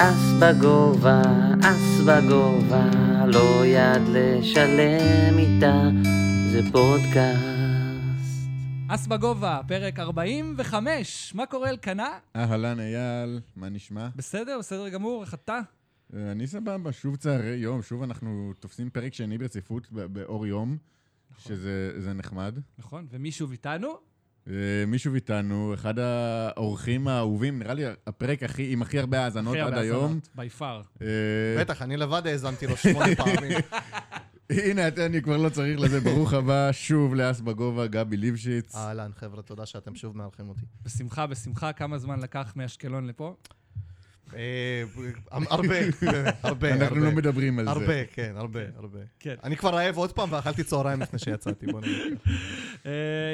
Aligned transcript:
אס 0.00 0.32
בגובה, 0.42 1.22
אס 1.62 2.00
בגובה, 2.06 2.90
לא 3.26 3.66
יד 3.66 4.02
לשלם 4.08 5.38
איתה, 5.38 5.88
זה 6.52 6.60
פודקאסט. 6.72 7.44
אס 8.88 9.06
בגובה, 9.06 9.60
פרק 9.68 9.98
45. 9.98 11.34
מה 11.34 11.46
קורה, 11.46 11.70
אלקנה? 11.70 12.18
אהלן 12.36 12.80
אייל, 12.80 13.40
מה 13.56 13.68
נשמע? 13.68 14.08
בסדר, 14.16 14.56
בסדר 14.58 14.88
גמור, 14.88 15.22
איך 15.22 15.34
אתה? 15.34 15.60
אה, 16.14 16.32
אני 16.32 16.46
סבבה, 16.46 16.92
שוב 16.92 17.16
צהרי 17.16 17.56
יום, 17.56 17.82
שוב 17.82 18.02
אנחנו 18.02 18.52
תופסים 18.60 18.90
פרק 18.90 19.14
שני 19.14 19.38
ברציפות 19.38 19.88
באור 19.92 20.46
יום, 20.46 20.76
שזה 21.38 22.00
זה 22.00 22.12
נחמד. 22.12 22.58
נכון, 22.78 23.06
ומי 23.10 23.32
שוב 23.32 23.50
איתנו? 23.50 24.07
אה, 24.48 24.54
מישהו 24.86 25.14
איתנו, 25.14 25.74
אחד 25.74 25.98
האורחים 25.98 27.08
האהובים, 27.08 27.58
נראה 27.58 27.74
לי 27.74 27.84
הפרק 28.06 28.42
הכי, 28.42 28.72
עם 28.72 28.82
הכי 28.82 28.98
הרבה 28.98 29.24
האזנות 29.24 29.52
הכי 29.54 29.60
עד 29.60 29.68
הרבה 29.68 29.80
היום. 29.80 30.04
האזנות, 30.04 30.28
by 30.36 30.60
far. 30.60 31.02
אה, 31.02 31.06
בטח, 31.60 31.82
אני 31.82 31.96
לבד 31.96 32.26
האזנתי 32.26 32.66
לו 32.66 32.76
שמונה 32.76 33.14
פעמים. 33.24 33.58
הנה, 34.50 34.88
אני 35.06 35.22
כבר 35.22 35.36
לא 35.36 35.48
צריך 35.48 35.80
לזה, 35.80 36.00
ברוך 36.00 36.32
הבא 36.32 36.68
שוב 36.72 37.14
לאס 37.14 37.40
בגובה, 37.40 37.86
גבי 37.86 38.16
ליבשיץ. 38.16 38.74
אהלן, 38.74 39.10
חבר'ה, 39.16 39.42
תודה 39.42 39.66
שאתם 39.66 39.94
שוב 39.94 40.16
מארחים 40.16 40.48
אותי. 40.48 40.60
בשמחה, 40.82 41.26
בשמחה, 41.26 41.72
כמה 41.72 41.98
זמן 41.98 42.20
לקח 42.20 42.52
מאשקלון 42.56 43.06
לפה? 43.06 43.34
אה, 44.36 44.82
הרבה, 45.30 45.74
הרבה, 46.42 46.72
אנחנו 46.74 46.96
לא. 46.96 47.10
מדברים 47.10 47.58
על 47.58 47.64
זה. 47.64 47.70
הרבה, 47.70 48.04
כן, 48.04 48.32
הרבה, 48.36 48.60
הרבה. 48.76 48.98
כן. 49.20 49.34
אני 49.44 49.56
כבר 49.56 49.74
רעב 49.74 49.96
עוד 49.96 50.12
פעם 50.12 50.32
ואכלתי 50.32 50.64
צהריים 50.64 51.00
לפני 51.00 51.18
שיצאתי, 51.18 51.66
בוא 51.66 51.80
נגיד. 51.80 52.18
אה, 52.86 52.90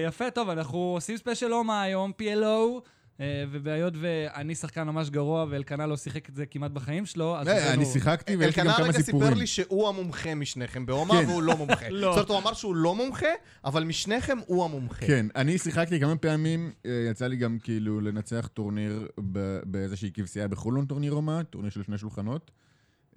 יפה, 0.06 0.30
טוב, 0.30 0.48
אנחנו 0.48 0.78
עושים 0.78 1.16
ספיישל 1.16 1.52
הומה 1.52 1.82
היום, 1.82 2.12
PLO, 2.22 2.80
ובהיות 3.20 3.95
ואני 4.00 4.54
שחקן 4.54 4.82
ממש 4.82 5.10
גרוע 5.10 5.46
ואלקנה 5.50 5.86
לא 5.86 5.96
שיחק 5.96 6.28
את 6.28 6.34
זה 6.34 6.46
כמעט 6.46 6.70
בחיים 6.70 7.06
שלו, 7.06 7.36
אז... 7.38 7.46
לא, 7.46 7.52
הבאנו- 7.52 7.72
אני 7.72 7.84
שיחקתי 7.84 8.36
ויש 8.36 8.56
לי 8.56 8.62
גם 8.62 8.68
אלקנה 8.68 8.77
כמה 8.77 8.88
רגע 8.88 9.00
סיפורים. 9.02 9.27
סיפר 9.28 9.38
לי 9.41 9.46
שהוא 9.46 9.88
המומחה 9.88 10.34
משניכם 10.34 10.86
באומהה, 10.86 11.14
כן. 11.22 11.28
והוא 11.28 11.42
לא 11.42 11.56
מומחה. 11.56 11.88
לא. 11.91 12.00
זאת 12.00 12.16
אומרת, 12.16 12.28
הוא 12.28 12.38
אמר 12.38 12.53
שהוא 12.53 12.75
לא 12.77 12.94
מומחה, 12.94 13.27
אבל 13.64 13.84
משניכם 13.84 14.38
הוא 14.47 14.64
המומחה. 14.64 15.06
כן, 15.06 15.27
אני 15.36 15.58
שיחקתי 15.58 16.00
כמה 16.00 16.16
פעמים, 16.16 16.72
אה, 16.86 17.06
יצא 17.11 17.27
לי 17.27 17.36
גם 17.36 17.58
כאילו 17.62 18.00
לנצח 18.00 18.48
טורניר 18.55 19.08
ב- 19.33 19.58
באיזושהי 19.64 20.10
כבשייה 20.14 20.48
בחולון, 20.48 20.86
טורניר 20.86 21.12
אומהה, 21.12 21.42
טורניר 21.42 21.70
של 21.70 21.83
שני 21.83 21.98
שולחנות. 21.98 22.50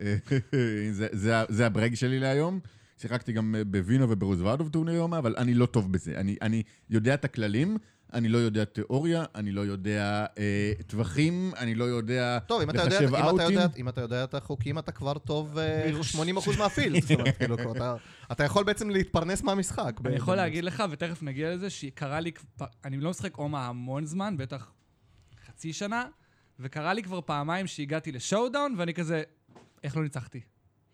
אה, 0.02 0.16
זה- 0.92 1.08
זה 1.12 1.38
ה- 1.38 1.46
זה 1.50 1.66
ה-brag 1.66 1.96
שלי 1.96 2.20
להיום. 2.20 2.60
שיחקתי 3.02 3.32
גם 3.32 3.56
אה, 3.56 3.64
בווינה 3.64 4.10
וברוזוואדוב 4.10 4.70
טורניר 4.70 5.00
אומהה, 5.02 5.18
אבל 5.18 5.36
אני 5.38 5.54
לא 5.54 5.66
טוב 5.66 5.92
בזה. 5.92 6.14
אני, 6.18 6.36
אני 6.42 6.64
יודע 6.90 7.14
את 7.14 7.26
הכללים, 7.26 7.78
אני 8.14 8.30
לא 8.30 8.38
יודע 8.38 8.66
תיאוריה, 8.66 9.26
אני 9.36 9.52
לא 9.52 9.62
יודע 9.62 10.26
אה, 10.38 10.72
טווחים, 10.88 11.52
אני 11.58 11.76
לא 11.76 11.84
יודע 11.84 12.40
טוב, 12.40 12.62
אם 12.62 12.70
אתה 12.70 12.84
יודע- 12.84 13.00
אם 13.00 13.08
אתה 13.16 13.24
אאוטים. 13.30 13.52
יודע- 13.52 13.68
אם 13.78 13.90
אתה 13.90 14.02
יודע 14.02 14.24
את 14.24 14.34
החוקים, 14.34 14.80
אתה 14.80 14.92
כבר 14.92 15.18
טוב 15.18 15.58
אה, 15.58 15.92
80% 16.02 16.58
מהפילד. 16.58 17.02
זאת 17.02 17.12
אומרת, 17.12 17.38
כאילו, 17.38 17.56
אתה- 17.72 17.96
אתה 18.32 18.44
יכול 18.44 18.64
בעצם 18.64 18.90
להתפרנס 18.90 19.44
מהמשחק. 19.44 20.00
אני 20.06 20.16
יכול 20.16 20.36
להגיד 20.36 20.64
לך, 20.64 20.84
ותכף 20.92 21.24
נגיע 21.24 21.56
לזה, 21.56 21.70
שקרה 21.70 22.20
לי, 22.20 22.32
כבר- 22.32 22.66
אני 22.86 22.98
לא 22.98 23.10
משחק 23.10 23.36
הומה 23.36 23.68
המון 23.68 24.06
זמן, 24.06 24.38
בטח 24.38 24.72
חצי 25.48 25.74
שנה, 25.74 26.06
וקרה 26.60 26.94
לי 26.94 27.04
כבר 27.04 27.22
פעמיים 27.22 27.68
שהגעתי 27.68 28.12
לשואודאון, 28.12 28.76
ואני 28.78 28.94
כזה, 28.94 29.24
איך 29.84 29.98
לא 29.98 30.04
ניצחתי? 30.04 30.42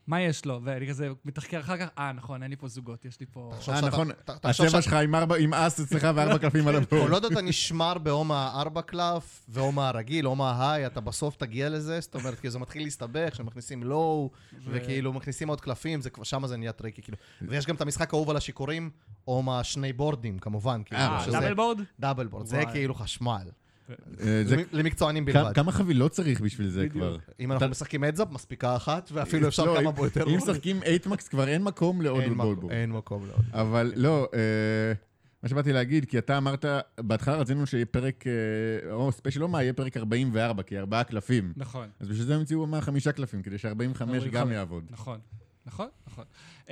מה 0.07 0.21
יש 0.21 0.45
לו? 0.45 0.59
ואני 0.63 0.87
כזה 0.87 1.09
מתחקר 1.25 1.59
אחר 1.59 1.77
כך, 1.77 1.87
אה, 1.97 2.11
נכון, 2.11 2.43
אין 2.43 2.51
לי 2.51 2.57
פה 2.57 2.67
זוגות, 2.67 3.05
יש 3.05 3.19
לי 3.19 3.25
פה... 3.31 3.51
אה, 3.67 3.81
נכון, 3.81 4.09
הצבע 4.27 4.53
שאתה- 4.53 4.81
שלך 4.81 4.93
עם 4.93 5.15
ארבע- 5.15 5.37
עם 5.37 5.53
אס 5.53 5.79
אצלך 5.79 6.07
וארבע 6.15 6.37
קלפים 6.37 6.67
על 6.67 6.75
הבורד. 6.75 7.08
כל 7.07 7.13
עוד 7.13 7.25
אתה 7.25 7.41
נשמר 7.41 7.97
באומהה 7.97 8.52
ארבע 8.55 8.81
קלף, 8.81 9.45
ואומהה 9.49 9.88
הרגיל, 9.89 10.25
אומהה 10.25 10.72
high, 10.73 10.86
אתה 10.85 11.01
בסוף 11.01 11.35
תגיע 11.35 11.69
לזה, 11.69 11.99
זאת 11.99 12.15
אומרת, 12.15 12.39
כאילו 12.39 12.51
זה 12.51 12.59
מתחיל 12.59 12.83
להסתבך, 12.83 13.35
שמכניסים 13.35 13.83
low, 13.83 14.31
וכאילו 14.67 15.13
מכניסים 15.13 15.47
עוד 15.47 15.61
קלפים, 15.61 16.01
זה 16.01 16.09
כבר, 16.09 16.23
שמה 16.23 16.47
זה 16.47 16.57
נהיה 16.57 16.71
טריקי, 16.71 17.01
כאילו. 17.01 17.17
ויש 17.41 17.65
גם 17.65 17.75
את 17.75 17.81
המשחק 17.81 18.13
האהוב 18.13 18.29
על 18.29 18.37
השיכורים, 18.37 18.89
אומהה 19.25 19.63
שני 19.63 19.93
בורדים, 19.93 20.39
כמובן, 20.39 20.81
כאילו, 20.86 21.02
אה, 21.02 21.19
אה, 21.25 21.31
double 21.31 21.54
board? 21.54 21.80
double 21.99 22.27
board, 22.27 22.45
זה. 22.45 22.63
כאילו 22.71 22.95
חשמל. 22.95 23.47
אה, 24.20 24.44
למקצוענים 24.71 25.26
בלבד. 25.26 25.52
כמה 25.54 25.71
חבילות 25.71 26.11
צריך 26.11 26.42
בשביל 26.42 26.67
זה. 26.67 26.89
כבר? 26.89 27.17
אם 27.39 27.52
אנחנו 27.52 27.70
משחקים 27.70 28.04
heads 28.04 28.21
up, 28.21 28.31
מספיקה 28.32 28.76
אחת, 28.76 29.10
ואפילו 29.14 29.48
אפשר 29.48 29.66
לא, 29.66 29.76
כמה 29.80 29.89
אם- 29.89 29.95
בו 29.95 30.05
יותר. 30.05 30.27
אם 30.30 30.38
משחקים 30.38 30.80
8 30.80 30.92
max 30.92 31.27
כבר 31.27 31.48
אין 31.48 31.64
מקום 31.64 32.02
לעוד 32.02 32.23
בולבול. 32.38 32.72
אין 32.72 32.92
מקום 32.92 33.26
לעוד. 33.27 33.42
אבל 33.54 33.93
לא, 33.95 34.27
אה, 34.33 34.93
מה 35.43 35.49
שבאתי 35.49 35.73
להגיד, 35.73 36.05
כי 36.05 36.17
אתה 36.17 36.38
אמרת, 36.38 36.66
בהתחלה 36.99 37.36
רצינו 37.36 37.66
שיהיה 37.67 37.86
פרק, 37.86 38.23
אה, 38.27 38.92
או 38.93 39.11
ספיישל 39.11 39.39
אומהה, 39.39 39.64
יהיה 39.64 39.73
פרק 39.73 39.98
44, 39.98 40.64
כי 40.64 40.77
ארבעה 40.80 41.04
קלפים. 41.04 41.54
נכון. 41.58 41.88
אז 41.99 42.08
בשביל 42.08 42.26
זה 42.26 42.33
הם 42.33 42.39
המציאו 42.39 42.67
אומהה 42.67 42.81
חמישה 42.82 43.11
קלפים, 43.11 43.42
כדי 43.42 43.58
ש-45 43.58 43.70
גם 43.70 44.10
45. 44.10 44.54
יעבוד. 44.54 44.83
נכון, 44.89 45.20
נכון, 45.66 45.88
נכון. 46.08 46.23
אה, 46.65 46.70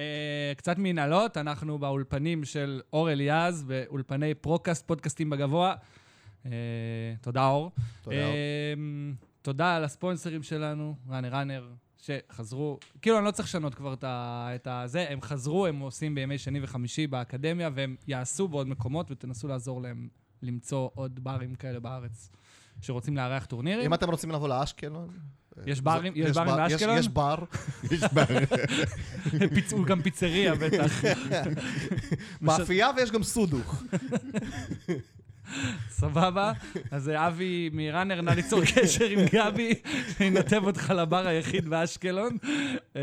קצת 0.57 0.75
מנהלות, 0.77 1.37
אנחנו 1.37 1.79
באולפנים 1.79 2.43
של 2.43 2.81
אור 2.93 3.11
אליעז, 3.11 3.63
באולפני 3.63 4.33
פרוקאסט, 4.33 4.87
פודקאסטים 4.87 5.29
בגבוה. 5.29 5.75
אה, 6.45 6.47
תודה, 7.21 7.47
אור. 7.47 7.71
תודה, 8.01 8.15
אור. 8.25 8.25
אה, 8.25 8.73
תודה 9.41 9.75
על 9.75 9.83
הספונסרים 9.83 10.43
שלנו, 10.43 10.95
ראנר 11.09 11.29
ראנר, 11.35 11.67
שחזרו. 11.97 12.79
כאילו, 13.01 13.17
אני 13.17 13.25
לא 13.25 13.31
צריך 13.31 13.47
לשנות 13.47 13.75
כבר 13.75 13.93
את 13.93 14.03
ה- 14.03 14.49
את 14.55 14.67
הזה, 14.71 15.05
הם 15.09 15.21
חזרו, 15.21 15.67
הם 15.67 15.79
עושים 15.79 16.15
בימי 16.15 16.37
שני 16.37 16.59
וחמישי 16.63 17.07
באקדמיה, 17.07 17.69
והם 17.73 17.95
יעשו 18.07 18.47
בעוד 18.47 18.67
מקומות, 18.67 19.11
ותנסו 19.11 19.47
לעזור 19.47 19.81
להם 19.81 20.07
למצוא 20.41 20.89
עוד 20.93 21.19
ברים 21.23 21.55
כאלה 21.55 21.79
בארץ, 21.79 22.29
שרוצים 22.81 23.17
לארח 23.17 23.45
טורנירים. 23.45 23.85
אם 23.85 23.93
אתם 23.93 24.09
רוצים 24.09 24.31
לבוא 24.31 24.47
לאשקלון... 24.49 25.07
יש 25.65 25.81
ברים- 25.81 26.13
יש 26.15 26.31
ברים 26.37 26.55
באשקלון? 26.57 26.97
יש 26.97 27.07
בר. 27.07 27.35
יש 27.91 28.03
בר- 28.13 28.25
פיצ- 29.55 29.71
הוא 29.73 29.85
גם 29.85 30.01
פיצריה, 30.01 30.55
בטח. 30.55 31.01
מאפייה 32.41 32.89
ויש 32.97 33.11
גם 33.11 33.23
סודוך. 33.23 33.83
סבבה? 35.89 36.51
אז 36.91 37.09
אה, 37.09 37.27
אבי 37.27 37.69
מראנר, 37.73 38.21
נא 38.21 38.31
ליצור 38.31 38.61
קשר 38.75 39.05
עם 39.05 39.19
גבי, 39.33 39.73
שינתב 40.17 40.63
אותך 40.63 40.93
לבר 40.97 41.27
היחיד 41.27 41.69
באשקלון. 41.69 42.37
אה, 42.95 43.01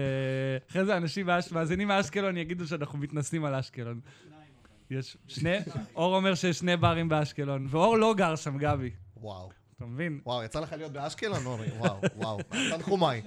אחרי 0.71 0.85
זה 0.85 0.97
אנשים 0.97 1.27
מאזינים 1.53 1.89
מאשקלון 1.89 2.37
יגידו 2.37 2.67
שאנחנו 2.67 2.99
מתנסים 2.99 3.45
על 3.45 3.55
אשקלון. 3.55 4.01
יש 4.91 5.17
שני? 5.27 5.57
אור 5.95 6.17
אומר 6.17 6.35
שיש 6.35 6.59
שני 6.59 6.77
ברים 6.77 7.09
באשקלון, 7.09 7.67
ואור 7.71 7.99
לא 7.99 8.15
גר 8.17 8.37
שם, 8.37 8.59
גבי. 8.59 8.91
וואו. 9.17 9.51
אתה 9.79 9.87
מבין? 9.87 10.21
וואו, 10.27 10.43
יצא 10.43 10.61
לך 10.61 10.73
להיות 10.73 10.93
באשקלון, 10.93 11.47
אורי? 11.47 11.67
וואו, 11.79 12.01
וואו. 12.17 12.39
תנחומיי. 12.71 13.23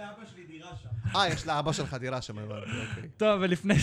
אה, 1.16 1.28
יש 1.28 1.48
לאבא 1.48 1.72
שלך 1.72 1.94
דירה 1.94 2.22
שם, 2.22 2.38
הבנתי, 2.38 2.72
אוקיי. 2.90 3.10
טוב, 3.18 3.42
ולפני 3.42 3.80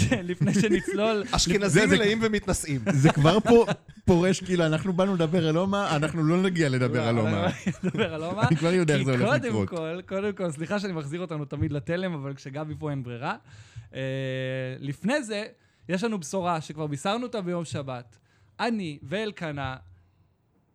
שנצלול... 0.60 1.24
אשכנזים 1.30 1.90
מלאים 1.90 2.18
ומתנשאים. 2.22 2.80
זה 2.92 3.12
כבר 3.12 3.40
פה 3.40 3.66
פורש, 4.04 4.40
כאילו, 4.40 4.66
אנחנו 4.66 4.92
באנו 4.92 5.14
לדבר 5.14 5.48
על 5.48 5.56
הומה, 5.56 5.96
אנחנו 5.96 6.24
לא 6.24 6.42
נגיע 6.42 6.68
לדבר 6.68 7.08
על 7.08 7.18
הומה. 7.18 7.46
נדבר 7.84 8.14
על 8.14 8.22
הומה. 8.24 8.48
אני 8.48 8.56
כבר 8.56 8.72
יודע 8.72 8.94
איך 8.94 9.04
זה 9.04 9.10
הולך 9.12 9.42
כי 9.42 9.48
לקרות. 9.48 9.68
קודם 9.68 9.96
כל, 9.96 10.00
קודם 10.06 10.32
כל, 10.32 10.50
סליחה 10.50 10.80
שאני 10.80 10.92
מחזיר 10.92 11.20
אותנו 11.20 11.44
תמיד 11.44 11.72
לתלם, 11.72 12.14
אבל 12.14 12.34
כשגבי 12.34 12.74
פה 12.78 12.90
אין 12.90 13.02
ברירה. 13.02 13.36
אה, 13.94 14.00
לפני 14.80 15.22
זה, 15.22 15.44
יש 15.88 16.04
לנו 16.04 16.18
בשורה 16.18 16.60
שכבר 16.60 16.86
בישרנו 16.86 17.26
אותה 17.26 17.40
ביום 17.40 17.64
שבת. 17.64 18.18
אני 18.60 18.98
ואלקנה 19.02 19.76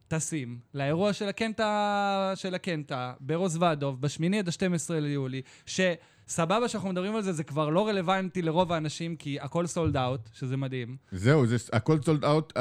טסים 0.08 0.60
לאירוע 0.74 1.14
של 1.14 1.28
הקנטה, 1.28 2.34
של 2.36 2.56
הקנטה 2.56 3.14
ברוזוודוב, 3.20 4.02
בשמיני 4.02 4.40
עד 4.40 4.48
ה-12 4.48 4.94
ליולי, 4.94 5.42
שסבבה 5.66 6.68
שאנחנו 6.68 6.90
מדברים 6.90 7.16
על 7.16 7.22
זה, 7.22 7.34
זה 7.34 7.44
כבר 7.44 7.70
לא 7.70 7.88
רלוונטי 7.88 8.42
לרוב 8.42 8.72
האנשים, 8.72 9.16
כי 9.16 9.40
הכל 9.40 9.68
סולד 9.68 9.98
אאוט, 9.98 10.30
שזה 10.34 10.58
מדהים. 10.58 10.98
זהו, 11.12 11.46
זה 11.46 11.56
הכל 11.74 12.02
sold 12.02 12.26
out, 12.26 12.54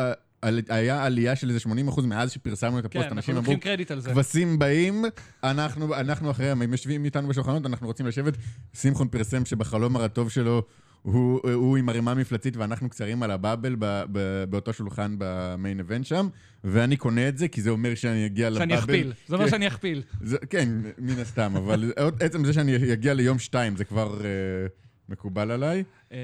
היה 0.69 1.04
עלייה 1.04 1.36
של 1.36 1.50
איזה 1.50 1.60
80% 1.88 2.00
מאז 2.03 2.32
שפרסמנו 2.32 2.78
את 2.78 2.86
כן, 2.91 3.00
הפוסט, 3.00 3.12
אנחנו 3.12 3.32
אנשים 3.32 3.36
אמרו. 3.36 4.14
כבשים 4.14 4.59
באים, 4.59 5.04
אנחנו, 5.44 5.94
אנחנו 5.94 6.30
אחריהם, 6.30 6.62
הם 6.62 6.72
יושבים 6.72 7.04
איתנו 7.04 7.28
בשולחנות, 7.28 7.66
אנחנו 7.66 7.86
רוצים 7.86 8.06
לשבת. 8.06 8.34
שמחון 8.74 9.09
פרסם 9.09 9.45
שבחלום 9.45 9.97
הרטוב 9.97 10.30
שלו, 10.30 10.62
הוא, 11.03 11.41
הוא 11.53 11.77
עם 11.77 11.89
ערימה 11.89 12.15
מפלצתית 12.15 12.57
ואנחנו 12.57 12.89
קצרים 12.89 13.22
על 13.22 13.31
ה 13.30 13.37
bubble 13.37 13.77
ב, 13.78 14.03
ב, 14.13 14.45
באותו 14.51 14.72
שולחן 14.72 15.15
ב 15.19 15.31
main 15.31 15.80
event 15.80 16.07
שם, 16.07 16.28
ואני 16.65 16.97
קונה 16.97 17.28
את 17.28 17.39
זה, 17.39 17.49
כי 17.49 17.63
זה 17.63 17.71
אומר 17.71 17.95
שאני 17.95 18.27
אגיע 18.27 18.51
ל 18.51 18.53
bubble. 18.53 18.69
שאני 18.69 18.78
אכפיל. 18.78 19.13
זה 19.28 19.34
אומר 19.34 19.45
כן, 19.45 19.51
שאני 19.51 19.69
אכפיל. 19.69 20.03
זה, 20.21 20.39
כן, 20.51 20.69
מן 20.99 21.19
הסתם, 21.19 21.57
אבל 21.57 21.93
עצם 22.21 22.45
זה 22.45 22.53
שאני 22.53 22.93
אגיע 22.93 23.15
ליום 23.15 23.39
שתיים, 23.39 23.77
זה 23.77 23.84
כבר 23.84 24.21
אה, 24.25 24.28
מקובל 25.09 25.51
עליי. 25.51 25.84
אה, 26.13 26.19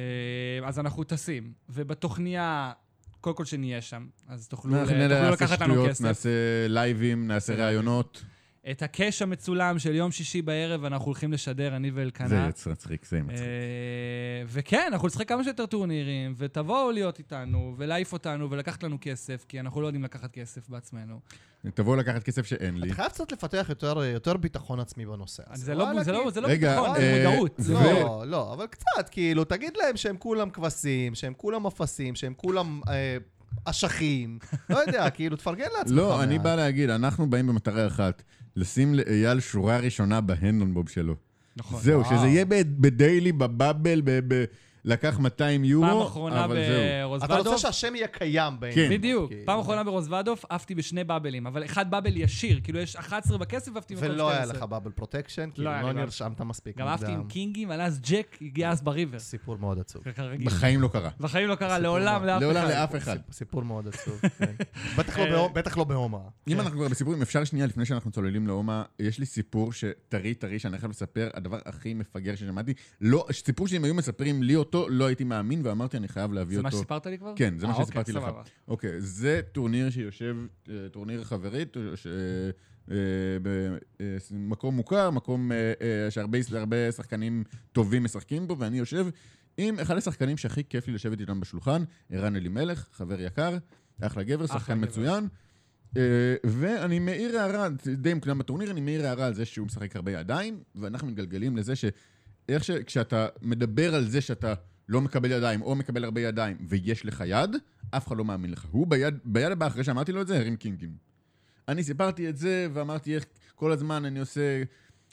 אז 0.65 0.79
אנחנו 0.79 1.05
טסים, 1.05 1.53
ובתוכניה, 1.69 2.73
קודם 3.21 3.37
כל 3.37 3.45
שנהיה 3.45 3.81
שם, 3.81 4.07
אז 4.29 4.49
תוכלו 4.49 4.85
תוכלו 4.85 5.31
לקחת 5.33 5.61
לנו 5.61 5.87
כסף. 5.89 6.05
נעשה 6.05 6.31
לייבים, 6.69 7.27
נעשה 7.27 7.53
נעשה 7.53 7.65
ראיונות. 7.67 8.25
אה, 8.69 8.73
את 8.73 8.83
הקאש 8.83 9.23
המצולם 9.23 9.79
של 9.79 9.95
יום 9.95 10.11
שישי 10.13 10.43
בערב 10.43 10.85
אנחנו 10.85 11.07
הולכים 11.07 11.33
לשדר, 11.33 11.77
אני 11.77 11.91
ואלקנה. 11.91 12.29
זה 12.29 12.71
מצחיק, 12.71 13.07
זה 13.07 13.23
מצחיק. 13.23 13.39
אה, 13.39 14.43
וכן, 14.47 14.89
אנחנו 14.93 15.07
נשחק 15.09 15.29
כמה 15.29 15.45
שיותר 15.45 15.67
טורנירים, 15.67 16.35
ותבואו 16.37 16.91
להיות 16.91 17.19
איתנו, 17.19 17.75
ולהעיף 17.79 18.13
אותנו, 18.13 18.51
ולקחת 18.51 18.83
לנו 18.83 18.99
כסף, 19.01 19.45
כי 19.49 19.61
אנחנו 19.61 19.81
לא 19.81 19.87
יודעים 19.87 20.05
לקחת 20.05 20.33
כסף 20.33 20.69
בעצמנו. 20.69 21.21
תבואו 21.75 21.97
לקחת 21.97 22.23
כסף 22.23 22.47
שאין 22.47 22.81
לי. 22.81 22.87
אתה 22.87 22.95
חייב 22.95 23.09
קצת 23.09 23.33
לפתח 23.33 23.67
יותר, 23.69 24.03
יותר 24.03 24.37
ביטחון 24.37 24.81
עצמי 24.81 25.07
בנושא 25.07 25.43
הזה. 25.47 25.65
זה 25.65 25.75
לא 25.75 26.03
זה 26.03 26.13
לא- 26.13 26.31
זה 26.31 26.41
לא 26.41 26.49
רגע, 26.49 26.71
ביטחון, 26.81 26.97
זה 26.97 27.03
אה, 27.25 27.29
מודעות. 27.31 27.55
זה- 27.59 27.73
לא, 27.75 28.23
לא, 28.27 28.53
אבל 28.53 28.67
קצת, 28.67 29.09
כאילו, 29.11 29.45
תגיד 29.45 29.73
להם 29.77 29.97
שהם 29.97 30.17
כולם 30.17 30.51
כבשים, 30.51 31.15
שהם 31.15 31.33
כולם 31.37 31.67
אפסים, 31.67 32.15
שהם 32.15 32.35
כולם 32.37 32.81
אה, 32.89 33.17
אשכים. 33.65 34.39
לא 34.71 34.77
יודע, 34.79 35.11
כאילו, 35.15 35.37
תפרגן 35.37 35.67
לעצמך. 35.79 35.97
לא, 35.97 36.23
אני. 36.23 36.39
בא 36.39 36.55
להגיד, 36.55 36.91
אנחנו 36.91 37.31
באים 37.31 37.47
במטרה 37.47 37.87
אחת, 37.87 38.23
לשים 38.59 38.95
לאייל 38.95 39.41
שורה 39.41 39.79
ראשונה 39.79 40.21
בהנדונבוב 40.21 40.89
שלו. 40.89 41.15
נכון. 41.57 41.81
זהו, 41.81 42.01
וואו. 42.01 42.19
שזה 42.19 42.27
יהיה 42.27 42.45
בדיילי, 42.79 43.33
בבאבל, 43.33 44.01
ב- 44.05 44.21
ב- 44.35 44.45
לקח 44.89 45.19
200 45.19 45.65
יורו, 45.65 45.87
פעם 45.87 46.01
אחרונה 46.03 46.45
אבל 46.45 46.57
זהו. 46.67 47.17
אתה. 47.25 47.37
רוצה 47.39 47.59
שהשם 47.59 47.95
יהיה 47.95 48.09
קיים 48.09 48.61
בעין. 48.61 48.75
כן. 48.75 48.89
בדיוק. 48.91 49.31
כאילו. 49.31 49.47
פעם 49.47 49.61
אחרונה 49.61 49.85
ברוזוודוף 49.85 50.45
עפתי 50.51 50.75
בשני 50.75 51.05
באבלים, 51.05 51.47
אבל 51.47 51.65
אחד 51.65 51.91
באבל 51.91 52.17
ישיר, 52.17 52.61
כאילו 52.63 52.79
יש 52.79 52.97
11 52.97 53.39
בכסף 53.39 53.71
ועפתי 53.75 53.95
במקום 53.95 54.09
12. 54.09 54.27
ולא 54.27 54.37
היה 54.37 54.47
לך 54.47 54.63
בבל 54.63 54.91
פרוטקשן, 54.91 55.51
כאילו, 55.55 55.71
היה 55.71 55.83
לא 55.83 55.89
לי 55.89 55.95
באבל. 55.95 56.05
נרשמת 56.05 56.41
מספיק 56.41 56.77
גם 56.77 56.89
עפתי 56.89 57.13
עם. 57.13 57.25
קינגים, 57.29 57.71
אבל 57.71 57.81
אז 57.81 58.01
ג'ק 58.11 58.37
הגיע 58.41 58.71
אז 58.71 58.83
בריבר. 58.83 59.19
סיפור 59.19 59.57
מאוד 59.59 59.79
עצוב. 59.79 60.03
בחיים 60.45 60.81
לא 60.81 60.89
קרה. 60.89 61.11
בחיים 61.21 61.49
לא 61.49 61.55
קרה 61.55 61.79
לעולם. 61.79 62.25
לאף 62.25 62.41
לעולם 62.43 62.57
אחד. 62.67 62.71
לאף 62.75 62.97
אחד. 62.97 63.17
סיפ- 63.17 63.33
סיפור 63.33 63.63
מאוד 63.63 63.89
עצוב, 63.89 64.21
כן. 64.39 64.53
בטח 64.99 65.19
לא 65.19 65.43
אה, 65.45 65.49
בטח 65.49 65.77
לא 65.79 65.85
בהומה. 65.85 66.19
אם 66.49 66.61
אנחנו 66.61 66.79
כבר 66.79 66.89
בסיפורים, 66.89 67.23
אפשר 67.23 67.45
שנייה, 67.45 67.67
לפני 67.67 67.85
שאנחנו 67.85 68.11
צוללים 68.11 68.47
לאומה, 68.47 68.83
יש 68.99 69.19
לי 69.19 69.27
סיפור 69.27 69.73
טרי 69.73 70.35
טרי 70.35 70.59
שאני 70.59 70.79
חייב 70.79 70.91
לספר, 70.91 71.29
הדבר 71.35 71.59
הכי 71.67 71.95
מפגר 71.95 72.35
ששמעתי. 72.37 72.73
לא, 73.01 73.27
סיפור 73.33 73.69
שאם 73.69 73.85
היו 73.85 73.95
מספרים 73.95 74.43
לי 74.43 74.57
אותו, 74.57 74.78
לא 74.91 75.07
הייתי 75.07 75.25
מאמין, 75.25 75.61
ואמרתי, 75.65 75.97
אני 75.97 76.09
חייב 76.09 76.33
להביא 76.33 76.57
זה 76.57 76.63
מה 76.63 76.69
אותו. 76.69 76.77
שסיפרת 76.79 77.07
לי 77.07 77.19
כבר? 77.19 77.33
כן, 77.37 77.59
זה 77.59 77.67
מה 77.67 77.73
אה, 77.73 77.79
אוקיי, 77.79 77.87
שסיפרתי 77.87 78.13
לך. 78.13 78.19
סבבה. 78.23 78.43
אוקיי, 78.69 79.01
זה 79.01 79.41
טורניר 79.53 79.91
שיושב, 79.91 80.37
אה, 80.69 80.89
טורניר 80.93 81.25
חברית, 81.25 81.77
ש- 81.95 82.07
אה, 82.91 82.97
במקום 84.31 84.75
מוכר, 84.77 85.11
מקום 85.11 85.51
שהרבה 86.11 86.39
הרבה 86.53 86.93
שחקנים 86.93 87.45
טובים 87.73 88.05
משחקים 88.05 88.47
בו, 88.49 88.59
ואני 88.59 88.79
יושב 88.79 89.07
עם 89.57 89.79
אחד 89.79 89.97
השחקנים 89.97 90.37
שהכי 90.37 90.65
כיף 90.65 90.87
לי 90.89 90.95
לשבת 90.95 91.21
איתם 91.21 91.41
בשולחן, 91.41 91.83
ערן 92.11 92.37
אלימלך, 92.37 92.89
חבר 92.93 93.21
יקר, 93.21 93.57
אחלה 94.01 94.23
גבר, 94.23 94.47
שחקן. 94.47 94.81
מצוין. 94.85 95.29
ואני 96.47 96.99
מעיר 96.99 97.39
הערה, 97.39 97.69
די 97.97 98.15
מוקדם 98.15 98.39
בטורניר, 98.39 98.71
אני 98.71 98.81
מעיר 98.81 99.07
הערה 99.07 99.27
על 99.27 99.35
זה 99.35 99.45
שהוא 99.45 99.67
משחק 99.67 99.97
הרבה 99.97 100.13
ידיים, 100.13 100.61
ואנחנו 100.75 101.09
מתגלגלים 101.09 101.57
לזה 101.57 101.75
שאיך 102.49 102.65
שכשאתה 102.65 103.27
מדבר 103.43 103.95
על 103.95 104.09
זה 104.09 104.21
שאתה 104.21 104.55
לא 104.89 105.01
מקבל 105.01 105.31
ידיים, 105.31 105.63
או 105.63 105.75
מקבל 105.75 106.05
הרבה 106.05 106.21
ידיים, 106.21 106.57
ויש 106.69 107.07
לך 107.07 107.23
יד, 107.27 107.57
אף 107.91 108.09
אחד 108.09 108.17
לא 108.17 108.25
מאמין 108.25 108.51
לך. 108.51 108.67
הוא 108.71 108.87
ביד, 108.87 109.15
ביד 109.25 109.53
הבאה, 109.53 109.69
אחרי 109.69 109.85
שאמרתי 109.85 110.13
לו 110.13 110.23
את 110.23 110.27
זה, 110.27 110.39
הרים 110.39 110.57
קינגים. 110.57 110.97
אני 111.69 111.83
סיפרתי 111.85 112.29
את 112.29 112.37
זה, 112.37 112.69
ואמרתי 112.73 113.15
איך 113.15 113.25
כל 113.55 113.73
הזמן 113.73 114.05
אני 114.05 114.21
עושה... 114.21 114.63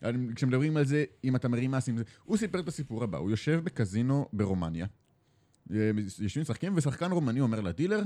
אני, 0.04 0.36
כשמדברים 0.36 0.78
על 0.78 0.86
זה, 0.86 1.04
אם 1.24 1.36
אתה 1.36 1.48
מרים 1.48 1.76
אסים, 1.76 1.98
זה... 1.98 2.04
הוא 2.24 2.38
סיפר 2.38 2.60
את 2.60 2.68
הסיפור 2.68 3.04
הבא, 3.04 3.18
הוא 3.18 3.30
יושב 3.30 3.62
בקזינו 3.64 4.28
ברומניה. 4.34 4.86
אה, 5.72 5.92
יושבים 6.20 6.42
משחקים, 6.42 6.74
ושחקן 6.76 7.12
רומני 7.12 7.40
אומר 7.42 7.62
לדילר, 7.62 8.02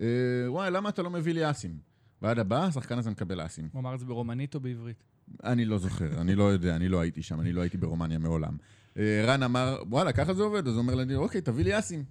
אה, 0.00 0.06
וואי, 0.46 0.70
למה 0.70 0.88
אתה 0.88 1.02
לא 1.02 1.10
מביא 1.10 1.34
לי 1.34 1.50
אסים? 1.50 1.78
ועד 2.22 2.38
הבא, 2.38 2.64
השחקן 2.64 2.98
הזה 2.98 3.10
מקבל 3.10 3.46
אסים. 3.46 3.68
הוא 3.72 3.80
אמר 3.80 3.94
את 3.94 4.00
זה 4.00 4.06
ברומנית 4.06 4.54
או 4.54 4.60
בעברית? 4.60 5.02
אני 5.44 5.64
לא 5.64 5.78
זוכר, 5.78 6.20
אני 6.20 6.34
לא 6.34 6.44
יודע, 6.52 6.76
אני 6.76 6.88
לא 6.88 7.00
הייתי 7.00 7.22
שם, 7.22 7.40
אני 7.40 7.52
לא 7.52 7.60
הייתי 7.60 7.76
ברומניה 7.78 8.18
מעולם. 8.18 8.56
אה, 8.98 9.24
רן 9.26 9.42
אמר, 9.42 9.82
וואלה, 9.88 10.12
ככה 10.12 10.34
זה 10.34 10.42
עובד, 10.42 10.66
אז 10.68 10.72
הוא 10.74 10.78
אומר 10.82 10.94
לדילר, 10.94 11.18
אוקיי, 11.18 11.40
תביא 11.40 11.64
לי 11.64 11.78
אסים. 11.78 12.04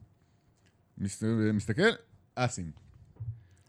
מס- 0.98 1.24
מסתכל, 1.54 1.82
אסים. 2.36 2.72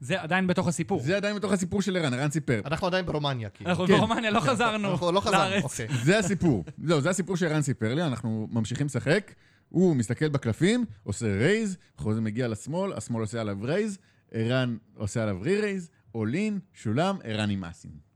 זה 0.01 0.23
עדיין 0.23 0.47
בתוך 0.47 0.69
הסיפור. 0.69 1.01
זה 1.03 1.17
עדיין 1.17 1.37
בתוך 1.37 1.53
הסיפור 1.53 1.83
של 1.83 1.97
ערן, 1.97 2.15
ערן 2.15 2.31
סיפר. 2.31 2.61
אנחנו 2.65 2.87
עדיין 2.87 3.07
ברומניה, 3.07 3.49
כאילו. 3.51 3.71
אנחנו 3.71 3.87
כן. 3.87 3.97
ברומניה, 3.97 4.31
לא 4.31 4.41
חזרנו 4.41 4.93
אנחנו 4.93 5.13
לא 5.13 5.21
חזרנו, 5.21 5.39
לארץ. 5.51 5.65
אוקיי. 5.65 5.89
זה 6.05 6.19
הסיפור. 6.19 6.65
זהו, 6.85 7.01
זה 7.01 7.11
הסיפור 7.11 7.37
שערן 7.37 7.63
סיפר 7.63 7.95
לי, 7.95 8.03
אנחנו 8.03 8.49
ממשיכים 8.51 8.87
לשחק, 8.87 9.35
הוא 9.69 9.97
מסתכל 9.97 10.29
בקלפים, 10.29 10.85
עושה 11.03 11.27
raise, 11.39 11.77
חוזר 11.97 12.21
מגיע 12.21 12.49
לשמאל, 12.49 12.93
השמאל 12.93 13.21
עושה 13.21 13.41
עליו 13.41 13.59
raise, 13.63 13.99
ערן 14.33 14.77
עושה 14.95 15.23
עליו 15.23 15.39
re-raise, 15.43 15.91
all-in, 16.15 16.59
שולם, 16.73 17.17
ערן 17.25 17.51
עם 17.51 17.65
אסים. 17.65 18.08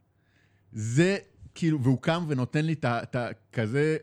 זה 0.72 1.18
כאילו, 1.54 1.82
והוא 1.82 1.98
קם 2.02 2.24
ונותן 2.28 2.64
לי 2.64 2.74
את 2.82 3.16
הכזה 3.16 3.96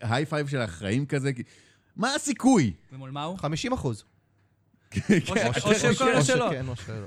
high 0.00 0.26
five 0.26 0.48
של 0.48 0.60
החיים 0.60 1.06
כזה, 1.06 1.32
כי- 1.32 1.42
מה 1.96 2.14
הסיכוי? 2.14 2.72
ומול 2.92 3.10
מה 3.10 3.24
הוא? 3.24 3.36
50 3.38 3.72
אחוז. 3.72 4.04
או 5.28 5.36
ש- 5.36 5.64
או. 5.64 5.94
שכן 5.94 6.68
או 6.68 6.76
שלא. 6.76 7.06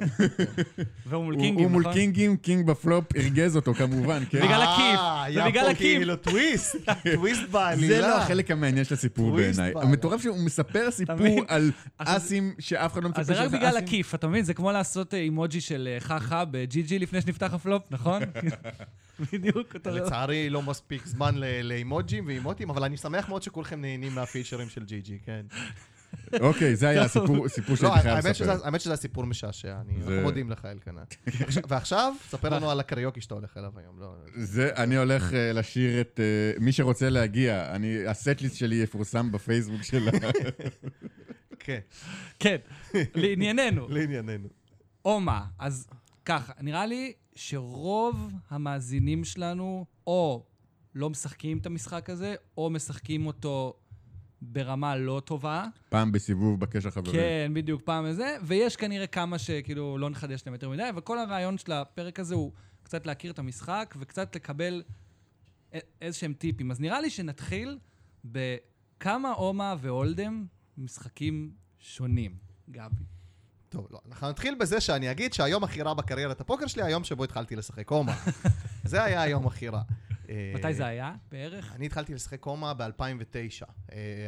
והוא 1.06 1.24
מול 1.24 1.34
הוא- 1.34 1.42
king 1.44 1.55
ים, 1.55 1.64
הוא 1.64 1.72
מול 1.72 1.82
נכון? 1.82 1.94
king 1.94 2.19
ים, 2.19 2.38
king 2.38 2.68
ב 2.68 2.77
flop 2.77 3.16
ארגז 3.16 3.56
אותו 3.56 3.74
כמובן, 3.74 4.24
כן? 4.30 4.38
בגלל 4.42 4.62
הכיף, 4.62 5.00
אה, 5.00 5.26
זה 5.34 5.40
היה 5.40 5.50
בגלל 5.50 5.64
פה 5.64 5.70
הכיף. 5.72 5.80
כאילו 5.98 6.16
טוויסט, 6.16 6.76
טוויסט 7.14 7.42
בעלילה. 7.52 7.96
זה 7.96 8.02
לא 8.02 8.18
החלק 8.18 8.52
המעניין 8.52 8.86
של 8.86 8.94
הסיפור 8.94 9.36
בעיניי. 9.36 9.74
המטורף 9.76 10.22
שהוא 10.22 10.38
מספר 10.46 10.92
סיפור? 10.92 11.18
על 11.48 11.72
אסים 11.98 12.54
שאף 12.60 12.94
אחד 12.94 13.04
לא 13.04 13.10
מצפה 13.10 13.22
אז 13.22 13.28
זה 13.28 13.34
רק 13.34 13.48
שזה 13.48 13.58
בגלל 13.58 13.70
אסים. 13.70 13.84
הכיף, 13.84 14.16
אתה 14.16 14.28
מבין? 14.28 14.44
זה 14.44 14.54
כמו 14.54 14.72
לעשות 14.72 15.14
אה, 15.14 15.20
אימוג'י 15.20 15.62
של 15.62 15.90
אה, 15.92 16.00
חכה 16.00 16.46
ב 16.46 16.64
GG 16.64 17.00
לפני 17.00 17.22
שנפתח 17.22 17.54
הפלופ, 17.54 17.84
נכון? 17.92 18.22
בדיוק, 19.34 19.58
אותו 19.76 19.90
דבר. 19.92 20.06
לצערי 20.06 20.50
לא 20.50 20.62
מספיק 20.62 21.06
זמן 21.06 21.36
ל- 21.36 21.62
לאימוג'ים 21.62 22.28
ואימוטים, 22.28 22.70
אבל 22.70 22.84
אני 22.84 22.98
שמח 22.98 23.30
מאוד 23.30 23.44
שכולכם 23.44 23.82
נהנים 23.82 24.16
מהפיצ'רים 24.16 24.70
של 24.70 24.84
ג'י 24.84 25.02
ג'י, 25.02 25.18
כן. 25.26 25.42
אוקיי, 26.40 26.76
זה 26.76 26.90
היה 26.90 27.04
הסיפור 27.04 27.48
סיפור 27.48 27.72
לא, 27.72 27.76
שהייתי 27.76 28.02
חייב 28.02 28.28
לספר. 28.28 28.66
האמת 28.66 28.82
שזה 28.82 28.94
הסיפור 28.94 29.26
משעשע, 29.26 29.76
אנחנו 29.78 30.22
מודים 30.22 30.50
לך, 30.50 30.66
אלקנה. 30.66 31.04
עכשיו- 31.26 31.64
ועכשיו, 31.68 32.14
ספר 32.30 32.50
לנו 32.50 32.70
על 32.72 32.80
הקריוקי 32.80 33.22
שאתה 33.22 33.34
הולך 33.34 33.58
אליו 33.58 33.72
היום. 33.80 34.00
לא, 34.00 34.16
זה, 34.36 34.70
אני 34.76 34.98
הולך 34.98 35.34
אה, 35.34 35.54
לשיר 35.54 36.02
את... 36.02 36.20
אה, 36.20 36.60
מי 36.64 36.72
שרוצה 36.72 37.10
להגיע, 37.10 37.76
אני, 37.76 38.08
הסט-ליסט 38.08 38.56
שלי 38.56 38.76
יפורסם 38.76 39.32
בפייסבוק 39.32 39.84
של 39.84 40.08
ה... 40.10 40.12
כן, 41.60 41.80
כן, 42.40 42.58
לענייננו. 43.16 43.88
לענייננו. 43.96 44.48
אומה, 45.06 45.46
אז 45.60 45.88
ככה, 46.26 46.54
נראה 46.62 46.86
לי 46.86 47.14
שרוב 47.36 48.32
המאזינים 48.50 49.24
שלנו 49.24 49.86
או 50.08 50.44
לא 50.96 51.10
משחקים 51.10 51.58
את 51.58 51.66
המשחק 51.66 52.10
הזה, 52.10 52.36
או 52.58 52.70
משחקים 52.70 53.28
אותו 53.28 53.74
ברמה 54.42 54.96
לא 54.96 55.22
טובה. 55.26 55.66
פעם 55.90 56.12
בסיבוב 56.12 56.60
בקש 56.60 56.86
החברים. 56.86 57.16
כן, 57.16 57.52
בדיוק, 57.54 57.82
פעם 57.86 58.06
איזה, 58.06 58.38
ויש 58.44 58.76
כנראה 58.76 59.08
כמה 59.08 59.38
שכאילו 59.38 59.98
לא 59.98 60.10
נחדש 60.10 60.44
להם 60.46 60.54
יותר 60.54 60.70
מדי, 60.70 60.90
אבל 60.90 61.02
כל 61.02 61.20
הרעיון 61.20 61.58
של 61.58 61.72
הפרק 61.72 62.20
הזה 62.20 62.36
הוא 62.36 62.52
קצת 62.84 63.06
להכיר 63.06 63.32
את 63.32 63.40
המשחק 63.40 63.96
וקצת 64.00 64.36
לקבל 64.36 64.84
א- 65.74 65.78
איזשהם 66.02 66.34
טיפים. 66.34 66.72
אז 66.72 66.80
נראה 66.80 67.02
לי 67.02 67.10
שנתחיל 67.10 67.78
בכמה 68.26 69.34
אומה 69.34 69.76
ואולדם 69.82 70.46
משחקים 70.78 71.52
שונים, 71.80 72.36
גבי. 72.70 73.04
טוב, 73.70 73.88
לא, 73.92 74.00
אנחנו 74.10 74.30
נתחיל 74.30 74.56
בזה 74.60 74.82
שאני 74.82 75.12
אגיד 75.12 75.34
שהיום 75.34 75.64
מכירה 75.64 75.94
בקריירת 75.94 76.42
הפוקר 76.42 76.68
שלי, 76.68 76.84
היום 76.84 77.04
שבו 77.04 77.24
התחלתי 77.24 77.56
לשחק 77.56 77.88
קומה. 77.88 78.16
זה 78.84 79.04
היה 79.04 79.22
היום 79.22 79.46
מכירה. 79.46 79.82
אה, 79.90 79.96
מתי 80.56 80.74
זה 80.74 80.86
היה 80.86 81.14
בערך? 81.32 81.74
אני 81.76 81.86
התחלתי 81.86 82.14
לשחק 82.14 82.40
קומה 82.40 82.74
ב-2009. 82.74 83.66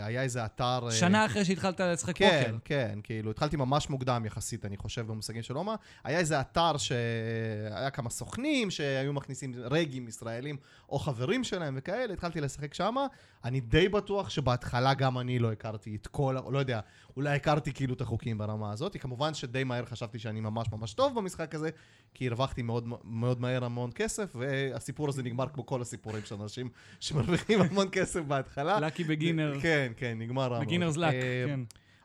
היה 0.01 0.21
איזה 0.21 0.45
אתר... 0.45 0.85
אה, 0.85 0.91
שנה 0.91 1.25
אחרי 1.25 1.45
שהתחלת 1.45 1.79
לשחק 1.79 2.17
כן, 2.17 2.43
פוקר. 2.45 2.57
כן, 2.65 2.99
כאילו, 3.03 3.31
התחלתי 3.31 3.57
ממש 3.57 3.89
מוקדם 3.89 4.25
יחסית, 4.25 4.65
אני 4.65 4.77
חושב, 4.77 5.07
במושגים 5.07 5.43
של 5.43 5.57
אומה. 5.57 5.75
היה 6.03 6.19
איזה 6.19 6.41
אתר 6.41 6.77
שהיה 6.77 7.89
כמה 7.93 8.09
סוכנים 8.09 8.71
שהיו 8.71 9.13
מכניסים 9.13 9.53
רגים 9.57 10.07
ישראלים 10.07 10.57
או 10.89 10.99
חברים 10.99 11.43
שלהם 11.43 11.73
וכאלה, 11.77 12.13
התחלתי 12.13 12.41
לשחק 12.41 12.73
שמה. 12.73 13.07
אני 13.43 13.59
די 13.59 13.89
בטוח 13.89 14.29
שבהתחלה 14.29 14.93
גם 14.93 15.19
אני 15.19 15.39
לא 15.39 15.51
הכרתי 15.51 15.95
את 15.95 16.07
כל, 16.07 16.35
לא 16.49 16.59
יודע, 16.59 16.79
אולי 17.17 17.35
הכרתי 17.35 17.73
כאילו 17.73 17.93
את 17.93 18.01
החוקים 18.01 18.37
ברמה 18.37 18.71
הזאת. 18.71 18.97
כמובן 18.97 19.33
שדי 19.33 19.63
מהר 19.63 19.85
חשבתי 19.85 20.19
שאני 20.19 20.39
ממש 20.39 20.67
ממש 20.71 20.93
טוב 20.93 21.19
במשחק 21.19 21.55
הזה, 21.55 21.69
כי 22.13 22.27
הרווחתי 22.27 22.61
מאוד, 22.61 22.87
מאוד 23.03 23.41
מהר 23.41 23.65
המון 23.65 23.91
כסף, 23.95 24.35
והסיפור 24.35 25.09
הזה 25.09 25.23
נגמר 25.23 25.47
כמו 25.53 25.65
כל 25.65 25.81
הסיפורים 25.81 26.25
של 26.25 26.35
אנשים 26.41 26.69
שמרוויחים 26.99 27.61
המון 27.61 27.87
כסף 27.91 28.21
בהתחלה. 28.21 28.79
לקי 28.79 29.03
בגינר. 29.03 29.59
כן, 29.61 29.91
כן, 29.97 30.17
נגמר 30.19 30.47
רע. 30.47 30.59
בגינרס 30.59 30.97
לק, 30.97 31.13
כן. 31.47 31.59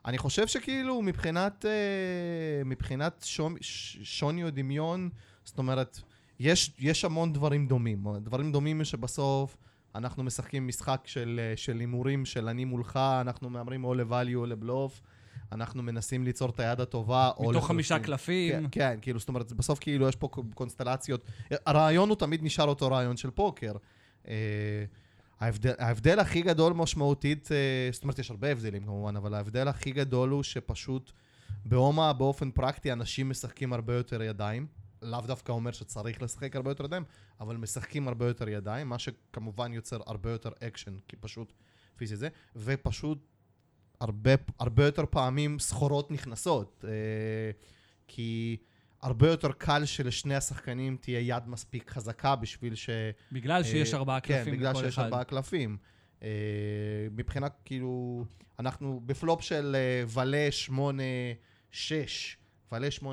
אני 0.04 0.18
חושב 0.18 0.46
שכאילו 0.46 1.02
מבחינת, 1.02 1.64
אה, 1.68 2.64
מבחינת 2.64 3.24
שום, 3.26 3.54
שוני 4.02 4.44
או 4.44 4.50
דמיון, 4.50 5.10
זאת 5.44 5.58
אומרת, 5.58 6.00
יש, 6.40 6.70
יש 6.78 7.04
המון 7.04 7.32
דברים 7.32 7.66
דומים. 7.66 8.04
דברים 8.22 8.52
דומים 8.52 8.84
שבסוף 8.84 9.56
אנחנו 9.94 10.22
משחקים 10.22 10.68
משחק 10.68 11.00
של 11.04 11.40
אה, 11.42 11.56
של 11.56 11.78
הימורים 11.78 12.24
של 12.24 12.48
אני 12.48 12.64
מולך, 12.64 12.96
אנחנו 13.20 13.50
מהמרים 13.50 13.84
או 13.84 13.94
לvalue 13.94 14.34
או 14.34 14.46
לבלוף. 14.46 15.00
אנחנו 15.52 15.82
מנסים 15.82 16.24
ליצור 16.24 16.50
את 16.50 16.60
היד 16.60 16.80
הטובה. 16.80 17.30
מתוך 17.40 17.66
חמישה 17.66 17.98
קלפים. 17.98 18.52
כן, 18.52 18.64
כן, 18.70 18.98
כאילו, 19.02 19.18
זאת 19.18 19.28
אומרת, 19.28 19.52
בסוף 19.52 19.78
כאילו 19.78 20.08
יש 20.08 20.16
פה 20.16 20.28
קונסטלציות. 20.54 21.24
הרעיון 21.66 22.08
הוא 22.08 22.16
תמיד 22.16 22.40
נשאר 22.42 22.68
אותו 22.68 22.90
רעיון 22.90 23.16
של 23.16 23.30
פוקר. 23.30 23.72
אה, 24.28 24.34
ההבדל, 25.40 25.72
ההבדל 25.78 26.18
הכי 26.18 26.42
גדול 26.42 26.72
משמעותית, 26.72 27.52
אה, 27.52 27.88
זאת 27.92 28.02
אומרת, 28.02 28.18
יש 28.18 28.30
הרבה 28.30 28.48
הבדלים 28.48 28.84
כמובן, 28.84 29.16
אבל 29.16 29.34
ההבדל 29.34 29.68
הכי 29.68 29.90
גדול 29.90 30.30
הוא 30.30 30.42
שפשוט 30.42 31.12
בהומה, 31.64 32.12
באופן 32.12 32.50
פרקטי, 32.50 32.92
אנשים 32.92 33.30
משחקים 33.30 33.72
הרבה 33.72 33.94
יותר 33.94 34.22
ידיים. 34.22 34.66
לאו 35.02 35.20
דווקא 35.20 35.52
אומר 35.52 35.72
שצריך 35.72 36.22
לשחק 36.22 36.56
הרבה 36.56 36.70
יותר 36.70 36.84
ידיים, 36.84 37.04
אבל 37.40 37.56
משחקים 37.56 38.08
הרבה 38.08 38.26
יותר 38.26 38.48
ידיים, 38.48 38.88
מה 38.88 38.98
שכמובן 38.98 39.72
יוצר 39.72 39.98
הרבה 40.06 40.30
יותר 40.30 40.50
אקשן, 40.60 40.96
כי 41.08 41.16
פשוט 41.16 41.52
פיזי 41.96 42.16
זה, 42.16 42.28
ופשוט 42.56 43.18
הרבה, 44.00 44.30
הרבה 44.58 44.84
יותר 44.84 45.04
פעמים 45.10 45.58
סחורות 45.58 46.10
נכנסות. 46.10 46.84
אה, 46.88 47.50
כי 48.08 48.56
הרבה 49.02 49.28
יותר 49.28 49.52
קל 49.52 49.84
שלשני 49.84 50.34
השחקנים 50.34 50.96
תהיה 51.00 51.20
יד 51.20 51.48
מספיק 51.48 51.90
חזקה 51.90 52.36
בשביל 52.36 52.74
ש... 52.74 52.90
בגלל 53.32 53.64
שיש 53.64 53.94
אה, 53.94 53.98
ארבעה 53.98 54.20
קלפים 54.20 54.44
כן, 54.44 54.52
בגלל 54.52 54.74
שיש. 54.74 54.98
ארבעה 54.98 55.24
קלפים. 55.24 55.76
אה, 56.22 56.28
מבחינה, 57.10 57.48
כאילו, 57.64 58.24
אנחנו 58.58 59.00
בפלופ 59.06 59.40
של 59.40 59.76
אה, 59.78 60.04
ולה 60.22 60.48
8-6, 60.68 60.72
ולה 62.72 62.88
8-6 63.00 63.04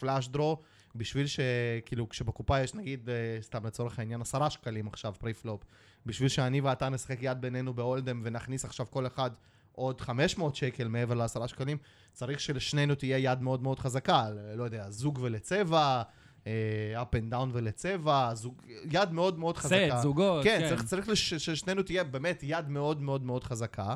פלאש 0.00 0.28
דרו, 0.28 0.62
בשביל 0.98 1.26
שכאילו, 1.26 2.08
כשבקופה 2.08 2.60
יש 2.60 2.74
נגיד, 2.74 3.08
אה, 3.08 3.38
סתם 3.42 3.66
לצורך 3.66 3.98
העניין, 3.98 4.20
עשרה 4.20 4.50
שקלים 4.50 4.86
עכשיו, 4.88 5.14
פרי 5.18 5.34
פלופ, 5.34 5.64
בשביל 6.06 6.28
שאני 6.28 6.60
ואתה 6.60 6.88
נשחק 6.88 7.18
יד 7.20 7.40
בינינו 7.40 7.74
בהולדם 7.74 8.20
ונכניס 8.24 8.64
עכשיו 8.64 8.86
כל 8.90 9.06
אחד 9.06 9.30
עוד 9.72 10.00
500 10.00 10.56
שקל 10.56 10.88
מעבר 10.88 11.14
לעשרה 11.14 11.48
שקלים, 11.48 11.78
צריך 12.12 12.40
שלשנינו 12.40 12.94
תהיה 12.94 13.18
יד 13.18 13.42
מאוד 13.42 13.62
מאוד 13.62 13.78
חזקה, 13.78 14.26
לא 14.56 14.64
יודע, 14.64 14.90
זוג 14.90 15.18
ולצבע, 15.22 16.02
אה, 16.46 17.02
up 17.02 17.14
and 17.14 17.32
down 17.32 17.48
ולצבע, 17.52 18.34
זוג, 18.34 18.62
יד 18.90 19.12
מאוד 19.12 19.38
מאוד 19.38 19.56
חזקה. 19.56 19.96
סט, 19.96 20.02
זוגות, 20.02 20.44
כן, 20.44 20.58
כן. 20.60 20.68
צריך, 20.68 20.84
צריך 20.84 21.08
לש, 21.08 21.34
ששנינו 21.34 21.82
תהיה 21.82 22.04
באמת 22.04 22.40
יד 22.42 22.68
מאוד 22.68 23.02
מאוד 23.02 23.24
מאוד 23.24 23.44
חזקה. 23.44 23.94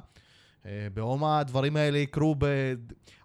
אה, 0.66 0.86
בהומה 0.94 1.38
הדברים 1.38 1.76
האלה 1.76 1.98
יקרו 1.98 2.34
ב... 2.38 2.46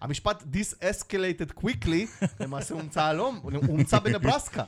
המשפט 0.01 0.43
This 0.43 0.83
escalated 0.83 1.63
quickly, 1.63 2.25
למעשה 2.39 2.73
הומצא 2.73 3.03
הלום, 3.03 3.39
הוא 3.43 3.51
הומצא 3.67 3.99
בנברסקה. 3.99 4.63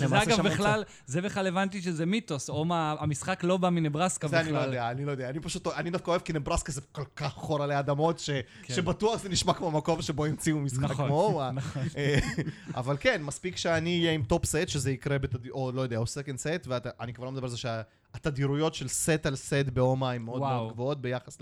שזה 0.00 0.22
אגב 0.22 0.40
בכלל, 0.40 0.84
זה 1.06 1.22
בכלל 1.22 1.46
הבנתי 1.46 1.82
שזה 1.82 2.06
מיתוס, 2.06 2.48
או 2.50 2.64
מה, 2.64 2.94
המשחק 2.98 3.44
לא 3.44 3.56
בא 3.56 3.70
מנברסקה 3.70 4.28
זה 4.28 4.40
אני 4.40 4.52
לא 4.52 4.58
בכלל. 4.58 4.68
יודע, 4.68 4.90
אני 4.90 5.04
לא 5.04 5.10
יודע. 5.10 5.30
אני 5.30 5.40
פשוט, 5.40 5.66
אני 5.66 5.90
דווקא 5.90 6.10
אוהב 6.10 6.20
כי 6.20 6.32
נברסקה 6.32 6.72
זה 6.72 6.80
כל 6.92 7.04
כך 7.16 7.32
חור 7.32 7.62
עלי 7.62 7.78
אדמות, 7.78 8.18
ש, 8.18 8.30
שבטוח 8.68 9.22
זה 9.22 9.28
נשמע 9.28 9.52
כמו 9.52 9.70
מקום 9.70 10.02
שבו 10.02 10.24
המציאו 10.24 10.58
משחק 10.58 10.78
כן. 10.78 10.84
נכון, 10.84 11.06
כמו 11.08 11.22
הומה. 11.22 11.50
אה, 11.96 12.18
אבל 12.74 12.96
כן, 13.00 13.22
מספיק 13.22 13.56
שאני 13.56 13.98
אהיה 14.00 14.12
עם 14.12 14.22
top 14.22 14.44
set, 14.44 14.68
שזה 14.68 14.90
יקרה 14.90 15.18
בתדירות, 15.18 15.56
או 15.56 15.72
לא 15.72 15.80
יודע, 15.82 15.96
או 15.96 16.06
second 16.06 16.38
set, 16.38 16.66
ואני 16.66 17.12
כבר 17.12 17.24
לא 17.24 17.32
מדבר 17.32 17.44
על 17.44 17.50
זה 17.50 17.56
שהתדירויות 17.56 18.74
של 18.74 18.88
סט 18.88 19.26
על 19.26 19.36
set 19.36 19.68
ב 19.72 19.79
Omaha 19.79 20.12
הן 20.12 20.22
מאוד. 20.22 20.40
מאוד 20.40 20.72
גבוהות 20.72 21.00
ביחס 21.00 21.38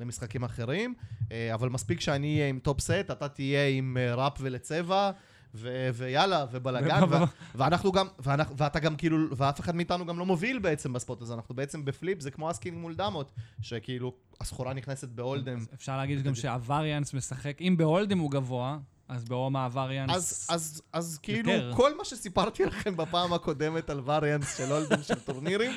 למשחקים 0.00 0.44
אחרים, 0.44 0.94
אה, 1.32 1.54
אבל 1.54 1.68
מספיק 1.68 2.00
שאני 2.00 2.36
אהיה 2.36 2.48
עם 2.48 2.58
top 2.58 2.80
set, 2.80 2.90
אתה 3.12 3.28
תהיה 3.28 3.68
עם 3.68 3.96
אה, 4.00 4.14
wrap 4.14 4.32
ולצבע. 4.40 5.10
ו- 5.54 5.88
ויאללה, 5.94 6.46
ובלאגן, 6.52 7.02
ו- 7.10 7.16
ואנחנו 7.54 7.92
גם, 7.92 8.06
ואנחנו, 8.18 8.56
ואתה 8.56 8.80
גם 8.80 8.96
כאילו, 8.96 9.36
ואף 9.36 9.60
אחד 9.60 9.76
מאיתנו 9.76 10.06
גם 10.06 10.18
לא 10.18 10.26
מוביל 10.26 10.58
בעצם 10.58 10.92
ב 10.92 10.98
spot 10.98 11.22
הזה, 11.22 11.34
אנחנו 11.34 11.54
בעצם 11.54 11.84
ב 11.84 11.90
flip, 11.90 12.20
זה 12.20 12.30
כמו 12.30 12.50
ace 12.50 12.62
king 12.62 12.78
מול 12.78 12.94
דמות, 12.94 13.32
שכאילו, 13.60 14.12
הסחורה 14.40 14.74
נכנסת 14.74 15.08
ב 15.08 15.14
Hold'em. 15.14 15.64
אפשר 15.74 15.96
להגיד 15.96 16.22
גם 16.22 16.34
שהווריאנס 16.34 17.14
משחק, 17.14 17.60
אם 17.60 17.74
בהולדם 17.78 18.18
הוא 18.18 18.30
גבוה, 18.30 18.78
אז 19.08 19.24
ברומא 19.24 19.58
הווריאנס... 19.58 20.10
אז, 20.10 20.46
אז, 20.50 20.82
אז 20.92 21.18
כאילו, 21.22 21.50
יותר. 21.50 21.72
כל 21.76 21.96
מה 21.96 22.04
שסיפרתי 22.04 22.64
לכם 22.64 22.96
בפעם 22.96 23.32
הקודמת 23.32 23.90
על 23.90 24.00
וריאנס 24.04 24.56
של 24.56 24.72
הולדם 24.72 25.02
של 25.02 25.14
טורנירים, 25.20 25.72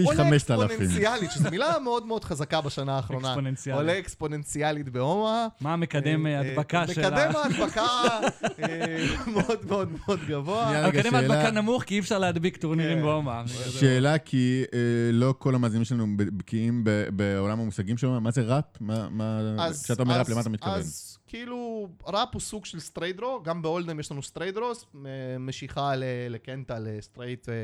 אה, 0.00 0.02
פי 0.02 0.20
עולה 0.20 0.24
5,000. 0.30 0.70
אקספוננציאלית, 0.70 1.30
שזו 1.30 1.50
מילה 1.50 1.78
מאוד 1.84 2.06
מאוד 2.06 2.24
חזקה 2.24 2.60
בשנה 2.60 2.96
האחרונה. 2.96 3.28
אקספוננציאלית. 3.28 3.80
עולה 3.80 3.98
אקספוננציאלית 3.98 4.88
בהומה. 4.88 5.46
מה 5.60 5.72
המקדם 5.72 6.26
אה, 6.26 6.32
אה, 6.32 6.38
ההדבקה 6.38 6.86
של 6.86 7.04
ה... 7.04 7.10
מקדם 7.10 7.36
ההדבקה 7.36 7.86
אה, 8.62 9.06
מאוד 9.26 9.66
מאוד 9.68 9.88
מאוד 10.06 10.20
גבוה. 10.28 10.90
שאלה- 11.02 11.18
ההדבקה 11.18 11.50
נמוך, 11.50 11.82
כי 11.82 11.94
אי 11.94 12.00
אפשר 12.00 12.18
להדביק 12.18 12.56
טורנירים 12.56 12.98
כן. 12.98 13.02
ברומא. 13.04 13.42
שאלה, 13.46 14.18
כי 14.18 14.64
אה, 14.74 14.78
לא 15.12 15.34
כל 15.38 15.54
המאזינים 15.54 15.84
שלנו 15.84 16.06
בקיאים 16.16 16.84
ב- 16.84 17.08
בעולם 17.12 17.60
המושגים 17.60 17.98
שלנו, 17.98 18.20
מה 18.20 18.30
זה 18.30 18.42
wrap? 18.42 18.64
כשאתה 19.84 20.02
אומר 20.02 20.18
wrap, 20.18 20.26
אז- 20.26 20.30
למה 20.32 20.40
אתה 20.40 20.48
מתכוון? 20.50 20.74
אז 20.78 21.18
כאילו, 21.28 21.88
wrap 22.06 22.28
הוא 22.32 22.40
סוג 22.40 22.64
של 22.64 22.80
straight 22.80 23.18
draw, 23.18 23.42
גם 23.44 23.62
ב 23.62 23.67
Hold'em 23.67 24.00
יש 24.00 24.12
לנו 24.12 24.22
straight 24.22 24.57
draws, 24.57 24.84
משיכה 25.40 25.92
לקנטה, 26.30 26.76
ל 26.80 26.87
straight, 26.87 27.48
אה, 27.48 27.54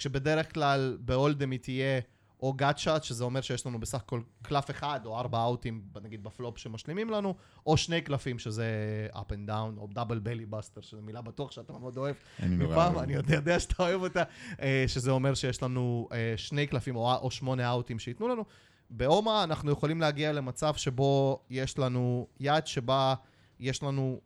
כשבדרך 0.00 0.54
כלל 0.54 0.98
ב 1.00 1.06
Hold'em 1.06 1.50
היא 1.50 1.60
תהיה 1.60 2.00
או 2.42 2.52
gutshot, 2.52 3.04
שזה 3.04 3.24
אומר 3.24 3.40
שיש 3.40 3.66
לנו 3.66 3.80
בסך 3.80 3.98
הכל 3.98 4.20
קלף 4.42 4.70
אחד, 4.70 5.00
או 5.04 5.18
ארבע 5.18 5.42
out 5.42 5.62
ים, 5.62 5.82
נגיד 6.02 6.22
בפלופ 6.24 6.58
שמשלימים 6.58 7.10
לנו, 7.10 7.34
או 7.66 7.76
שני 7.76 8.00
קלפים, 8.00 8.38
שזה 8.38 8.66
up 9.12 9.32
and 9.32 9.48
down, 9.48 9.78
או 9.78 9.88
double 9.92 10.18
belly 10.18 10.46
buster, 10.46 10.80
שזו 10.80 11.02
מילה 11.02 11.20
בטוח 11.22 11.50
שאתה 11.50 11.72
מאוד 11.72 11.96
אוהב. 11.96 12.14
מפעם. 12.48 12.98
אני 12.98 13.12
יודע, 13.12 13.34
יודע 13.34 13.60
שאתה 13.60 13.82
אוהב 13.82 14.02
אותה, 14.02 14.22
אה, 14.60 14.84
שזה 14.86 15.10
אומר 15.10 15.34
שיש 15.34 15.62
לנו 15.62 16.08
אה, 16.12 16.34
שני 16.36 16.66
קלפים 16.66 16.96
או, 16.96 17.14
או 17.14 17.30
שמונה 17.30 17.70
out 17.70 17.87
ים 17.87 17.98
שייתנו 17.98 18.28
לנו. 18.28 18.44
באומה 18.90 19.44
אנחנו 19.44 19.70
יכולים 19.70 20.00
להגיע 20.00 20.32
למצב 20.32 20.74
שבו 20.74 21.40
יש 21.50 21.78
לנו 21.78 22.26
יד 22.40 22.66
שבה 22.66 23.14
יש 23.60 23.82
לנו 23.82 24.20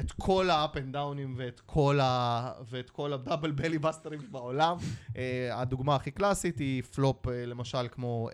את 0.00 0.12
כל 0.12 0.50
ה 0.50 0.59
up 0.59 0.76
and 0.76 0.92
down 0.92 1.20
ים 1.20 1.34
ואת 1.36 1.60
כל 1.66 2.00
ה... 2.00 2.52
ואת 2.70 2.90
כל 2.90 3.12
ה 3.12 3.17
double 3.17 3.50
belly 3.50 3.78
buster 3.78 4.10
ים 4.10 4.20
בעולם. 4.30 4.76
אה, 5.08 5.16
הדוגמה 5.52 5.94
הכי 5.94 6.10
קלאסית 6.10 6.58
היא 6.58 6.82
flop, 6.82 7.26
אה, 7.26 7.30
למשל, 7.30 7.88
כמו 7.90 8.28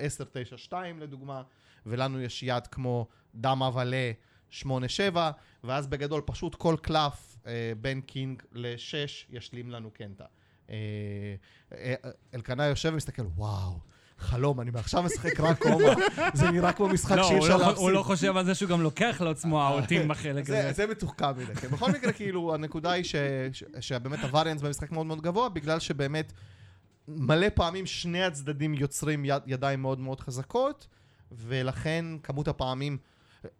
10-9-2 0.69 0.73
לדוגמה, 0.99 1.43
ולנו 1.87 2.21
יש 2.21 2.43
יד 2.43 2.67
כמו 2.67 3.07
דמה 3.35 3.71
ולה 3.75 4.13
8-7, 4.63 4.65
ואז 5.65 5.87
בגדול 5.87 6.23
פשוט 6.27 6.55
כל 6.55 6.77
קלף 6.83 7.37
uh, 7.43 7.47
בין 7.81 8.01
קינג 8.01 8.43
ל-6 8.53 9.27
ישלים 9.31 9.71
לנו 9.71 9.91
קנטה. 9.91 10.25
אלקנה 12.35 12.67
יושב 12.67 12.91
ומסתכל, 12.93 13.23
וואו. 13.23 13.79
חלום, 14.19 14.61
אני 14.61 14.71
מעכשיו 14.71 15.03
משחק 15.03 15.41
רק 15.41 15.59
קומה. 15.63 15.85
זה 16.35 16.51
נראה 16.51 16.73
כמו 16.73 16.89
משחק 16.89 17.17
לא, 17.17 17.23
שאי 17.29 17.39
אפשר 17.39 17.57
לא- 17.57 17.67
להפסיד. 17.67 17.79
הוא 17.83 17.91
לא 17.91 18.03
חושב 18.03 18.37
על 18.37 18.45
זה 18.45 18.55
שהוא 18.55 18.69
גם 18.69 18.81
לוקח 18.81 19.21
לעצמו 19.21 19.63
האוטים 19.63 20.09
בחלק 20.11 20.45
זה, 20.47 20.59
הזה. 20.69 20.73
זה 20.73 20.87
מתוחכם 20.87 21.31
מדי. 21.37 21.55
כן. 21.55 21.69
בכל 21.69 21.91
מקרה, 21.93 22.13
כאילו, 22.13 22.55
הנקודה 22.55 22.91
היא 22.91 23.05
שבאמת 23.81 24.19
הווריאנס 24.25 24.63
במשחק 24.63 24.93
מאוד 24.93 25.07
מאוד 25.07 25.21
גבוה, 25.23 25.49
בגלל 25.49 25.81
שבאמת 25.81 26.33
מלא 27.09 27.47
פעמים 27.55 27.87
שני 27.87 28.25
הצדדים 28.25 28.75
יוצרים 28.75 29.25
יד, 29.25 29.43
ידיים 29.47 29.83
מאוד 29.83 30.01
מאוד 30.01 30.21
חזקות, 30.21 30.87
ולכן 31.33 32.05
כמות 32.23 32.49
הפעמים... 32.49 32.99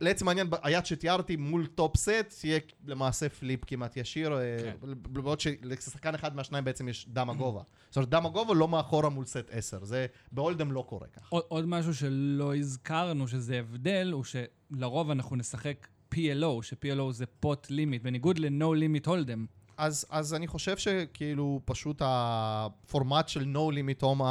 לעצם 0.01 0.29
העניין, 0.29 0.47
היד 0.63 0.87
שתיארתי 0.87 1.37
מול 1.37 1.67
top 1.67 1.97
set, 1.97 2.11
תהיה 2.41 2.59
למעשה 2.87 3.29
flip 3.29 3.61
כמעט 3.67 3.97
ישיר, 3.97 4.39
כן. 4.63 4.71
כן. 4.81 4.93
בעוד 5.03 5.41
שלשחקן 5.41 6.15
אחד 6.15 6.37
מהשניים 6.37 6.65
בעצם 6.65 6.89
יש 6.89 7.07
דמה 7.09 7.31
גובה. 7.31 7.63
זאת 7.89 7.97
אומרת, 7.97 8.09
דמה 8.09 8.27
גובה 8.27 8.55
לא 8.55 8.69
מאחורה 8.69 9.09
מול 9.09 9.25
סט 9.25 9.45
10, 9.51 9.85
זה 9.85 10.07
ב 10.33 10.38
Hold'em 10.38 10.73
לא 10.73 10.85
קורה 10.89 11.07
ככה. 11.07 11.27
עוד- 11.29 11.45
עוד 11.49 11.67
משהו 11.67 11.95
שלא 11.95 12.57
הזכרנו, 12.57 13.29
שזה 13.29 13.59
הבדל, 13.59 14.11
הוא 14.13 14.25
שלרוב 14.25 15.11
אנחנו 15.11 15.37
נשחק 15.37 15.87
PLO, 16.15 16.63
ש-PLO 16.63 17.13
זה 17.13 17.27
pot 17.27 17.71
limit, 17.71 18.03
בניגוד 18.03 18.39
ל-No 18.39 18.65
Limit 18.65 19.07
Hold'em. 19.07 19.47
אז, 19.77 20.07
אז 20.11 20.35
אני 20.35 20.47
חושב 20.47 20.77
שכאילו 20.77 21.61
פשוט 21.65 22.03
הפורמט 22.05 23.29
של 23.29 23.55
No 23.55 23.75
Limit 23.75 24.03
Omaha 24.03 24.23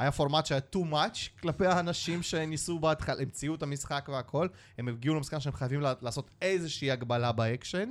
היה 0.00 0.12
פורמט 0.12 0.46
שהיה 0.46 0.60
too 0.74 0.92
much 0.92 1.40
כלפי 1.40 1.66
האנשים 1.66 2.22
שניסו 2.22 2.78
בהתחלה, 2.78 3.22
המציאו 3.22 3.54
את 3.54 3.62
המשחק 3.62 4.08
והכל, 4.12 4.48
הם 4.78 4.88
הגיעו 4.88 5.14
למסקנה 5.14 5.40
שהם 5.40 5.52
חייבים 5.52 5.80
לעשות 5.80 6.30
איזושהי 6.42 6.90
הגבלה 6.90 7.32
באקשן. 7.32 7.90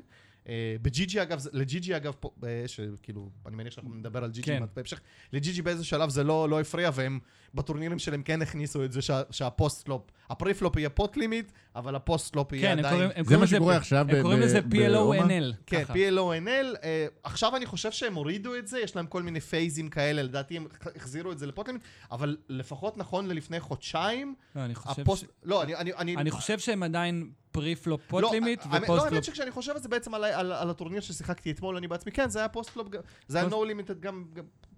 אה, 0.50 0.76
ב 0.82 0.95
GG 0.95 1.22
אגב, 1.22 1.46
ל 1.54 1.68
GG 1.68 1.96
אגב, 1.96 2.14
אה, 2.44 2.64
שכאילו, 2.68 3.30
אני 3.46 3.56
מניח 3.56 3.74
שאנחנו 3.74 3.94
נדבר 3.94 4.24
על 4.24 4.32
GG 4.32 4.52
כן. 4.52 4.64
בהמשך, 4.76 5.00
ל 5.34 5.43
GG 5.43 5.62
באיזה 5.62 5.86
שלב 5.86 6.10
זה 6.10 6.24
לא, 6.24 6.50
לא 6.50 6.62
הפריע, 6.62 6.90
והם 6.94 7.20
בטורנירים 7.54 8.00
שלהם 8.00 8.24
כן 8.24 8.42
הכניסו 8.42 8.84
את 8.86 8.92
זה 8.92 9.02
שה, 9.02 9.22
שה 9.32 9.48
post-flop, 9.48 10.02
ה 10.30 10.35
pre-flop 10.35 10.78
יהיה 10.78 10.90
pot 10.90 11.18
limit, 11.18 11.52
אבל 11.76 11.96
ה 11.96 12.01
post-flop 12.01 12.54
יהיה 12.54 12.76
כן, 12.76 12.80
עדיין... 12.86 13.02
הם 13.02 13.10
זה 13.10 13.24
קוראים 13.24 13.40
מה 13.40 13.46
לזה- 13.46 13.56
שקורה 13.56 13.76
עכשיו 13.78 14.06
ב- 14.10 14.16
הם 14.16 14.22
קוראים 14.22 14.40
לזה 14.40 14.62
ברומא? 14.62 15.18
PLO-NL. 15.20 15.56
כן. 15.66 15.84
PLO-NL. 15.88 16.76
אה, 16.76 16.82
עכשיו 17.24 17.56
אני 17.56 17.66
חושב 17.66 17.92
שהם 17.92 18.14
הורידו 18.16 18.56
את 18.56 18.68
זה, 18.68 18.80
יש 18.80 18.96
להם 18.96 19.06
כל 19.08 19.24
מיני 19.24 19.40
פייזים 19.40 19.90
כאלה, 19.90 20.24
לדעתי 20.24 20.58
הם 20.58 20.68
החזירו 20.96 21.32
את 21.32 21.40
זה 21.40 21.48
לפוטלימט, 21.48 21.82
אבל 22.12 22.38
לפחות 22.50 22.98
נכון 22.98 23.28
ללפני 23.28 23.60
חודשיים, 23.60 24.36
לא, 24.56 24.66
אני 24.66 24.76
חושב 24.76 25.02
הפוסט... 25.02 25.24
ש- 25.24 25.28
לא, 25.44 25.64
אני... 25.64 25.76
אני, 25.76 25.94
אני, 25.94 26.16
אני 26.16 26.32
חושב 26.32 26.60
שהם 26.60 26.84
עדיין 26.84 27.30
פרי-פלופ 27.52 28.02
פוט 28.08 28.22
לא, 28.24 28.30
לימיט 28.32 28.60
האמת- 28.64 28.74
לא, 28.74 28.78
ופוסט 28.84 29.00
האמת 29.04 29.12
פלופ. 29.14 29.24
שכשאני 29.26 29.52
חושב 29.52 29.72
על 29.72 29.82
זה 29.82 29.90
בעצם 29.90 30.14
על, 30.14 30.24
על, 30.24 30.52
על 30.52 30.70
הטורניר 30.70 31.02
ששיחקתי 31.02 31.52
אתמול, 31.52 31.78
אני 31.78 31.88
בעצמי, 31.88 32.12
כן, 32.12 32.30
זה 32.30 32.40
היה 32.40 32.48
פוסט-פלופ, 32.50 32.88
זה 33.28 33.38
היה 33.40 33.48
no 33.48 33.52
limited 33.52 34.00
גם, 34.00 34.26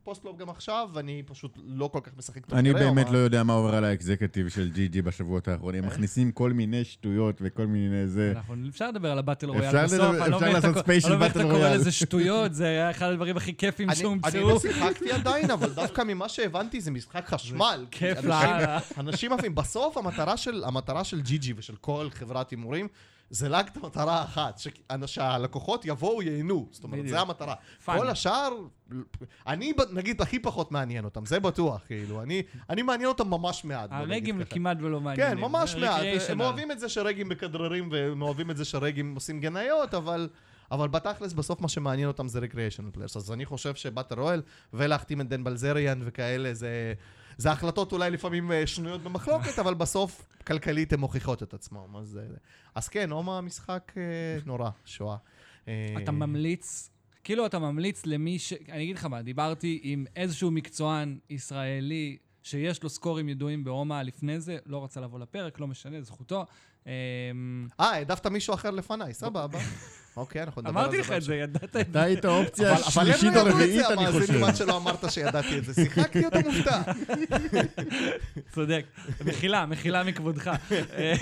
גם 0.02 0.06
פוסט-קלוב 0.06 0.38
גם 0.38 0.50
עכשיו, 0.50 0.90
ואני 0.94 1.24
פשוט 1.26 1.52
לא 1.66 1.90
כל 1.94 2.00
כך 2.04 2.12
משחק 2.18 2.38
אני 2.38 2.44
טורנירי 2.74 2.74
באמת. 2.74 3.10
לא 3.10 3.18
יודע 3.18 3.44
מה 3.44 3.54
עובר 3.54 3.76
על 3.76 3.86
האקזקטיב 3.86 4.50
של 4.50 4.70
ג'י 4.70 4.88
ג'י 4.88 5.02
בשבועות 5.02 5.48
האחרונים. 5.48 5.86
מכניסים 5.86 6.32
כל 6.32 6.52
מיני 6.54 6.84
שטויות 6.84 7.38
וכל 7.42 7.66
מיני 7.68 8.08
זה. 8.08 8.34
אפשר 8.70 8.88
לדבר 8.90 9.12
על 9.12 9.20
הבטל 9.20 9.50
רויאל 9.50 9.66
אפשר 9.66 9.84
בסוף, 9.84 9.94
לדבר- 10.00 10.10
אני 10.24 10.32
לא 10.32 10.38
אפשר 10.38 10.38
מבין 10.38 10.48
איך 10.48 10.56
לעשות 10.56 10.72
אתה- 10.72 10.80
ספיישל 10.84 11.08
אני 11.08 11.14
לא 11.14 11.20
מבין 11.20 11.28
איך 11.28 11.36
אתה 11.36 11.44
קורא 11.44 11.54
רויאל. 11.58 11.76
לזה 11.78 11.92
שטויות, 11.92 12.54
זה 12.54 12.66
היה 12.68 12.92
אחד 12.92 13.06
הדברים 13.12 13.38
הכי 13.38 13.54
כיפים 13.58 13.90
אני- 13.90 13.96
שהומצאו. 13.96 14.30
אני 14.30 14.50
לא 14.50 14.60
שיחקתי 14.60 15.12
עדיין, 15.12 15.52
אבל 15.52 15.70
דווקא 15.74 16.02
ממה 16.02 16.30
שהבנתי 16.30 16.82
זה 16.82 16.92
משחק 16.92 17.26
חשמל. 17.28 17.86
כי 17.92 18.00
כיף 18.00 18.24
לאללה. 18.24 18.80
אנשים 18.98 19.32
אוהבים. 19.32 19.56
בסוף 19.56 19.98
המטרה 19.98 21.04
של 21.04 21.22
GG 21.22 21.54
ושל 21.58 21.76
כל 21.82 22.08
חברת 22.12 22.50
הימורים, 22.50 22.88
זה 23.32 23.48
רק 23.48 23.72
האחת, 23.96 24.58
שאנ- 24.60 25.08
שהלקוחות 25.08 25.86
יבואו, 25.86 26.22
ייהנו. 26.22 26.68
זאת 26.72 26.84
אומרת. 26.84 27.08
זה 27.08 27.20
המטרה. 27.20 27.56
fun. 27.86 27.98
כל 27.98 28.08
השאר, 28.08 28.50
אני 29.48 29.74
נגיד 29.92 30.22
הכי 30.22 30.40
פחות 30.40 30.72
מעניין 30.72 31.06
אותם, 31.06 31.26
זה 31.26 31.40
בטוח, 31.40 31.82
כאילו. 31.88 32.22
אני, 32.22 32.44
אני 32.70 32.82
מעניין 32.82 33.10
אותם 33.10 33.28
ממש 33.28 33.66
מעט. 33.66 33.90
הרגים. 33.92 34.44
כמעט 34.50 34.78
ולא 34.82 35.02
מעניינים. 35.02 35.36
כן, 35.36 35.42
ממש 35.42 35.76
מעט. 35.76 36.02
הם 36.30 36.42
אוהבים 36.42 36.72
את 36.72 36.80
זה 36.80 36.90
שרגים 36.90 37.30
מכדררים 37.30 37.90
והם 37.92 38.22
אוהבים 38.22 38.52
את 38.52 38.58
זה 38.58 38.66
שרגים 38.66 39.16
עושים 39.16 39.40
גנאיות, 39.40 39.94
אבל... 39.94 40.30
אבל 40.72 40.88
בתכלס, 40.88 41.34
בסוף 41.34 41.62
מה 41.62 41.68
שמעניין 41.68 42.08
אותם 42.08 42.28
זה 42.28 42.40
recreational 42.40 42.98
players. 42.98 43.14
אז 43.16 43.32
אני 43.32 43.46
חושב 43.46 43.76
שבאטל 43.76 44.20
רואל 44.20 44.42
ולהחתים 44.74 45.22
את 45.22 45.28
דן 45.30 45.44
בלזריאן 45.44 46.00
וכאלה, 46.04 46.54
זה, 46.54 46.94
זה 47.42 47.52
החלטות 47.52 47.92
אולי 47.92 48.10
לפעמים 48.10 48.52
אה, 48.52 48.68
שנויות 48.68 49.04
במחלוקת, 49.04 49.60
אבל 49.60 49.74
בסוף 49.74 50.28
כלכלית 50.48 50.94
הן 50.94 51.00
מוכיחות 51.00 51.44
את 51.44 51.54
עצמם. 51.54 51.96
אז, 51.96 52.20
אה, 52.22 52.36
אז 52.76 52.88
כן, 52.88 53.12
הומה 53.12 53.42
משחק 53.42 53.94
אה, 53.98 54.02
נורא, 54.46 54.70
שואה. 54.86 55.18
אה, 55.68 55.96
אתה 56.04 56.12
ממליץ, 56.12 56.90
כאילו 57.24 57.46
אתה 57.46 57.60
ממליץ 57.60 58.06
למי 58.06 58.40
ש... 58.40 58.54
אני 58.54 58.84
אגיד 58.84 58.96
לך 58.96 59.06
מה, 59.06 59.22
דיברתי 59.22 59.80
עם 59.84 60.06
איזשהו 60.16 60.52
מקצוען 60.52 61.18
ישראלי 61.30 62.18
שיש 62.44 62.84
לו 62.84 62.90
סקורים 62.90 63.30
ידועים 63.30 63.64
בהומה 63.64 64.04
לפני 64.04 64.40
זה, 64.40 64.58
לא 64.66 64.84
רצה 64.84 65.02
לבוא 65.02 65.20
לפרק, 65.20 65.60
לא 65.60 65.68
משנה, 65.68 66.02
זכותו. 66.02 66.46
אה, 66.88 66.94
העדפת 67.80 68.28
מישהו 68.28 68.54
אחר 68.54 68.72
לפניי, 68.72 69.14
סבבה. 69.14 69.60
אוקיי, 70.18 70.44
אנחנו 70.44 70.62
נדבר 70.62 70.80
על 70.80 70.92
זה 70.92 70.98
אמרתי 70.98 70.98
לך 70.98 71.12
את 71.12 71.22
זה, 71.22 71.36
ידעת 71.36 71.64
את 71.64 71.72
זה. 71.74 71.82
אתה 71.82 72.02
היית 72.02 72.26
אופציה 72.26 72.72
אבל, 72.74 72.82
אבל 72.84 72.92
שלישית 72.92 73.34
לא 73.34 73.42
או 73.42 73.46
רביעית, 73.46 73.86
זה, 73.88 73.94
אני 73.94 74.12
חושב. 74.12 74.44
עד 74.44 74.56
שלא 74.56 74.78
אמרת 74.78 75.12
שידעתי 75.12 75.58
את 75.58 75.66
זה. 75.66 75.74
שיחקתי 75.74 76.26
אותו 76.26 76.40
מופתע. 76.42 76.82
צודק. 78.54 78.86
מחילה, 79.26 79.66
מחילה 79.66 80.04
מכבודך. 80.04 80.52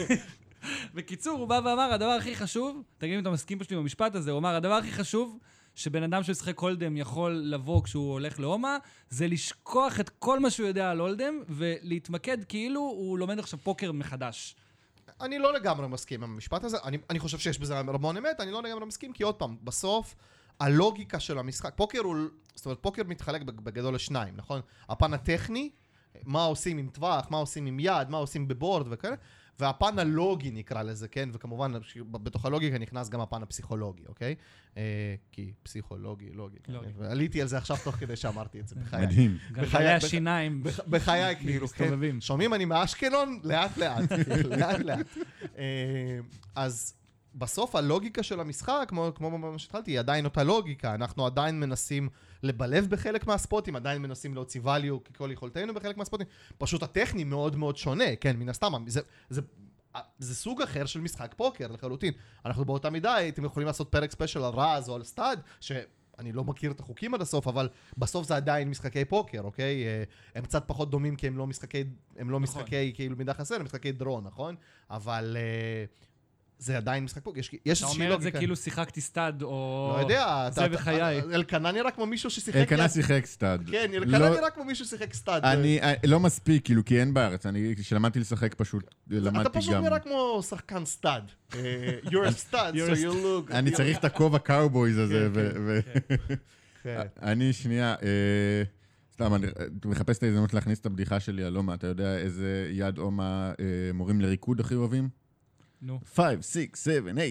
בקיצור, 0.96 1.40
הוא 1.40 1.48
בא 1.48 1.62
ואמר, 1.66 1.94
הדבר 1.94 2.10
הכי 2.10 2.36
חשוב, 2.36 2.84
תגיד 2.98 3.14
אם 3.14 3.22
אתה 3.22 3.30
מסכים 3.30 3.60
פשוט 3.60 3.72
עם 3.72 3.78
המשפט 3.78 4.16
הזה, 4.16 4.32
הוא 4.32 4.40
אמר, 4.40 4.56
הדבר 4.56 4.74
הכי 4.74 4.92
חשוב 4.92 5.40
שבן 5.76 6.04
אדם 6.04 6.24
שמשחק 6.24 6.60
הולדם 6.60 6.98
יכול 6.98 7.32
לבוא 7.32 7.84
כשהוא 7.84 8.12
הולך 8.12 8.40
להומה, 8.40 8.78
זה 9.10 9.28
לשכוח 9.28 10.00
את 10.00 10.10
כל 10.10 10.40
מה 10.40 10.50
שהוא 10.50 10.68
יודע 10.68 10.92
על 10.92 11.00
הולדם, 11.00 11.34
ולהתמקד 11.50 12.44
כאילו 12.44 12.80
הוא 12.80 13.20
לומד 13.20 13.40
עכשיו 13.40 13.60
פוקר 13.64 13.92
מחדש. 13.92 14.56
אני 15.22 15.40
לא 15.40 15.54
לגמרי 15.54 15.88
מסכים 15.88 16.24
עם 16.24 16.34
המשפט 16.34 16.64
הזה, 16.64 16.78
אני, 16.84 16.98
אני 17.10 17.20
חושב 17.20 17.38
שיש 17.38 17.60
בזה 17.60 17.80
המון 17.80 18.18
אמת, 18.18 18.40
אני 18.40 18.52
לא 18.52 18.64
לגמרי 18.64 18.86
מסכים, 18.86 19.14
כי 19.14 19.24
עוד 19.24 19.36
פעם, 19.36 19.56
בסוף, 19.64 20.16
הלוגיקה 20.60 21.20
של 21.20 21.38
המשחק, 21.40 21.74
פוקר 21.76 22.00
הוא, 22.00 22.16
זאת 22.56 22.66
אומרת, 22.66 22.78
פוקר 22.82 23.02
מתחלק 23.08 23.42
בג- 23.42 23.60
בגדול 23.60 23.96
לשניים, 23.96 24.34
נכון? 24.38 24.62
הפן 24.90 25.14
הטכני, 25.14 25.70
מה 26.24 26.44
עושים 26.44 26.78
עם 26.78 26.90
טווח, 26.94 27.28
מה 27.32 27.38
עושים 27.38 27.66
עם 27.66 27.80
יד, 27.80 28.10
מה 28.10 28.18
עושים 28.18 28.48
בבורד 28.48 28.88
וכאלה, 28.90 29.16
והפן 29.60 30.00
הלוגי 30.00 30.52
נקרא 30.52 30.84
לזה, 30.84 31.08
כן? 31.08 31.30
וכמובן, 31.34 31.72
בתוך 32.12 32.46
הלוגיקה 32.46 32.78
נכנס 32.78 33.10
גם 33.10 33.22
הפן 33.22 33.44
הפסיכולוגי, 33.44 34.04
אוקיי? 34.08 34.36
אה, 34.78 34.84
כי 35.32 35.54
פסיכולוגי, 35.64 36.30
לוגי. 36.34 36.58
עליתי 37.10 37.42
על 37.42 37.48
זה 37.48 37.58
עכשיו 37.58 37.78
תוך 37.84 37.96
כדי 37.96 38.16
שאמרתי 38.16 38.60
את 38.60 38.68
זה, 38.68 38.76
בחיי. 38.86 39.06
מדהים. 39.06 39.38
גלגלי 39.52 39.68
בחיי- 39.68 39.88
השיניים. 39.96 40.64
בח- 40.64 40.80
בחיי, 40.88 41.36
כאילו, 41.42 41.68
כן. 41.68 41.92
שומעים, 42.22 42.54
אני 42.54 42.66
מאשקלון, 42.66 43.40
לאט 43.44 43.78
לאט, 43.78 44.10
כאילו, 44.14 44.50
לאט 44.60 44.80
לאט. 44.80 45.06
אה, 45.58 46.20
אז 46.56 46.94
בסוף 47.36 47.76
הלוגיקה 47.76 48.24
של 48.24 48.40
המשחק, 48.40 48.86
כמו, 48.88 49.12
כמו 49.16 49.38
מה 49.38 49.60
שהתחלתי, 49.60 49.92
היא 49.92 50.00
עדיין 50.00 50.26
אותה 50.26 50.44
לוגיקה. 50.44 50.94
אנחנו 50.94 51.26
עדיין 51.26 51.60
מנסים 51.60 52.10
לבלב 52.44 52.88
בחלק 52.90 53.28
מהספוטים, 53.28 53.76
עדיין 53.76 54.02
מנסים 54.02 54.34
להוציא 54.34 54.62
value 54.62 55.14
ככל 55.14 55.30
יכולתנו 55.32 55.74
בחלק 55.74 55.98
מהספוטים. 55.98 56.28
פשוט 56.58 56.84
הטכני 56.84 57.24
מאוד 57.24 57.56
מאוד 57.56 57.78
שונה, 57.78 58.16
כן, 58.22 58.38
מן 58.38 58.50
הסתם. 58.50 58.84
זה, 58.88 59.02
זה, 59.30 59.42
זה 60.20 60.36
סוג 60.36 60.62
אחר 60.62 60.86
של 60.86 61.02
משחק 61.02 61.34
פוקר 61.38 61.68
לחלוטין. 61.68 62.14
אנחנו 62.46 62.66
באותה 62.66 62.90
מידה, 62.90 63.16
הייתם 63.16 63.46
יכולים 63.46 63.68
לעשות 63.68 63.92
פרק 63.92 64.12
ספיישל 64.12 64.44
על 64.44 64.54
Razz 64.54 64.90
או 64.90 64.96
על 64.96 65.04
stud, 65.04 65.42
ש... 65.60 65.72
אני 66.20 66.32
לא 66.32 66.44
מכיר 66.44 66.72
את 66.72 66.80
החוקים 66.80 67.14
עד 67.14 67.22
הסוף, 67.22 67.48
אבל 67.48 67.70
בסוף 67.98 68.28
זה 68.28 68.36
עדיין 68.36 68.70
משחקי 68.70 69.06
פוקר, 69.06 69.42
אוקיי? 69.42 69.86
אה, 69.86 70.04
הם 70.36 70.44
קצת 70.44 70.64
פחות 70.68 70.90
דומים 70.90 71.16
כי 71.16 71.28
הם 71.28 71.38
לא 71.38 71.48
משחקי, 71.48 71.84
הם 72.18 72.30
לא 72.30 72.40
נכון. 72.40 72.62
משחקי 72.62 72.92
כאילו 72.96 73.16
מידע 73.18 73.34
חסר, 73.34 73.56
הם 73.56 73.64
משחקי 73.64 73.92
draw, 73.92 74.24
נכון? 74.24 74.56
אבל 74.90 75.38
אה, 75.40 75.86
זה 76.60 76.78
עדיין 76.78 77.04
משחק 77.04 77.24
פוקר, 77.24 77.40
יש, 77.40 77.46
יש 77.54 77.60
אתה 77.62 77.70
איזושהי 77.70 78.04
אומר 78.04 78.16
את 78.16 78.22
זה 78.22 78.26
לוגיקה. 78.26 78.40
כאילו 78.40 78.56
שיחקתי 78.56 79.02
stud, 79.02 79.42
או... 79.42 79.94
לא 79.98 80.02
יודע, 80.02 80.50
זה 80.52 80.66
אתה- 80.66 80.74
בחיי. 80.74 81.20
אתה- 81.20 81.36
אלקנה 81.36 81.72
נראה 81.72 81.92
כמו 81.92 82.06
מישהו 82.06 82.30
ששיחק... 82.30 82.56
אלקנה 82.58 82.90
שיחק 82.90 83.26
stud. 83.26 83.70
כן, 83.72 83.92
אלקנה 83.94 84.20
לא- 84.20 84.30
נראה 84.30 84.50
כמו 84.50 84.64
מישהו 84.64 84.86
ששיחק 84.86 85.14
stud. 85.14 85.44
אני 85.46 85.80
אה, 85.82 85.94
לא 86.08 86.20
מספיק, 86.20 86.66
כאילו, 86.66 86.86
כי 86.86 87.00
אין 87.00 87.14
בארץ. 87.14 87.46
אני, 87.46 87.74
כשלמדתי 87.78 88.20
לשחק 88.20 88.56
פשוט, 88.56 88.96
למדתי 89.08 89.42
אתה 89.42 89.60
פשוט 89.60 89.74
גם... 89.74 89.84
נראה 89.84 90.00
כמו 90.00 90.42
שחקן 90.50 90.86
stud. 90.86 91.24
אה, 91.56 91.60
You're 92.06 92.10
a 92.30 92.52
stud, 92.52 92.56
so 92.76 92.96
you 92.96 93.14
look... 93.14 93.54
אני 93.54 93.72
צריך 93.72 93.98
את 93.98 94.06
הכובע 94.06 94.40
cowboys 94.40 94.98
הזה, 94.98 95.30
כן, 95.34 95.52
ו... 95.66 95.80
כן. 96.84 97.02
אני 97.22 97.54
שנייה, 97.54 97.96
אה, 98.04 98.64
סתם, 99.14 99.34
אני 99.36 99.48
מחפש 99.86 100.18
את 100.18 100.24
ההזדמנות 100.24 100.54
להכניס 100.54 100.80
את 100.80 100.86
הבדיחה 100.86 101.20
שלי 101.20 101.44
על 101.44 101.58
אומה. 101.58 101.74
אתה 101.74 101.88
יודע 101.88 102.18
איזה 102.18 102.70
יד 102.72 102.98
אומה 102.98 103.52
מורים 103.94 104.22
לריקוד 104.22 104.60
הכי 104.60 104.76
אוהבים? 104.76 105.10
נו. 105.82 106.00
5, 106.16 106.46
6, 106.46 106.66
7, 106.76 107.10
8. 107.10 107.22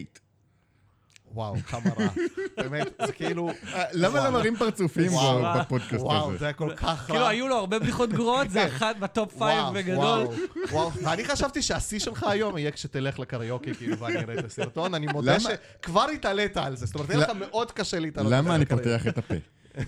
וואו, 1.32 1.56
כמה 1.66 1.90
רע. 1.98 2.08
באמת, 2.62 2.86
זה 3.06 3.12
כאילו... 3.12 3.50
למה 3.92 4.14
וואו. 4.14 4.24
לא 4.24 4.30
מראים 4.30 4.56
פרצופים 4.56 5.12
וואו. 5.12 5.60
בפודקאסט 5.60 6.04
וואו, 6.04 6.28
הזה? 6.28 6.38
זה 6.38 6.44
היה 6.44 6.52
כל 6.52 6.72
כך 6.76 7.00
רע. 7.00 7.06
כאילו, 7.06 7.26
היו 7.26 7.48
לו 7.48 7.56
הרבה 7.56 7.78
בדיחות 7.78 8.10
גרועות, 8.10 8.50
זה 8.50 8.66
אחת 8.66 8.96
ב 8.96 9.07
top 9.07 9.38
five 9.38 9.62
וואו, 9.62 9.74
בגדול. 9.74 9.96
וואו, 9.98 10.32
וואו, 10.70 10.92
ואני 10.92 11.24
חשבתי 11.24 11.62
שהשיא 11.62 11.98
שלך 11.98 12.22
היום 12.22 12.58
יהיה 12.58 12.70
כשתלך 12.70 13.18
לקריוקי, 13.18 13.74
כאילו, 13.74 13.98
ואני 13.98 14.18
אראה 14.18 14.38
את 14.38 14.44
הסרטון. 14.44 14.94
אני 14.94 15.06
מודה 15.06 15.32
למה? 15.32 15.50
שכבר 15.80 16.06
התעלית 16.08 16.56
על 16.56 16.76
זה. 16.76 16.86
זאת 16.86 16.94
אומרת, 16.94 17.10
יהיה 17.10 17.20
לך 17.20 17.30
מאוד 17.30 17.72
קשה 17.72 17.98
להתעלות. 17.98 18.32
על 18.32 18.38
למה 18.38 18.54
אני. 18.54 18.66
פותח 18.66 19.06
את 19.06 19.18
הפה? 19.18 19.34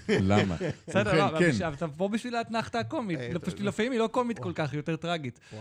למה? 0.09 0.57
בסדר, 0.88 1.14
לא, 1.14 1.27
אבל 1.27 1.38
כן. 1.38 1.68
אתה 1.75 1.88
פה 1.88 2.09
בשביל 2.09 2.35
האתנחתה 2.35 2.79
הקומית. 2.79 3.18
אה, 3.20 3.31
לא, 3.33 3.40
פשוט 3.42 3.61
לפעמים 3.61 3.92
היא 3.92 4.01
לא 4.01 4.07
קומית 4.07 4.38
כל 4.38 4.53
כך, 4.55 4.70
היא 4.73 4.79
יותר 4.79 4.96
טרגית. 4.96 5.40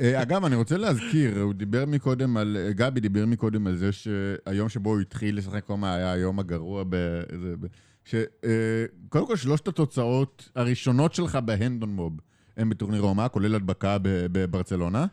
אה, 0.00 0.22
אגב, 0.22 0.44
אני 0.44 0.56
רוצה 0.56 0.76
להזכיר, 0.76 1.40
הוא 1.40 1.54
דיבר 1.54 1.84
מקודם 1.86 2.36
על, 2.36 2.56
אה, 2.60 2.72
גבי 2.72 3.00
דיבר 3.00 3.26
מקודם 3.26 3.66
על 3.66 3.76
זה 3.76 3.90
שהיום 3.92 4.68
שבו 4.68 4.90
הוא 4.90 5.00
התחיל 5.00 5.38
לשחק 5.38 5.64
קומה 5.64 5.94
היה 5.94 6.12
היום 6.12 6.38
הגרוע 6.38 6.84
ב... 6.88 6.94
זה- 7.42 7.56
ב- 7.60 7.66
ש... 8.04 8.14
אה, 8.14 8.84
כל, 9.08 9.36
שלושת 9.36 9.68
התוצאות 9.68 10.48
הראשונות 10.54 11.14
שלך 11.14 11.36
בהנדון 11.36 11.90
מוב 11.90 12.12
הם 12.56 12.70
בטורניר 12.70 13.00
רומא, 13.00 13.28
כולל 13.28 13.54
הדבקה 13.54 13.98
ב- 13.98 14.08
בברצלונה. 14.32 15.06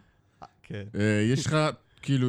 כן. 0.63 0.83
יש 1.31 1.45
לך, 1.47 1.57
כאילו... 2.01 2.27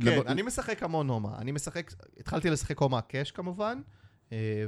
כן, 0.00 0.06
לב- 0.06 0.26
אני 0.26 0.42
משחק 0.42 0.82
המון 0.82 1.08
הומה. 1.08 1.38
אני 1.38 1.52
משחק, 1.52 1.92
התחלתי 2.20 2.50
לשחק 2.50 2.78
הומה 2.78 3.00
קאש 3.00 3.30
כמובן, 3.30 3.80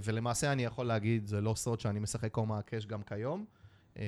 ולמעשה 0.04 0.52
אני 0.52 0.64
יכול 0.64 0.86
להגיד, 0.86 1.26
זה 1.26 1.40
לא 1.40 1.54
סוד 1.56 1.80
שאני 1.80 2.00
משחק 2.00 2.34
הומה 2.36 2.62
קאש 2.62 2.86
גם 2.86 3.02
כיום. 3.02 3.44
אה, 4.00 4.06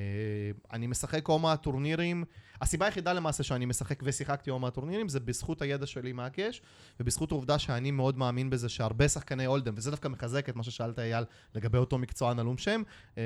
אני 0.73 0.87
משחק 0.87 1.27
הומה 1.27 1.57
טורנירים, 1.57 2.25
הסיבה 2.61 2.87
היחידה 2.87 3.13
למעשה 3.13 3.43
שאני 3.43 3.65
משחק 3.65 4.01
ושיחקתי 4.03 4.51
הומה 4.51 4.71
טורנירים 4.71 5.09
זה 5.09 5.21
בזכות 5.21 5.63
הידע 5.63 5.87
שלי 5.87 6.13
מהקאש, 6.13 6.63
ובזכות 7.01 7.33
העובדה 7.33 7.59
שאני 7.59 7.91
מאוד 7.91 8.19
מאמין 8.19 8.51
בזה 8.51 8.69
שהרבה 8.69 9.09
שחקני 9.09 9.45
Hold'em, 9.45 9.75
וזה 9.77 9.91
דווקא 9.91 10.09
מחזק 10.09 10.49
את 10.49 10.57
מה 10.57 10.63
ששאלת 10.63 10.99
אייל 10.99 11.25
לגבי 11.55 11.79
אותו 11.79 11.99
מקצוען 11.99 12.39
עלום 12.39 12.59
שם, 12.59 12.83
אה, 13.19 13.23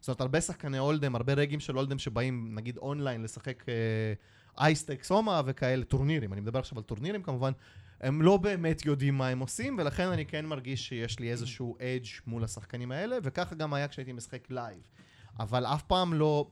זאת 0.00 0.08
אומרת 0.08 0.20
הרבה 0.20 0.40
שחקני 0.40 0.78
Hold'em, 0.78 1.14
הרבה 1.14 1.32
רגים 1.32 1.60
של 1.60 1.76
Hold'em 1.76 1.98
שבאים 1.98 2.54
נגיד 2.54 2.78
אונליין 2.78 3.22
לשחק 3.22 3.64
אה, 3.68 3.74
high 4.58 4.79
stakes 4.79 5.10
Omaha 5.10 5.42
וכאלה, 5.46 5.84
טורנירים, 5.84 6.32
אני 6.32 6.40
מדבר 6.40 6.58
עכשיו 6.58 6.78
על 6.78 6.84
טורנירים 6.84 7.22
כמובן, 7.22 7.52
הם 8.00 8.22
לא 8.22 8.36
באמת 8.36 8.86
יודעים 8.86 9.18
מה 9.18 9.28
הם 9.28 9.38
עושים, 9.38 9.76
ולכן 9.78 10.08
אני 10.08 10.26
כן 10.26 10.46
מרגיש 10.46 10.88
שיש 10.88 11.18
לי 11.18 11.30
איזשהו 11.30 11.76
edge 11.80 12.06
מול 12.26 12.44
השחקנים 12.44 12.92
האלה, 12.92 13.16
וככה 13.22 13.54
גם 13.54 13.74
היה 13.74 13.88
כשהייתי 13.88 14.12
משחק 14.12 14.50
live. 14.50 14.78
אבל 15.40 15.66
אף 15.66 15.82
פעם 15.82 16.14
לא... 16.14 16.46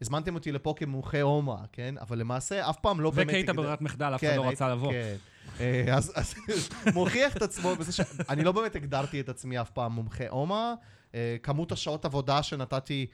הזמנתם 0.00 0.34
אותי 0.34 0.52
לפה 0.52 0.74
כמומחה 0.76 1.20
הומה, 1.20 1.56
כן? 1.72 1.94
אבל 2.00 2.18
למעשה 2.18 2.70
אף 2.70 2.76
פעם 2.80 3.00
לא 3.00 3.10
באמת... 3.10 3.26
וכי 3.26 3.36
היית 3.36 3.48
הגד- 3.48 3.56
ברירת 3.56 3.80
מחדל, 3.80 4.14
אף 4.14 4.20
אחד 4.20 4.30
כן, 4.30 4.36
לא 4.36 4.48
רצה 4.48 4.68
לבוא. 4.68 4.92
כן. 4.92 5.16
אה, 5.60 5.94
אז 5.94 6.34
מוכיח 6.94 7.36
את 7.36 7.42
עצמו 7.42 7.76
בזה 7.76 7.92
שאני 7.92 8.44
לא 8.44 8.52
באמת 8.52 8.76
הגדרתי 8.76 9.20
את 9.20 9.28
עצמי 9.28 9.60
אף 9.60 9.70
פעם 9.70 9.92
מומחה 9.92 10.24
הומה. 10.28 10.74
אה, 11.14 11.36
כמות 11.42 11.72
השעות 11.72 12.04
עבודה 12.04 12.42
שנתתי 12.42 13.06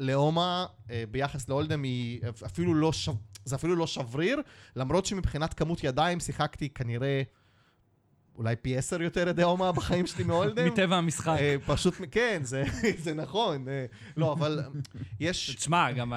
להומה 0.00 0.66
אה, 0.90 1.04
ביחס 1.10 1.48
להולדם 1.48 1.82
היא 1.82 2.20
אפילו 2.46 2.74
לא. 2.74 2.92
זה 3.44 3.56
אפילו 3.56 3.76
לא 3.76 3.86
שבריר, 3.86 4.40
למרות 4.76 5.06
שמבחינת 5.06 5.54
כמות 5.54 5.84
ידיים 5.84 6.20
שיחקתי 6.20 6.68
כנראה 6.68 7.22
אולי 8.38 8.56
פי 8.56 8.76
עשר 8.78 9.02
יותר 9.02 9.28
ידי 9.28 9.42
הומה 9.42 9.72
בחיים 9.72 10.06
שלי 10.06 10.24
מהולדם. 10.28 10.66
מטבע 10.66 10.96
המשחק. 10.96 11.36
אה, 11.38 11.56
פשוט, 11.66 11.94
כן, 12.10 12.40
זה, 12.42 12.64
זה 13.04 13.14
נכון. 13.14 13.68
אה, 13.68 13.86
לא, 14.16 14.32
אבל 14.32 14.62
יש... 15.20 15.54
תשמע, 15.56 15.92
גם 15.92 16.12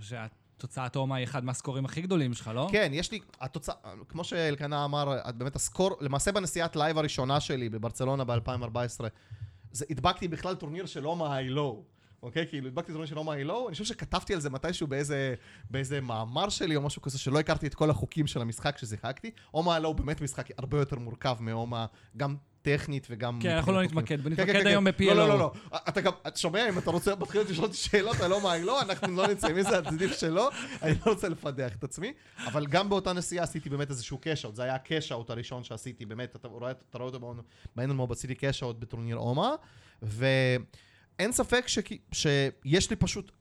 שהתוצאת 0.00 0.96
הומה 0.96 1.16
היא 1.16 1.24
אחד 1.24 1.44
מהסקורים 1.44 1.84
הכי 1.84 2.00
גדולים 2.00 2.34
שלך, 2.34 2.50
לא? 2.54 2.68
כן, 2.72 2.90
יש 2.94 3.12
לי, 3.12 3.20
התוצאה, 3.40 3.74
כמו 4.08 4.24
שאלקנה 4.24 4.84
אמר, 4.84 5.18
באמת 5.36 5.56
ה 5.56 5.62
score, 5.62 5.96
למעשה 6.00 6.32
בנסיעת 6.32 6.76
live 6.76 6.98
הראשונה 6.98 7.40
שלי 7.40 7.68
בברצלונה 7.68 8.24
ב-2014, 8.24 9.04
זה 9.72 9.84
הדבקתי 9.90 10.28
בכלל 10.28 10.54
טורניר 10.54 10.86
של 10.86 11.04
Omaha 11.04 11.36
Hi-Lo. 11.36 11.84
אוקיי? 12.22 12.46
כאילו, 12.46 12.66
הדבקתי 12.68 12.92
טורניר 12.92 13.06
של 13.06 13.16
Omaha 13.16 13.32
Hi-Lo, 13.32 13.68
אני 13.68 13.72
חושב 13.72 13.84
שכתבתי 13.84 14.34
על 14.34 14.40
זה 14.40 14.50
מתישהו 14.50 14.86
באיזה, 14.86 15.34
באיזה 15.70 16.00
מאמר 16.00 16.48
שלי 16.48 16.76
או 16.76 16.82
משהו 16.82 17.02
כזה, 17.02 17.18
שלא 17.18 17.38
הכרתי 17.38 17.66
את 17.66 17.74
כל 17.74 17.90
החוקים 17.90 18.26
של 18.26 18.40
המשחק 18.40 18.78
ששיחקתי. 18.78 19.30
Omaha 19.50 19.74
Hi-Lo 19.74 19.88
הוא 19.88 19.96
באמת 19.96 20.20
משחק 20.20 20.48
הרבה 20.58 20.78
יותר 20.78 20.98
מורכב 20.98 21.36
מהומה, 21.40 21.86
גם 22.16 22.36
טכנית 22.62 23.06
וגם... 23.10 23.38
כן, 23.42 23.50
אנחנו 23.50 23.72
לא 23.72 23.76
חוקים. 23.76 23.98
נתמקד, 23.98 24.16
כן, 24.16 24.26
ונתמקד 24.26 24.52
כן, 24.52 24.60
כן, 24.60 24.66
היום. 24.66 24.84
ב-PLO. 24.84 25.04
לא, 25.04 25.14
לא, 25.14 25.28
לא, 25.28 25.38
לא. 25.38 25.52
אתה 25.88 26.00
גם, 26.00 26.12
אתה 26.26 26.38
שומע, 26.38 26.68
אם 26.68 26.78
אתה 26.78 26.90
רוצה, 26.90 27.14
מתחיל 27.14 27.40
לשאול 27.40 27.66
אותי 27.66 27.76
שאלות 27.76 28.20
על 28.20 28.32
Omaha 28.32 28.52
Hi-Lo, 28.52 28.80
אנחנו 28.80 29.16
לא 29.16 29.26
נצא 29.26 29.52
מזה, 29.52 29.78
עדיף 29.78 30.18
שלא, 30.18 30.50
אני 30.82 30.94
לא 31.06 31.10
רוצה 31.10 31.28
לפדח 31.28 31.76
את 31.76 31.84
עצמי. 31.84 32.12
אבל 32.46 32.66
גם 32.66 32.88
באותה 32.88 33.12
נסיעה 33.12 33.44
עשיתי 33.44 33.70
באמת 33.70 33.90
איזשהו 33.90 34.18
cash-out, 34.18 34.54
זה 34.54 34.62
היה 34.62 34.74
ה 34.74 34.80
cash-out 34.80 35.30
הראשון 35.30 35.64
שעשיתי, 35.64 36.06
באמת, 36.06 36.36
אתה 36.36 36.48
רואה, 36.48 36.72
אותו 36.94 37.34
בהנדון 37.76 37.90
מוב, 37.90 38.12
עשיתי 38.12 38.34
cash-out 38.34 38.78
בטורניר 38.78 39.16
הומה, 39.16 39.54
ואין 41.20 41.32
ספק 41.32 41.68
שכי- 41.68 41.98
שיש 42.12 42.90
לי 42.90 42.96
פשוט, 42.96 43.32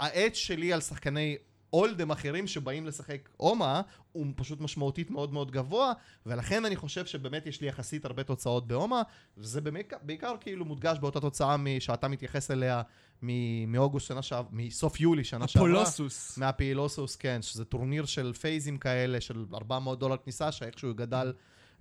ה 0.00 0.07
edge 0.07 0.34
שלי 0.34 0.72
על 0.72 0.80
שחקני 0.80 1.36
Hold'em 1.72 2.10
אחרים 2.10 2.46
שבאים 2.46 2.86
לשחק 2.86 3.28
הומה, 3.36 3.80
הוא 4.12 4.26
פשוט 4.36 4.60
משמעותית 4.60 5.10
מאוד 5.10 5.32
מאוד 5.32 5.50
גבוה, 5.50 5.92
ולכן 6.26 6.64
אני 6.64 6.76
חושב 6.76 7.06
שבאמת 7.06 7.46
יש 7.46 7.60
לי 7.60 7.66
יחסית 7.68 8.04
הרבה 8.04 8.22
תוצאות 8.24 8.66
בהומה, 8.66 9.02
וזה 9.38 9.60
בעיקר, 9.60 9.96
בעיקר 10.02 10.34
כאילו 10.40 10.64
מודגש 10.64 10.98
באותה 10.98 11.20
תוצאה 11.20 11.56
שאתה 11.80 12.08
מתייחס 12.08 12.50
אליה 12.50 12.82
מ- 13.22 13.72
מאוגוסט 13.72 14.06
שנה 14.08 14.22
שעברה, 14.22 14.50
מסוף 14.52 15.00
יולי 15.00 15.24
שנה 15.24 15.48
שעברה. 15.48 15.68
אפולוסוס. 15.68 16.38
מהפעילוסוס, 16.38 17.16
כן, 17.16 17.42
שזה 17.42 17.64
טורניר 17.64 18.04
של 18.04 18.32
פייזים 18.32 18.78
כאלה, 18.78 19.20
של 19.20 19.44
400 19.54 19.98
דולר 19.98 20.16
כניסה, 20.16 20.52
שאיכשהו 20.52 20.94
גדל 20.94 21.32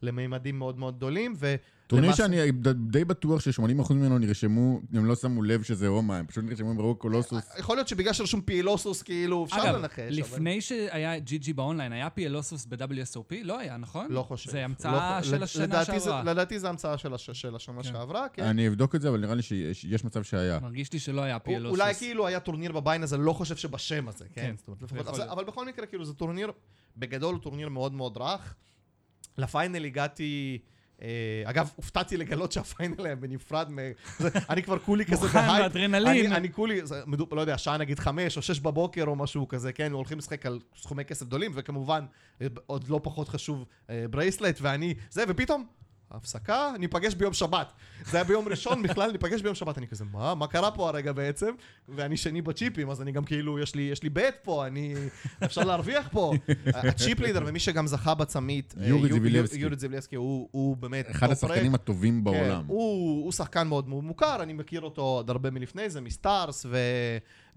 למימדים 0.01 0.59
מאוד 0.59 0.77
מאוד 0.79 0.95
גדולים, 0.97 1.33
ו... 1.37 1.55
טורניר 1.87 2.07
למעשה- 2.09 2.23
שאני 2.23 2.51
די 2.75 3.05
בטוח 3.05 3.39
ש-80% 3.41 3.61
ממנו 3.93 4.17
נרשמו, 4.19 4.81
הם 4.93 5.05
לא 5.05 5.15
שמו 5.15 5.41
לב 5.43 5.63
שזה 5.63 5.87
רומא, 5.87 6.13
הם 6.13 6.25
פשוט 6.27 6.43
נרשמו 6.45 6.73
ברור 6.75 6.99
קולוסוס. 6.99 7.43
יכול 7.59 7.77
להיות 7.77 7.87
שבגלל 7.87 8.13
שרשום 8.13 8.41
פעילוסוס, 8.45 9.01
כאילו, 9.01 9.45
אפשר 9.45 9.61
אגב, 9.63 9.75
לנחש. 9.75 9.99
אבל- 9.99 10.09
לפני 10.17 10.61
שהיה 10.61 11.17
GG 11.17 11.53
באונליין, 11.55 11.91
היה 11.91 12.07
PLOSUS 12.07 12.67
ב-WSOP? 12.69 13.35
לא 13.43 13.59
היה, 13.59 13.77
נכון? 13.77 14.07
לא 14.09 14.21
חושב. 14.23 14.51
זה 14.51 14.57
לא 14.57 14.63
המצאה 14.63 15.19
חושב. 15.21 15.31
של 15.31 15.43
השנה 15.43 15.63
לדעתי 15.63 15.99
זה- 15.99 16.05
שעברה. 16.05 16.23
לדעתי 16.23 16.59
זה 16.59 16.69
המצאה 16.69 16.97
של 16.97 17.13
הש- 17.13 17.29
של 17.31 17.55
השנה 17.55 17.83
כן. 17.83 17.89
שעברה, 17.89 18.27
כן. 18.33 18.43
אני 18.43 18.67
אבדוק 18.67 18.95
את 18.95 19.01
זה, 19.01 19.09
אבל 19.09 19.19
נראה 19.19 19.35
לי 19.35 19.41
שיש 19.41 19.85
יש 19.85 20.05
מצב 20.05 20.23
שהיה. 20.23 20.59
מרגיש 20.61 20.93
לי 20.93 20.99
שלא 20.99 21.21
היה 21.21 21.37
PLOSSUS. 21.37 21.65
אולי 21.69 21.93
כאילו 21.95 22.27
היה 22.27 22.39
טורניר 22.39 22.71
ב 22.71 22.76
buy-in 22.76 23.03
הזה, 23.03 23.17
לא 23.17 23.33
חושב 23.33 23.55
שבשם 23.55 24.07
הזה, 24.07 24.25
כן? 24.33 24.41
כן, 24.41 24.53
זאת 24.57 24.67
אומרת, 24.67 24.79
זה 24.79 24.85
לפחות- 24.85 25.01
יכול 25.07 25.21
אבל-. 25.21 25.31
אבל 25.31 25.43
בכל 25.43 25.65
מקרה, 25.65 25.85
כאילו, 25.85 26.05
זה 26.05 26.13
טורניר, 26.13 26.51
בגדול 26.97 27.33
הוא 27.35 27.41
טורניר 27.43 27.69
מאוד 27.69 27.93
מאוד 27.93 28.17
רך. 28.17 28.55
ל 29.37 29.45
final 29.45 29.85
הגעתי... 29.85 30.59
אה, 31.01 31.43
אגב, 31.45 31.71
הופתעתי 31.75 32.17
לגלות 32.17 32.51
שה 32.51 32.72
final 32.72 33.05
היה 33.05 33.15
בנפרד 33.15 33.71
מ... 33.71 33.79
אני 34.49 34.63
כבר 34.63 34.79
כולי 34.79 35.05
כזה 35.05 35.25
מוכן 35.25 35.47
בהייפ. 35.47 35.73
באדרנלין. 35.73 36.33
אני, 36.33 36.51
כולי, 36.51 36.81
לא 37.31 37.41
יודע, 37.41 37.57
שעה 37.57 37.77
נגיד 37.77 37.99
חמש 37.99 38.37
או 38.37 38.41
שש 38.41 38.59
בבוקר 38.59 39.03
או 39.07 39.15
משהו 39.15 39.47
כזה, 39.47 39.73
כן, 39.73 39.91
הולכים 39.91 40.17
לשחק 40.17 40.45
על 40.45 40.59
סכומי 40.75 41.05
כסף 41.05 41.25
גדולים, 41.25 41.51
וכמובן, 41.55 42.05
אה, 42.41 42.47
עוד 42.65 42.87
לא 42.87 42.99
פחות 43.03 43.29
חשוב, 43.29 43.65
אה, 43.89 44.05
ברייסלט, 44.09 44.59
ואני, 44.61 44.93
זה, 45.09 45.23
ופתאום, 45.27 45.65
הפסקה, 46.11 46.71
ניפגש 46.79 47.13
ביום 47.13 47.33
שבת. 47.33 47.73
זה 48.05 48.17
היה 48.17 48.23
ביום 48.23 48.47
ראשון 48.47 48.81
בכלל, 48.83 49.11
ניפגש 49.11 49.41
ביום 49.41 49.55
שבת. 49.55 49.77
אני 49.77 49.87
כזה, 49.87 50.05
מה? 50.11 50.35
מה 50.35 50.47
קרה 50.47 50.71
פה 50.71 50.89
הרגע 50.89 51.11
בעצם? 51.11 51.51
ואני 51.89 52.17
שני 52.17 52.41
בצ'יפים, 52.41 52.89
אז 52.89 53.01
אני 53.01 53.11
גם 53.11 53.23
כאילו, 53.23 53.59
יש 53.59 53.75
לי, 53.75 53.81
יש 53.81 54.03
לי 54.03 54.09
בט 54.09 54.35
פה, 54.43 54.67
אני... 54.67 54.93
אפשר 55.43 55.63
להרוויח 55.63 56.07
פה. 56.11 56.33
הצ'יפ 56.75 57.19
לידר, 57.19 57.43
ומי 57.45 57.59
שגם 57.59 57.87
זכה 57.87 58.15
בצמית, 58.15 58.75
אה, 58.81 58.87
יורי 58.87 59.09
יו- 59.09 59.13
זיבילבסקי. 59.13 59.59
יורי 59.59 59.75
זיבילבסקי, 59.75 60.15
הוא, 60.15 60.47
הוא 60.51 60.77
באמת... 60.77 61.11
אחד. 61.11 61.31
השחקנים 61.31 61.75
הטובים 61.75 62.23
בעולם. 62.23 62.61
כן, 62.61 62.67
הוא, 62.67 63.23
הוא 63.23 63.31
שחקן 63.31 63.67
מאוד 63.67 63.89
מוכר, 63.89 64.43
אני 64.43 64.53
מכיר 64.53 64.81
אותו 64.81 65.01
עוד 65.01 65.29
הרבה 65.29 65.51
מלפני 65.51 65.89
זה, 65.89 66.01
מסטארס, 66.01 66.65
ו, 66.69 66.77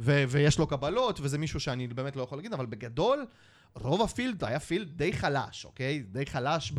ו, 0.01 0.25
ויש 0.29 0.59
לו 0.59 0.67
קבלות, 0.67 1.21
וזה 1.23 1.38
מישהו 1.38 1.61
שאני 1.61 1.87
באמת 1.87 2.17
לא 2.17 2.23
יכול 2.23 2.38
להגיד, 2.38 2.53
אבל 2.53 2.67
בגדול, 2.67 3.27
רוב 3.75 4.03
הפילד 4.03 4.45
היה 4.45 4.61
פילד 4.61 4.89
די 4.97 5.13
חלש, 5.13 5.65
אוקיי? 5.65 6.03
די 6.03 6.27
חלש, 6.27 6.73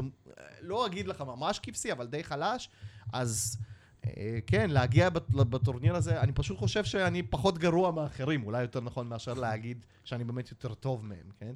לא 0.62 0.86
אגיד 0.86 1.08
לך 1.08 1.22
ממש 1.22 1.60
כבשי, 1.60 1.92
אבל 1.92 2.08
די 2.08 2.24
חלש, 2.24 2.70
אז... 3.14 3.58
אה, 4.06 4.40
כן, 4.48 4.70
להגיע 4.70 5.10
בטורניר 5.30 5.96
הזה, 5.96 6.22
אני 6.22 6.32
פשוט 6.32 6.58
חושב 6.58 6.84
שאני 6.84 7.24
פחות 7.24 7.58
גרוע 7.58 7.92
מאחרים, 7.92 8.44
אולי 8.46 8.62
יותר 8.62 8.82
נכון 8.82 9.08
מאשר 9.08 9.34
להגיד 9.34 9.86
שאני 10.04 10.24
באמת 10.24 10.52
יותר 10.52 10.74
טוב 10.74 11.06
מהם, 11.06 11.30
כן? 11.40 11.54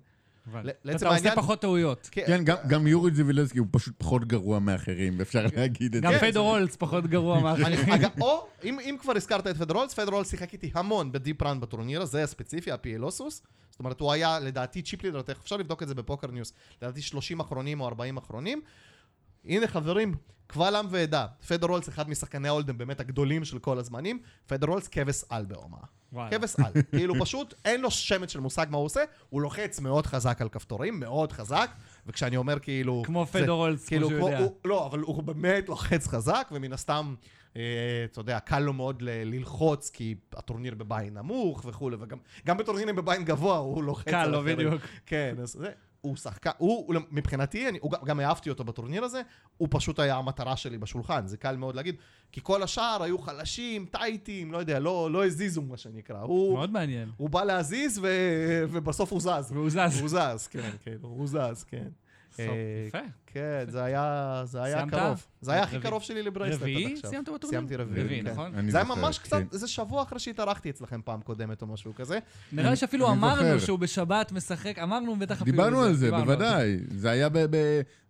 אתה 0.95 1.09
עושה 1.09 1.35
פחות 1.35 1.62
טעויות. 1.62 2.09
כן, 2.12 2.41
גם- 2.43 2.57
גם 2.67 2.88
יורי 2.88 3.12
זיבילסקי 3.12 3.59
הוא 3.59 3.67
פשוט 3.71 3.93
פחות 3.97 4.25
גרוע 4.25 4.59
מאחרים, 4.59 5.21
אפשר 5.21 5.45
להגיד 5.55 5.95
את 5.95 6.01
גם 6.01 6.13
זה. 6.13 6.19
כן, 6.19 6.31
פדור 6.31 6.49
הולץ 6.57 6.75
פחות 6.75 7.07
גרוע 7.07 7.39
מאחרים. 7.39 7.89
או, 8.21 8.47
אם, 8.63 8.79
אם 8.79 8.95
כבר 9.01 9.13
הזכרת 9.15 9.47
את 9.47 9.57
פדור 9.58 9.72
הולץ, 9.72 9.93
פדור 9.93 10.10
הולץ 10.10 10.29
שיחק 10.31 10.53
איתי 10.53 10.71
המון 10.73 11.12
ב 11.12 11.18
deep 11.18 11.43
run 11.43 11.60
בטורניר 11.59 12.01
הזה 12.01 12.23
הספציפי, 12.23 12.71
ה 12.71 12.79
PLOSSUS. 12.79 13.41
זאת 13.69 13.79
אומרת, 13.79 13.99
הוא 13.99 14.12
היה 14.12 14.39
לדעתי 14.39 14.81
chip 14.82 15.03
leader, 15.03 15.21
אפשר 15.43 15.57
לבדוק 15.57 15.83
את 15.83 15.88
זה 15.88 15.95
ב 15.95 16.27
PokerNews, 16.27 16.53
לדעתי 16.81 17.01
30 17.01 17.39
אחרונים 17.39 17.81
או 17.81 17.88
40 17.88 18.17
אחרונים. 18.17 18.62
הנה 19.45 19.67
חברים, 19.67 20.15
קבל 20.51 20.75
עם 20.75 20.85
ועדה, 20.89 21.27
פדור 21.47 21.66
הולץ 21.66 21.89
אחד 21.89 22.09
משחקני 22.09 22.47
ה 22.47 22.51
Hold'em 22.51 22.77
באמת 22.77 22.99
הגדולים 22.99 23.45
של 23.45 23.59
כל 23.59 23.79
הזמנים, 23.79 24.19
פדור 24.47 24.65
הולץ 24.65 24.88
כבש 24.88 25.23
על. 25.29 25.45
וואלה. 26.13 26.29
כבש 26.31 26.55
על. 26.59 26.71
כאילו 26.91 27.13
פשוט 27.19 27.53
אין 27.65 27.81
לו 27.81 27.91
שמץ 27.91 28.31
של 28.31 28.39
מושג 28.39 28.65
מה 28.69 28.77
הוא 28.77 28.85
עושה, 28.85 29.01
הוא 29.29 29.41
לוחץ 29.41 29.79
מאוד 29.79 30.05
חזק 30.05 30.41
על 30.41 30.49
כפתורים, 30.49 30.99
מאוד 30.99 31.31
חזק, 31.31 31.69
וכשאני 32.07 32.38
אומר 32.38 32.59
כאילו... 32.59 33.03
כמו 33.05 33.25
זה- 33.25 33.31
פדור 33.43 33.65
הולץ, 33.65 33.79
כמו 33.79 33.88
כאילו, 33.88 34.09
שהוא 34.09 34.19
יודע. 34.29 34.39
הוא, 34.39 34.55
לא, 34.65 34.85
אבל 34.88 34.99
הוא 34.99 35.23
באמת 35.23 35.69
לוחץ 35.69 36.07
חזק, 36.07 36.47
ומן 36.51 36.73
הסתם, 36.73 37.15
אה, 37.55 37.62
אתה 38.12 38.19
יודע, 38.19 38.39
קל 38.39 38.59
לו 38.59 38.73
מאוד 38.73 39.01
ל- 39.01 39.09
ללחוץ, 39.35 39.89
כי 39.89 40.15
הטורניר 40.33 40.75
בביין 40.75 41.13
נמוך 41.17 41.62
וכולי, 41.65 41.95
וגם 41.99 42.17
גם 42.45 42.57
בטורנירים 42.57 42.95
בביין 42.95 43.25
גבוה 43.25 43.57
הוא 43.57 43.83
לוחץ 43.83 44.07
קל 44.12 44.27
לו. 44.27 44.43
בדיוק. 44.43 44.81
כן, 45.05 45.35
אז 45.41 45.49
זה... 45.51 45.71
הוא 46.01 46.15
שחקן, 46.15 46.49
הוא, 46.57 46.85
הוא 46.88 47.01
מבחינתי, 47.12 47.69
אני, 47.69 47.77
הוא, 47.81 47.91
גם- 48.05 48.19
אהבתי 48.19 48.49
אותו 48.49 48.63
בטורניר 48.63 49.03
הזה, 49.03 49.21
הוא 49.57 49.67
פשוט 49.71 49.99
היה 49.99 50.15
המטרה 50.15 50.57
שלי 50.57 50.77
בשולחן, 50.77 51.27
זה 51.27 51.38
קל 51.38 51.55
מאוד 51.57 51.75
להגיד, 51.75 51.95
כי 52.31 52.39
כל 52.43 52.63
השאר 52.63 53.03
היו 53.03 53.17
חלשים, 53.19 53.85
טייטים, 53.85 54.51
לא 54.51 54.57
יודע, 54.57 54.79
לא, 54.79 55.12
לא 55.12 55.25
הזיזו 55.25 55.62
מה 55.62 55.77
שנקרא. 55.77 56.21
הוא, 56.21 56.53
מאוד 56.57 56.71
מעניין. 56.71 57.09
הוא 57.17 57.29
בא 57.29 57.43
להזיז 57.43 57.99
ו... 58.03 58.07
ובסוף 58.71 59.12
הוא 59.12 59.21
זז. 59.21 59.51
והוא 59.51 59.69
זז. 59.69 59.99
הוא 60.01 60.09
זז, 60.09 60.47
כן, 60.47 60.69
כן, 60.83 60.97
הוא 61.01 61.27
זז, 61.27 61.63
כן. 61.67 61.88
סוף, 62.31 62.39
אה, 62.39 62.45
יפה. 62.88 62.97
כן, 63.33 63.65
זה 63.67 63.83
היה, 63.83 64.41
זה 64.45 64.63
היה 64.63 64.75
סיימת? 64.77 64.93
קרוב. 64.93 65.25
זה 65.41 65.51
היה 65.51 65.63
הכי 65.63 65.75
רביעי. 65.77 65.91
קרוב 65.91 66.03
שלי 66.03 66.23
ל 66.23 66.28
bracelet 66.28 66.62
עד 66.61 66.67
רביעי 66.69 66.93
עכשיו. 66.93 67.09
סיימת 67.09 67.25
בטורניר? 67.29 67.49
סיימתי 67.49 67.75
רביעי, 67.75 68.03
רביעי, 68.05 68.23
כן. 68.23 68.31
נכון? 68.31 68.69
זה 68.69 68.77
היה 68.77 68.87
ממש 68.87 69.19
קצת, 69.19 69.37
כן. 69.37 69.43
איזה 69.53 69.67
שבוע 69.67 70.03
אחרי 70.03 70.19
שהתארחתי 70.19 70.69
אצלכם 70.69 71.01
פעם 71.05 71.21
קודמת 71.21 71.61
או 71.61 71.67
משהו 71.67 71.95
כזה. 71.95 72.19
נראה 72.51 72.69
לי 72.69 72.75
שאפילו 72.75 73.11
אמרנו 73.11 73.35
זוכר. 73.43 73.59
שהוא 73.59 73.79
בשבת 73.79 74.31
משחק, 74.31 74.79
אמרנו 74.79 75.15
בטח 75.19 75.41
אפילו... 75.41 75.51
דיברנו 75.57 75.81
על 75.81 75.93
זה, 75.93 76.05
דיברנו 76.05 76.25
בוודאי. 76.25 76.77
זה 76.97 77.09
היה 77.09 77.29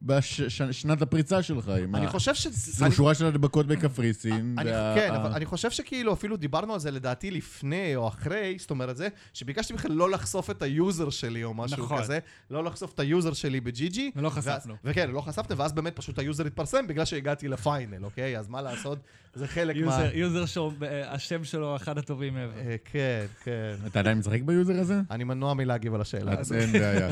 בשנת 0.02 1.02
הפריצה 1.02 1.44
שלך, 1.44 1.70
עם 1.84 1.96
אני 1.96 2.06
ה- 2.06 2.10
חושב 2.10 2.36
ש... 2.36 2.48
זו 2.48 2.86
אני- 2.86 2.94
שורה 2.94 3.16
של 3.16 3.26
הדבקות 3.26 3.68
בקפריסין. 3.68 4.56
כן, 4.96 5.14
אבל 5.16 5.32
אני 5.32 5.46
חושב 5.46 5.72
שכאילו 5.72 6.14
אפילו 6.14 6.38
דיברנו 6.38 6.74
על 6.74 6.80
זה 6.80 6.92
לדעתי 6.92 7.32
לפני 7.32 7.96
או 7.96 8.08
אחרי, 8.08 8.56
זאת 8.60 8.70
אומרת 8.70 8.98
זה, 8.98 9.08
שביקשתי 9.34 9.74
בכלל 9.74 9.92
לא 9.92 10.10
לחשוף 10.10 10.50
את 10.50 10.62
ה 10.62 10.71
user 10.71 11.10
שלי 11.10 11.44
או 11.44 11.54
משהו 11.54 11.84
נכון. 11.84 12.02
כזה, 12.02 12.20
לא 12.52 12.64
לחשוף 12.64 12.94
את 12.94 13.00
ה 13.00 13.07
user 13.07 13.34
שלי 13.34 13.60
ב 13.62 13.74
GG. 13.74 14.12
ולא 14.16 14.30
חשפנו. 14.30 14.74
וכן, 14.84 15.09
לא 15.12 15.22
חשפתם, 15.22 15.56
ואז 15.58 15.74
באמת 15.74 15.96
פשוט 15.96 16.20
ה 16.20 16.25
user 16.25 16.46
התפרסם 16.46 16.88
בגלל 16.88 17.06
שהגעתי 17.06 17.48
ל 17.48 17.56
final, 17.56 18.06
אוקיי? 18.06 18.38
אז 18.40 18.48
מה 18.50 18.62
לעשות? 18.62 19.00
זה 19.34 19.48
חלק 19.48 19.76
מה... 19.86 20.06
user- 20.14 20.46
שואו, 20.46 20.72
אה, 20.84 21.14
השם 21.14 21.44
שלו 21.44 21.76
אחד 21.76 21.98
הטובים 21.98 22.34
ever. 22.36 22.58
אה, 22.68 22.76
כן, 22.92 23.26
כן. 23.44 23.76
אתה 23.88 24.00
עדיין 24.00 24.18
משחק 24.18 24.42
ב 24.42 24.49
user 24.49 24.80
הזה? 24.80 25.02
אני 25.12 25.24
מנוע 25.24 25.54
מלהגיב 25.54 25.94
על 25.94 26.02
השאלה 26.02 26.40
הזאת. 26.40 26.58
אין 26.58 26.72
בעיה. 26.72 27.10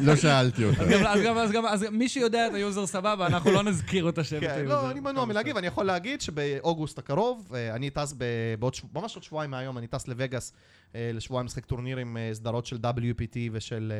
לא 0.00 0.16
שאלתי 0.16 0.64
אותה. 0.64 0.82
אז 0.82 0.88
גם- 0.90 1.06
אז 1.06 1.20
גם- 1.24 1.38
אז 1.38 1.52
גם, 1.52 1.66
אז 1.66 1.86
מי 1.92 2.08
שיודע 2.08 2.46
את 2.46 2.54
ה 2.54 2.60
user 2.60 2.86
סבבה, 2.86 3.26
אנחנו 3.26 3.50
לא 3.52 3.62
נזכיר 3.62 4.08
את 4.08 4.18
השם. 4.18 4.40
כן, 4.40 4.50
ה 4.50 4.55
user. 4.55 4.82
לא, 4.82 4.90
אני 4.90 5.00
מנוע 5.00 5.24
מלהגיב, 5.24 5.56
אני 5.56 5.66
יכול 5.66 5.84
להגיד 5.86 6.20
שבאוגוסט 6.20 6.98
הקרוב, 6.98 7.52
אה, 7.54 7.74
אני 7.74 7.90
טס 7.90 8.14
ב- 8.18 8.24
בעוד, 8.58 8.72
ממש 8.94 9.14
עוד 9.14 9.22
שבועיים 9.24 9.50
מהיום, 9.50 9.78
אני 9.78 9.86
טס 9.86 10.08
לווגאס 10.08 10.52
לשבועיים 10.94 11.46
לשחק 11.46 11.64
טורניר 11.66 11.96
עם 11.98 12.16
אה, 12.16 12.30
סדרות 12.32 12.66
של 12.66 12.76
WPT 12.76 13.36
ושל 13.52 13.92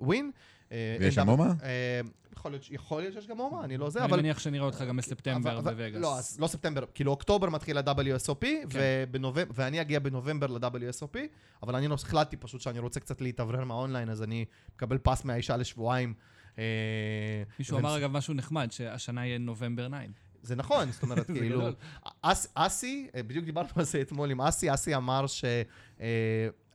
Wynn. 0.00 0.30
אה, 0.34 0.40
ויש 0.70 1.00
אין 1.00 1.10
שם 1.10 1.20
דאב- 1.20 1.28
אומהה? 1.28 1.52
אה, 1.62 2.00
יכול 2.36 2.50
להיות- 2.52 2.70
יכול 2.70 3.02
להיות 3.02 3.14
שיש 3.14 3.26
גם 3.26 3.38
אומהה, 3.38 3.64
אני 3.64 3.76
לא 3.76 3.90
זה, 3.90 3.98
אני 3.98 4.08
אבל... 4.08 4.16
מניח 4.20 4.38
שנראה 4.38 4.66
אותך 4.66 4.84
גם 4.88 4.96
בספטמבר 4.96 5.60
בווגאס. 5.60 6.02
לא, 6.02 6.18
אז 6.18 6.40
לא 6.40 6.46
ספטמבר, 6.46 6.84
כאילו 6.94 7.10
אוקטובר 7.10 7.48
מתחיל 7.50 7.78
ה-WSOP, 7.78 8.44
כן. 8.70 9.12
ואני 9.54 9.80
אגיע 9.80 9.98
בנובמבר 9.98 10.46
ל-WSOP, 10.46 11.18
אבל 11.62 11.76
אני 11.76 11.88
לא 11.88 11.94
החלטתי 11.94 12.36
פשוט 12.36 12.60
שאני 12.60 12.78
רוצה 12.78 13.00
קצת 13.00 13.20
להתאוורר 13.20 13.64
מהאונליין, 13.64 14.10
אז 14.10 14.22
אני 14.22 14.44
מקבל 14.76 14.98
פס 14.98 15.24
מהאישה 15.24 15.56
לשבועיים 15.56 16.14
אה, 16.58 16.62
מישהו 17.58 17.78
אמר 17.78 17.96
אגב 17.98 18.10
משהו 18.10 18.34
נחמד, 18.34 18.68
שהשנה 18.70 19.26
יהיה 19.26 19.38
November 19.38 19.88
9. 19.88 19.96
זה 20.42 20.54
נכון, 20.56 20.92
זאת 20.92 21.02
אומרת, 21.02 21.26
כאילו... 21.38 21.68
אסי, 22.54 23.08
אה, 23.14 23.22
בדיוק 23.22 23.44
דיברנו 23.44 23.68
על 23.76 23.84
זה 23.84 24.00
אתמול 24.00 24.30
עם 24.30 24.40
אסי, 24.40 24.74
אסי 24.74 24.96
אמר 24.96 25.26
ש... 25.26 25.44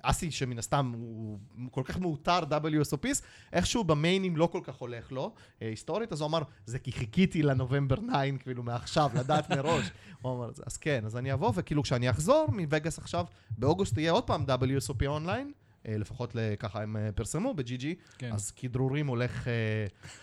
אסי, 0.02 0.32
שמן 0.32 0.60
הסתם 0.60 0.92
הוא 0.96 1.40
כל 1.72 1.82
כך 1.86 2.00
מאותר 2.00 2.40
WSOPיסט, 2.40 3.22
איכשהו 3.54 3.84
במיינים 3.84 4.38
לא 4.38 4.50
כל 4.52 4.62
כך 4.64 4.76
הולך 4.76 5.12
לו, 5.12 5.34
אה, 5.62 5.68
היסטורית, 5.68 6.12
אז 6.12 6.22
הוא 6.22 6.28
אמר, 6.28 6.42
זה 6.66 6.80
כי 6.80 6.92
חיכיתי 6.92 7.44
לנובמבר 7.44 7.96
9, 7.96 8.38
כאילו 8.40 8.64
מעכשיו, 8.64 9.12
לדעת 9.16 9.50
מראש. 9.56 9.92
הוא 10.22 10.34
אמר, 10.34 10.50
אז 10.66 10.78
כן, 10.78 11.06
אז 11.06 11.18
אני 11.18 11.34
אבוא, 11.34 11.52
וכאילו 11.56 11.84
כשאני 11.84 12.10
אחזור 12.10 12.48
מווגאס 12.52 12.98
עכשיו, 12.98 13.26
באוגוסט 13.58 13.98
יהיה 13.98 14.12
עוד 14.12 14.24
פעם 14.24 14.46
WSOP 14.46 15.06
אונליין, 15.08 15.52
לפחות 15.98 16.36
ל- 16.36 16.56
ככה 16.60 16.82
הם 16.84 16.98
אה, 16.98 17.10
פרסמו 17.16 17.54
ב-GG, 17.54 17.86
כן. 18.18 18.32
אז 18.34 18.52
כדרורים 18.52 19.08
הולך, 19.08 19.48
אה, 19.48 19.54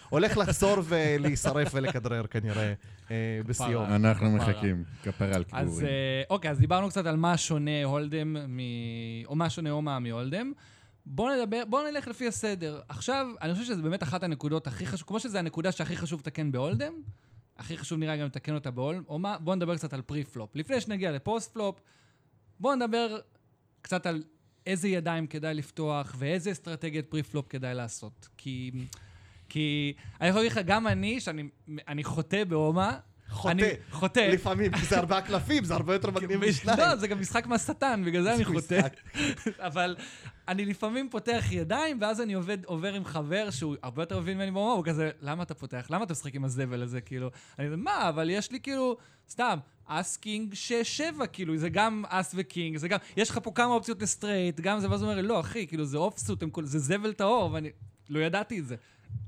הולך 0.09 0.37
לחזור 0.37 0.77
ולהישרף 0.85 1.69
ולכדרר 1.75 2.27
כנראה 2.27 2.73
אה, 3.11 3.41
בשיאו. 3.47 3.69
כפרה. 3.69 3.97
אנחנו 3.97 4.39
כפרה. 4.39 4.51
מחכים, 4.51 4.85
כפרה 5.03 5.35
על 5.35 5.45
אז 5.53 5.67
כיבורים. 5.67 5.87
אה, 5.87 6.23
אוקיי, 6.31 6.51
אז 6.51 6.59
דיברנו 6.59 6.89
קצת 6.89 7.07
על 7.07 7.17
מה 7.17 7.37
שונה 7.37 7.85
הולדם 7.85 8.57
מ... 8.57 8.61
או 9.27 9.35
מה 9.35 9.51
שונה 9.51 9.71
אומהה 9.71 9.99
מהולדם. 9.99 10.53
בואו 11.07 11.35
נדבר, 11.37 11.63
בואו 11.69 11.91
נלך 11.91 12.09
לפי 12.09 12.29
הסדר. 12.29 12.81
עכשיו, 12.89 13.27
אני 13.43 13.53
חושב 13.55 13.65
שזה 13.65 13.83
באמת 13.83 14.03
אחת 14.03 14.23
הנקודות 14.23 14.67
הכי 14.67 14.87
חשוב, 14.87 15.09
כמו 15.09 15.21
שזו 15.21 15.39
הנקודה 15.39 15.73
שהכי 15.73 15.97
חשוב 15.97 16.21
לתקן 16.21 16.53
בהולדם, 16.53 16.93
הכי 17.59 17.77
חשוב 17.79 17.99
נראה 17.99 18.17
גם 18.17 18.27
לתקן 18.27 18.55
אותה 18.55 18.71
באומהה, 18.71 19.39
בואו 19.39 19.57
נדבר 19.57 19.77
קצת 19.77 19.93
על 19.93 20.03
preflop. 20.03 20.57
לפני 20.57 20.81
שנגיע 20.81 21.13
ל 21.13 21.20
postflop, 21.20 21.81
בואו 22.61 22.75
נדבר 22.75 23.19
קצת 23.83 24.07
על 24.07 24.23
איזה 24.67 24.89
ידיים 24.89 25.27
כדאי 25.27 25.55
לפתוח 25.55 26.15
ואיזה 26.19 26.53
אסטרטגיית 26.53 27.07
preflop 27.07 27.49
כדאי 27.49 27.75
לעשות. 27.75 28.29
כי... 28.37 28.71
כי 29.49 29.95
אני 30.21 30.29
יכול 30.29 30.41
להגיד 30.41 30.53
לך, 30.53 30.61
גם 30.67 30.87
אני, 30.87 31.21
שאני 31.21 31.49
אני 31.89 32.05
חוטא 32.05 32.45
באומהה, 32.45 32.99
חוטא. 33.31 33.53
אני 33.53 33.63
חוטא. 33.91 34.21
לפעמים, 34.21 34.73
כי 34.73 34.87
זה 34.87 34.99
ארבעה 34.99 35.23
קלפים, 35.23 35.65
זה 35.65 35.75
הרבה 35.75 35.93
יותר 35.93 36.11
מגניב 36.11 36.45
משניים. 36.49 36.79
לא, 36.79 36.97
זה 36.97 37.09
גם 37.09 37.21
משחק 37.21 37.47
מהשטן, 37.47 38.03
בגלל 38.07 38.23
זה 38.23 38.35
אני 38.35 38.45
חוטא. 38.45 38.81
אבל 39.69 39.97
אני 40.49 40.65
לפעמים 40.65 41.09
פותח 41.11 41.45
ידיים, 41.51 41.99
ואז 42.01 42.21
אני 42.21 42.35
עובד, 42.35 42.65
עובר 42.65 42.95
עם 42.95 43.05
חבר 43.05 43.51
שהוא 43.51 43.77
הרבה 43.83 44.03
יותר 44.03 44.21
מבין 44.21 44.37
ממני 44.37 44.51
באומהה, 44.51 44.77
הוא 44.77 44.85
כזה, 44.85 45.11
למה 45.21 45.43
אתה 45.43 45.55
פותח? 45.55 45.87
למה 45.91 46.05
אתה 46.05 46.13
משחק 46.13 46.35
עם 46.35 46.45
הזבל 46.45 46.83
הזה? 46.83 47.01
כאילו, 47.01 47.31
אני 47.59 47.67
כזה, 47.67 47.77
מה, 47.77 48.09
אבל 48.09 48.31
יש 48.31 48.53
לי 48.53 48.61
כאילו, 48.61 48.97
סתם, 49.29 49.59
אס 49.87 50.17
king 50.17 50.55
6-7, 51.21 51.27
כאילו, 51.27 51.57
זה 51.57 51.69
גם 51.69 52.05
אס 52.09 52.35
ו 52.37 52.44
king, 52.44 52.77
זה 52.77 52.89
גם, 52.89 52.99
יש 53.17 53.31
לך 53.31 53.39
פה 53.43 53.51
כמה 53.55 53.73
אופציות 53.73 54.03
ל 54.03 54.09
straight, 54.09 54.61
גם 54.61 54.81
זה, 54.81 54.91
ואז 54.91 55.03
הוא 55.03 55.11
אומר 55.11 55.23
לא, 55.23 55.41
אחי, 55.41 55.67
כאילו, 55.67 55.85
זה 55.85 55.99
offsuit, 55.99 56.43
הם 56.43 56.51
כל- 56.51 56.65
זה 56.65 56.79
זבל 56.79 57.13
טהור, 57.13 57.51
ואני 57.53 57.69
לא 58.09 58.19
ידעתי 58.19 58.59
את 58.61 58.67
זה. 58.67 58.77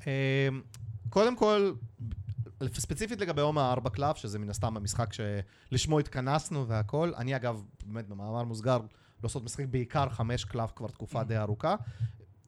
אמ, 0.06 0.10
קודם 1.08 1.36
כל, 1.36 1.72
ספציפית 2.68 3.20
לגבי 3.20 3.40
יום 3.40 3.58
הארבע 3.58 3.90
קלף, 3.90 4.16
שזה 4.16 4.38
מן 4.38 4.50
הסתם 4.50 4.76
המשחק 4.76 5.10
שלשמו 5.12 5.98
התכנסנו 5.98 6.68
והכל, 6.68 7.12
אני 7.16 7.36
אגב, 7.36 7.62
באמת 7.86 8.08
במאמר 8.08 8.44
מוסגר, 8.44 8.78
לא 9.24 9.28
סוד 9.28 9.44
משחק 9.44 9.64
בעיקר 9.70 10.08
חמש 10.08 10.44
קלף 10.44 10.72
כבר 10.76 10.88
תקופה 10.88 11.24
די 11.24 11.36
ארוכה, 11.36 11.74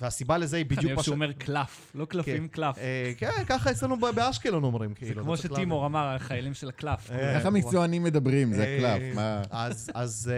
והסיבה 0.00 0.38
לזה 0.38 0.56
היא 0.56 0.64
אני 0.64 0.76
בדיוק 0.76 0.84
אוהב 0.84 0.96
מה 0.96 1.02
ש... 1.02 1.04
שהוא 1.04 1.14
אומר 1.14 1.32
קלף, 1.32 1.92
לא 1.94 2.04
קלפים, 2.04 2.48
קלף. 2.48 2.78
אה, 2.78 3.12
כן, 3.16 3.44
ככה 3.46 3.70
אצלנו 3.70 3.96
באשקלון 3.96 4.64
אומרים, 4.64 4.90
זה 4.90 4.96
כאילו. 4.96 5.22
כמו 5.22 5.34
אתה 5.34 5.42
צריך 5.42 5.54
שטימור 5.54 5.86
אמר, 5.86 6.06
החיילים 6.16 6.54
של 6.54 6.68
הקלף. 6.68 7.10
אה, 7.10 7.36
איך 7.36 7.46
המקצוענים 7.46 8.02
מדברים, 8.02 8.52
זה 8.52 8.64
אה, 8.64 8.94
הקלף, 8.94 9.14
מה... 9.14 9.42
אז, 9.50 9.90
אז, 9.94 10.32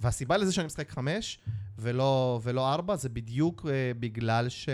והסיבה 0.00 0.36
לזה 0.36 0.52
שאני 0.52 0.66
משחק 0.66 0.90
חמש 0.90 1.38
ולא, 1.78 2.40
ארבע, 2.74 2.96
זה 2.96 3.08
בדיוק 3.08 3.66
בגלל 4.00 4.48
ש... 4.48 4.68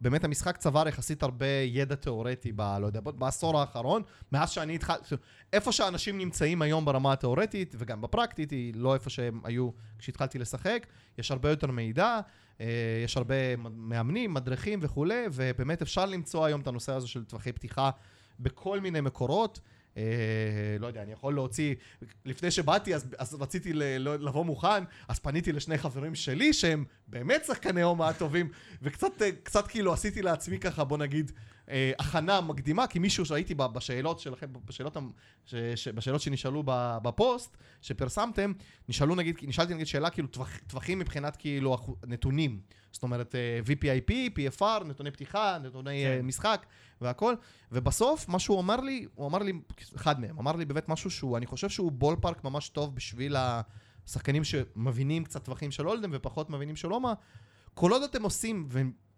באמת 0.00 0.24
המשחק 0.24 0.56
צבר 0.56 0.88
יחסית 0.88 1.22
הרבה 1.22 1.46
ידע 1.46 1.94
תיאורטי 1.94 2.52
ב... 2.56 2.60
לא 2.80 2.86
יודע, 2.86 3.00
בעשור 3.00 3.60
האחרון, 3.60 4.02
מאז 4.32 4.50
שאני 4.50 4.74
התחלתי... 4.74 5.14
איפה 5.52 5.72
שאנשים 5.72 6.18
נמצאים 6.18 6.62
היום 6.62 6.84
ברמה 6.84 7.12
התיאורטית 7.12 7.74
וגם 7.78 8.00
בפרקטית, 8.00 8.50
היא 8.50 8.72
לא 8.76 8.94
איפה 8.94 9.10
שהם 9.10 9.40
היו 9.44 9.70
כשהתחלתי 9.98 10.38
לשחק, 10.38 10.86
יש 11.18 11.30
הרבה 11.30 11.50
יותר 11.50 11.70
מידע, 11.70 12.20
יש 13.04 13.16
הרבה 13.16 13.56
מאמנים, 13.56 14.34
מדריכים 14.34 14.78
וכולי, 14.82 15.24
ובאמת 15.32 15.82
אפשר 15.82 16.06
למצוא 16.06 16.44
היום 16.44 16.60
את 16.60 16.66
הנושא 16.66 16.92
הזה 16.92 17.08
של 17.08 17.24
טווחי 17.24 17.52
פתיחה 17.52 17.90
בכל 18.40 18.80
מיני 18.80 19.00
מקורות. 19.00 19.60
אה, 19.96 20.76
לא 20.78 20.86
יודע, 20.86 21.02
אני 21.02 21.12
יכול 21.12 21.34
להוציא, 21.34 21.74
לפני 22.24 22.50
שבאתי 22.50 22.94
אז, 22.94 23.06
אז 23.18 23.34
רציתי 23.34 23.72
ל, 23.72 23.98
לא, 23.98 24.16
לבוא 24.16 24.44
מוכן, 24.44 24.84
אז 25.08 25.18
פניתי 25.18 25.52
לשני 25.52 25.78
חברים 25.78 26.14
שלי 26.14 26.52
שהם 26.52 26.84
באמת 27.08 27.44
שחקני 27.44 27.82
הומה 27.82 28.12
טובים, 28.12 28.48
וקצת 28.82 29.22
אה, 29.22 29.62
כאילו 29.68 29.92
עשיתי 29.92 30.22
לעצמי 30.22 30.58
ככה, 30.58 30.84
בוא 30.84 30.98
נגיד, 30.98 31.32
אה, 31.70 31.92
הכנה 31.98 32.40
מקדימה, 32.40 32.86
כי 32.86 32.98
מישהו 32.98 33.24
שהייתי 33.24 33.54
בשאלות 33.54 34.20
שלכם, 34.20 34.46
בשאלות, 34.64 34.96
המ- 34.96 35.10
ש, 35.46 35.54
ש, 35.54 35.88
בשאלות 35.88 36.20
שנשאלו 36.20 36.62
בפוסט, 37.02 37.56
שפרסמתם, 37.82 38.52
נשאלו 38.88 39.14
נגיד, 39.14 39.36
נשאלתי 39.42 39.74
נגיד 39.74 39.86
שאלה 39.86 40.10
כאילו 40.10 40.28
טווח, 40.28 40.50
טווחים 40.66 40.98
מבחינת 40.98 41.36
כאילו 41.36 41.76
נתונים. 42.06 42.60
זאת 42.92 43.02
אומרת, 43.02 43.34
אה, 43.34 43.60
VPIP, 43.66 44.10
PFR, 44.38 44.84
נתוני 44.84 45.10
פתיחה, 45.10 45.58
נתוני 45.62 46.02
כן. 46.04 46.18
כן. 46.20 46.26
משחק 46.26 46.66
והכל. 47.00 47.34
ובסוף, 47.72 48.28
מה 48.28 48.38
שהוא 48.38 48.60
אמר 48.60 48.76
לי, 48.80 49.06
הוא 49.14 49.26
אמר 49.26 49.38
לי, 49.38 49.52
אחד 49.96 50.20
מהם, 50.20 50.38
אמר 50.38 50.52
לי 50.56 50.64
באמת 50.64 50.88
משהו 50.88 51.10
שהוא, 51.10 51.36
אני 51.36 51.46
חושב 51.46 51.68
שהוא 51.68 51.92
בול 51.92 52.16
פארק 52.20 52.44
ממש 52.44 52.68
טוב 52.68 52.94
בשביל 52.94 53.36
השחקנים 53.38 54.44
שמבינים 54.44 55.24
קצת 55.24 55.44
טווחים 55.44 55.70
של 55.70 55.84
הולדם 55.84 56.10
ופחות 56.12 56.50
מבינים 56.50 56.76
של 56.76 56.88
הומה. 56.88 57.14
כל 57.74 57.92
עוד 57.92 58.02
אתם 58.02 58.22
עושים 58.22 58.66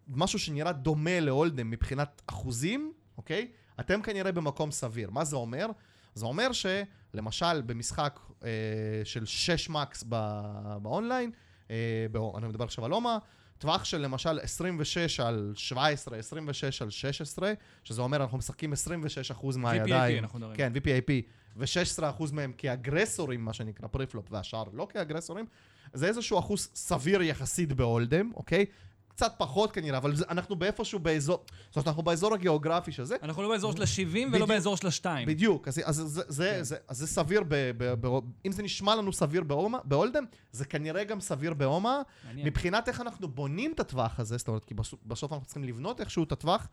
משהו 0.07 0.39
שנראה 0.39 0.71
דומה 0.71 1.19
להולדם 1.19 1.69
מבחינת 1.69 2.21
אחוזים, 2.27 2.93
אוקיי? 3.17 3.47
אתם 3.79 4.01
כנראה 4.01 4.31
במקום 4.31 4.71
סביר. 4.71 5.09
מה 5.09 5.23
זה 5.23 5.35
אומר? 5.35 5.67
זה 6.15 6.25
אומר 6.25 6.49
שלמשל 6.51 7.61
במשחק 7.61 8.19
אה, 8.43 8.49
של 9.03 9.25
6 9.25 9.69
מקס 9.69 10.03
ב- 10.09 10.77
באונליין, 10.81 11.31
אה, 11.71 11.75
בא, 12.11 12.19
אני 12.37 12.47
מדבר 12.47 12.63
עכשיו 12.63 12.85
על 12.85 12.91
הומה, 12.91 13.17
טווח 13.57 13.83
של 13.83 13.97
למשל 13.97 14.39
26 14.39 15.19
על 15.19 15.53
17, 15.55 16.17
26 16.17 16.81
על 16.81 16.89
16, 16.89 17.53
שזה 17.83 18.01
אומר 18.01 18.17
אנחנו 18.17 18.37
משחקים 18.37 18.73
26% 18.73 18.77
מהידיים. 19.57 20.23
אנחנו 20.23 20.39
מדברים. 20.39 20.57
כן, 20.57 20.73
VPIP, 20.75 21.11
ו-16% 21.55 22.23
מהם 22.33 22.51
כאגרסורים, 22.57 23.45
מה 23.45 23.53
שנקרא 23.53 23.87
preflop, 23.87 24.25
והשאר 24.31 24.63
לא 24.73 24.87
כאגרסורים, 24.93 25.45
זה 25.93 26.07
איזשהו 26.07 26.39
אחוז 26.39 26.69
סביר 26.75 27.21
יחסית 27.21 27.73
בהולדם, 27.73 28.31
אוקיי? 28.35 28.65
קצת 29.21 29.33
פחות 29.37 29.71
כנראה, 29.71 29.97
אבל 29.97 30.13
אנחנו 30.29 30.55
באיפשהו 30.55 30.99
באזור, 30.99 31.43
זאת 31.67 31.75
אומרת, 31.75 31.87
אנחנו 31.87 32.03
באזור 32.03 32.33
הגיאוגרפי 32.33 32.91
של 32.91 33.03
זה. 33.03 33.15
אנחנו 33.23 33.43
לא 33.43 33.49
באזור 33.49 33.71
של 33.71 33.81
ה-70 33.81 34.17
ולא. 34.33 34.45
באזור 34.45 34.77
של 34.77 34.87
ה-2. 34.87 35.05
בדיוק, 35.27 35.67
אז, 35.67 35.81
אז, 35.85 35.95
זה, 35.95 36.21
זה, 36.27 36.53
כן. 36.57 36.63
זה, 36.63 36.75
אז 36.87 36.97
זה 36.97 37.07
סביר, 37.07 37.43
ב, 37.47 37.71
ב, 37.77 38.07
ב, 38.07 38.19
אם 38.45 38.51
זה 38.51 38.63
נשמע 38.63 38.95
לנו 38.95 39.13
סביר 39.13 39.43
בהולדם, 39.83 40.23
זה 40.51 40.65
כנראה 40.65 41.03
גם 41.03 41.19
סביר. 41.19 41.53
מעניין. 41.53 42.47
מבחינת 42.47 42.87
איך 42.87 43.01
אנחנו 43.01 43.27
בונים 43.27 43.71
את 43.75 43.79
הטווח 43.79 44.19
הזה, 44.19 44.37
זאת 44.37 44.47
אומרת, 44.47 44.65
כי 44.65 44.73
בסוף, 45.05 45.33
אנחנו 45.33 45.45
צריכים 45.45 45.63
לבנות 45.63 45.99
איכשהו 46.01 46.23
את 46.23 46.31
הטווח. 46.31 46.67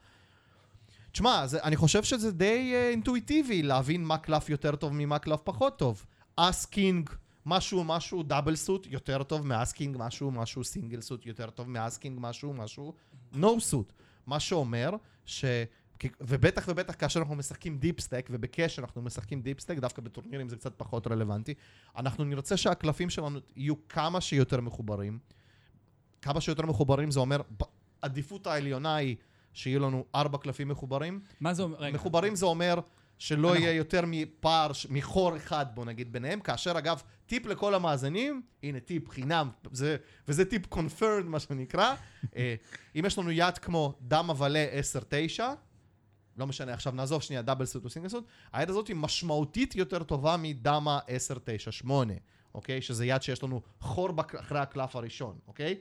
תשמע, 1.13 1.45
אני 1.63 1.77
חושב 1.77 2.03
שזה 2.05 2.33
די 2.33 2.73
uh, 2.73 2.91
אינטואיטיבי 2.91 3.63
להבין 3.63 4.05
מה 4.05 4.19
קלף 4.19 4.49
יותר 4.49 4.77
טוב 4.77 4.93
ממה 4.93 5.19
קלף 5.19 5.41
פחות 5.45 5.79
טוב. 5.79 6.05
אס 6.37 6.58
king, 6.58 7.11
משהו, 7.46 7.85
משהו 7.85 8.22
double 8.23 8.57
suit 8.57 8.87
יותר 8.90 9.22
טוב 9.22 9.46
מאס 9.47 9.65
king, 9.65 9.97
משהו, 9.98 10.31
משהו 10.31 10.64
single 10.64 11.01
suit 11.01 11.27
יותר 11.27 11.51
טוב 11.51 11.70
מאס 11.71 11.88
king, 11.88 12.18
משהו, 12.20 12.55
משהו 12.55 12.94
no 13.33 13.61
suit. 13.61 13.92
מה 14.27 14.40
שאומר 14.40 14.90
ש... 15.27 15.44
ובטח 16.20 16.64
ובטח 16.68 16.94
כאשר 16.98 17.20
אנחנו 17.20 17.35
משחקים 17.35 17.79
deep 17.79 17.99
stack, 17.99 18.29
וב 18.31 18.47
cash 18.47 18.79
אנחנו 18.79 19.03
משחקים 19.03 19.42
deep 19.42 19.57
stack, 19.57 19.79
דווקא 19.79 20.03
בטורנירים 20.03 20.48
זה 20.48 20.57
קצת 20.57 20.72
פחות 20.77 21.07
רלוונטי, 21.07 21.55
אנחנו 21.96 22.24
נרצה 22.24 22.57
שהקלפים 22.57 23.11
שלנו 23.11 23.38
יהיו 23.57 23.74
כמה 23.88 24.20
שיותר 24.20 24.61
מחוברים. 24.61 25.18
כמה 26.22 26.40
שיותר 26.40 26.66
מחוברים 26.66 27.11
זה 27.11 27.20
אומר, 27.20 27.40
עדיפות 28.03 28.46
העליונה 28.46 28.96
היא 28.96 29.16
שיהיו 29.53 29.81
לנו 29.81 30.05
ארבע 30.14 30.38
קלפים 30.38 30.68
מחוברים. 30.68 31.20
מה 31.40 31.55
זה 31.55 31.62
אומר? 31.62 31.77
רגע. 31.79 31.94
מחוברים 31.94 32.37
זה 32.37 32.46
אומר 32.46 32.81
שלא 33.18 33.48
אנחנו- 33.48 33.64
יהיה 33.64 33.72
יותר 33.74 34.05
מפער, 34.07 34.70
מחור 34.90 35.37
אחד, 35.37 35.66
בוא 35.74 35.85
נגיד, 35.85 36.12
ביניהם, 36.12 36.40
כאשר 36.40 36.79
אגב, 36.79 37.03
טיפ 37.29 37.47
לכל 37.47 37.75
המאזינים, 37.75 38.43
הנה 38.62 38.81
טיפ 38.81 39.11
חינם, 39.11 39.51
זה, 39.73 39.97
וזה 40.29 40.45
טיפ 40.45 40.67
confirmed, 40.66 41.27
מה 41.27 41.41
שנקרא. 41.41 41.95
אה, 42.37 42.55
אם 42.97 43.05
יש 43.07 43.19
לנו 43.19 43.31
יד 43.31 43.59
כמו 43.59 43.95
דמה 44.01 44.31
ולה 44.31 44.66
10-9, 45.37 45.41
לא 46.37 46.47
משנה, 46.47 46.73
עכשיו 46.73 46.93
נעזוב 46.93 47.23
שנייה 47.23 47.43
double 47.42 47.64
suit 47.64 47.85
או 47.85 47.91
suit, 48.09 48.25
היד 48.53 48.71
הזאת 48.71 48.88
היא 48.88 48.97
משמעותית 48.97 49.77
יותר 49.77 50.03
טובה 50.03 50.37
מדמה 50.37 50.99
10-9-8, 51.85 51.91
אוקיי? 52.55 52.83
שזה 52.83 53.07
יד 53.07 53.23
שיש 53.23 53.43
לנו 53.43 53.61
חור 53.81 54.11
אחרי 54.41 54.59
הקלף 54.59 54.97
הראשון, 54.97 55.38
אוקיי? 55.47 55.75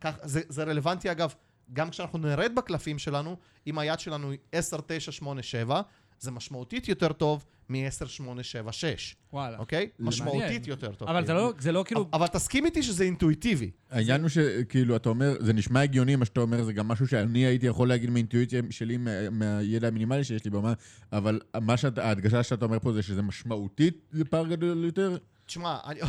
כך, 0.00 0.14
זה, 0.22 0.40
זה 0.48 0.64
רלוונטי 0.64 1.10
אגב, 1.10 1.34
גם 1.72 1.90
כשאנחנו 1.90 2.18
נרד 2.18 2.52
בקלפים 2.54 2.98
שלנו, 2.98 3.36
אם 3.66 3.78
היד 3.78 4.00
שלנו 4.00 4.30
היא 4.30 4.38
10-9-8-7, 5.68 5.72
זה 6.20 6.30
משמעותית 6.30 6.88
יותר 6.88 7.12
טוב 7.12 7.44
מ-10-8-7-6, 7.68 8.24
וואלה. 9.32 9.58
אוקיי? 9.58 9.78
מעניין. 9.78 10.08
משמעותית 10.08 10.66
יותר 10.66 10.92
טוב. 10.94 11.08
אבל 11.08 11.20
זה 11.26 11.32
כאילו. 11.32 11.38
לא, 11.46 11.52
זה 11.58 11.72
לא 11.72 11.84
כאילו... 11.86 12.08
אבל 12.12 12.26
תסכים 12.26 12.66
איתי 12.66 12.82
שזה 12.82 13.04
אינטואיטיבי. 13.04 13.70
העניין 13.90 14.20
הוא 14.20 14.28
שכאילו, 14.28 14.96
אתה 14.96 15.08
אומר, 15.08 15.36
זה 15.40 15.52
נשמע 15.52 15.80
הגיוני 15.80 16.16
מה 16.16 16.24
שאתה 16.24 16.40
אומר, 16.40 16.64
זה 16.64 16.72
גם 16.72 16.88
משהו 16.88 17.08
שאני 17.08 17.38
הייתי 17.38 17.66
יכול 17.66 17.88
להגיד 17.88 18.10
מאינטואיציה 18.10 18.62
שלי, 18.70 18.96
מה- 18.96 19.30
מהידע 19.30 19.88
המינימלי 19.88 20.24
שיש 20.24 20.44
לי 20.44 20.50
במה, 20.50 20.72
אבל 21.12 21.40
מה 21.60 21.76
שאת, 21.76 21.98
ההדגשה 21.98 22.42
שאתה 22.42 22.64
אומר 22.64 22.78
פה 22.78 22.92
זה 22.92 23.02
שזה 23.02 23.22
משמעותית, 23.22 24.08
זה 24.12 24.24
פער 24.24 24.46
גדול 24.46 24.84
יותר? 24.84 25.16
תשמע, 25.46 25.78
אני... 25.84 26.00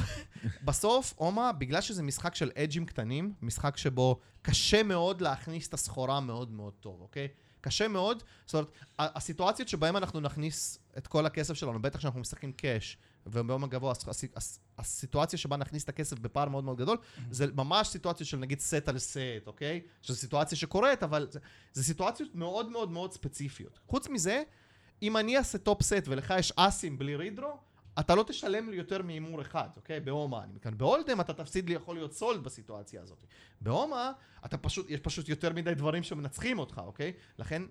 בסוף, 0.66 1.14
אומה, 1.18 1.52
בגלל 1.52 1.82
שזה 1.82 2.04
משחק 2.04 2.36
של 2.36 2.52
אג'ים 2.56 2.86
קטנים, 2.86 3.34
משחק 3.42 3.78
שבו 3.78 4.20
קשה 4.42 4.84
מאוד 4.84 5.22
להכניס 5.22 5.68
את 5.68 5.74
הסחורה 5.74 6.20
מאוד 6.20 6.52
מאוד 6.52 6.74
טוב, 6.80 6.98
אוקיי? 7.02 7.28
קשה 7.62 7.88
מאוד, 7.88 8.24
זאת 8.46 8.54
אומרת, 8.54 8.68
הסיטואציות 9.00 9.70
שבהן 9.70 9.96
אנחנו 9.96 10.20
נכניס 10.20 10.80
את 10.98 11.08
כל 11.08 11.26
הכסף 11.26 11.54
שלנו, 11.54 11.82
בטח 11.82 12.00
שאנחנו 12.00 12.20
משחקים 12.20 12.52
קאש, 12.52 12.98
וביום 13.26 13.64
הגבוה, 13.64 13.92
הס- 13.92 14.08
הס- 14.08 14.24
הס- 14.36 14.60
הסיטואציה 14.78 15.40
שבה 15.40 15.58
נכניס 15.58 15.84
את 15.84 15.90
הכסף 15.90 16.20
בפער 16.20 16.50
מאוד 16.50 16.64
מאוד 16.64 16.78
גדול, 16.78 16.98
זה 17.32 17.46
ממש 17.56 17.88
סיטואציה 17.88 18.26
של 18.26 18.38
נגיד 18.38 18.60
סט 18.60 18.88
על 18.88 19.00
סט, 19.00 19.18
אוקיי? 19.48 19.82
שזו 20.02 20.16
סיטואציה 20.18 20.58
שקורית, 20.58 21.04
אבל 21.04 21.28
זה, 21.32 21.40
זה 21.74 21.84
סיטואציות 21.84 22.36
מאוד 22.36 22.70
מאוד 22.70 22.92
מאוד 22.92 23.14
ספציפיות. 23.14 23.80
חוץ 23.88 24.08
מזה, 24.08 24.44
אם 25.02 25.18
אני 25.18 25.38
אעשה 25.38 25.58
top 25.58 25.84
set 25.84 26.04
ולך 26.08 26.34
יש 26.40 26.54
אסים 26.56 26.98
בלי 27.00 27.16
redraw, 27.16 27.58
אתה 28.00 28.16
לא 28.16 28.24
תשלם 28.24 28.70
לי 28.70 28.76
יותר 28.76 29.02
מהימור 29.02 29.42
אחד, 29.42 29.70
אוקיי? 29.76 30.00
באומהה, 30.00 30.44
אני 30.44 30.54
מכאן. 30.54 30.78
בהולדם 30.78 31.22
אתה 31.22 31.34
תפסיד 31.34 31.70
לי, 31.70 31.76
יכול 31.76 31.96
להיות 31.96 32.14
סולד 32.14 32.44
בסיטואציה 32.44 33.02
הזאת. 33.02 33.24
באומהה, 33.62 34.12
אתה 34.46 34.58
פשוט, 34.58 34.90
יש 34.90 35.00
פשוט 35.00 35.30
יותר 35.30 35.54
מדי 35.54 35.74
דברים 35.74 36.04
שמנצחים 36.04 36.60
אותך, 36.60 36.82
אוקיי? 36.86 37.14
לכן, 37.40 37.62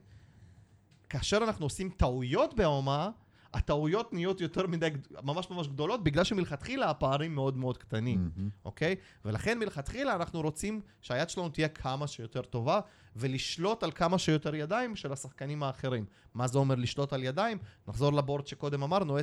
כאשר 1.09 1.37
אנחנו 1.37 1.67
עושים 1.67 1.91
טעויות 1.91 2.55
באומהה, 2.55 3.11
הטעויות 3.55 4.13
נהיות 4.13 4.41
יותר 4.41 4.67
מדי, 4.67 4.89
ממש 5.23 5.51
ממש 5.51 5.69
גדולות, 5.69 6.05
בגלל 6.05 6.25
שמלכתחילה 6.25 6.91
הפערים 6.91 7.35
מאוד 7.35 7.57
מאוד 7.57 7.79
קטנים, 7.79 8.31
אוקיי? 8.65 8.95
ולכן 9.25 9.59
מלכתחילה 9.59 10.15
אנחנו 10.15 10.41
רוצים 10.41 10.81
שהיד 11.01 11.31
שלנו 11.31 11.49
תהיה 11.49 11.69
כמה 11.69 12.07
שיותר 12.07 12.43
טובה, 12.43 12.81
ולשלוט 13.17 13.83
על 13.83 13.91
כמה 13.93 14.19
שיותר 14.19 14.55
ידיים 14.55 14.97
של 14.97 15.13
השחקנים 15.13 15.63
האחרים. 15.63 16.05
מה 16.35 16.47
זה 16.47 16.59
אומר 16.59 16.75
לשלוט 16.75 17.13
על 17.13 17.23
ידיים? 17.25 17.59
נחזור 17.89 18.13
לבורד 18.13 18.47
שקודם 18.47 18.83
אמרנו, 18.83 19.19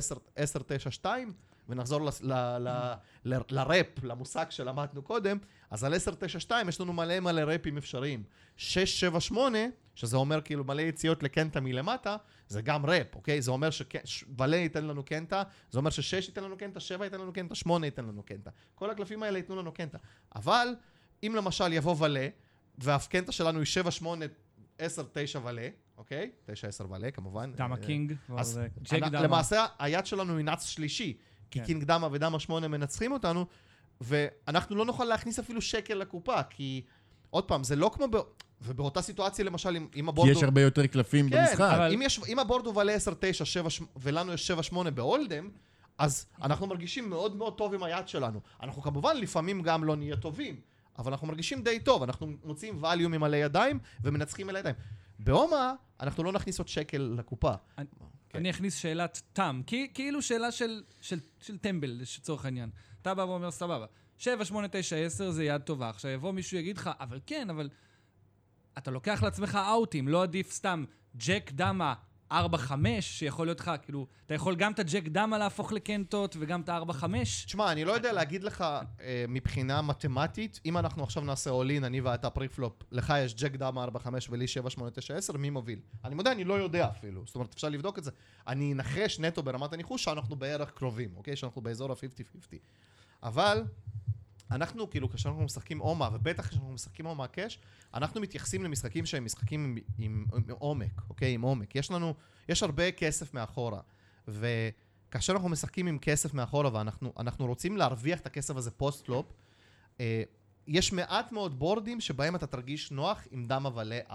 10-9-2, 1.02 1.04
ונחזור 1.68 2.00
לס- 2.00 2.22
ל- 2.22 2.32
ל- 2.58 2.94
ל- 3.24 3.40
לראפ, 3.50 3.86
למושג 4.04 4.46
שלמדנו 4.50 5.02
קודם, 5.02 5.38
אז 5.70 5.84
על 5.84 5.94
10-9-2 5.94 6.68
יש 6.68 6.80
לנו 6.80 6.92
מלא 6.92 7.20
מלא 7.20 7.40
ראפים 7.40 7.76
אפשריים. 7.76 8.22
6-7-8, 8.58 9.34
שזה 9.96 10.16
אומר 10.16 10.40
כאילו 10.40 10.64
מלא 10.64 10.82
יציאות 10.82 11.22
לקנטה 11.22 11.60
מלמטה, 11.60 12.16
זה 12.48 12.62
גם 12.62 12.86
ראפ, 12.86 13.14
אוקיי? 13.14 13.42
זה 13.42 13.50
אומר 13.50 13.68
שוולה 14.04 14.56
ייתן 14.56 14.84
לנו 14.84 15.04
קנטה, 15.04 15.42
זה 15.70 15.78
אומר 15.78 15.90
ששש 15.90 16.28
ייתן 16.28 16.44
לנו 16.44 16.56
קנטה, 16.58 16.80
שבע 16.80 17.04
ייתן 17.04 17.20
לנו 17.20 17.32
קנטה, 17.32 17.54
שמונה 17.54 17.86
ייתן 17.86 18.04
לנו 18.04 18.22
קנטה. 18.22 18.50
כל 18.74 18.90
הקלפים 18.90 19.22
האלה 19.22 19.38
ייתנו 19.38 19.56
לנו 19.56 19.72
קנטה. 19.72 19.98
אבל, 20.36 20.68
אם 21.22 21.32
למשל 21.36 21.72
יבוא 21.72 21.96
ולה, 21.98 22.28
והקנטה 22.78 23.32
שלנו 23.32 23.58
היא 23.58 23.66
7, 23.66 23.90
8, 23.90 24.26
10, 24.78 25.02
9 25.12 25.40
ולה, 25.44 25.68
אוקיי? 25.98 26.30
9, 26.46 26.68
10 26.68 26.90
ולה, 26.90 27.10
כמובן. 27.10 27.52
דמה 27.56 27.76
אה, 27.76 27.80
king, 27.80 28.14
אז 28.36 28.60
דמה. 29.00 29.22
למעשה, 29.22 29.66
היד 29.78 30.06
שלנו 30.06 30.36
היא 30.36 30.44
nuts 30.44 30.64
שלישי, 30.66 31.16
כי 31.50 31.58
כן. 31.58 31.64
king 31.64 31.84
דמה 31.84 32.08
ודמה 32.12 32.40
שמונה 32.40 32.68
מנצחים 32.68 33.12
אותנו, 33.12 33.46
ואנחנו 34.00 34.76
לא 34.76 34.84
נוכל 34.84 35.04
להכניס 35.04 35.38
אפילו 35.38 35.60
שקל 35.62 35.94
לקופה, 35.94 36.42
כי 36.42 36.84
עוד 37.30 37.44
פעם, 37.44 37.64
זה 37.64 37.76
לא 37.76 37.90
כמו... 37.94 38.08
ב... 38.10 38.16
ובאותה 38.62 39.02
סיטואציה, 39.02 39.44
למשל, 39.44 39.76
אם, 39.76 39.86
אם 39.96 40.08
ה 40.08 40.11
board 40.11 40.28
כי 40.28 40.38
יש 40.38 40.42
הרבה 40.42 40.60
יותר 40.60 40.86
קלפים 40.86 41.30
כן, 41.30 41.36
במשחק. 41.42 41.60
אבל- 41.60 41.92
אם, 41.92 42.02
יש, 42.02 42.20
אם 42.28 42.38
ה 42.38 42.43
board 42.43 42.66
הוא 42.66 42.76
ולה 42.76 42.92
10, 42.92 43.12
9, 43.20 43.44
7, 43.44 43.68
ולנו 43.96 44.32
יש 44.32 44.46
7, 44.46 44.62
8 44.62 44.90
בהולדם, 44.90 45.50
אז 45.98 46.26
אנחנו 46.42 46.66
מרגישים 46.66 47.10
מאוד 47.10 47.36
מאוד 47.36 47.56
טוב 47.58 47.74
עם 47.74 47.82
היד 47.82 48.08
שלנו. 48.08 48.40
אנחנו 48.62 48.82
כמובן 48.82 49.16
לפעמים 49.16 49.62
גם 49.62 49.84
לא 49.84 49.96
נהיה 49.96 50.16
טובים, 50.16 50.60
אבל 50.98 51.12
אנחנו 51.12 51.26
מרגישים 51.26 51.62
די 51.62 51.80
טוב, 51.80 52.02
אנחנו 52.02 52.26
מוצאים 52.44 52.78
ווליום 52.82 53.14
עם 53.14 53.20
מלא 53.20 53.36
ידיים 53.36 53.78
ומנצחים 54.04 54.48
על 54.48 54.56
הידיים. 54.56 54.74
בהומה, 55.18 55.74
אנחנו 56.00 56.24
לא 56.24 56.32
נכניס 56.32 56.58
עוד 56.58 56.68
שקל 56.68 57.14
לקופה. 57.18 57.52
אני- 57.78 57.86
כן. 58.30 58.38
אני 58.38 58.50
אכניס 58.50 58.76
שאלת 58.76 59.22
תם, 59.32 59.60
כי- 59.66 59.90
כאילו 59.94 60.22
שאלה 60.22 60.52
של- 60.52 60.82
של 61.00 61.18
של 61.40 61.58
טמבל, 61.58 62.00
לצורך 62.18 62.44
העניין. 62.44 62.70
אתה 63.02 63.14
בא 63.14 63.22
ואומר, 63.22 63.50
סבבה, 63.50 63.86
7, 64.18 64.44
8, 64.44 64.68
9, 64.68 64.96
10 64.96 65.30
זה 65.30 65.44
יד 65.44 65.60
טובה. 65.60 65.88
עכשיו 65.88 66.10
יבוא 66.10 66.32
מישהו 66.32 66.58
יגיד 66.58 66.76
לך, 66.78 66.90
אבל 67.00 67.20
כן, 67.26 67.50
אבל 67.50 67.68
אתה 68.78 68.90
לוקח 68.90 69.22
לעצמך 69.22 69.58
אאוטים, 69.68 70.08
לא 70.08 70.22
עדיף 70.22 70.52
סתם 70.52 70.84
ג'ק 71.16 71.50
דמה 71.54 71.94
4, 72.32 72.58
5, 72.58 73.18
שיכול 73.18 73.46
להיות 73.46 73.60
לך, 73.60 73.70
כאילו, 73.82 74.06
אתה 74.26 74.34
יכול 74.34 74.56
גם 74.56 74.72
את 74.72 74.78
הג'ק 74.78 75.02
דמה 75.08 75.38
להפוך 75.38 75.72
לקנטות 75.72 76.36
וגם 76.38 76.60
את 76.60 76.68
ה-4, 76.68 76.92
5. 76.92 77.44
תשמע, 77.44 77.72
אני 77.72 77.84
לא 77.84 77.92
יודע 77.92 78.12
להגיד 78.12 78.44
לך 78.44 78.64
אה, 79.00 79.24
מבחינה 79.28 79.82
מתמטית, 79.82 80.60
אם 80.64 80.78
אנחנו 80.78 81.02
עכשיו 81.02 81.22
נעשה 81.22 81.50
all 81.50 81.67
in, 81.67 81.84
אני 81.84 82.00
ואתה 82.00 82.30
preflop, 82.30 82.82
לך 82.92 83.14
יש 83.18 83.34
ג'ק 83.34 83.52
דמה 83.52 83.82
4, 83.84 83.98
5 83.98 84.28
ולי 84.30 84.46
7, 84.46 84.70
8, 84.70 84.90
9, 84.90 85.16
10, 85.16 85.32
מי 85.32 85.50
מוביל? 85.50 85.78
אני 86.04 86.14
מודה, 86.14 86.32
אני 86.32 86.44
לא 86.44 86.54
יודע 86.54 86.88
אפילו. 86.88 87.22
זאת 87.26 87.34
אומרת, 87.34 87.54
אפשר 87.54 87.68
לבדוק 87.68 87.98
את 87.98 88.04
זה. 88.04 88.10
אני 88.46 88.72
אנחש 88.72 89.20
נטו 89.20 89.42
ברמת 89.42 89.72
הניחוש 89.72 90.04
שאנחנו 90.04 90.36
בערך 90.36 90.70
קרובים, 90.70 91.10
אוקיי? 91.16 91.36
שאנחנו 91.36 91.60
באזור 91.60 91.92
ה-50-50. 91.92 92.56
אבל, 93.22 93.64
אנחנו, 94.50 94.90
כאילו, 94.90 95.10
כאשר 95.10 95.28
אנחנו 95.28 95.44
משחקים 95.44 95.80
אומהה, 95.80 96.10
ובטח 96.12 96.48
כשאנחנו 96.48 96.72
משחקים 96.72 97.06
אומהה 97.06 97.26
cash, 97.26 97.58
אנחנו 97.94 98.20
מתייחסים 98.20 98.64
למשחקים 98.64 99.06
שהם 99.06 99.24
משחקים 99.24 99.64
עם, 99.64 99.78
עם, 99.98 100.26
עם 100.34 100.54
עומק, 100.58 101.02
אוקיי? 101.10 101.34
עם 101.34 101.42
עומק. 101.42 101.74
יש 101.74 101.90
לנו, 101.90 102.14
יש 102.48 102.62
הרבה 102.62 102.92
כסף 102.92 103.34
מאחורה. 103.34 103.80
וכאשר 104.28 105.32
אנחנו 105.32 105.48
משחקים 105.48 105.86
עם 105.86 105.98
כסף 105.98 106.34
מאחורה 106.34 106.70
ואנחנו 106.72 107.12
אנחנו 107.18 107.46
רוצים 107.46 107.76
להרוויח 107.76 108.20
את 108.20 108.26
הכסף 108.26 108.56
הזה 108.56 108.70
postflop, 108.70 109.32
אה, 110.00 110.22
יש 110.66 110.92
מעט 110.92 111.32
מאוד 111.32 111.58
בורדים 111.58 112.00
שבהם 112.00 112.36
אתה 112.36 112.46
תרגיש 112.46 112.90
נוח 112.90 113.26
עם 113.30 113.46
דמה 113.46 113.66
ולה 113.66 114.00
4-5. 114.10 114.12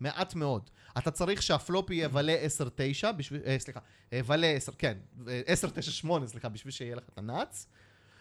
מעט 0.00 0.34
מאוד. 0.34 0.70
אתה 0.98 1.10
צריך 1.10 1.42
שהפלופ 1.42 1.90
יהיה 1.90 2.08
ולה 2.12 2.36
10-9, 3.02 3.12
בשביל, 3.12 3.40
אה, 3.46 3.56
סליחה, 3.58 3.80
אה, 4.12 4.20
ולה 4.26 4.46
10, 4.46 4.72
כן, 4.78 4.98
אה, 5.28 5.40
10-9-8, 5.46 6.26
סליחה, 6.26 6.48
בשביל 6.48 6.72
שיהיה 6.72 6.96
לך 6.96 7.04
את 7.12 7.18
ה 7.18 7.26
nuts. 7.26 7.66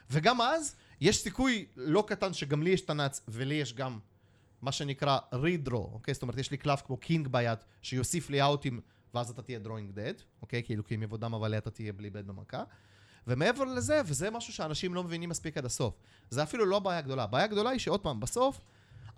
וגם 0.10 0.42
אז, 0.42 0.76
יש 1.02 1.18
סיכוי 1.18 1.66
לא 1.76 2.04
קטן 2.08 2.34
שגם 2.34 2.64
לי 2.64 2.70
יש 2.70 2.90
ה 2.90 2.95
nuts, 2.95 3.22
ולי 3.28 3.56
יש 3.56 3.74
גם 3.74 4.00
מה 4.62 4.72
שנקרא 4.72 5.18
redraw, 5.34 5.90
אוקיי? 5.94 6.14
זאת 6.14 6.24
אומרת, 6.24 6.38
יש 6.38 6.52
לי 6.52 6.58
קלף 6.58 6.82
כמו 6.86 6.98
king 6.98 7.28
ביד, 7.28 7.60
שיוסיף 7.82 8.30
לי 8.30 8.42
אאוטים, 8.42 8.80
ואז 9.14 9.30
אתה 9.30 9.42
תהיה 9.42 9.60
drawing 9.60 9.92
dead, 9.92 10.14
אוקיי? 10.42 10.64
כאילו, 10.64 10.86
כי 10.86 10.96
אם 10.96 11.04
יבוא 11.04 11.18
דמה 11.18 11.34
אבל 11.34 11.58
אתה 11.58 11.72
תהיה 11.72 11.94
בלי 11.94 12.10
בד 12.10 12.28
במכה. 12.28 12.64
ומעבר 13.28 13.64
לזה, 13.64 14.02
וזה 14.06 14.30
משהו 14.32 14.54
שאנשים 14.54 14.94
לא 14.94 15.04
מבינים 15.04 15.30
מספיק 15.30 15.58
עד 15.58 15.66
הסוף, 15.66 15.94
זה 16.30 16.44
אפילו 16.44 16.66
לא 16.66 16.80
בעיה 16.80 17.02
גדולה. 17.02 17.24
הבעיה 17.24 17.46
הגדולה 17.46 17.70
היא 17.70 17.80
שעוד 17.80 18.00
פעם, 18.00 18.20
בסוף, 18.20 18.62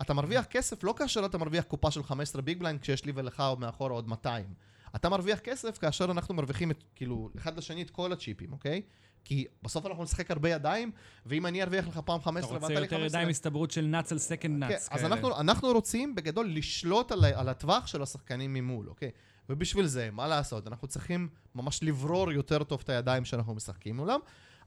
אתה 0.02 0.14
מרוויח 0.14 0.46
כסף 0.46 0.84
לא 0.84 0.94
כאשר 0.98 1.26
אתה 1.26 1.38
מרוויח 1.38 1.64
קופה 1.64 1.92
של 1.92 2.04
15 2.04 2.42
big 2.42 2.60
blind, 2.60 2.82
כשיש 2.82 3.06
לי 3.06 3.12
ולך 3.16 3.40
עוד 3.40 3.60
מאחורה 3.60 3.92
עוד 3.92 4.08
200. 4.08 4.54
אתה 4.96 5.10
מרוויח 5.10 5.40
כסף 5.40 5.78
כאשר 5.78 6.06
אנחנו 6.06 6.34
מרוויחים 6.36 6.72
את, 6.72 6.84
כאילו, 6.96 7.30
אחד 7.38 7.58
לשני 7.58 7.82
את 7.82 7.90
כל 7.90 8.14
הצ'יפים, 8.14 8.54
אוקיי? 8.54 8.82
כי 9.28 9.46
בסוף 9.64 9.86
אנחנו 9.86 10.04
נשחק 10.04 10.32
הרבה 10.32 10.50
ידיים, 10.50 10.92
ואם 11.26 11.46
אני 11.46 11.64
ארוויח 11.64 11.88
לך 11.88 12.00
פעם 12.06 12.22
15 12.22 12.50
אתה 12.50 12.54
ואתה 12.54 12.66
רוצה 12.66 12.80
לי 12.80 12.86
יותר 12.86 12.96
15... 12.96 13.06
ידיים 13.08 13.30
הסתברות 13.30 13.72
של 13.72 13.86
נאץ 13.86 14.12
על 14.12 14.18
סקנד 14.18 14.64
כן, 14.64 14.72
נאץ. 14.72 14.90
אז 14.92 15.06
אנחנו, 15.06 15.40
אנחנו 15.40 15.72
רוצים 15.72 16.16
בגדול 16.16 16.50
לשלוט 16.50 17.12
על, 17.12 17.26
על 17.26 17.50
הטווח 17.50 17.88
של 17.88 18.02
השחקנים 18.02 18.54
ממול, 18.54 18.90
אוקיי? 18.90 19.12
ובשביל 19.50 19.86
זה, 19.86 20.10
מה 20.12 20.28
לעשות? 20.28 20.68
אנחנו 20.68 20.88
צריכים 20.88 21.30
ממש 21.56 21.84
לברור 21.84 22.32
יותר 22.32 22.64
טוב 22.64 22.82
את 22.84 22.90
הידיים 22.90 23.26
שאנחנו 23.26 23.56
משחקים 23.56 23.98
מולם. 23.98 24.20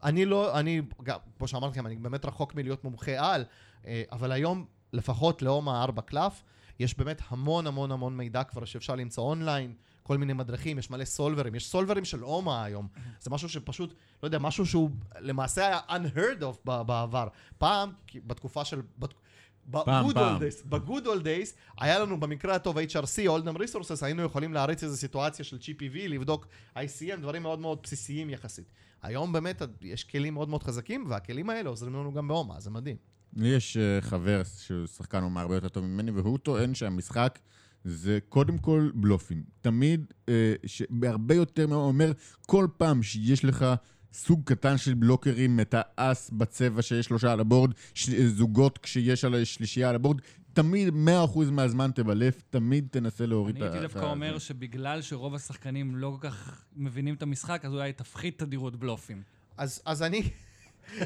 אני 0.02 0.24
לא, 0.24 0.58
אני, 0.58 0.82
גם, 1.02 1.18
כמו 1.38 1.48
שאמרתי 1.48 1.72
לכם, 1.72 1.86
אני 1.86 1.96
באמת 1.96 2.24
רחוק 2.24 2.54
מלהיות 2.54 2.84
מומחה 2.84 3.34
על, 3.34 3.44
אה, 3.86 4.02
אבל 4.12 4.32
היום, 4.32 4.64
לפחות 4.92 5.42
לאום 5.42 5.68
הארבע 5.68 6.02
קלף, 6.02 6.42
יש 6.78 6.98
באמת 6.98 7.22
המון 7.28 7.66
המון 7.66 7.92
המון 7.92 8.16
מידע 8.16 8.44
כבר 8.44 8.64
שאפשר 8.64 8.94
למצוא 8.94 9.24
אונליין, 9.24 9.74
כל 10.10 10.18
מיני 10.18 10.32
מדריכים, 10.32 10.78
יש 10.78 10.90
מלא 10.90 11.04
סולברים, 11.04 11.54
יש 11.54 11.66
סולברים 11.66 12.04
של 12.04 12.24
אומה 12.24 12.64
היום. 12.64 12.88
זה 13.20 13.30
משהו 13.30 13.48
שפשוט, 13.48 13.94
לא 14.22 14.26
יודע, 14.26 14.38
משהו 14.38 14.66
שהוא 14.66 14.90
למעשה 15.20 15.66
היה 15.66 15.80
unheard 15.88 16.42
of 16.42 16.70
בעבר. 16.84 17.28
פעם, 17.58 17.92
בתקופה 18.14 18.64
של... 18.64 18.80
בת- 18.98 19.14
ב-good 19.66 20.14
old 20.14 20.40
days, 20.40 20.68
ב-good 20.68 21.04
old 21.04 21.22
days, 21.24 21.52
היה 21.80 21.98
לנו 21.98 22.20
במקרה 22.20 22.54
הטוב 22.54 22.78
HRC, 22.78 23.28
Oldham 23.28 23.56
Resources, 23.58 24.02
היינו 24.02 24.22
יכולים 24.22 24.52
להריץ 24.54 24.82
איזו 24.82 24.96
סיטואציה 24.96 25.44
של 25.44 25.56
GPV, 25.56 25.96
לבדוק 26.08 26.46
ICM, 26.76 27.20
דברים 27.20 27.42
מאוד 27.42 27.58
מאוד 27.58 27.78
בסיסיים 27.82 28.30
יחסית. 28.30 28.72
היום 29.02 29.32
באמת 29.32 29.62
יש 29.82 30.04
כלים 30.04 30.34
מאוד 30.34 30.48
מאוד 30.48 30.62
חזקים, 30.62 31.04
והכלים 31.08 31.50
האלה 31.50 31.68
עוזרים 31.68 31.94
לנו 31.94 32.12
גם 32.12 32.28
בהומה, 32.28 32.60
זה 32.60 32.70
מדהים. 32.70 32.96
לי 33.36 33.48
יש 33.48 33.76
אה, 33.76 34.00
חבר 34.00 34.42
שהוא 34.44 34.86
שחקן 34.86 35.22
אומה 35.22 35.40
הרבה 35.40 35.54
יותר 35.54 35.68
טוב 35.68 35.84
ממני, 35.84 36.10
והוא 36.10 36.38
טוען 36.38 36.74
שהמשחק 36.74 37.38
זה 37.84 38.18
קודם 38.28 38.58
כל 38.58 38.90
בלופים. 38.94 39.42
תמיד, 39.60 40.04
אה, 40.28 40.54
בהרבה 40.90 41.34
יותר, 41.34 41.64
הוא 41.64 41.74
אומר, 41.74 42.12
כל 42.46 42.66
פעם 42.76 43.02
שיש 43.02 43.44
לך 43.44 43.66
סוג 44.12 44.42
קטן 44.44 44.78
של 44.78 44.94
בלוקרים, 44.94 45.60
את 45.60 45.74
האס 45.78 46.30
בצבע 46.30 46.82
שיש 46.82 47.06
שלושה 47.06 47.32
על 47.32 47.40
הבורד, 47.40 47.70
ש- 47.94 48.10
זוגות 48.10 48.78
כשיש 48.78 49.24
על 49.24 49.34
השלישייה 49.34 49.88
על 49.88 49.94
הבורד, 49.94 50.20
תמיד 50.52 50.88
100% 50.88 51.50
מהזמן 51.50 51.90
תבלף, 51.94 52.42
תמיד 52.50 52.88
תנסה 52.90 53.26
להוריד 53.26 53.56
אני 53.56 53.64
את 53.66 53.70
ה... 53.70 53.72
הייתי 53.74 53.86
את 53.86 53.92
דווקא 53.92 54.10
אומר. 54.10 54.38
שבגלל 54.38 55.02
שרוב 55.02 55.34
השחקנים 55.34 55.96
לא 55.96 56.16
כל 56.20 56.28
כך 56.28 56.64
מבינים 56.76 57.14
את 57.14 57.22
המשחק, 57.22 57.64
אז 57.64 57.72
אולי 57.72 57.92
תפחית 57.92 58.38
תדירות 58.38 58.76
בלופים. 58.76 59.22
אז, 59.56 59.82
אז 59.86 60.02
אני... 60.02 60.22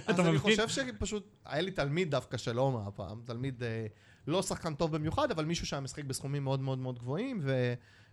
אז 0.07 0.21
אתה 0.21 0.29
אני? 0.29 0.39
חושב 0.39 0.69
שפשוט, 0.69 1.37
היה 1.45 1.63
לי 1.63 1.71
תלמיד 1.71 2.11
דווקא 2.11 2.37
של 2.37 2.59
אומה 2.61 2.87
הפעם, 2.87 3.21
תלמיד 3.25 3.63
אה, 3.63 3.87
לא 4.27 4.43
שחקן 4.43 4.75
טוב 4.75 4.97
במיוחד, 4.97 5.31
אבל 5.31 5.45
מישהו 5.45 5.67
שהיה 5.67 5.81
משחק 5.81 6.05
בסכומים 6.05 6.45
מאוד 6.45 6.61
מאוד 6.61 6.79
מאוד 6.79 6.99
גבוהים, 6.99 7.41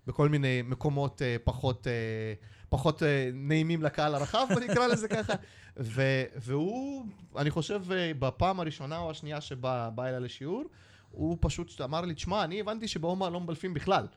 ובכל 0.05 0.29
מיני 0.29 0.61
מקומות 0.61 1.21
אה, 1.21 1.35
פחות, 1.43 1.87
אה, 1.87 2.33
פחות 2.69 3.03
אה, 3.03 3.29
נעימים 3.33 3.83
לקהל 3.83 4.15
הרחב, 4.15 4.45
בוא 4.53 4.59
נקרא 4.59 4.87
לזה 4.87 5.07
ככה. 5.07 5.33
ו, 5.79 6.01
והוא, 6.35 7.05
אני 7.37 7.49
חושב, 7.51 7.91
אה, 7.91 8.11
בפעם 8.19 8.59
הראשונה 8.59 8.97
או 8.97 9.11
השנייה 9.11 9.41
שבא 9.41 9.89
בא 9.95 10.05
אליי 10.05 10.19
לשיעור, 10.19 10.63
הוא 11.11 11.37
פשוט 11.41 11.81
אמר 11.81 12.01
לי, 12.01 12.13
תשמע, 12.13 12.43
אני 12.43 12.59
הבנתי 12.59 12.87
שבאומה 12.87 13.29
לא 13.29 13.39
מבלפים 13.39 13.73
בכלל. 13.73 14.07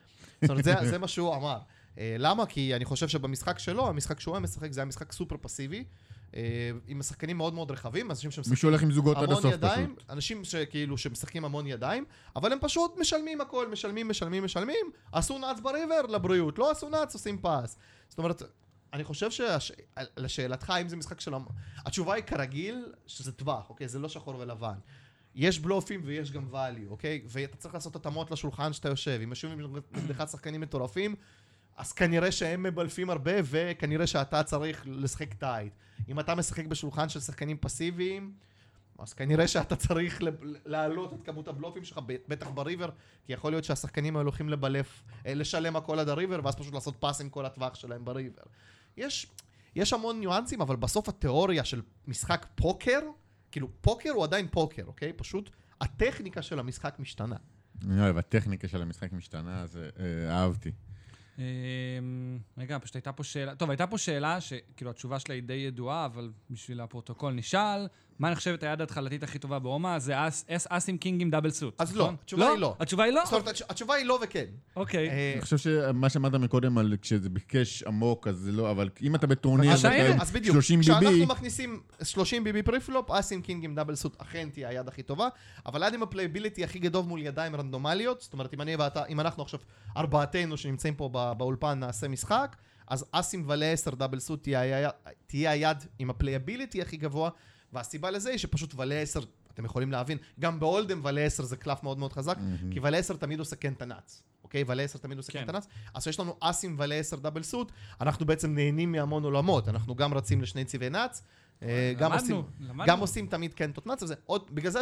זאת 0.43 0.51
אומרת, 0.51 0.65
זה, 0.65 0.75
זה 0.91 0.99
מה 0.99 1.09
שהוא 1.09 1.35
אמר. 1.35 1.59
אה, 1.99 2.17
למה? 2.19 2.47
כי 2.47 2.75
אני 2.77 2.85
חושב 2.85 3.09
שבמשחק 3.09 3.59
שלו, 3.59 3.89
המשחק 3.89 4.21
שהוא 4.21 4.35
היה 4.35 4.41
משחק, 4.41 4.73
זה 4.73 4.81
היה 4.81 4.85
משחק 4.85 5.13
סופר 5.13 5.37
פסיבי, 5.41 5.85
עם 6.87 7.03
שחקנים 7.03 7.37
מאוד 7.37 7.55
מאוד 7.55 7.71
רחבים, 7.71 8.11
אנשים 8.11 8.31
שמשחקים 8.31 8.53
מישהו 8.53 8.69
הולך 8.69 8.83
עם 8.83 8.93
זוגות 8.93 9.17
עד 9.17 9.23
המון 9.23 9.39
הסוף 9.39 9.53
ידיים, 9.53 9.97
פשוט. 9.97 10.11
אנשים 10.11 10.45
שכאילו, 10.45 10.99
שמשחקים 10.99 11.45
המון 11.45 11.67
ידיים, 11.67 12.05
אבל 12.37 12.53
הם 12.53 12.59
פשוט 12.61 12.99
משלמים 13.01 13.41
הכל, 13.41 13.69
משלמים, 13.69 14.09
משלמים, 14.09 14.45
משלמים, 14.45 14.91
עשו 15.13 15.39
נאץ 15.39 15.61
בריבר 15.61 16.03
לבריאות, 16.03 16.59
לא 16.59 16.71
עשו 16.71 16.89
נאץ, 16.89 17.15
עושים 17.15 17.39
פס. 17.43 17.77
זאת 18.09 18.19
אומרת, 18.19 18.43
אני 18.93 19.05
חושב 19.05 19.29
שלשאלתך, 19.31 20.71
האם 20.71 20.89
זה 20.89 20.97
משחק 20.97 21.21
של... 21.21 21.33
התשובה 21.77 22.15
היא 22.15 22.25
כרגיל, 22.25 22.93
שזה 23.07 23.33
טווח, 23.33 23.71
אוקיי? 23.71 23.89
זה 23.89 23.99
לא 23.99 24.09
שחור 24.09 24.37
ולבן. 24.39 24.75
יש 25.35 25.59
בלופים 25.59 26.01
ויש 26.05 26.33
גם 26.33 26.47
value, 26.53 26.91
אוקיי? 26.91 27.23
ואתה 27.27 27.57
צריך 27.57 27.75
לעשות 27.75 27.97
התאמות 27.97 28.31
לשולחן 28.31 28.73
שאתה 28.73 28.89
יושב. 28.89 29.21
אם 29.25 29.29
יושבים 29.29 29.77
נגדך 29.93 30.25
שחקנים 30.31 30.61
מטורפים, 30.61 31.15
אז 31.77 31.93
כנראה 31.93 32.33
שהם 32.33 32.63
מבלפים 32.63 33.11
הרבה, 33.11 33.33
וכנראה 33.45 34.07
שאתה 34.07 34.43
צריך 34.43 34.83
לשחק 34.87 35.35
טייט. 35.35 35.73
אם 36.09 36.21
אתה 36.21 36.35
משחק 36.35 36.67
בשולחן 36.67 37.09
של 37.09 37.21
שחקנים 37.21 37.57
פסיביים, 37.57 38.33
אז 38.99 39.13
כנראה 39.13 39.49
שאתה 39.49 39.77
צריך 39.77 40.23
להעלות 40.65 41.13
את 41.13 41.19
כמות 41.25 41.49
הבלופים 41.49 41.85
שלך, 41.85 42.01
בטח 42.29 42.51
ב 42.51 42.56
river, 42.56 42.91
כי 43.27 43.33
יכול 43.33 43.53
להיות 43.53 43.65
שהשחקנים 43.65 44.17
האלה 44.17 44.29
הולכים 44.29 44.49
לבלף, 44.49 45.03
אה, 45.27 45.35
לשלם 45.35 45.77
הכל 45.77 45.99
עד 45.99 46.09
ה 46.09 46.13
river, 46.13 46.41
ואז 46.45 46.57
פשוט 46.57 46.75
לעשות 46.75 46.97
פס 47.01 47.21
עם 47.21 47.29
כל 47.29 47.47
הטווח 47.47 47.75
שלהם 47.75 48.05
ב 48.05 48.10
river. 48.10 48.43
יש, 48.97 49.27
יש 49.77 49.93
המון 49.93 50.21
ניואנסים, 50.21 50.61
אבל 50.61 50.77
בסוף 50.77 51.09
התיאוריה 51.09 51.65
של 51.65 51.83
משחק 52.07 52.47
פוקר, 52.55 53.01
כאילו 53.51 53.69
פוקר 53.81 54.11
הוא 54.11 54.25
עדיין 54.25 54.49
פוקר, 54.51 54.83
אוקיי? 54.87 55.13
פשוט 55.13 55.51
הטכניקה 55.81 56.43
של 56.43 56.59
המשחק 56.59 56.95
משתנה. 56.99 57.37
אני 57.85 58.01
אוהב, 58.01 58.17
הטכניקה 58.17 58.69
של 58.69 58.83
המשחק 58.83 59.13
משתנה, 59.13 59.61
אז 59.61 59.77
אה, 59.77 60.31
אהבתי. 60.31 60.73
אמ, 61.39 62.39
רגע, 62.59 62.79
פשוט 62.79 62.97
הייתה 62.97 63.13
פה 63.13 63.25
שאלה, 63.25 63.55
טוב, 63.55 63.71
הייתה 63.71 63.87
פה 63.87 63.99
שאלה 63.99 64.41
שכאילו 64.41 64.91
התשובה 64.91 65.19
שלה 65.19 65.35
היא 65.35 65.43
די 65.43 65.53
ידועה, 65.55 66.07
אבל 66.07 66.33
בשביל 66.51 66.81
הפרוטוקול 66.81 67.33
נשאל, 67.33 67.87
מה 68.19 68.31
נחשבת 68.31 68.63
היד 68.63 68.81
ההתחלתית 68.81 69.23
הכי 69.23 69.39
טובה 69.39 69.59
באומה? 69.59 69.99
זה 69.99 70.29
אס 70.29 70.45
אס- 70.49 70.67
אסים 70.71 70.99
king 70.99 71.23
עם 71.23 71.31
double 71.31 71.51
suit. 71.51 71.81
אז 71.81 71.97
לא, 71.97 72.03
נכון? 72.05 72.17
התשובה 72.23 72.49
היא 72.49 72.59
לא. 72.59 72.77
התשובה 72.81 73.05
היא 73.05 73.13
לא? 73.13 73.23
זאת 73.25 73.33
אומרת, 73.33 73.49
התש- 73.49 73.63
התשובה 73.69 73.95
היא 73.95 74.07
לא 74.07 74.19
וכן. 74.23 74.45
אוקיי. 74.77 75.09
אה, 75.11 75.33
אני 75.35 75.43
חושב 75.43 75.59
שמה 75.59 76.09
שאמרת 76.09 76.35
מקודם 76.35 76.79
על 76.79 76.95
כשזה 77.03 77.29
ב 77.31 77.41
cash 77.41 77.83
עמוק, 77.83 78.29
אז 78.29 78.37
זה 78.37 78.53
לא, 78.53 78.71
אבל 78.71 78.89
אם 79.03 79.15
אתה 79.15 79.27
בטורניר 79.27 79.73
אז 79.73 79.85
עם 79.85 79.93
בדיוק, 80.33 80.55
30 80.55 80.81
כשאנחנו 80.81 81.09
BB, 81.09 81.25
מכניסים 81.27 81.81
30 82.03 82.45
BB 82.45 82.63
preflop, 82.63 83.11
אסים 83.11 83.43
king 83.43 83.65
עם 83.65 83.75
double 83.75 83.95
suit 83.95 84.21
אכן 84.23 84.49
תהיה 84.53 84.69
היד 84.69 84.89
הכי 84.89 85.03
טובה, 85.03 85.29
אבל 85.67 85.83
עד 85.83 85.95
עם 85.95 86.03
ה 86.03 86.08
playability 86.08 86.65
הכי 86.65 86.79
גדול 86.79 87.05
מול 87.05 87.23
ידיים 87.23 87.57
רנדומליות, 87.57 88.21
זאת 88.21 88.33
אומרת, 88.33 88.55
אם 88.55 88.61
אני 88.61 88.77
ואתה, 88.77 89.05
אם 89.07 89.21
אנחנו 89.21 89.43
עכשיו, 89.43 89.61
ארבעתנו 89.97 90.57
שנמצאים 90.57 90.95
פה 90.95 91.09
בא- 91.09 91.33
באולפן 91.33 91.79
נעשה 91.81 92.09
משחק, 92.09 92.57
אז 92.89 93.05
אסים 93.13 93.45
ולה 93.49 93.67
10 93.73 93.91
double 93.95 94.19
suit 94.19 94.49
תהיה 95.27 95.51
היד 95.51 95.77
עם 95.99 96.11
ה 96.11 96.17
playability 96.17 96.83
הכי 96.83 96.97
גבוה, 96.97 97.31
והסיבה 97.75 98.11
לזה 98.11 98.31
היא 98.31 98.39
שפשוט 98.39 98.75
ולה 98.79 98.95
10, 98.95 99.21
אתם 99.55 99.65
יכולים 99.65 99.93
להבין, 99.93 100.19
גם 100.41 100.61
ב 100.61 100.66
Hold'em 100.66 101.01
ולה 101.05 101.21
10 101.21 101.43
זה 101.45 101.57
קלף 101.57 101.83
מאוד 101.83 101.99
מאוד 101.99 102.13
חזק, 102.13 102.37
כי 102.73 102.81
ולה 102.83 102.99
10 102.99 103.17
תמיד 103.17 103.39
עושה 103.39 103.57
כן 103.57 103.73
את 103.73 103.83
ה 103.83 103.89
nuts. 103.89 104.23
אוקיי? 104.45 104.65
ולה 104.67 104.83
10 104.83 104.99
תמיד 104.99 105.19
עושה 105.19 105.33
כן 105.33 105.39
כן. 105.39 105.45
את 105.45 105.49
ה 105.49 105.52
nuts. 105.52 105.67
אז 105.95 106.07
יש 106.07 106.21
לנו 106.21 106.37
אסים 106.41 106.77
ולה 106.79 106.95
10 106.95 107.17
double 107.17 107.43
suit, 107.43 107.73
אנחנו 108.01 108.27
בעצם 108.27 108.55
נהנים 108.55 108.93
מהמון 108.93 109.25
עולמות. 109.25 109.69
אנחנו 109.69 109.95
גם 109.95 110.15
רצים 110.15 110.43
לשני 110.43 110.65
צבעי 110.65 110.91
nuts, 110.91 111.23
אה, 111.63 111.93
גם 111.99 112.13
למדנו, 112.13 112.37
עושים, 112.37 112.43
למדנו. 112.61 112.85
גם 112.93 112.99
עושים 113.01 113.27
תמיד 113.27 113.55
קנטות 113.55 113.87
nuts, 113.87 114.03
וזה 114.03 114.15
עוד, 114.27 114.51
בגלל 114.51 114.71
זה... 114.73 114.81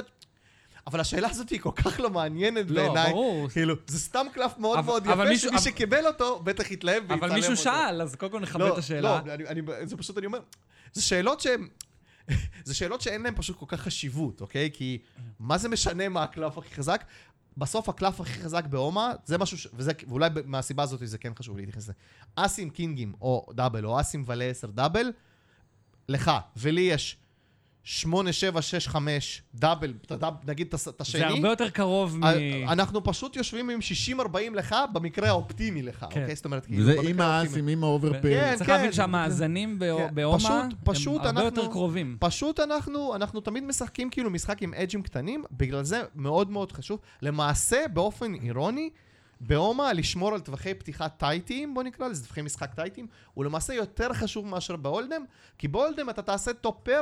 אבל 0.86 1.00
השאלה 1.00 1.30
הזאת 1.30 1.50
היא 1.50 1.60
כל 1.60 1.70
כך 1.74 2.00
לא 2.00 2.10
מעניינת 2.10 2.70
לא, 2.70 2.82
בעיניי. 2.82 3.10
ברור. 3.10 3.48
כאילו, 3.48 3.74
זה 3.86 3.98
סתם 3.98 4.26
קלף 4.34 4.58
מאוד 4.58 4.78
אבל- 4.78 4.86
מאוד 4.86 5.06
אבל 5.06 5.22
יפה, 5.22 5.30
מישהו- 5.30 5.48
שמי 5.50 5.58
אבל- 5.58 5.64
שקיבל 5.64 6.06
אותו, 6.06 6.40
בטח 6.44 6.70
יתלהב 6.70 7.02
ויצלם 7.02 7.14
אותו. 7.14 7.26
אבל 7.26 7.34
מישהו 7.34 7.56
שאל, 7.56 8.02
אז 8.02 8.14
קודם 8.16 8.32
כל 8.32 8.40
נכבד 8.40 8.60
לא, 8.60 8.72
את 8.72 8.78
השאלה. 8.78 9.20
לא, 9.26 9.32
אני, 9.34 9.46
אני, 9.46 9.86
זה 9.86 9.96
פשוט, 9.96 10.18
אני 10.18 10.26
אומר, 10.26 10.40
זה 10.92 11.02
שאלות 11.02 11.40
שהן... 11.40 11.68
זה 12.64 12.74
שאלות 12.74 13.00
שאין 13.00 13.22
להן 13.22 13.34
פשוט 13.36 13.58
כל 13.58 13.66
כך 13.68 13.80
חשיבות, 13.80 14.40
אוקיי? 14.40 14.70
כי 14.72 14.98
מה 15.38 15.58
זה 15.58 15.68
משנה 15.68 16.08
מה 16.08 16.22
הקלף 16.22 16.58
הכי 16.58 16.74
חזק? 16.74 17.04
בסוף 17.56 17.88
הקלף 17.88 18.20
הכי 18.20 18.40
חזק 18.40 18.64
באומה, 18.64 19.12
זה 19.24 19.38
משהו 19.38 19.58
ש... 19.58 19.66
וזה, 19.74 19.92
ואולי 20.08 20.30
מהסיבה 20.44 20.82
הזאת 20.82 21.00
זה 21.04 21.18
כן 21.18 21.34
חשוב 21.34 21.56
להתייחס 21.56 21.82
לזה. 21.82 21.92
אסים 22.36 22.70
קינגים 22.70 23.12
או 23.20 23.46
double, 23.54 23.86
או 23.86 24.00
אסים 24.00 24.24
ולה 24.26 24.44
10 24.44 24.70
double, 24.70 25.12
לך 26.08 26.30
ולי 26.56 26.80
יש 26.80 27.16
8, 27.84 28.32
7, 28.32 28.62
6, 28.62 28.88
5 28.88 29.42
double, 29.54 29.94
נגיד 30.46 30.66
את 30.88 31.00
השני. 31.00 31.20
זה 31.20 31.26
הרבה 31.26 31.48
יותר 31.48 31.70
קרוב 31.70 32.18
מ... 32.18 32.24
אנחנו 32.68 33.04
פשוט 33.04 33.36
יושבים 33.36 33.70
עם 33.70 33.78
60-40 34.18 34.22
לך 34.54 34.76
במקרה 34.92 35.28
האופטימי 35.28 35.82
לך, 35.82 35.98
כן. 35.98 36.06
אוקיי? 36.06 36.36
זאת 36.36 36.44
אומרת, 36.44 36.66
כאילו, 36.66 36.86
במקרה 36.86 37.10
עם 37.10 37.20
האופטימי. 37.20 37.24
האסים, 37.48 37.68
עם 37.68 37.84
ה 37.84 37.90
overpair. 37.90 38.40
כן, 38.40 38.54
צריך 38.56 38.70
להבין 38.70 38.86
כן. 38.86 38.92
שהמאזנים 38.92 39.78
בא- 39.78 39.86
כן. 40.08 40.14
באומה 40.14 40.48
הם 40.48 40.70
הרבה 41.06 41.30
אנחנו- 41.30 41.44
יותר 41.44 41.66
קרובים. 41.72 42.16
פשוט 42.20 42.60
אנחנו, 42.60 43.14
אנחנו 43.14 43.40
תמיד 43.40 43.64
משחקים 43.64 44.10
כאילו 44.10 44.30
משחק 44.30 44.62
עם 44.62 44.74
אג'ים 44.74 45.02
קטנים, 45.02 45.44
בגלל 45.52 45.82
זה 45.84 46.02
מאוד 46.14 46.50
מאוד 46.50 46.72
חשוב. 46.72 46.98
למעשה, 47.22 47.84
באופן 47.92 48.34
אירוני, 48.34 48.90
באומה 49.40 49.92
לשמור 49.92 50.34
על 50.34 50.40
טווחי 50.40 50.74
פתיחה 50.74 51.08
טייטיים, 51.08 51.74
בוא 51.74 51.82
נקרא 51.82 52.08
לזה, 52.08 52.24
טווחי 52.26 52.42
משחק 52.42 52.74
טייטיים, 52.74 53.06
הוא 53.34 53.44
למעשה 53.44 53.74
יותר 53.74 54.12
חשוב 54.12 54.46
מאשר 54.46 54.76
ב 54.76 54.82
Hold'em, 54.82 55.24
כי 55.58 55.68
ב 55.68 55.73
Hold'em 55.74 56.10
אתה 56.10 56.22
תעשה 56.22 56.52
top 56.52 56.70
pair, 56.70 57.00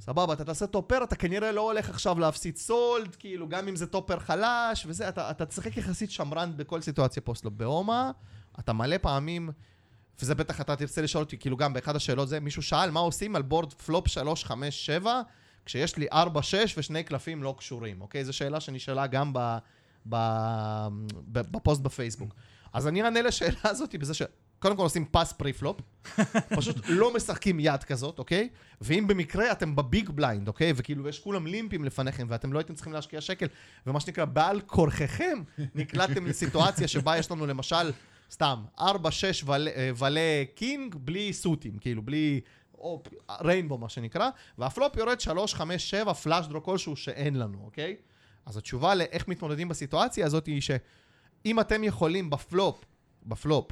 סבבה, 0.00 0.32
אתה 0.32 0.44
תעשה 0.44 0.66
top 0.66 0.80
pair, 0.80 1.04
אתה 1.04 1.16
כנראה 1.16 1.52
לא 1.52 1.60
הולך 1.60 1.90
עכשיו 1.90 2.18
להפסיד 2.18 2.56
סולד, 2.56 3.14
כאילו, 3.14 3.48
גם 3.48 3.68
אם 3.68 3.76
זה 3.76 3.86
top 3.86 4.00
pair 4.00 4.18
חלש 4.18 4.86
וזה, 4.86 5.08
אתה, 5.08 5.30
אתה 5.30 5.46
תשחק 5.46 5.76
יחסית 5.76 6.10
שמרן 6.10 6.52
בכל 6.56 6.80
סיטואציה 6.80 7.22
postflop. 7.22 7.54
בהומה, 7.56 8.10
אתה 8.58 8.72
מלא 8.72 8.98
פעמים, 8.98 9.50
וזה 10.20 10.34
בטח 10.34 10.60
אתה 10.60 10.76
תרצה 10.76 11.02
לשאול 11.02 11.24
אותי, 11.24 11.38
כאילו 11.38 11.56
גם 11.56 11.72
באחד 11.72 11.96
השאלות 11.96 12.28
זה, 12.28 12.40
מישהו 12.40 12.62
שאל 12.62 12.90
מה 12.90 13.00
עושים 13.00 13.36
על 13.36 13.42
board 13.42 13.72
flop 13.72 14.08
3, 14.08 14.44
5, 14.44 14.86
7, 14.86 15.22
כשיש 15.64 15.96
לי 15.96 16.06
4, 16.12 16.42
6 16.42 16.74
ושני 16.78 17.02
קלפים 17.02 17.42
לא 17.42 17.54
קשורים, 17.58 18.00
אוקיי? 18.00 18.24
זו 18.24 18.32
שאלה 18.32 18.60
שנשאלה 18.60 19.06
גם 19.06 19.32
ב, 19.32 19.58
ב, 20.08 20.16
ב, 21.32 21.40
בפוסט 21.56 21.80
בפייסבוק. 21.80 22.34
אז 22.72 22.88
אני 22.88 23.02
אענה 23.02 23.22
לשאלה 23.22 23.58
הזאת 23.64 23.94
בזה 23.94 24.14
ש... 24.14 24.22
קודם 24.58 24.76
כל 24.76 24.82
עושים 24.82 25.04
פס 25.04 25.32
preflop, 25.32 25.80
פשוט 26.56 26.76
לא 26.88 27.14
משחקים 27.14 27.60
יד 27.60 27.84
כזאת, 27.84 28.18
אוקיי? 28.18 28.48
ואם 28.80 29.06
במקרה 29.06 29.52
אתם 29.52 29.76
ב 29.76 29.84
big 29.84 30.10
blind, 30.10 30.48
אוקיי? 30.48 30.72
וכאילו 30.76 31.08
יש 31.08 31.18
כולם 31.18 31.46
לימפים 31.46 31.84
לפניכם 31.84 32.26
ואתם 32.30 32.52
לא 32.52 32.58
הייתם 32.58 32.74
צריכים 32.74 32.92
להשקיע 32.92 33.20
שקל, 33.20 33.46
ומה 33.86 34.00
שנקרא, 34.00 34.24
בעל 34.24 34.60
כורחכם 34.60 35.42
נקלעתם 35.74 36.26
לסיטואציה 36.28 36.88
שבה 36.88 37.18
יש 37.18 37.30
לנו 37.30 37.46
למשל, 37.46 37.92
סתם, 38.30 38.62
4-6 38.78 38.82
ולה 39.98 40.44
king 40.54 40.94
בלי 40.94 41.32
סוטים, 41.32 41.78
כאילו 41.78 42.02
בלי... 42.02 42.40
או 42.78 43.02
rainbow 43.40 43.78
מה 43.78 43.88
שנקרא, 43.88 44.30
והפלופ 44.58 44.96
יורד 44.96 45.20
3, 45.20 45.54
5, 45.54 45.90
7, 45.90 46.14
flush 46.14 46.46
draw 46.46 46.62
כלשהו 46.62 46.96
שאין 46.96 47.38
לנו, 47.38 47.58
אוקיי? 47.64 47.96
אז 48.46 48.56
התשובה 48.56 48.94
לאיך 48.94 49.28
מתמודדים 49.28 49.68
בסיטואציה 49.68 50.26
הזאת 50.26 50.46
היא 50.46 50.60
שאם 50.60 51.60
אתם 51.60 51.84
יכולים 51.84 52.30
בפלופ, 52.30 52.84
בפלופ, 53.26 53.70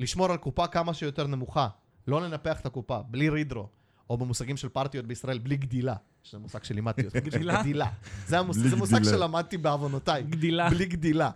לשמור 0.00 0.30
על 0.30 0.36
קופה 0.36 0.66
כמה 0.66 0.94
שיותר 0.94 1.26
נמוכה, 1.26 1.68
לא 2.06 2.22
לנפח 2.22 2.60
את 2.60 2.66
הקופה, 2.66 3.02
בלי 3.02 3.28
redraw, 3.28 3.68
או 4.10 4.16
במושגים 4.16 4.56
של 4.56 4.68
פרטיות 4.68 5.06
בישראל, 5.06 5.38
בלי 5.38 5.56
גדילה, 5.56 5.94
שזה 6.22 6.38
מושג 6.38 6.64
שלימדתי 6.64 7.06
אותו. 7.06 7.18
גדילה? 7.20 7.60
גדילה. 7.62 7.86
זה, 8.26 8.38
המוס... 8.38 8.56
בלי 8.56 8.68
זה 8.68 8.76
מושג. 8.76 9.02
שלמדתי 9.02 9.56
בעוונותיי. 9.56 10.22
גדילה. 10.22 10.70
בלי 10.70 10.86
גדילה. 10.86 11.30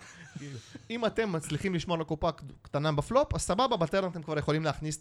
אם 0.91 1.07
אתם 1.07 1.33
מצליחים 1.33 1.75
לשמור 1.75 1.97
על 1.97 2.05
קופה 2.05 2.31
קטנה 2.63 2.93
בפלופ, 2.93 3.35
אז 3.35 3.43
סבבה, 3.43 3.77
בטרן 3.77 4.11
אתם 4.11 4.23
כבר 4.23 4.39
יכולים 4.39 4.65
להכניס 4.65 5.01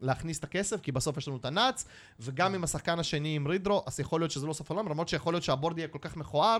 להכניס 0.00 0.38
את 0.38 0.44
הכסף, 0.44 0.80
כי 0.80 0.92
בסוף 0.92 1.16
יש 1.16 1.28
לנו 1.28 1.36
את 1.36 1.44
הנאץ, 1.44 1.84
וגם 2.20 2.54
אם 2.54 2.64
השחקן 2.64 2.98
השני 2.98 3.36
עם 3.36 3.46
רידרו, 3.46 3.82
אז 3.86 4.00
יכול 4.00 4.20
להיות 4.20 4.30
שזה 4.30 4.46
לא 4.46 4.52
סוף 4.52 4.70
העולם, 4.70 4.88
למרות 4.88 5.08
שיכול 5.08 5.34
להיות 5.34 5.42
שהבורד 5.42 5.78
יהיה 5.78 5.88
כל 5.88 5.98
כך 6.00 6.16
מכוער, 6.16 6.58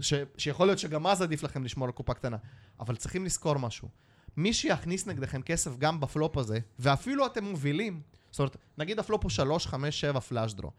ש... 0.00 0.14
שיכול 0.38 0.66
להיות 0.66 0.78
שגם 0.78 1.06
אז 1.06 1.22
עדיף 1.22 1.42
לכם 1.42 1.64
לשמור 1.64 1.86
על 1.86 1.92
קופה 1.92 2.14
קטנה. 2.14 2.36
אבל 2.80 2.96
צריכים 2.96 3.24
לזכור 3.24 3.58
משהו. 3.58 3.88
מי 4.36 4.52
שיכניס 4.52 5.06
נגדכם 5.06 5.42
כסף 5.42 5.78
גם 5.78 6.00
בפלופ 6.00 6.36
הזה, 6.36 6.58
ואפילו 6.78 7.26
אתם 7.26 7.44
מובילים, 7.44 8.00
זאת 8.30 8.38
אומרת, 8.38 8.56
נגיד 8.78 8.98
הפלופ 8.98 9.22
הוא 9.22 9.30
3, 9.30 9.66
5, 9.66 10.00
7 10.00 10.20
פלאש 10.20 10.54
דרו. 10.54 10.70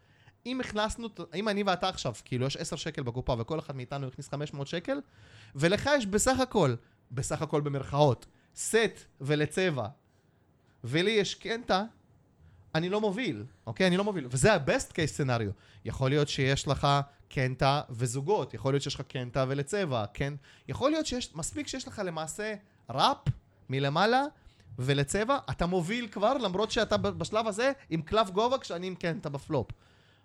אם 0.46 0.60
הכנסנו, 0.60 1.08
אם 1.34 1.48
אני 1.48 1.62
ואתה 1.62 1.88
עכשיו, 1.88 2.14
כאילו 2.24 2.46
יש 2.46 2.56
10 2.56 2.76
שקל 2.76 3.02
בקופה 3.02 3.34
וכל 3.38 3.58
אחד 3.58 3.76
מאיתנו 3.76 4.06
הכניס 4.06 4.28
500 4.28 4.66
שקל, 4.66 5.00
ולך 5.54 5.90
יש 5.96 6.06
בסך 6.06 6.40
הכל, 6.40 6.74
בסך 7.10 7.42
הכל 7.42 7.60
במרכאות, 7.60 8.26
סט 8.56 9.04
ולצבע, 9.20 9.86
ולי 10.84 11.10
יש 11.10 11.34
קנטה, 11.34 11.84
אני 12.74 12.88
לא 12.88 13.00
מוביל, 13.00 13.44
אוקיי? 13.66 13.86
אני 13.86 13.96
לא 13.96 14.04
מוביל. 14.04 14.26
וזה 14.30 14.54
ה-best 14.54 14.92
case 14.92 15.06
סצנריו. 15.06 15.50
יכול 15.84 16.10
להיות 16.10 16.28
שיש 16.28 16.68
לך 16.68 16.88
קנטה 17.28 17.82
וזוגות, 17.90 18.54
יכול 18.54 18.72
להיות 18.72 18.82
שיש 18.82 18.94
לך 18.94 19.00
קנטה 19.00 19.44
ולצבע, 19.48 20.04
כן? 20.14 20.34
יכול 20.68 20.90
להיות 20.90 21.06
שיש, 21.06 21.34
מספיק 21.34 21.66
שיש 21.66 21.88
לך 21.88 22.02
למעשה 22.04 22.54
ראפ 22.90 23.28
מלמעלה 23.70 24.24
ולצבע, 24.78 25.38
אתה 25.50 25.66
מוביל 25.66 26.08
כבר, 26.08 26.38
למרות 26.38 26.70
שאתה 26.70 26.96
בשלב 26.96 27.46
הזה 27.46 27.72
עם 27.90 28.02
קלף 28.02 28.30
גובה 28.30 28.58
כשאני 28.58 28.86
עם 28.86 28.94
קנטה 28.94 29.28
בפלופ. 29.28 29.66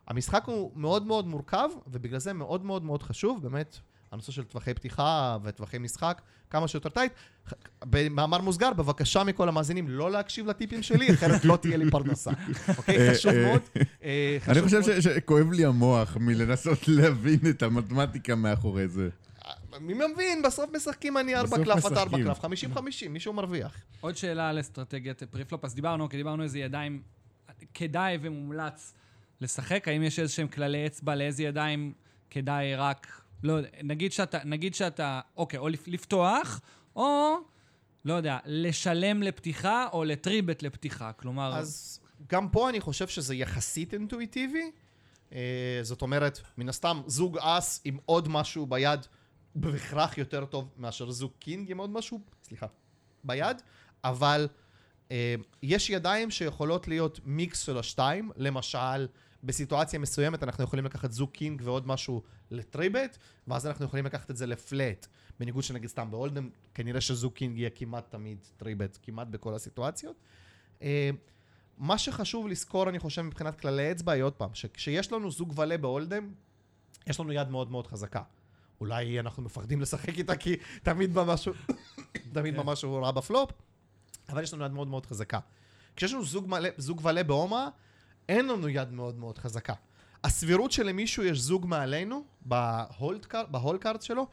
המשחק 0.07 0.43
הוא 0.45 0.71
מאוד 0.75 1.05
מאוד 1.05 1.27
מורכב, 1.27 1.69
ובגלל 1.87 2.19
זה 2.19 2.33
מאוד 2.33 2.65
מאוד 2.65 2.83
מאוד 2.83 3.03
חשוב, 3.03 3.43
באמת, 3.43 3.77
הנושא 4.11 4.31
של 4.31 4.43
טווחי 4.43 4.73
פתיחה 4.73 5.37
וטווחי 5.43 5.77
משחק, 5.77 6.21
כמה 6.49 6.67
שיותר 6.67 6.89
טייט. 6.89 7.11
במאמר 7.85 8.41
מוסגר, 8.41 8.73
בבקשה 8.73 9.23
מכל 9.23 9.49
המאזינים 9.49 9.89
לא 9.89 10.11
להקשיב 10.11 10.47
לטיפים 10.47 10.83
שלי, 10.83 11.13
אחרת 11.13 11.45
לא 11.45 11.57
תהיה 11.61 11.77
לי 11.77 11.91
פרנסה. 11.91 12.31
אוקיי? 12.77 12.97
אה, 12.97 13.13
חשוב 13.13 13.33
אה, 13.33 13.45
מאוד. 13.47 13.61
אה, 14.03 14.37
אני 14.47 14.61
חושב 14.61 15.01
שכואב 15.01 15.51
לי 15.51 15.65
המוח 15.65 16.17
מלנסות 16.17 16.87
להבין 16.87 17.39
את 17.49 17.63
המתמטיקה 17.63 18.35
מאחורי 18.35 18.87
זה. 18.87 19.09
מי 19.81 19.93
מבין, 19.93 20.41
בסוף 20.41 20.69
משחקים 20.75 21.17
אני 21.17 21.35
ארבע 21.35 21.63
קלף, 21.63 21.85
אתה 21.85 22.01
ארבע. 22.01 22.17
קלף, 22.17 22.39
חמישים 22.39 22.73
חמישים, 22.73 23.13
מישהו 23.13 23.33
מרוויח. 23.33 23.75
עוד 24.01 24.17
שאלה 24.17 24.49
על 24.49 24.59
אסטרטגיית 24.59 25.23
preflop, 25.23 25.65
אז 25.65 25.75
דיברנו, 25.75 26.09
כי 26.09 26.17
דיברנו 26.17 26.43
איזה 26.43 26.59
ידיים 26.59 27.01
כדאי 27.73 28.17
ומומלץ 28.21 28.93
לשחק, 29.41 29.87
האם 29.87 30.03
יש 30.03 30.19
איזה 30.19 30.33
שהם 30.33 30.47
כללי 30.47 30.87
אצבע 30.87 31.15
לאיזה 31.15 31.43
ידיים 31.43 31.93
כדאי 32.29 32.75
רק, 32.75 33.21
לא 33.43 33.53
יודע, 33.53 33.69
נגיד 33.83 34.11
שאתה, 34.11 34.37
נגיד 34.45 34.75
שאתה, 34.75 35.21
אוקיי, 35.37 35.59
או 35.59 35.69
לפ- 35.69 35.87
לפתוח, 35.87 36.61
או, 36.95 37.35
לא 38.05 38.13
יודע, 38.13 38.37
לשלם 38.45 39.23
לפתיחה, 39.23 39.87
או 39.93 40.03
ל 40.03 40.09
three-bet 40.09 40.63
לפתיחה, 40.63 41.11
כלומר... 41.13 41.55
אז 41.57 41.99
גם 42.29 42.49
פה 42.49 42.69
אני 42.69 42.79
חושב 42.79 43.07
שזה 43.07 43.35
יחסית 43.35 43.93
אינטואיטיבי. 43.93 44.71
אה, 45.33 45.79
זאת 45.81 46.01
אומרת, 46.01 46.41
מן 46.57 46.69
הסתם, 46.69 47.01
זוג 47.07 47.37
אס 47.37 47.81
עם 47.85 47.97
עוד 48.05 48.27
משהו 48.27 48.65
ביד, 48.65 48.99
בהכרח 49.55 50.17
יותר 50.17 50.45
טוב 50.45 50.69
מאשר 50.77 51.11
זוג 51.11 51.31
king 51.39 51.71
עם 51.71 51.77
עוד 51.77 51.89
משהו, 51.89 52.19
סליחה, 52.43 52.67
ביד, 53.23 53.61
אבל 54.03 54.47
אה, 55.11 55.35
יש 55.63 55.89
ידיים 55.89 56.31
שיכולות 56.31 56.87
להיות 56.87 57.19
מיקס 57.25 57.59
של 57.59 57.77
השתיים, 57.77 58.31
למשל, 58.35 59.07
בסיטואציה 59.43 59.99
מסוימת 59.99 60.43
אנחנו 60.43 60.63
יכולים 60.63 60.85
לקחת 60.85 61.11
זוג 61.11 61.29
king 61.29 61.61
ועוד 61.65 61.87
משהו 61.87 62.23
ל 62.51 62.57
three-bet, 62.57 63.17
ואז 63.47 63.67
אנחנו 63.67 63.85
יכולים 63.85 64.05
לקחת 64.05 64.31
את 64.31 64.37
זה 64.37 64.45
ל 64.45 64.56
flat. 64.56 65.07
בניגוד 65.39 65.63
שנגיד 65.63 65.89
סתם 65.89 66.11
ב 66.11 66.16
Hold'em, 66.16 66.49
כנראה 66.73 67.01
שזוג 67.01 67.33
king 67.33 67.57
יהיה 67.57 67.69
כמעט 67.69 68.11
תמיד 68.11 68.37
three-bet, 68.57 68.97
כמעט 69.01 69.27
בכל 69.27 69.55
הסיטואציות. 69.55 70.15
אה, 70.81 71.09
מה 71.77 71.97
שחשוב 71.97 72.47
לזכור, 72.47 72.89
אני 72.89 72.99
חושב, 72.99 73.21
מבחינת 73.21 73.59
כללי 73.59 73.91
אצבע, 73.91 74.11
היא 74.11 74.23
עוד 74.23 74.33
פעם, 74.33 74.49
שכשיש 74.53 75.11
לנו 75.11 75.31
זוג 75.31 75.59
ולה 75.59 75.77
ב 75.77 75.83
Hold'em, 75.83 76.31
יש 77.07 77.19
לנו 77.19 77.31
יד 77.31 77.49
מאוד 77.49 77.71
מאוד 77.71 77.87
חזקה. 77.87 78.21
אולי 78.83 79.19
אנחנו 79.19 79.43
מפחדים 79.43 79.81
לשחק 79.81 80.17
איתה 80.17 80.35
כי 80.35 80.55
תמיד 80.83 81.13
בא 81.13 81.23
משהו, 81.23 81.53
תמיד 82.33 82.57
בא 82.57 82.63
משהו 82.63 83.01
רע 83.01 83.11
בפלופ, 83.11 83.51
אבל 84.29 84.43
יש 84.43 84.53
לנו 84.53 84.65
יד 84.65 84.71
מאוד 84.71 84.87
מאוד 84.87 85.05
חזקה. 85.05 85.39
כשיש 85.95 86.13
לנו 86.13 86.25
זוג, 86.25 86.47
מלא, 86.47 86.69
זוג 86.77 87.01
ולה 87.03 87.23
בהומה, 87.23 87.69
אין 88.29 88.47
לנו 88.47 88.69
יד 88.69 88.91
מאוד 88.91 89.17
מאוד 89.17 89.37
חזקה. 89.37 89.73
הסבירות 90.23 90.71
שלמישהו 90.71 91.23
יש 91.23 91.37
זוג 91.37 91.65
מעלינו, 91.65 92.23
ב 92.41 92.58
hole 92.58 93.25
card, 93.25 93.51
ב 93.51 93.57
hole 93.57 93.77
card 93.77 94.01
שלו, 94.01 94.27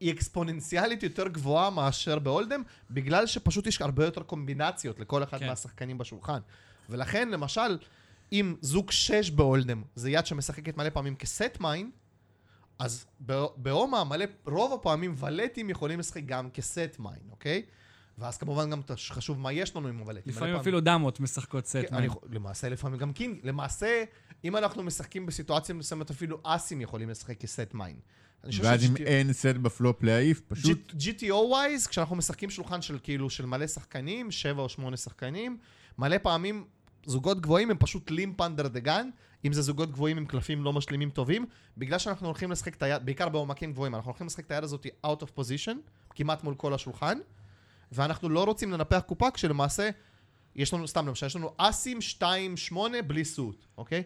היא 0.00 0.12
אקספוננציאלית 0.12 1.02
יותר 1.02 1.28
גבוהה 1.28 1.70
מאשר 1.70 2.18
ב 2.18 2.23
Hold'em, 2.23 2.62
בגלל 2.90 3.26
שפשוט 3.26 3.66
יש 3.66 3.82
הרבה 3.82 4.04
יותר 4.04 4.22
קומבינציות 4.22 5.00
לכל 5.00 5.22
אחד 5.22 5.38
כן. 5.38 5.46
מהשחקנים 5.46 5.98
בשולחן. 5.98 6.40
ולכן, 6.88 7.28
למשל, 7.28 7.78
אם 8.32 8.54
זוג 8.60 8.90
6 8.90 9.30
ב 9.30 9.37
Hold'em 9.37 9.82
זה 9.94 10.10
יד 10.10 10.26
שמשחקת 10.26 10.76
מלא 10.76 10.90
פעמים 10.90 11.16
כ 11.16 11.34
set 11.34 11.60
mine, 11.60 11.90
אז 12.78 13.06
ב- 13.26 13.44
בהומה 13.56 14.04
מלא, 14.04 14.24
רוב 14.46 14.72
הפעמים 14.72 15.14
ולטים 15.18 15.70
יכולים 15.70 15.98
לשחק 15.98 16.22
גם 16.26 16.50
כ 16.50 16.68
set 16.68 16.96
mine, 16.98 17.18
אוקיי? 17.30 17.62
ואז 18.18 18.36
כמובן 18.38 18.70
גם 18.70 18.80
חשוב 19.08 19.38
מה 19.40 19.52
יש 19.52 19.76
לנו 19.76 19.88
עם 19.88 19.98
הוולטים. 19.98 20.22
לפעמים 20.32 20.48
פעמים- 20.48 20.60
אפילו 20.60 20.80
דמות 20.80 21.20
משחקות 21.20 21.66
סט. 21.66 21.76
כן. 21.88 21.94
אני, 21.94 22.08
למעשה 22.32 22.68
לפעמים 22.68 22.98
גם 22.98 23.12
king. 23.12 23.38
למעשה, 23.42 24.04
אם 24.44 24.56
אנחנו 24.56 24.82
משחקים 24.82 25.26
בסיטואציה 25.26 25.74
מסוימת, 25.74 26.10
אפילו 26.10 26.40
אסים 26.42 26.80
יכולים 26.80 27.10
לשחק 27.10 27.40
כ 27.40 27.54
set 27.54 27.74
mine. 27.74 27.96
ואז 28.62 28.84
אם 28.84 28.96
אין 28.96 29.32
set 29.32 29.46
ב 29.46 29.57
flop 29.57 30.02
להעיף, 30.02 30.40
פשוט... 30.48 30.92
GTO 30.98 31.32
wise, 31.32 31.86
כשאנחנו 31.86 32.16
משחקים 32.16 32.50
שולחן 32.50 32.82
של 32.82 32.98
כאילו 33.02 33.30
של 33.30 33.46
מלא 33.46 33.66
שחקנים, 33.66 34.30
שבע 34.30 34.62
או 34.62 34.68
שמונה 34.68 34.96
שחקנים, 34.96 35.58
מלא 35.98 36.16
פעמים 36.22 36.64
זוגות 37.06 37.40
גבוהים 37.40 37.70
הם 37.70 37.76
פשוט 37.80 38.10
limp 38.10 38.40
under 38.40 38.68
the 38.68 38.80
gun, 38.80 39.08
אם 39.44 39.52
זה 39.52 39.62
זוגות 39.62 39.90
גבוהים 39.90 40.16
עם 40.16 40.26
קלפים 40.26 40.64
לא 40.64 40.72
משלימים 40.72 41.10
טובים, 41.10 41.46
בגלל 41.76 41.98
שאנחנו 41.98 42.26
הולכים 42.26 42.50
לשחק 42.50 42.74
את 42.74 42.82
היד, 42.82 43.06
בעיקר 43.06 43.28
בעומקים 43.28 43.72
גבוהים, 43.72 43.94
אנחנו 43.94 44.10
הולכים 44.10 44.26
לשחק 44.26 44.46
את 44.46 44.50
היד 44.50 44.64
הזאת 44.64 44.86
out 45.06 45.22
of 45.22 45.38
position, 45.38 45.76
כמעט 46.14 46.44
מול 46.44 46.54
כל 46.54 46.74
השולחן, 46.74 47.18
ואנחנו 47.92 48.28
לא 48.28 48.44
רוצים 48.44 48.72
לנפח 48.72 49.02
קופה 49.06 49.30
כשלמעשה, 49.30 49.90
יש 50.56 50.74
לנו, 50.74 50.88
סתם 50.88 51.06
למשל, 51.06 51.26
יש 51.26 51.36
לנו 51.36 51.52
אסים 51.56 51.98
2-8 52.72 52.76
בלי 53.06 53.24
suit, 53.24 53.66
אוקיי? 53.76 54.02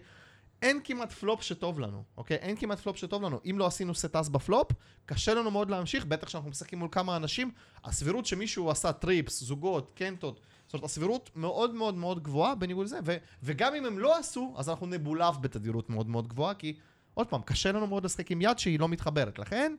אין 0.63 0.81
כמעט 0.85 1.13
פלופ 1.13 1.43
שטוב 1.43 1.81
לנו, 1.81 2.03
אוקיי? 2.17 2.37
אין 2.37 2.57
כמעט 2.57 2.81
פלופ 2.81 2.97
שטוב 2.97 3.23
לנו. 3.23 3.41
אם 3.51 3.59
לא 3.59 3.67
עשינו 3.67 3.95
set 3.95 4.15
אס 4.15 4.29
ב 4.29 4.36
flop, 4.36 4.73
קשה 5.07 5.35
לנו 5.35 5.51
מאוד 5.51 5.71
להמשיך, 5.71 6.05
בטח 6.05 6.27
כשאנחנו 6.27 6.51
משחקים 6.51 6.79
מול 6.79 6.89
כמה 6.93 7.17
אנשים, 7.17 7.51
הסבירות 7.85 8.27
שמישהו 8.27 8.71
עשה 8.71 8.93
trips, 8.93 9.43
זוגות, 9.43 9.91
קנטות, 9.95 10.41
זאת 10.73 10.75
אומרת, 10.75 10.85
הסבירות 10.91 11.31
מאוד 11.37 11.75
מאוד 11.75 11.95
מאוד 11.95 12.23
גבוהה 12.23 12.55
בניגוד 12.55 12.87
לזה, 12.87 12.99
ו- 13.05 13.17
וגם 13.43 13.75
אם 13.75 13.85
הם 13.87 13.99
לא 13.99 14.19
עשו, 14.19 14.55
אז 14.57 14.69
אנחנו 14.69 14.87
נבולף 14.87 15.35
בתדירות 15.41 15.91
מאוד 15.91 16.09
מאוד 16.09 16.29
גבוהה, 16.29 16.55
כי 16.55 16.77
עוד 17.15 17.27
פעם, 17.27 17.43
קשה 17.43 17.73
לנו 17.73 17.87
מאוד 17.87 18.05
לשחק 18.05 18.31
עם 18.31 18.41
יד 18.41 18.59
שהיא 18.59 18.81
לא 18.81 18.89
מתחברת. 18.89 19.39
לכן, 19.39 19.75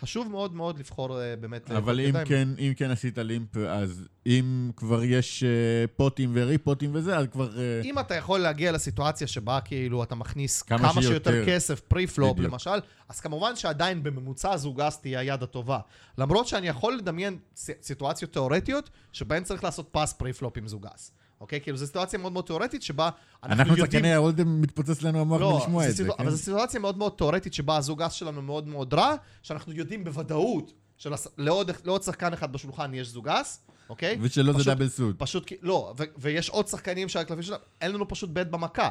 חשוב 0.00 0.28
מאוד 0.30 0.54
מאוד 0.54 0.78
לבחור 0.78 1.08
uh, 1.10 1.40
באמת... 1.40 1.70
אה, 1.70 1.78
אבל 1.78 2.00
אם. 2.00 2.14
כן, 2.24 2.48
אם 2.58 2.72
כן 2.76 2.90
עשית 2.90 3.18
limp, 3.18 3.56
אז 3.56 4.08
אם 4.26 4.70
כבר 4.76 5.04
יש 5.04 5.44
אה, 5.44 5.48
פוטים 5.96 6.30
וריפוטים 6.34 6.90
וזה, 6.94 7.18
אז 7.18 7.26
כבר... 7.32 7.58
אה, 7.58 7.80
אם 7.84 7.98
אתה 7.98 8.14
יכול 8.14 8.40
להגיע 8.40 8.72
לסיטואציה 8.72 9.26
שבה 9.26 9.60
כאילו 9.60 10.02
אתה 10.02 10.14
מכניס 10.14 10.62
כמה 10.62 10.78
כמה, 10.78 11.02
שיותר 11.02 11.30
שיותר. 11.30 11.46
כסף 11.46 11.80
pre-flop. 11.80 12.38
למשל, 12.38 12.80
אז 13.08 13.20
כמובן 13.20 13.56
שעדיין 13.56 14.02
בממוצע 14.02 14.56
זוג 14.56 14.81
אס 14.81 14.98
תהיה 14.98 15.20
היד 15.20 15.42
הטובה. 15.42 15.78
למרות 16.18 16.46
שאני 16.46 16.68
יכול 16.68 16.96
לדמיין 16.96 17.38
סיטואציות 17.82 18.32
תיאורטיות 18.32 18.90
שבהן 19.12 19.44
צריך 19.44 19.64
לעשות 19.64 19.88
פס 19.92 20.12
pre-flop 20.12 20.58
עם 20.58 20.68
זוג 20.68 20.90
אס. 20.90 21.12
אוקיי? 21.42 21.60
כאילו 21.60 21.76
זו 21.76 21.86
סיטואציה 21.86 22.18
מאוד 22.18 22.32
מאוד 22.32 22.44
תיאורטית 22.44 22.82
שבה 22.82 23.08
אנחנו, 23.42 23.52
אנחנו 23.62 23.72
יודעים... 23.76 23.86
צרכני 23.90 24.12
ה 24.14 24.20
Hold'em 24.20 24.60
מתפוצץ 24.60 25.02
לנו 25.02 25.20
המוח 25.20 25.40
לא, 25.40 25.54
מלשמוע 25.58 25.82
זה 25.84 25.90
את 25.90 25.96
זה, 25.96 26.02
סיטואציה- 26.04 26.16
כן? 26.18 26.22
אבל 26.22 26.30
זו 26.36 26.38
סיטואציה 26.38 26.80
מאוד 26.80 26.98
מאוד 26.98 27.12
תיאורטית 27.18 27.54
שבה 27.54 27.76
הזוגס 27.76 28.12
שלנו 28.12 28.42
מאוד 28.42 28.68
מאוד 28.68 28.94
רע, 28.94 29.14
שאנחנו 29.42 29.72
יודעים 29.72 30.04
בוודאות 30.04 30.72
שלעוד 30.96 31.70
לעוד 31.84 32.02
שחקן 32.02 32.32
אחד 32.32 32.52
בשולחן 32.52 32.94
יש 32.94 33.08
זוג 33.08 33.34
אס, 33.34 33.60
אוקיי? 33.90 34.18
ושלא 34.20 34.52
זה 34.52 34.64
דאבל 34.64 34.88
סוט. 34.88 35.16
פשוט 35.18 35.44
כי, 35.46 35.54
לא, 35.62 35.94
ו- 35.98 36.04
ויש 36.18 36.48
עוד 36.48 36.68
שחקנים 36.68 37.08
שהקלפים 37.08 37.42
שלהם, 37.42 37.60
אין 37.80 37.92
לנו 37.92 38.08
פשוט 38.08 38.30
בית 38.30 38.50
במכה. 38.50 38.90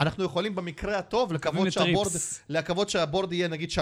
אנחנו 0.00 0.24
יכולים 0.24 0.54
במקרה 0.54 0.98
הטוב 0.98 1.32
לקוות. 1.32 1.72
שהבורד, 1.72 2.12
לקוות 2.48 2.90
שהבורד 2.90 3.32
יהיה 3.32 3.48
נגיד 3.48 3.70
3-3-3 3.70 3.74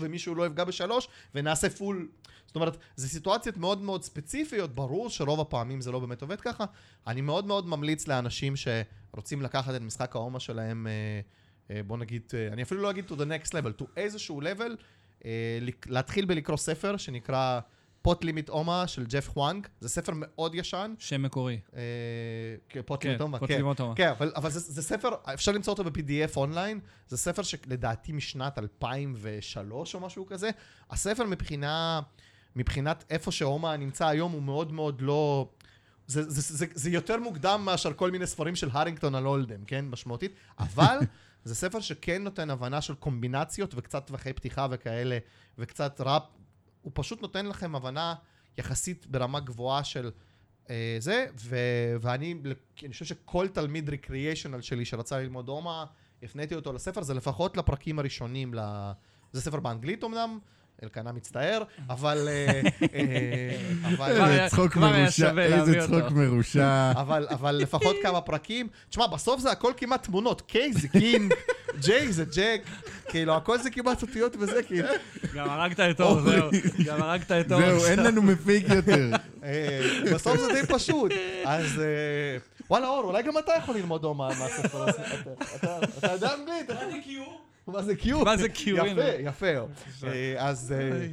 ומישהו 0.00 0.34
לא 0.34 0.46
יפגע 0.46 0.64
בשלוש 0.64 1.08
ונעשה 1.34 1.70
פול. 1.70 2.08
זאת 2.50 2.56
אומרת, 2.56 2.76
זה 2.96 3.08
סיטואציות 3.08 3.56
מאוד 3.56 3.82
מאוד 3.82 4.02
ספציפיות, 4.02 4.74
ברור 4.74 5.10
שרוב 5.10 5.40
הפעמים 5.40 5.80
זה 5.80 5.92
לא 5.92 5.98
באמת 5.98 6.22
עובד 6.22 6.40
ככה. 6.40 6.64
אני 7.06 7.20
מאוד 7.20 7.46
מאוד 7.46 7.66
ממליץ 7.66 8.08
לאנשים 8.08 8.54
שרוצים 8.56 9.42
לקחת 9.42 9.74
את 9.74 9.80
משחק 9.80 10.16
ההומה 10.16 10.40
שלהם, 10.40 10.86
אה, 10.86 11.20
אה, 11.76 11.82
בוא 11.82 11.96
נגיד, 11.96 12.22
אה, 12.34 12.48
אני 12.52 12.62
אפילו 12.62 12.82
לא 12.82 12.90
אגיד 12.90 13.04
to 13.08 13.12
the 13.12 13.46
next 13.46 13.48
level, 13.48 13.82
to 13.82 13.84
איזשהו 13.96 14.40
level, 14.40 14.70
להתחיל 15.86 16.24
בלקרוא 16.24 16.56
ספר 16.56 16.96
שנקרא 16.96 17.60
Pot 18.02 18.24
Limit 18.24 18.48
Omaha 18.48 18.86
של 18.86 19.06
ג'ף 19.06 19.28
חואנג. 19.28 19.66
זה 19.80 19.88
ספר 19.88 20.12
מאוד 20.16 20.54
ישן. 20.54 20.94
שם 20.98 21.22
מקורי. 21.22 21.60
Pot 22.86 23.04
Limit 23.04 23.20
Pot 23.20 23.48
כן. 23.48 23.56
Limit 23.56 23.80
Omaha. 23.80 23.94
כן, 23.94 24.08
אבל, 24.08 24.32
אבל 24.36 24.50
זה, 24.50 24.60
זה 24.60 24.82
ספר, 24.82 25.08
אפשר 25.34 25.52
למצוא 25.52 25.72
אותו 25.72 25.84
ב-PDF 25.84 26.36
אונליין, 26.36 26.80
זה 27.08 27.16
ספר 27.16 27.42
שלדעתי 27.42 28.12
משנת 28.12 28.58
2003 28.58 29.94
או 29.94 30.00
משהו 30.00 30.26
כזה. 30.26 30.50
הספר 30.90 31.24
מבחינה, 31.24 32.00
מבחינת 32.56 33.04
איפה 33.10 33.32
שהומה 33.32 33.76
נמצא 33.76 34.06
היום 34.06 34.32
הוא 34.32 34.42
מאוד 34.42 34.72
מאוד 34.72 35.00
לא... 35.00 35.48
זה, 36.06 36.22
זה, 36.22 36.40
זה, 36.40 36.56
זה, 36.56 36.66
זה 36.74 36.90
יותר 36.90 37.20
מוקדם 37.20 37.62
מאשר 37.64 37.92
כל 37.92 38.10
מיני 38.10 38.26
ספרים 38.26 38.56
של 38.56 38.68
הרינגטון 38.72 39.14
על 39.14 39.24
Hold'em, 39.24 39.64
כן? 39.64 39.84
משמעותית. 39.88 40.32
אבל 40.58 40.98
זה 41.44 41.54
ספר 41.54 41.80
שכן 41.80 42.22
נותן 42.22 42.50
הבנה 42.50 42.80
של 42.80 42.94
קומבינציות 42.94 43.74
וקצת 43.76 44.06
טווחי 44.06 44.32
פתיחה 44.32 44.66
וכאלה, 44.70 45.18
וקצת 45.58 46.00
ראפ. 46.00 46.22
הוא 46.82 46.92
פשוט 46.94 47.22
נותן 47.22 47.46
לכם 47.46 47.74
הבנה 47.74 48.14
יחסית 48.58 49.06
ברמה 49.06 49.40
גבוהה 49.40 49.84
של 49.84 50.10
אה, 50.70 50.96
זה, 50.98 51.26
ו, 51.40 51.56
ואני 52.00 52.34
אני 52.82 52.92
חושב 52.92 53.04
שכל 53.04 53.48
תלמיד 53.48 53.88
ריקריאיישנל 53.88 54.60
שלי 54.60 54.84
שרצה 54.84 55.18
ללמוד 55.18 55.48
הומה, 55.48 55.84
הפניתי 56.22 56.54
אותו 56.54 56.72
לספר, 56.72 57.02
זה 57.02 57.14
לפחות 57.14 57.56
לפרקים 57.56 57.98
הראשונים, 57.98 58.54
ל... 58.54 58.60
זה 59.32 59.40
ספר 59.40 59.60
באנגלית 59.60 60.04
אמנם, 60.04 60.38
אלקנה 60.82 61.12
מצטער, 61.12 61.62
אבל... 61.90 62.28
אה, 62.28 62.60
אה, 62.94 64.06
איזה 64.08 64.46
צחוק 64.50 64.76
מרושע, 64.76 65.40
איזה 65.40 65.74
צחוק. 65.80 66.10
מרושע. 66.10 66.92
אבל, 66.96 67.26
אבל 67.30 67.54
לפחות 67.54 67.96
כמה 68.02 68.20
פרקים. 68.20 68.68
תשמע, 68.90 69.06
בסוף 69.06 69.40
זה 69.40 69.50
הכל 69.50 69.72
כמעט 69.76 70.02
תמונות. 70.06 70.40
קיי 70.40 70.72
זה 70.72 70.88
קינג, 70.88 71.34
ג'יי 71.80 72.12
זה 72.12 72.24
ג'ק, 72.34 72.60
כאילו, 73.08 73.36
הכל 73.36 73.58
זה 73.58 73.70
כמעט 73.70 74.02
אותיות 74.02 74.36
וזה, 74.40 74.62
כאילו. 74.62 74.88
גם 75.34 75.50
הרגת 75.50 75.80
את 75.80 76.00
אור. 76.00 76.20
זהו. 76.20 76.50
גם 76.84 77.02
הרגת 77.02 77.32
את 77.32 77.52
אור. 77.52 77.60
זהו, 77.60 77.84
אין 77.86 77.98
לנו 77.98 78.22
מפיק 78.22 78.64
יותר. 78.68 79.10
אה, 79.44 79.80
בסוף 80.14 80.36
זה 80.40 80.48
די 80.52 80.66
פשוט. 80.74 81.12
אז 81.44 81.82
וואלה, 82.70 82.88
אור, 82.88 83.04
אולי 83.04 83.22
גם 83.22 83.38
אתה 83.38 83.52
יכול 83.58 83.74
ללמוד 83.76 84.06
מה- 84.16 84.28
מהספר 84.38 84.88
הזה. 84.88 85.02
אתה- 85.56 86.12
יודע 86.12 86.34
אנגלית? 86.34 86.70
מה 87.72 87.82
זה 87.82 87.96
קיו? 87.96 88.24
מה 88.24 88.36
זה 88.36 88.48
קיו? 88.48 88.76
יפה. 88.86 89.20
יפה. 89.20 90.06
אה, 90.06 90.48
אז... 90.48 90.74
אה, 90.78 91.06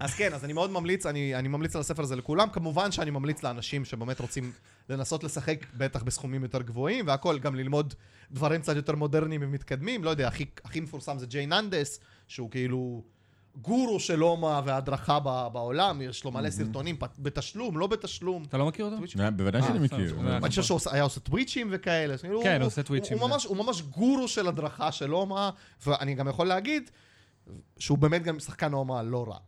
אז 0.00 0.14
כן, 0.14 0.32
אז 0.32 0.44
אני 0.44 0.52
מאוד 0.52 0.70
ממליץ, 0.70 1.06
אני, 1.06 1.34
אני 1.34 1.48
ממליץ 1.48 1.74
על 1.76 1.80
הספר 1.80 2.02
הזה 2.02 2.16
לכולם. 2.16 2.48
כמובן 2.50 2.92
שאני 2.92 3.10
ממליץ 3.10 3.42
לאנשים 3.42 3.84
שבאמת 3.84 4.20
רוצים 4.20 4.52
לנסות 4.88 5.24
לשחק, 5.24 5.66
בטח 5.74 6.02
בסכומים 6.02 6.42
יותר 6.42 6.62
גבוהים, 6.62 7.06
והכל, 7.06 7.38
גם 7.38 7.54
ללמוד 7.54 7.94
דברים 8.30 8.60
קצת 8.60 8.76
יותר 8.76 8.94
מודרניים 8.94 9.40
ומתקדמים. 9.44 10.04
לא 10.04 10.10
יודע, 10.10 10.28
הכי, 10.28 10.44
הכי 10.64 10.80
מפורסם 10.80 11.18
זה 11.18 11.26
ג'יי 11.26 11.46
ננדס, 11.46 12.00
שהוא 12.28 12.50
כאילו 12.50 13.02
גורו 13.62 14.00
של 14.00 14.20
הומה 14.20 14.60
והדרכה 14.64 15.18
ב- 15.24 15.48
בעולם, 15.52 16.02
יש 16.02 16.24
לו 16.24 16.30
מלא 16.30 16.50
סרטונים 16.50 16.96
בתשלום, 17.18 17.78
לא 17.78 17.86
בתשלום. 17.86 18.44
אתה 18.48 18.58
לא 18.58 18.66
מכיר 18.66 18.84
אותו? 18.84 18.96
אה, 19.20 19.30
בוודאי 19.30 19.62
שאני 19.62 19.78
אה, 19.78 19.84
מכיר. 19.84 19.98
בסדר, 19.98 20.14
אבל- 20.16 20.24
בסדר. 20.24 20.36
אני 20.36 20.48
חושב 20.48 20.62
שהוא 20.62 20.80
היה 20.90 21.02
עושה 21.02 21.20
טוויצ'ים 21.20 21.68
וכאלה. 21.70 22.14
כן, 22.42 22.60
הוא 22.60 22.66
עושה 22.66 22.82
טוויצ'ים. 22.82 23.18
ממש, 23.20 23.44
הוא 23.44 23.56
ממש 23.56 23.82
גורו 23.82 24.28
של 24.28 24.48
הדרכה 24.48 24.92
של 24.92 25.10
הומה, 25.10 25.50
ואני 25.86 26.14
גם 26.14 26.28
יכול 26.28 26.46
להגיד 26.46 26.90
שהוא 27.78 27.98
באמת 27.98 28.22
גם 28.22 28.40
שחקן 28.40 28.72
הומה 28.72 29.02
לא 29.02 29.24
רע. 29.28 29.38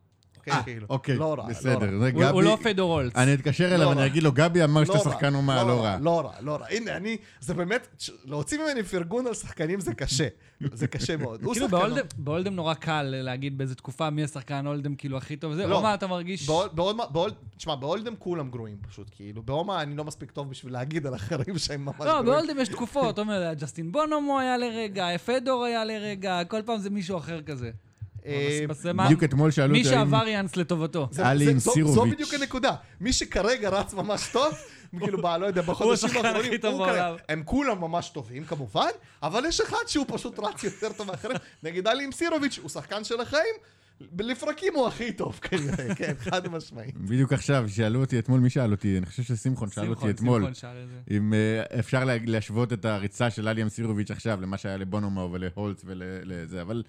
כן, 0.50 0.62
כאילו. 0.64 0.86
אוקיי, 0.90 1.16
לא 1.16 1.34
רע, 1.38 1.48
בסדר. 1.48 1.70
לא 1.90 2.04
רע. 2.04 2.10
זה 2.20 2.30
הוא- 2.30 2.40
גבי- 2.42 2.44
לא 2.44 2.58
פדור 2.62 2.92
הולץ. 2.92 3.16
אני 3.16 3.34
אתקשר 3.34 3.74
אליו, 3.74 3.86
לא 3.86 3.92
אני. 3.92 4.06
אגיד 4.06 4.22
לו, 4.22 4.32
גבי 4.32 4.64
אמר 4.64 4.84
שאתה 4.84 4.98
לא 4.98 5.04
שחקן 5.04 5.34
אומה, 5.34 5.64
לא 5.64 5.84
רע. 5.84 5.96
לא 6.00 6.20
רע, 6.20 6.32
לא 6.40 6.56
רע. 6.56 6.66
הנה, 6.70 6.96
אני, 6.96 7.16
זה 7.40 7.54
באמת, 7.54 7.86
להוציא 8.24 8.58
ממני 8.58 8.82
פרגון 8.82 9.26
על 9.26 9.34
שחקנים 9.34 9.80
זה 9.80 9.94
קשה. 9.94 10.28
זה 10.72 10.86
קשה 10.86 11.16
מאוד. 11.16 11.42
הוא 11.44 11.52
כאילו 11.54 11.66
שחקן 11.68 11.78
בהולדם- 11.80 12.06
בהולדם 12.18 12.54
נורא 12.54 12.74
קל 12.74 13.02
להגיד 13.02 13.58
באיזה 13.58 13.74
תקופה 13.74 14.10
מי 14.10 14.24
השחקן 14.24 14.66
הולדם 14.66 14.94
כאילו 14.94 15.16
הכי 15.16 15.36
טוב. 15.36 15.54
זה, 15.54 15.66
לא. 15.66 15.76
או 15.76 15.82
מה 15.82 15.94
אתה 15.94 16.06
מרגיש? 16.06 16.48
תשמע, 17.56 17.74
בהולדם 17.74 18.14
כולם 18.18 18.50
גרועים 18.50 18.76
פשוט, 18.90 19.06
כאילו. 19.16 19.42
בהומה 19.42 19.82
אני 19.82 19.96
לא 19.96 20.04
מספיק 20.04 20.30
טוב 20.30 20.50
בשביל 20.50 20.72
להגיד 20.72 21.06
על 21.06 21.14
אחרים 21.14 21.58
שהם 21.58 21.84
ממש 21.84 21.94
לא, 22.00 22.04
גרועים. 22.04 22.24
בהולדם 22.24 22.60
יש 22.60 22.68
תקופות, 22.68 23.14
אתה 23.14 23.20
אומר, 23.20 23.52
ג'סטין 23.60 23.92
בונומו 23.92 24.38
היה 24.40 24.56
לרגע, 24.56 25.18
פדור 25.18 25.64
היה 25.64 25.84
לרגע, 25.84 26.40
כל 26.48 26.62
פעם 26.62 26.78
זה 26.78 26.90
מישהו 26.90 27.18
אחר 27.18 27.42
כזה. 27.42 27.70
אה, 28.28 28.64
בדיוק 29.04 29.24
אתמול 29.24 29.50
שאלו 29.50 29.72
מי 29.72 29.78
אותי 29.82 29.96
האם... 29.96 30.10
שהווריאנס 30.10 30.56
לטובתו. 30.56 31.08
זה- 31.10 31.28
עם 31.30 31.38
זו- 31.38 31.58
זו 31.58 31.72
סירוביץ'. 31.72 32.14
בדיוק 32.14 32.34
הנקודה. 32.34 32.70
מי 33.00 33.12
שכרגע 33.12 33.68
רץ 33.70 33.94
ממש 33.94 34.28
טוב, 34.32 34.52
כאילו, 35.00 35.18
לא 35.40 35.46
יודע, 35.46 35.62
בחודשים 35.62 36.10
האחרונים. 36.24 36.52
הם 37.28 37.42
כולם 37.44 37.80
ממש 37.80 38.10
טובים 38.10 38.44
כמובן, 38.44 38.88
אבל 39.22 39.44
יש 39.48 39.60
אחד 39.60 39.76
שהוא 39.86 40.04
פשוט 40.08 40.38
רץ 40.38 40.64
יותר 40.64 40.88
טוב 40.96 41.06
מאחרים. 41.06 41.36
נגיד 41.62 41.86
אלי 41.88 42.04
עם 42.04 42.12
סירוביץ', 42.12 42.58
הוא 42.62 42.68
שחקן 42.70 43.04
של 43.04 43.20
החיים, 43.20 43.54
לפרקים 44.18 44.72
הוא 44.74 44.86
הכי 44.86 45.12
טוב 45.12 45.38
כנראה, 45.42 45.94
כן, 45.94 46.12
חד 46.18 46.48
משמעי. 46.48 46.90
בדיוק 46.96 47.32
עכשיו, 47.32 47.64
שאלו 47.68 48.00
אותי 48.00 48.18
אתמול, 48.18 48.40
מי 48.40 48.50
שאל 48.50 48.70
אותי? 48.72 48.98
אני 48.98 49.06
חושב 49.06 49.22
ששמחון 49.22 49.70
שאל 49.70 49.90
אותי 49.90 50.10
אתמול. 50.10 50.40
שמחון 50.40 50.54
שאל 50.54 50.70
את 50.84 50.88
זה. 50.88 51.16
אם 51.16 51.34
אה, 51.34 51.78
אפשר 51.78 52.04
לה- 52.04 52.16
להשוות 52.26 52.72
את 52.72 52.84
הריצה 52.84 53.30
של 53.30 53.48
אלי 53.48 53.62
אמסירוביץ' 53.62 54.10
עכשיו 54.10 54.38
למה 54.42 54.58
שהיה 54.58 54.76
לבונומו 54.76 55.28
ולהולץ 55.32 55.82
ולזה, 55.86 56.62
אבל 56.62 56.82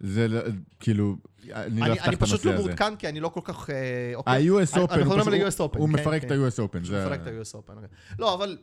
זה 0.00 0.28
לא- 0.28 0.40
כאילו, 0.80 1.16
אני 1.52 1.80
לא 1.80 1.84
אני 1.86 1.92
אפתח 1.92 2.06
אני 2.06 2.14
את 2.14 2.20
פשוט 2.20 2.32
הנושא 2.34 2.48
לא 2.48 2.54
הזה. 2.54 2.62
מעודכן, 2.62 2.96
כי 2.96 3.08
אני 3.08 3.20
לא 3.20 3.28
כל 3.28 3.40
כך... 3.44 3.70
אה, 3.70 3.76
אוקיי. 4.14 4.48
ה-US 4.48 4.74
Open, 4.74 4.78
הוא 4.78 5.16
מדברים 5.16 5.42
על 5.42 5.50
פשוט- 5.50 5.60
ה-US 5.60 5.74
Open, 5.74 5.78
הוא 5.78 5.88
כן, 5.88 5.94
מפרק 5.94 6.24
את 6.24 6.28
כן. 6.28 6.34
ה-US 6.34 6.50
Open. 6.52 6.84
שהוא 6.84 6.98
זה- 6.98 7.04
מפרק 7.06 7.20
את 7.20 7.26
ה-US 7.26 7.54
Open. 7.54 7.72
אוקיי. 7.74 7.88
לא, 8.18 8.34
אבל 8.34 8.58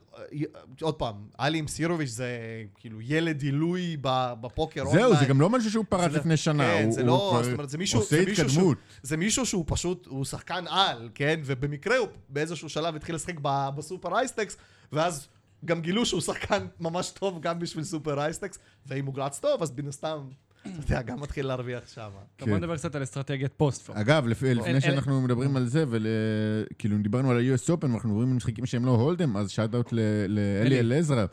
עוד 0.82 0.96
פעם, 0.96 1.16
אלי 1.40 1.58
עם 1.58 1.68
סירוביץ' 1.68 2.10
זה 2.10 2.28
כאילו 2.76 3.02
ילד 3.02 3.42
עילוי 3.42 3.98
בפוקר 4.42 4.84
זהו, 4.92 5.16
זה 5.16 5.26
גם 5.26 5.42
לא 5.42 5.50
משהו 5.50 5.72
שהוא 5.72 5.86
פרץ 5.90 6.12
זה- 6.12 6.18
לפני 6.18 6.38
שנה, 6.38 6.64
כן, 6.64 6.84
הוא 6.86 6.94
זה 6.94 7.02
הוא 7.02 7.08
לא, 7.08 7.40
זאת 7.44 7.54
אומרת, 7.54 7.70
זה 7.70 7.78
מישהו, 7.78 8.00
עושה 8.00 8.16
זה 8.16 8.26
מישהו 8.26 8.36
שהוא, 8.50 8.52
התקדמות. 8.52 8.78
זה 9.04 9.18
מישהו 9.18 9.46
שהוא 9.46 9.64
פשוט, 9.68 10.06
הוא 10.10 10.26
שחקן 10.26 10.66
על, 10.70 11.10
כן? 11.16 11.40
ובמקרה 11.46 11.98
הוא 11.98 12.08
באיזשהו 12.30 12.70
שלב 12.70 12.96
התחיל 12.96 13.16
לשחק 13.16 13.36
בסופר 13.76 14.18
אייסטקס, 14.18 14.58
ואז 14.92 15.28
גם 15.66 15.82
גילו 15.82 16.06
שהוא 16.06 16.22
שחקן 16.22 16.66
ממש 16.80 17.10
טוב 17.10 17.42
גם 17.42 17.60
בשביל 17.60 17.84
סופר 17.84 18.20
אייסטקס, 18.22 18.60
ואם 18.88 19.06
הוא 19.06 19.14
רץ 19.18 19.40
טוב, 19.40 19.62
אז 19.62 19.72
מן 19.78 19.88
הסתם, 19.88 20.18
אתה 20.66 20.94
יודע, 20.94 21.02
גם 21.02 21.22
מתחיל 21.22 21.46
להרוויח 21.48 21.88
שם. 21.94 22.02
טוב, 22.38 22.50
בוא 22.50 22.58
כן. 22.58 22.64
נדבר 22.64 22.78
קצת 22.78 22.96
על 22.96 23.04
אסטרטגיית 23.04 23.52
פוסט. 23.58 23.90
אגב, 23.90 24.24
אל- 24.26 24.30
לפני 24.32 24.82
שאנחנו 24.82 25.22
מדברים 25.22 25.58
על 25.58 25.68
זה, 25.68 25.86
וכאילו 25.90 26.98
דיברנו 26.98 27.32
על 27.32 27.38
ה-US 27.38 27.68
Open, 27.70 27.86
ואנחנו 27.86 28.10
מדברים 28.10 28.30
על 28.30 28.36
משחקים 28.36 28.66
שהם 28.66 28.86
לא 28.86 28.92
Hold'em, 28.92 29.38
אז 29.38 29.50
shout 29.52 29.76
out 29.76 29.92
לאלי 29.92 30.42
אלי. 30.62 30.80
אלעזרה. 30.80 31.26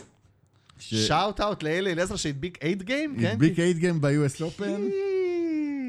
ש- 0.78 0.94
shout 0.94 1.40
out 1.40 1.62
לאלי 1.62 1.92
אלעזר 1.92 2.16
שהדביק 2.16 2.58
8 2.62 2.82
game, 2.82 3.16
כן? 3.20 3.26
הדביק 3.32 3.54
8 3.56 3.72
game 3.72 4.00
ב-US 4.00 4.40
Open, 4.40 4.62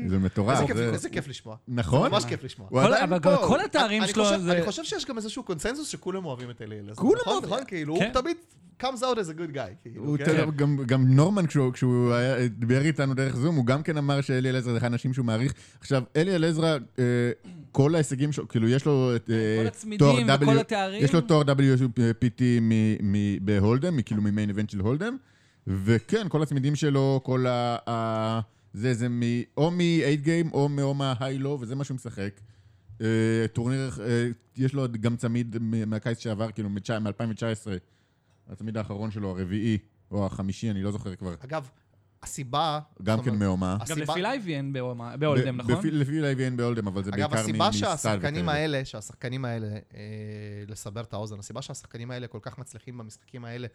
זה 0.09 0.19
מטורף. 0.19 0.69
איזה 0.69 1.09
כיף- 1.09 1.27
לשמוע. 1.27 1.55
נכון? 1.67 2.11
ממש 2.11 2.25
כיף 2.25 2.43
לשמוע. 2.43 2.69
אבל 3.03 3.19
כל 3.47 3.61
התארים 3.61 4.03
שלו. 4.07 4.29
אני 4.51 4.61
חושב 4.63 4.83
שיש 4.83 5.05
גם 5.05 5.17
איזשהו 5.17 5.43
קונצנזוס 5.43 5.87
שכולם 5.87 6.25
אוהבים 6.25 6.49
את 6.49 6.61
אלי 6.61 6.79
אלעזר. 6.79 7.01
כולם 7.01 7.19
נכון? 7.21 7.33
אוהבים. 7.33 7.49
נכון? 7.53 7.65
כאילו, 7.67 7.95
כן. 7.99 8.05
הוא 8.05 8.21
תמיד 8.21 8.37
comes 8.83 8.99
out 9.01 9.17
as 9.17 9.29
a 9.29 9.51
good 9.51 9.55
guy. 9.55 9.73
כאילו, 9.81 10.03
הוא 10.05 10.17
כן? 10.17 10.25
תראה, 10.25 10.45
גם- 10.55 10.77
גם 10.85 11.07
נורמן, 11.15 11.47
כשהוא- 11.47 11.73
כשהוא 11.73 12.13
היה- 12.13 12.47
דיבר 12.47 12.81
איתנו 12.81 13.13
דרך 13.13 13.35
זום, 13.35 13.55
הוא 13.55 13.65
גם 13.65 13.83
כן 13.83 13.97
אמר 13.97 14.21
שאלי 14.21 14.49
אלעזר 14.49 14.71
זה 14.71 14.77
אחד 14.77 14.83
האנשים 14.85 15.13
שהוא 15.13 15.25
מעריך. 15.25 15.53
עכשיו, 15.79 16.03
אלי 16.15 16.35
אלעזרה, 16.35 16.77
אה, 16.99 17.03
כל 17.71 17.95
ההישגים 17.95 18.31
שלו, 18.31 18.47
כאילו, 18.47 18.67
יש 18.69 18.85
לו 18.85 19.15
את 19.15 19.29
אה, 19.29 19.35
כל 19.35 19.37
תואר 19.57 19.67
הצמידים 19.67 20.29
W, 20.29 20.43
וכל 20.43 20.57
התארים. 20.59 21.03
יש 21.03 21.13
לו 21.13 21.21
תואר 21.21 21.41
WPT 21.41 22.41
מ- 22.61 22.71
מ- 23.13 23.45
בהולדם, 23.45 24.01
כאילו 24.01 24.21
ממיין 24.21 24.49
איבנט 24.49 24.69
של 24.69 24.79
הולדם, 24.79 25.17
וכן, 25.67 26.29
כל 26.29 26.41
הצמידים 26.43 26.75
שלו, 26.75 27.21
כל 27.23 27.45
ה... 27.47 27.77
ה- 27.89 28.39
זה, 28.73 28.93
זה 28.93 29.09
מ... 29.09 29.21
או 29.57 29.71
מ-8 29.71 29.81
גיים 30.15 30.49
או 30.53 30.69
או 30.81 30.93
מה-high-low, 30.93 31.47
וזה 31.61 31.75
מה 31.75 31.83
שהוא 31.83 31.95
משחק. 31.95 32.29
אה, 33.01 33.07
טורניר, 33.53 33.91
אה, 34.05 34.27
יש 34.57 34.73
לו 34.73 34.85
גם 35.01 35.15
צמיד 35.15 35.57
מ- 35.61 35.89
מהקיץ 35.89 36.19
שעבר, 36.19 36.51
כאילו, 36.51 36.69
מ-2019. 36.69 37.67
הצמיד 38.49 38.77
האחרון 38.77 39.11
שלו, 39.11 39.29
הרביעי, 39.29 39.77
או 40.11 40.25
החמישי, 40.25 40.71
אני 40.71 40.83
לא 40.83 40.91
זוכר 40.91 41.15
כבר. 41.15 41.35
אגב, 41.39 41.69
הסיבה... 42.23 42.79
גם 43.03 43.23
כן 43.23 43.35
מאומה. 43.35 43.75
גם 43.75 43.81
הסיבה- 43.81 44.13
לפיל 44.13 44.21
אייבי 44.21 44.55
אין 44.55 44.73
ב 44.73 44.77
Hol-Omaha- 44.77 45.17
ב 45.17 45.22
Hold'em, 45.22 45.57
ב- 45.57 45.61
נכון? 45.61 45.75
בפי- 45.75 45.91
לפיל 45.91 46.21
אייבי 46.21 46.45
אין 46.45 46.57
ב 46.57 46.61
Hold'em, 46.61 46.87
אבל 46.87 47.03
זה 47.03 47.11
בעיקר 47.11 47.25
אגב, 47.25 47.33
מ- 47.35 47.37
הסיבה 47.39 47.73
שהשחקנים. 47.73 48.49
האלה, 48.49 48.85
שהשחקנים 48.85 49.45
האלה, 49.45 49.67
אה, 49.67 49.79
לסבר 50.67 51.01
את 51.01 51.13
האוזן, 51.13 51.39
הסיבה 51.39 51.61
שהשחקנים 51.61 52.11
האלה 52.11 52.27
כל 52.27 52.39
כך 52.41 52.57
מצליחים 52.57 52.97
במשחקים 52.97 53.45
האלה 53.45 53.67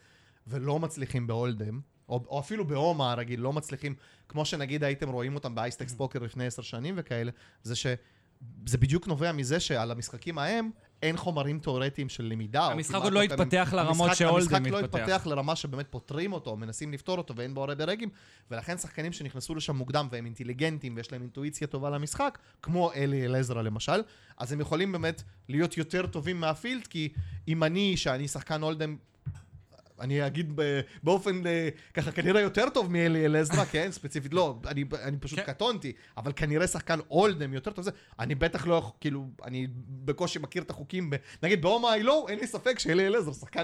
ולא 0.46 0.78
מצליחים 0.78 1.26
ב 1.26 1.32
Hold'em, 1.32 1.80
או, 2.08 2.24
או 2.28 2.40
אפילו 2.40 2.66
בהומה 2.66 3.12
הרגיל, 3.12 3.40
לא 3.40 3.52
מצליחים, 3.52 3.94
כמו 4.28 4.44
שנגיד 4.44 4.84
הייתם 4.84 5.08
רואים 5.08 5.34
אותם 5.34 5.54
ב 5.54 5.58
High 5.58 5.73
Stakes 5.73 5.94
Poker 5.94 6.18
לפני 6.18 6.46
עשר 6.46 6.62
שנים 6.62 6.94
וכאלה, 6.98 7.30
זה 7.62 7.76
שזה 7.76 8.78
בדיוק 8.78 9.06
נובע 9.08 9.32
מזה 9.32 9.60
שעל 9.60 9.90
המשחקים 9.90 10.38
ההם 10.38 10.70
אין 11.02 11.16
חומרים 11.16 11.58
תיאורטיים 11.58 12.08
של 12.08 12.24
למידה. 12.24 12.66
המשחק 12.66 12.94
עוד 12.94 13.12
לא. 13.12 13.22
התפתח 13.22 13.72
לרמות 13.76 14.00
המשחק- 14.06 14.14
שהולדם 14.18 14.54
המשחק 14.54 14.72
לא 14.72 14.80
התפתח. 14.80 15.26
לרמה 15.26 15.56
שבאמת 15.56 15.86
פותרים 15.90 16.32
אותו, 16.32 16.56
מנסים 16.56 16.92
לפתור 16.92 17.18
אותו 17.18 17.36
ואין 17.36 17.54
בו 17.54 17.62
הרי 17.64 17.74
ברגים, 17.74 18.08
ולכן 18.50 18.78
שחקנים 18.78 19.12
שנכנסו 19.12 19.54
לשם 19.54 19.76
מוקדם 19.76 20.08
והם 20.10 20.24
אינטליגנטים 20.24 20.96
ויש 20.96 21.12
להם 21.12 21.22
אינטואיציה 21.22 21.66
טובה 21.66 21.90
למשחק, 21.90 22.38
כמו 22.62 22.92
אלי 22.92 23.24
אלעזרה 23.26 23.62
למשל, 23.62 24.00
אז 24.38 24.52
הם 24.52 24.60
יכולים 24.60 24.92
באמת 24.92 25.22
להיות 25.48 25.76
יותר 25.76 26.06
טובים 26.06 26.40
מהפילד, 26.40 26.86
כי 26.86 27.08
אם 27.48 27.64
אני, 27.64 27.96
שאני 27.96 28.28
שחקן 28.28 28.62
הולדם, 28.62 28.96
אני 30.00 30.26
אגיד 30.26 30.60
באופן 31.02 31.46
אה, 31.46 31.68
ככה 31.94 32.12
כנראה 32.12 32.40
יותר 32.40 32.68
טוב 32.74 32.92
מאלי 32.92 33.24
אלעזרה, 33.24 33.64
כן? 33.66 33.92
ספציפית 33.92 34.34
לא, 34.34 34.58
אני, 34.66 34.84
אני 35.02 35.16
פשוט 35.16 35.38
כן. 35.38 35.44
קטונתי, 35.44 35.92
אבל 36.16 36.32
כנראה 36.36 36.66
שחקן 36.66 36.98
הולדם 37.08 37.54
יותר 37.54 37.70
טוב 37.70 37.84
זה, 37.84 37.90
אני 38.18 38.34
בטח 38.34 38.66
לא, 38.66 38.92
כאילו, 39.00 39.26
אני 39.44 39.66
בקושי 39.88 40.38
מכיר 40.38 40.62
את 40.62 40.70
החוקים, 40.70 41.10
ב, 41.10 41.16
נגיד 41.42 41.62
באומה 41.62 41.94
אילו, 41.94 42.26
אין 42.28 42.38
לי 42.38 42.46
ספק 42.46 42.78
שאלי 42.78 43.06
אלעזר 43.06 43.32
שחקן 43.32 43.62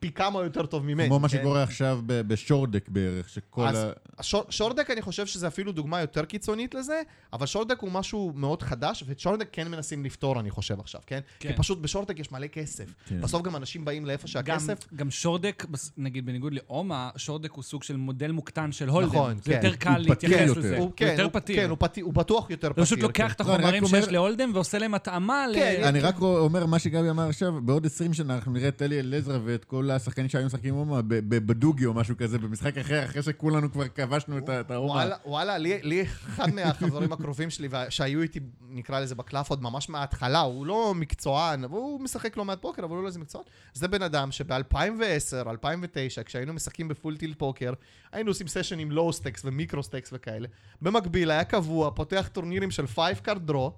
פי 0.00 0.10
כמה 0.12 0.42
יותר 0.42 0.66
טוב 0.66 0.84
ממני. 0.84 1.06
כמו 1.08 1.18
מה 1.18 1.28
כן? 1.28 1.38
שקורה 1.38 1.62
עכשיו 1.62 2.00
ב- 2.06 2.20
בשורדק 2.20 2.88
בערך, 2.88 3.28
שכל 3.28 3.66
אז 3.66 3.76
ה... 3.76 3.90
השור- 4.18 4.44
שורדק 4.50 4.90
אני 4.90 5.02
חושב 5.02 5.26
שזה 5.26 5.46
אפילו 5.46 5.72
דוגמה 5.72 6.00
יותר 6.00 6.24
קיצונית 6.24 6.74
לזה, 6.74 7.02
אבל 7.32 7.46
שורדק 7.46 7.80
הוא 7.80 7.90
משהו 7.92 8.32
מאוד 8.34 8.62
חדש, 8.62 9.04
ואת 9.06 9.20
שורדק 9.20 9.48
כן 9.52 9.68
מנסים 9.68 10.04
לפתור 10.04 10.40
אני 10.40 10.50
חושב 10.50 10.80
עכשיו, 10.80 11.00
כן? 11.06 11.20
כן. 11.40 11.48
כי 11.52 11.56
פשוט 11.58 11.78
בשורדק 11.78 12.18
יש 12.18 12.32
מלא 12.32 12.46
כסף. 12.46 12.84
כן. 13.08 13.20
בסוף 13.20 13.42
גם 13.42 13.56
אנשים 13.56 13.84
באים 13.84 14.06
לאיפה 14.06 14.22
גם, 14.22 14.28
שהכסף... 14.28 14.78
גם 14.94 15.10
שורדק, 15.10 15.64
בס- 15.70 15.92
נגיד 15.96 16.26
בניגוד 16.26 16.52
לאומה, 16.52 17.10
שורדק 17.16 17.52
הוא 17.52 17.62
סוג 17.64 17.82
של 17.82 17.96
מודל 17.96 18.30
מוקטן 18.32 18.72
של 18.72 18.88
הולדם. 18.88 19.08
נכון, 19.10 19.36
זה 19.36 19.42
כן. 19.44 19.60
יותר 19.64 19.76
קל 19.76 19.98
להתייחס 19.98 20.46
יותר. 20.46 20.60
לזה. 20.60 20.78
הוא, 20.78 20.92
כן, 20.96 21.06
יותר 21.10 21.22
הוא, 21.24 21.32
פתיר. 21.32 21.56
כן, 21.56 21.70
הוא, 21.70 21.76
פתיר, 21.80 22.04
הוא 22.04 22.14
בטוח 22.14 22.50
יותר 22.50 22.68
פתיר. 22.70 22.80
הוא 22.82 22.86
פשוט 22.86 22.98
לוקח 22.98 23.32
את 23.32 23.40
לא, 23.40 23.52
החומרים 23.52 23.86
שיש 23.86 24.08
להולדם 24.08 24.50
ועושה 24.54 24.78
להם 24.78 24.94
התאמה 24.94 25.46
ל... 25.46 25.54
כן, 25.54 25.80
אני 25.84 26.00
רק 26.00 26.20
אומר 26.20 26.66
מה 26.66 26.78
שגבי 26.78 27.10
אמר 27.10 27.28
עכשיו, 27.28 27.60
בעוד 27.62 27.86
20 27.86 28.14
שנה 28.14 28.34
אנחנו 28.34 28.52
נראה 28.52 28.68
את 28.68 28.82
אלי 28.82 29.00
אלעזרה 29.00 29.38
ואת 29.44 29.64
כל 29.64 29.75
כל 29.76 29.90
השחקנים 29.90 30.28
שהיו 30.28 30.46
משחקים 30.46 30.74
ב- 31.08 31.18
בדוגי 31.46 31.86
או 31.86 31.94
משהו 31.94 32.16
כזה, 32.16 32.38
במשחק 32.38 32.78
אחר, 32.78 33.04
אחרי 33.04 33.22
שכולנו 33.22 33.72
כבר 33.72 33.88
כבשנו 33.88 34.38
את 34.38 34.48
ה- 34.48 34.60
את 34.60 34.70
ההומה. 34.70 34.94
וואלה, 35.24 35.58
לי, 35.58 36.02
אחד 36.02 36.54
מהחברים 36.54 37.12
הקרובים 37.12 37.50
שלי 37.50 37.68
שהיו 37.88 38.22
איתי, 38.22 38.40
נקרא 38.68 39.00
לזה 39.00 39.14
בקלף 39.14 39.50
עוד 39.50 39.62
ממש 39.62 39.88
מההתחלה, 39.88 40.40
הוא 40.40 40.66
לא 40.66 40.92
מקצוען, 40.94 41.64
הוא 41.64 42.00
משחק 42.00 42.36
לא 42.36 42.44
מעט 42.44 42.62
פוקר, 42.62 42.84
אבל 42.84 42.94
הוא 42.94 43.02
לא 43.02 43.06
איזה 43.06 43.18
מקצוען. 43.18 43.44
זה 43.74 43.88
בן 43.88 44.02
אדם 44.02 44.32
שב-2010, 44.32 45.50
2009, 45.50 46.22
כשהיינו 46.22 46.52
משחקים 46.52 46.88
בפול 46.88 47.16
טיל 47.16 47.34
פוקר, 47.38 47.72
היינו 48.12 48.30
עושים 48.30 48.48
session 48.48 48.78
עם 48.78 48.90
low 48.90 49.12
stakes 49.12 49.42
ו 49.44 49.50
micro 49.50 49.82
stakes 49.82 50.10
וכאלה. 50.12 50.48
במקביל, 50.82 51.30
היה 51.30 51.44
קבוע, 51.44 51.90
פותח 51.90 52.28
טורנירים 52.32 52.70
של 52.70 52.86
5 52.86 53.20
card 53.20 53.46
draw, 53.46 53.72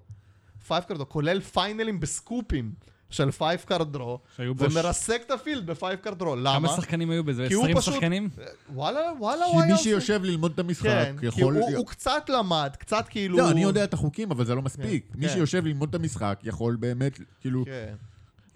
5 0.68 0.84
card 0.84 0.98
draw, 0.98 1.08
כולל 1.08 1.40
פיינלים 1.40 2.00
בסקופים 2.00 2.72
של 3.10 3.32
5 3.32 3.64
card 3.64 3.92
draw, 3.92 4.18
ומרסק 4.38 5.22
את 5.26 5.30
ה 5.30 5.37
field 5.37 5.70
ב-5 5.70 5.96
card 6.02 6.18
draw. 6.18 6.36
למה? 6.36 6.58
כמה 6.58 6.76
שחקנים 6.76 7.10
היו 7.10 7.24
בזה? 7.24 7.44
כי 7.48 7.54
הוא 7.54 7.62
20 7.64 7.76
פשוט- 7.78 7.94
שחקנים? 7.94 8.28
וואלה, 8.74 9.00
וואלה, 9.18 9.44
כי 9.44 9.50
הוא 9.50 9.60
היה 9.60 9.66
מי 9.66 9.72
עושה... 9.72 9.84
שיושב 9.84 10.24
ללמוד 10.24 10.52
את 10.54 10.58
המשחק 10.58 10.84
כן, 10.88 11.16
כי 11.20 11.26
יכול... 11.26 11.56
הוא, 11.56 11.76
הוא 11.76 11.86
קצת 11.86 12.22
למד, 12.28 12.70
קצת 12.78 13.04
כאילו... 13.08 13.38
לא, 13.38 13.50
אני 13.50 13.62
יודע 13.62 13.84
את 13.84 13.94
החוקים, 13.94 14.30
אבל 14.30 14.44
זה 14.44 14.54
לא 14.54 14.62
מספיק. 14.62 15.06
כן, 15.12 15.18
מי 15.18 15.28
כן. 15.28 15.34
שיושב 15.34 15.64
ללמוד 15.66 15.88
את 15.88 15.94
המשחק 15.94 16.40
יכול 16.42 16.76
באמת, 16.76 17.18
כאילו, 17.40 17.64
כן. 17.64 17.94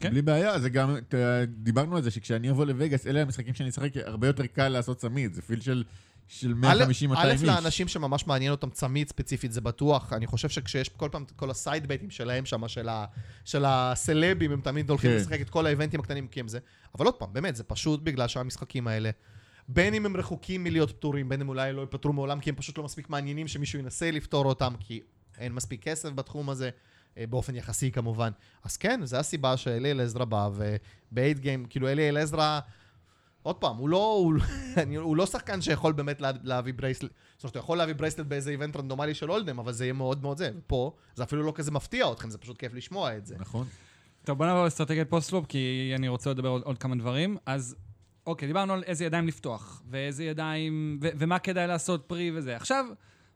כן. 0.01 0.11
בלי 0.11 0.23
בעיה, 0.23 0.59
זה 0.59 0.69
גם, 0.71 0.97
דיברנו 1.49 1.97
על 1.97 2.03
זה 2.03 2.11
שכשאני 2.11 2.51
אבוא 2.51 2.65
לווגאס, 2.65 3.07
אלה 3.07 3.23
המשחקים 3.23 3.55
שאני 3.55 3.69
אשחק, 3.69 3.97
הרבה 3.97 4.27
יותר 4.27 4.47
קל 4.47 4.69
לעשות 4.69 4.97
צמיד, 4.99 5.35
זה 5.35 5.43
פיל 5.43 5.61
של 5.61 5.85
של 6.33 6.55
150-200 6.63 6.65
א', 7.17 7.31
איש. 7.31 7.43
לאנשים 7.43 7.89
שממש 7.89 8.27
מעניין 8.27 8.51
אותם 8.51 8.71
צמיד 8.71 9.09
ספציפית, 9.09 9.53
זה 9.53 9.61
בטוח. 9.61 10.13
אני 10.13 10.27
חושב 10.27 10.49
שכשיש 10.49 10.89
כל 10.89 11.09
פעם 11.13 11.25
כל 11.37 11.51
הסייד 11.51 11.87
בייטים 11.87 12.11
שלהם 12.11 12.47
שם, 12.47 12.69
של, 12.69 12.89
ה, 12.89 13.05
של 13.45 13.65
הסלבים, 13.67 14.53
הם 14.53 14.61
תמיד 14.61 14.91
הולכים 14.91 15.11
כן. 15.11 15.17
לשחק 15.17 15.41
את 15.41 15.51
כל 15.51 15.67
האיבנטים 15.67 16.01
הקטנים 16.01 16.29
כי 16.29 16.41
הם 16.41 16.49
זה. 16.49 16.59
אבל 16.99 17.07
עוד 17.07 17.15
פעם, 17.15 17.33
באמת, 17.33 17.57
זה 17.57 17.65
פשוט 17.65 18.01
בגלל 18.03 18.29
שהמשחקים 18.29 18.89
האלה, 18.89 19.11
בין 19.69 19.95
אם 19.95 20.07
הם 20.07 20.17
רחוקים 20.17 20.65
מלהיות 20.65 20.91
פתורים, 20.91 21.29
בין 21.29 21.41
אם 21.41 21.49
אולי 21.49 21.73
לא 21.73 21.81
ייפתרו 21.81 22.13
מעולם, 22.13 22.41
כי 22.41 22.51
הם 22.51 22.57
פשוט 22.57 22.79
לא 22.79 22.85
מספיק 22.85 23.11
מעניינים 23.11 23.49
שמישהו 23.49 23.79
ינסה 23.79 24.11
לפתור 24.11 24.45
אותם, 24.45 24.73
כי 24.81 25.01
אין 25.39 25.53
מספיק 25.53 25.83
כסף 25.83 26.09
בתחום 26.11 26.51
הזה. 26.51 26.71
אה, 27.19 27.27
באופן 27.27 27.55
יחסי 27.55 27.91
כמובן. 27.91 28.31
אז 28.65 28.77
כן, 28.77 29.01
זו 29.05 29.17
הסיבה 29.17 29.57
שאלי 29.57 29.91
אלעזרא 29.91 30.25
בא, 30.25 30.49
וב 30.55 30.79
eight 30.79 31.39
game, 31.39 31.65
כאילו 31.65 31.89
אלי 31.89 32.09
אלעזרא, 32.09 32.61
עוד 33.43 33.57
פעם, 33.57 33.77
הוא 33.77 33.89
לא, 33.89 34.13
הוא, 34.13 34.35
הוא 34.97 35.17
לא 35.17 35.27
שחקן 35.27 35.61
שיכול 35.61 35.93
באמת 35.93 36.21
לה, 36.21 36.31
להביא 36.43 36.75
bracelet, 36.75 37.11
זאת 37.37 37.45
אומרת, 37.45 37.57
הוא 37.57 37.61
יכול 37.61 37.79
להביא 37.79 37.95
bracelet 37.95 38.27
באיזה 38.27 38.51
event 38.51 38.77
רנדומלי 38.77 39.15
של 39.15 39.31
Hold'em, 39.31 39.59
אבל 39.59 39.73
זה 39.73 39.85
יהיה 39.85 39.93
מאוד 39.93 40.23
מאוד 40.23 40.39
זה. 40.39 40.51
פה, 40.67 40.93
זה 41.15 41.23
אפילו 41.23 41.43
לא 41.43 41.53
כזה 41.55 41.71
מפתיע 41.71 42.13
אתכם, 42.13 42.31
זה 42.31 42.39
פשוט 42.39 42.59
כיף 42.59 42.75
לשמוע 42.75 43.17
את 43.17 43.27
זה. 43.27 43.37
נכון. 43.39 43.67
טוב, 44.25 44.39
בוא 44.39 44.47
נעבור 44.47 44.65
לאסטרטגיית 44.65 45.11
post-flop, 45.11 45.47
כי 45.47 45.93
אני 45.95 46.09
רוצה 46.09 46.31
לדבר 46.31 46.49
עוד, 46.49 46.63
עוד 46.63 46.79
כמה 46.79 46.97
דברים. 46.97 47.37
אז, 47.47 47.77
אוקיי, 48.27 48.49
דיברנו 48.49 48.73
על 48.73 48.83
איזה 48.87 49.05
ידיים 49.05 49.27
לפתוח, 49.27 49.83
ואיזה 49.91 50.25
ידיים, 50.25 50.99
ו- 51.03 51.09
ומה 51.19 51.39
כדאי 51.39 51.67
לעשות 51.67 52.05
pre 52.07 52.31
וזה. 52.35 52.57
עכשיו, 52.57 52.85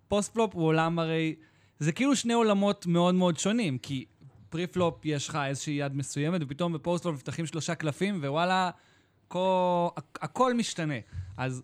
post-flop 0.08 0.54
הוא 0.54 0.64
עולם 0.64 0.98
הרי, 0.98 1.34
זה 1.78 1.92
כאילו 1.92 2.16
שני 2.16 2.32
עולמות 2.32 2.86
מאוד 2.86 3.14
מאוד 3.14 3.38
שונים, 3.38 3.78
כי 3.78 4.04
pre-flop 4.48 5.04
יש 5.04 5.28
לך 5.28 5.38
איזושהי 5.46 5.74
יד 5.74 5.96
מסוימת, 5.96 6.40
ופתאום 6.44 6.72
ב 6.72 6.77
post-flop 6.77 7.14
נפתחים 7.14 7.46
שלושה 7.46 7.74
קלפים, 7.74 8.18
ווואלה, 8.20 8.70
כל, 9.28 9.88
הכ- 9.98 10.18
הכל 10.20 10.54
משתנה. 10.54 10.94
אז 11.36 11.62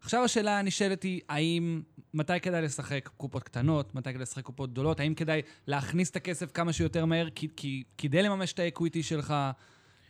עכשיו 0.00 0.24
השאלה 0.24 0.58
הנשאלת 0.58 1.02
היא, 1.02 1.20
האם, 1.28 1.82
מתי 2.14 2.40
כדאי 2.42 2.62
לשחק 2.62 3.10
קופות 3.16 3.42
קטנות, 3.42 3.94
מתי 3.94 4.10
כדאי 4.10 4.22
לשחק 4.22 4.44
קופות 4.44 4.70
גדולות, 4.72 5.00
האם 5.00 5.14
כדאי 5.14 5.42
להכניס 5.66 6.10
את 6.10 6.16
הכסף 6.16 6.52
כמה 6.52 6.72
שיותר 6.72 7.04
מהר 7.04 7.30
כי, 7.30 7.48
כי, 7.56 7.82
כדי 7.98 8.22
לממש 8.22 8.52
את 8.52 8.58
ה 8.58 8.64
equity 8.64 9.02
שלך? 9.02 9.34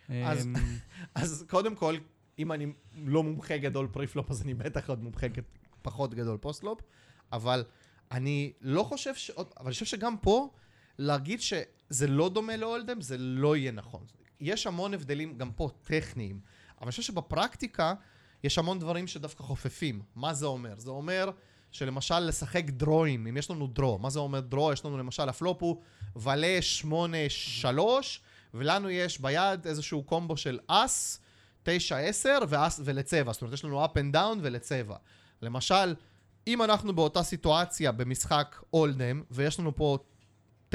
אז- 0.08 0.46
אמ, 0.46 0.54
אז 1.14 1.44
קודם 1.48 1.74
כל, 1.74 1.96
אם 2.38 2.52
אני 2.52 2.66
לא 2.94 3.22
מומחה 3.22 3.56
גדול 3.56 3.88
pre-flop, 3.92 4.30
אז 4.30 4.42
אני 4.42 4.54
בטח 4.54 4.88
עוד 4.88 5.02
מומחה 5.02 5.26
פחות 5.82 6.14
גדול 6.14 6.36
post-flop, 6.36 6.80
אבל 7.32 7.64
אני 8.12 8.52
לא 8.60 8.82
חושב 8.82 9.14
ש... 9.14 9.30
אבל 9.30 9.46
אני 9.60 9.70
חושב 9.72 9.84
שגם 9.86 10.16
פה, 10.18 10.50
להגיד 10.98 11.40
שזה 11.40 12.06
לא 12.06 12.28
דומה 12.28 12.56
ל 12.56 12.61
Hold'em, 12.61 13.00
זה 13.00 13.18
לא 13.18 13.56
יהיה 13.56 13.72
נכון. 13.72 14.04
יש 14.40 14.66
המון 14.66 14.94
הבדלים, 14.94 15.38
גם 15.38 15.50
פה, 15.52 15.68
טכניים, 15.82 16.40
אבל 16.78 16.84
אני 16.86 16.90
חושב 16.90 17.02
שבפרקטיקה 17.02 17.94
יש 18.44 18.58
המון 18.58 18.78
דברים 18.78 19.06
שדווקא 19.06 19.42
חופפים. 19.42 20.02
מה 20.14 20.34
זה 20.34 20.46
אומר? 20.46 20.74
זה 20.78 20.90
אומר 20.90 21.30
שלמשל 21.70 22.18
לשחק 22.18 22.64
דרואים, 22.70 23.26
אם 23.26 23.36
יש 23.36 23.50
לנו 23.50 23.66
draw, 23.66 23.98
מה 23.98 24.10
זה 24.10 24.18
אומר 24.18 24.40
draw? 24.40 24.72
יש 24.72 24.84
לנו 24.84 24.98
למשל, 24.98 25.28
הפלופ 25.28 25.62
הוא 25.62 25.82
ולה 26.16 26.58
8-3, 27.64 27.78
ולנו 28.54 28.90
יש 28.90 29.20
ביד 29.20 29.66
איזשהו 29.66 30.02
קומבו 30.02 30.36
של 30.36 30.58
אס, 30.66 31.20
9-10 31.64 31.68
ואס 32.48 32.80
ולצבע, 32.84 33.32
זאת 33.32 33.42
אומרת 33.42 33.54
יש 33.54 33.64
לנו 33.64 33.84
up 33.84 33.88
and 33.88 34.14
down 34.14 34.38
ולצבע. 34.42 34.96
למשל, 35.42 35.94
אם 36.46 36.62
אנחנו 36.62 36.96
באותה 36.96 37.22
סיטואציה 37.22 37.92
במשחק 37.92 38.56
אולדם, 38.72 39.22
ויש 39.30 39.60
לנו 39.60 39.76
פה 39.76 39.98
9-10 40.70 40.74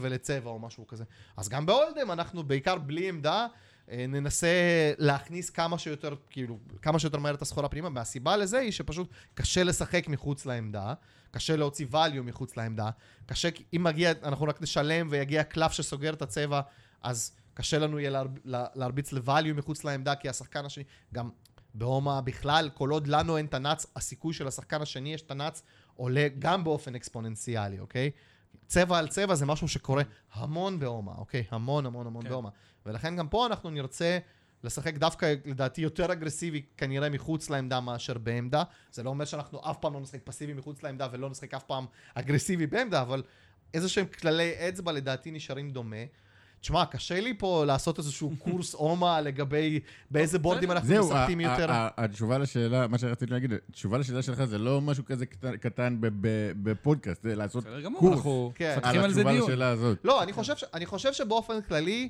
ולצבע 0.00 0.50
או 0.50 0.58
משהו 0.58 0.86
כזה, 0.86 1.04
אז 1.36 1.48
גם 1.48 1.66
באולדם 1.66 2.10
אנחנו 2.10 2.44
בעיקר 2.44 2.78
בלי 2.78 3.08
עמדה, 3.08 3.46
ננסה 3.92 4.48
להכניס 4.98 5.50
כמה 5.50 5.78
שיותר, 5.78 6.14
כאילו, 6.30 6.58
כמה 6.82 6.98
שיותר 6.98 7.18
מהר 7.18 7.34
את 7.34 7.42
הסחורה 7.42 7.68
פנימה, 7.68 7.88
והסיבה 7.94 8.36
לזה 8.36 8.58
היא 8.58 8.72
שפשוט 8.72 9.08
קשה 9.34 9.64
לשחק 9.64 10.08
מחוץ 10.08 10.46
לעמדה, 10.46 10.94
קשה 11.30 11.56
להוציא 11.56 11.86
value 11.92 12.22
מחוץ 12.22 12.56
לעמדה, 12.56 12.90
קשה, 13.26 13.48
אם 13.76 13.82
מגיע, 13.84 14.12
אנחנו 14.22 14.46
רק 14.46 14.62
נשלם 14.62 15.08
ויגיע 15.10 15.44
קלף 15.44 15.72
שסוגר 15.72 16.12
את 16.12 16.22
הצבע, 16.22 16.60
אז 17.02 17.32
קשה 17.54 17.78
לנו 17.78 17.98
יהיה 17.98 18.10
להרב, 18.10 18.30
לה- 18.44 18.66
להרביץ 18.74 19.12
ל-value 19.12 19.52
מחוץ 19.54 19.84
לעמדה, 19.84 20.14
כי 20.14 20.28
השחקן 20.28 20.64
השני, 20.64 20.84
גם 21.14 21.30
בהומה 21.74 22.20
בכלל, 22.20 22.70
כל 22.74 22.90
עוד 22.90 23.06
לנו 23.08 23.36
אין 23.36 23.46
הנאץ, 23.52 23.86
הסיכוי 23.96 24.34
של 24.34 24.46
השחקן 24.48 24.82
השני 24.82 25.14
יש 25.14 25.24
הנאץ, 25.28 25.62
עולה 25.96 26.26
גם 26.38 26.64
באופן 26.64 26.94
אקספוננציאלי, 26.94 27.78
אוקיי? 27.80 28.10
צבע 28.66 28.98
על 28.98 29.08
צבע 29.08 29.34
זה 29.34 29.46
משהו 29.46 29.68
שקורה 29.68 30.02
המון 30.32 30.78
בהומה, 30.80 31.12
אוקיי? 31.18 31.44
המון 31.50 31.86
המון 31.86 32.06
המון 32.06 32.22
כן. 32.22 32.28
בהומה. 32.28 32.48
ולכן 32.88 33.16
גם 33.16 33.28
פה 33.28 33.46
אנחנו 33.46 33.70
נרצה 33.70 34.18
לשחק 34.64 34.94
דווקא, 34.96 35.34
לדעתי, 35.44 35.80
יותר 35.80 36.12
אגרסיבי 36.12 36.62
כנראה 36.76 37.10
מחוץ 37.10 37.50
לעמדה 37.50 37.80
מאשר 37.80 38.18
בעמדה. 38.18 38.62
זה 38.92 39.02
לא 39.02 39.10
אומר 39.10 39.24
שאנחנו 39.24 39.60
אף 39.70 39.76
פעם 39.80 39.94
לא 39.94 40.00
נשחק 40.00 40.20
פסיבי 40.24 40.52
מחוץ 40.54 40.82
לעמדה 40.82 41.08
ולא 41.12 41.30
נשחק 41.30 41.54
אף 41.54 41.62
פעם 41.64 41.84
אגרסיבי 42.14 42.66
בעמדה, 42.66 43.02
אבל 43.02 43.22
איזה 43.74 43.88
שהם 43.88 44.06
כללי 44.06 44.52
אצבע 44.68 44.92
לדעתי 44.92 45.30
נשארים 45.30 45.70
דומה. 45.70 45.96
תשמע, 46.60 46.84
קשה 46.86 47.20
לי 47.20 47.34
פה 47.38 47.64
לעשות 47.66 47.98
איזשהו 47.98 48.32
קורס 48.44 48.74
אומה 48.74 49.20
לגבי 49.20 49.80
באיזה 50.10 50.38
בורדים 50.38 50.70
אנחנו 50.70 50.88
זהו, 50.88 51.06
משחקים 51.10 51.40
יותר. 51.40 51.72
ה- 51.72 51.88
התשובה 51.96 52.38
לשאלה, 52.38 52.86
מה 52.86 52.98
שרציתי 52.98 53.32
להגיד, 53.32 53.52
התשובה 53.68 53.98
לשאלה 53.98 54.22
שלך 54.22 54.44
זה 54.44 54.58
לא 54.58 54.80
משהו 54.80 55.04
כזה 55.04 55.26
קטן- 55.26 55.96
בפודקאסט, 56.62 57.22
זה 57.22 57.34
לעשות 57.36 57.64
בסדר 57.64 57.80
גמור, 57.80 58.00
קורס 58.00 58.14
אנחנו 58.16 58.52
כן. 58.54 58.74
מפתחים 58.76 59.00
על 59.00 59.10
התשובה 59.10 59.32
דיון. 59.32 59.44
לשאלה 59.50 59.68
הזאת. 59.68 59.98
לא, 60.04 60.22
אני 60.74 60.86
חושב, 60.86 61.12
שבאופן 61.12 61.62
כללי, 61.62 62.08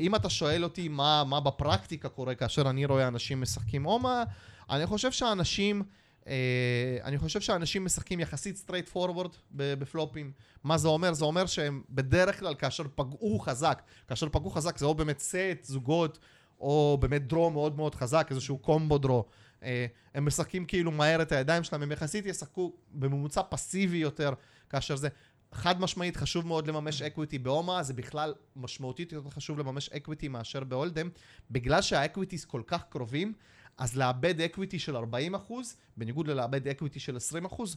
אם 0.00 0.14
אתה 0.14 0.30
שואל 0.30 0.64
אותי 0.64 0.88
מה, 0.88 1.24
מה 1.24 1.40
בפרקטיקה 1.40 2.08
קורה 2.08 2.34
כאשר 2.34 2.70
אני 2.70 2.84
רואה 2.84 3.08
אנשים 3.08 3.40
משחקים 3.40 3.86
אומה, 3.86 4.24
אני 4.70 4.86
חושב 4.86 5.12
שאנשים, 5.12 5.82
אה, 6.26 6.98
אני 7.04 7.18
חושב 7.18 7.40
שאנשים 7.40 7.84
משחקים 7.84 8.20
יחסית 8.20 8.56
straightforward 8.56 9.30
בפלופים. 9.52 10.32
מה 10.64 10.78
זה 10.78 10.88
אומר? 10.88 11.12
זה 11.12 11.24
אומר 11.24 11.46
שהם 11.46 11.82
בדרך 11.90 12.40
כלל 12.40 12.54
כאשר 12.54 12.84
פגעו 12.94 13.38
חזק, 13.38 13.82
כאשר 14.08 14.28
פגעו 14.28 14.50
חזק 14.50 14.78
זה 14.78 14.86
או 14.86 14.94
באמת 14.94 15.18
סט, 15.18 15.62
זוגות, 15.62 16.18
או 16.60 16.98
באמת 17.00 17.26
draw 17.26 17.50
מאוד 17.50 17.76
מאוד 17.76 17.94
חזק, 17.94 18.26
איזשהו 18.30 18.58
combo 18.58 18.98
draw. 18.98 19.24
אה, 19.62 19.86
הם 20.14 20.26
משחקים 20.26 20.64
כאילו 20.64 20.90
מהר 20.90 21.22
את 21.22 21.32
הידיים 21.32 21.64
שלהם, 21.64 21.82
הם 21.82 21.92
יחסית 21.92 22.26
ישחקו 22.26 22.72
בממוצע 22.92 23.40
פסיבי 23.48 23.96
יותר, 23.96 24.32
כאשר 24.70 24.96
זה 24.96 25.08
חד 25.52 25.80
משמעית 25.80 26.16
חשוב 26.16 26.46
מאוד 26.46 26.66
לממש 26.66 27.02
equity 27.02 27.38
ב 27.38 27.44
Omaha, 27.44 27.82
זה 27.82 27.94
בכלל 27.94 28.34
משמעותית 28.56 29.12
יותר 29.12 29.30
חשוב 29.30 29.58
לממש 29.58 29.88
equity 29.88 30.28
מאשר 30.28 30.64
ב 30.64 30.69
Hold'em, 30.69 31.08
בגלל 31.50 31.82
שה 31.82 31.99
equities 31.99 32.44
כל 32.44 32.62
כך 32.66 32.84
קרובים, 32.88 33.32
אז 33.78 33.96
לאבד 33.96 34.40
equity 34.40 34.78
של 34.78 34.96
40 34.96 35.34
אחוז, 35.34 35.76
בניגוד 35.96 36.28
ללאבד 36.28 36.68
equity 36.68 37.00
של 37.00 37.16
20 37.16 37.44
אחוז, 37.44 37.76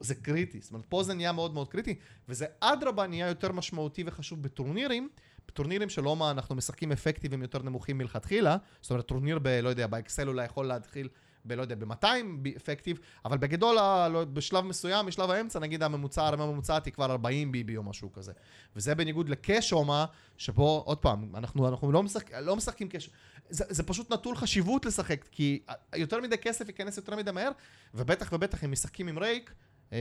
זה 0.00 0.14
קריטי. 0.14 0.60
זאת 0.60 0.70
אומרת, 0.70 0.86
פה 0.86 1.02
זה 1.02 1.14
נהיה 1.14 1.32
מאוד 1.32 1.54
מאוד 1.54 1.68
קריטי, 1.68 1.94
וזה 2.28 2.46
אדרבה 2.60 3.06
נהיה 3.06 3.28
יותר 3.28 3.52
משמעותי 3.52 4.04
וחשוב 4.06 4.42
בטורנירים. 4.42 5.08
בטורנירים 5.48 5.88
של 5.88 6.04
הומה 6.04 6.30
אנחנו 6.30 6.54
משחקים 6.54 6.92
אפקטיבים 6.92 7.42
יותר 7.42 7.62
נמוכים 7.62 7.98
מלכתחילה, 7.98 8.56
זאת 8.80 8.90
אומרת 8.90 9.06
טורניר 9.06 9.38
ב... 9.38 9.48
לא 9.48 9.68
יודע, 9.68 9.86
באקסל 9.86 10.28
אולי 10.28 10.44
יכול 10.44 10.66
להתחיל 10.66 11.08
ב... 11.48 11.52
לא 11.52 11.62
יודע, 11.62 11.74
ב-200 11.74 12.06
effective, 12.56 12.98
אבל 13.24 13.38
בגדול, 13.38 13.74
לא- 13.74 14.24
בשלב 14.24 14.64
מסוים, 14.64 15.06
משלב 15.06 15.30
האמצע, 15.30 15.58
נגיד 15.58 15.82
הממוצע, 15.82 16.26
הרמה 16.26 16.44
הממוצעת 16.44 16.84
היא 16.84 16.92
כבר 16.92 17.10
40 17.10 17.52
BB 17.52 17.76
או 17.76 17.82
משהו 17.82 18.12
כזה. 18.12 18.32
וזה 18.76 18.94
בניגוד 18.94 19.28
ל 19.28 19.36
cash 19.36 19.70
Omaha, 19.70 20.04
שבו, 20.36 20.82
עוד 20.86 20.98
פעם, 20.98 21.30
אנחנו, 21.34 21.68
אנחנו 21.68 21.92
לא, 21.92 22.02
משחק, 22.02 22.34
לא 22.34 22.56
משחקים 22.56 22.88
cash, 22.88 23.10
זה, 23.50 23.64
זה 23.68 23.82
פשוט 23.82 24.12
נטול 24.12 24.36
חשיבות 24.36 24.86
לשחק, 24.86 25.24
כי 25.30 25.62
יותר 25.96 26.20
מדי 26.20 26.38
כסף 26.38 26.68
ייכנס 26.68 26.96
יותר 26.96 27.16
מדי 27.16 27.30
מהר, 27.30 27.50
ובטח 27.94 28.32
ובטח 28.32 28.64
אם 28.64 28.72
משחקים 28.72 29.08
עם 29.08 29.18
rake, 29.18 29.52
אה, 29.92 29.98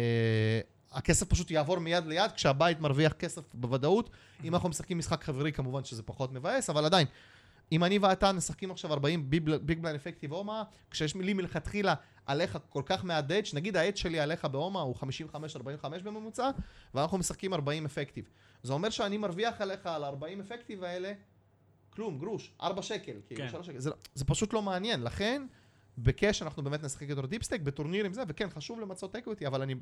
הכסף 0.92 1.28
פשוט 1.28 1.52
יעבור 1.52 1.80
מיד 1.80 2.06
ליד, 2.06 2.32
כשהבית 2.32 2.80
מרוויח 2.80 3.14
כסף 3.14 3.42
בוודאות. 3.54 4.10
אם 4.44 4.54
אנחנו 4.54 4.70
משחקים 4.70 4.98
משחק 4.98 5.24
חברי, 5.24 5.52
כמובן 5.52 5.84
שזה 5.84 6.04
פחות 6.04 6.34
מבאס, 6.34 6.70
אבל 6.70 6.86
עדיין. 6.86 7.08
אם 7.72 7.84
אני 7.84 7.98
ואתה 7.98 8.32
משחקים 8.32 8.72
עכשיו 8.72 8.94
40 8.94 9.30
big 9.30 9.80
blind 9.80 10.00
effective 10.00 10.34
Omaha, 10.34 10.64
כשיש 10.92 11.16
לי 11.16 11.34
מלכתחילה 11.34 11.96
עליך 12.26 12.58
כל 12.70 12.82
כך 12.86 13.04
מעט 13.04 13.26
edge, 13.26 13.54
נגיד 13.54 13.78
ה 13.78 13.82
edge 13.82 13.98
שלי 13.98 14.20
עליך 14.20 14.46
בהומה 14.46 14.82
הוא 14.82 14.96
55-45 14.96 15.04
בממוצע, 16.04 16.50
ואנחנו 16.94 17.18
משחקים 17.18 17.54
40 17.54 17.86
effective. 17.86 18.30
זה 18.64 18.74
אומר 18.74 18.90
שאני 18.90 19.18
מרוויח 19.18 19.62
עליך 19.62 19.86
על 19.86 20.04
40 20.04 20.40
effective 20.40 20.84
האלה, 20.84 21.14
כלום, 21.90 22.20
גרוש, 22.20 22.52
4 22.62 22.82
שקל, 22.82 23.14
כאילו, 23.28 23.42
כן. 23.42 23.50
3 23.50 23.66
שקל. 23.68 23.80
זה, 23.80 23.90
לא- 23.90 23.96
זה 24.14 24.26
פשוט 24.26 24.54
לא 24.54 24.62
מעניין, 24.62 25.04
לכן, 25.04 25.46
ב 25.98 26.07
cash 26.07 26.42
אנחנו 26.42 26.64
באמת 26.64 26.84
נשחק 26.84 27.10
יותר 27.10 27.26
deep 27.26 27.40
stack, 27.40 27.62
בטורנירים 27.62 28.14
זה, 28.14 28.24
וכן, 28.28 28.50
חשוב 28.50 28.80
למצות 28.80 29.16
equity, 29.16 29.48
אבל 29.48 29.62
אני... 29.62 29.76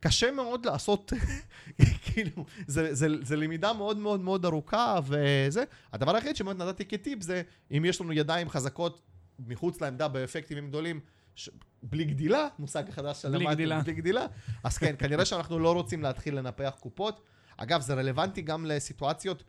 קשה 0.00 0.30
מאוד 0.30 0.66
לעשות, 0.66 1.12
כאילו, 2.06 2.44
זה, 2.66 2.94
זה, 2.94 3.06
זה 3.22 3.36
למידה 3.36 3.72
מאוד 3.72 3.96
מאוד 3.96 4.20
מאוד 4.20 4.44
ארוכה 4.44 5.00
וזה. 5.06 5.64
הדבר 5.92 6.14
היחיד 6.14 6.36
שבאמת 6.36 6.56
נתתי 6.56 6.84
כטיפ 6.84 7.22
זה, 7.22 7.42
אם 7.76 7.84
יש 7.84 8.00
לנו 8.00 8.12
ידיים 8.12 8.48
חזקות 8.48 9.00
מחוץ 9.38 9.80
לעמדה 9.80 10.08
באפקטיבים 10.08 10.68
גדולים, 10.68 11.00
ש... 11.34 11.50
בלי 11.82 12.04
גדילה, 12.04 12.48
מושג 12.58 12.90
חדש 12.90 13.22
שלמדתי. 13.22 13.38
בלי 13.38 13.46
גדילה, 13.92 14.26
אז 14.64 14.78
כן, 14.78 14.94
כנראה 14.98 15.24
שאנחנו 15.24 15.58
לא 15.58 15.72
רוצים 15.72 16.02
להתחיל 16.02 16.38
לנפח 16.38 16.76
קופות. 16.80 17.20
אגב, 17.56 17.80
זה 17.80 17.94
רלוונטי 17.94 18.42
גם 18.42 18.66
לסיטואציות 18.66 19.44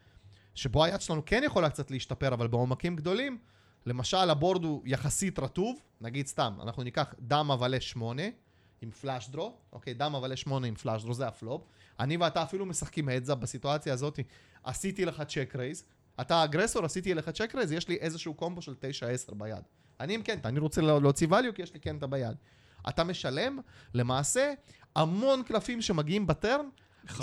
שבו 0.56 0.84
היד 0.84 1.02
שלנו 1.02 1.26
כן 1.26 1.42
יכולה 1.46 1.70
קצת 1.70 1.92
להשתפר, 1.92 2.34
אבל 2.34 2.48
בעומקים 2.48 2.96
גדולים, 2.96 3.38
למשל 3.86 4.30
ה 4.30 4.35
board 4.35 4.64
הוא 4.64 4.82
יחסית 4.86 5.40
רטוב, 5.40 5.80
נגיד 6.02 6.28
סתם, 6.28 6.54
אנחנו 6.62 6.84
ניקח 6.84 7.14
דמה 7.20 7.50
ואלט 7.54 7.80
8 7.80 8.24
עם 8.82 8.92
flush 8.92 9.30
draw, 9.30 9.54
אוקיי, 9.74 9.94
דמה 9.94 10.16
ואלט 10.16 10.36
8 10.36 10.68
עם 10.68 10.76
flush 10.76 11.04
draw, 11.04 11.14
זה 11.14 11.28
הפלופ. 11.28 11.62
אני 12.00 12.18
ואתה 12.18 12.44
אפילו 12.44 12.66
משחקים 12.66 13.10
heads-up 13.10 13.38
בסיטואציה 13.38 13.94
הזאת, 13.94 14.20
עשיתי 14.64 15.06
לך 15.06 15.22
check 15.28 15.56
raise, 15.56 15.84
אתה 16.22 16.44
aggressor, 16.44 16.86
עשיתי 16.86 17.14
לך 17.14 17.30
check 17.30 17.56
raise, 17.56 17.72
יש 17.72 17.88
לי 17.88 17.96
איזשהו 17.96 18.34
קומבו 18.34 18.62
של 18.62 18.74
9-10 19.30 19.34
ביד. 19.36 19.64
אני 20.00 20.14
עם 20.16 20.22
קנטה, 20.22 20.50
אני 20.50 20.60
רוצה 20.60 20.82
לה- 20.82 21.00
להוציא 21.00 21.28
value 21.28 21.52
כי 21.56 21.62
יש 21.62 21.74
לי 21.74 21.80
קנטה 21.80 22.08
ביד. 22.08 22.36
אתה 22.90 23.04
משלם, 23.04 23.60
למעשה, 23.94 24.54
המון 24.96 25.44
קלפים 25.44 25.82
שמגיעים 25.82 26.28
ב 26.28 26.35
turn, 26.35 26.70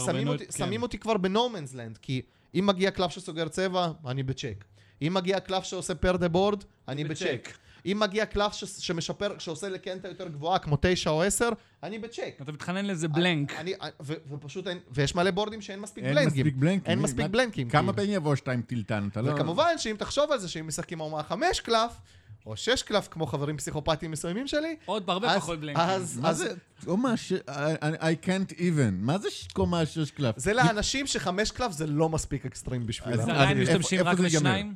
שמים 0.05 0.29
אותי, 0.29 0.47
כן. 0.47 0.53
שמים 0.53 0.83
אותי 0.83 0.99
כבר 0.99 1.17
ב 1.17 1.24
no 1.24 1.39
man's 1.39 1.75
land, 1.75 1.99
כי 1.99 2.23
אם 2.55 2.67
מגיע 2.67 2.91
קלף 2.91 3.11
שסוגר 3.11 3.49
צבע, 3.49 3.93
אני 4.07 4.23
בצ'ק. 4.23 4.65
אם 5.03 5.15
מגיע 5.15 5.41
קלף 5.41 5.65
שעושה 5.65 5.95
pair 5.95 6.17
the 6.17 6.29
board, 6.29 6.65
אני 6.89 7.05
ב 7.05 7.07
check. 7.07 7.23
ב 7.49 7.49
check. 7.49 7.49
אם 7.87 7.97
מגיע 8.01 8.27
קלף 8.27 8.53
ש- 8.53 8.65
שמשפר, 8.65 9.39
שעושה 9.39 9.69
לקנטה 9.69 10.09
יותר 10.09 10.29
גבוהה, 10.29 10.59
כמו 10.59 10.77
9 10.81 11.11
או 11.11 11.23
10, 11.23 11.49
אני 11.83 11.99
בצ'ק. 11.99 12.35
אתה 12.43 12.53
מתחנן 12.53 12.85
לאיזה 12.85 13.09
blank. 13.09 13.53
אני, 13.53 13.73
ו- 14.03 14.15
ופשוט 14.31 14.67
אין, 14.67 14.79
ויש 14.91 15.15
מלא 15.15 15.31
בורדים 15.31 15.61
שאין 15.61 15.81
מספיק 15.81 16.05
אין 16.05 16.15
בלנקים. 16.15 16.29
מספיק 16.47 16.55
בלנקים. 16.57 16.91
אין 16.91 16.99
מספיק 16.99 17.27
בלנקים. 17.27 17.69
כמה 17.69 17.81
כאילו. 17.83 17.97
פעמים 17.97 18.13
יבוא 18.13 18.37
שתיים 18.37 18.63
טילטן? 18.63 19.09
אתה 19.13 19.23
לא... 19.23 19.31
וכמובן 19.33 19.79
שאם 19.79 19.97
תחשוב 19.99 20.33
על 20.33 20.39
זה 20.39 20.49
שאם 20.49 20.67
משחקים 20.67 21.01
אומה 21.01 21.23
5 21.23 21.61
קלף, 21.61 21.93
או 22.47 22.57
6 22.57 22.83
קלף, 22.83 23.09
כמו 23.11 23.27
חברים 23.27 23.57
פסיכופטיים 23.57 24.11
מסוימים 24.11 24.47
שלי, 24.47 24.77
עוד 24.85 25.11
הרבה 25.11 25.37
פחות 25.37 25.61
בלנקים. 25.61 25.83
אז, 25.83 26.19
מה 26.19 26.29
אז 26.29 26.37
זה? 26.39 26.55
קומה 26.85 27.17
ש... 27.17 27.33
I 27.33 28.01
I 28.01 28.27
can't 28.27 28.53
even. 28.59 28.93
מה 28.93 29.19
זה 29.19 29.31
ש- 29.31 29.49
קומה 29.53 29.87
שש 29.87 30.11
קלף? 30.11 30.39
זה 30.39 30.53
לאנשים 30.53 31.07
שחמש 31.07 31.51
קלף 31.51 31.73
זה 31.73 31.87
לא 31.87 32.09
מספיק 32.09 32.47
אקסטרים 32.47 32.87
בשבילם. 32.87 33.21
אז- 33.21 33.25
זה 33.27 33.33
עדיין 33.33 33.61
משתמשים 33.61 34.01
רק? 34.03 34.19
בשניים? 34.19 34.75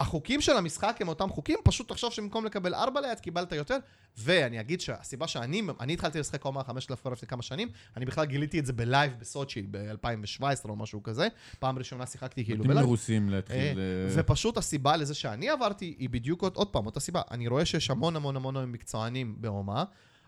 החוקים 0.00 0.40
של 0.40 0.56
המשחק 0.56 0.96
הם 1.00 1.08
אותם 1.08 1.28
חוקים, 1.30 1.58
פשוט 1.64 1.88
תחשוב 1.88 2.12
שבמקום 2.12 2.44
לקבל 2.44 2.74
4 2.74 3.00
ליד 3.00 3.20
קיבלת 3.20 3.52
יותר, 3.52 3.76
ואני 4.18 4.60
אגיד 4.60 4.80
שהסיבה 4.80 5.28
שאני, 5.28 5.62
אני 5.80 5.92
התחלתי 5.92 6.20
לשחק 6.20 6.40
קומה 6.42 6.64
5 6.64 6.86
קלף 6.86 7.00
כבר 7.00 7.12
לפני 7.12 7.28
כמה 7.28 7.42
שנים, 7.42 7.68
אני 7.96 8.04
בכלל 8.06 8.24
גיליתי 8.24 8.58
את 8.58 8.66
זה 8.66 8.72
ב 8.72 8.80
live 8.80 9.12
בסוצ'י 9.20 9.62
ב-2017 9.70 10.42
או 10.68 10.76
משהו 10.76 11.02
כזה, 11.02 11.28
פעם 11.58 11.78
ראשונה 11.78 12.06
שיחקתי 12.06 12.44
כאילו 12.44 12.64
ב 12.64 12.67
live. 12.67 12.80
מרוסים 12.86 13.28
אה, 13.28 13.34
להתחיל... 13.34 13.78
אה, 13.78 14.14
ופשוט 14.14 14.56
הסיבה 14.56 14.96
לזה 14.96 15.14
שאני 15.14 15.48
עברתי 15.48 15.94
היא 15.98 16.08
בדיוק 16.10 16.42
עוד, 16.42 16.68
פעם, 16.68 16.86
אותה 16.86 17.00
סיבה. 17.00 17.22
אני 17.30 17.48
רואה 17.48 17.64
שיש 17.64 17.90
המון 17.90 18.16
המון 18.16 18.36
המון 18.36 18.56
המון 18.56 18.70
מקצוענים 18.72 19.34
בהומה. 19.40 19.84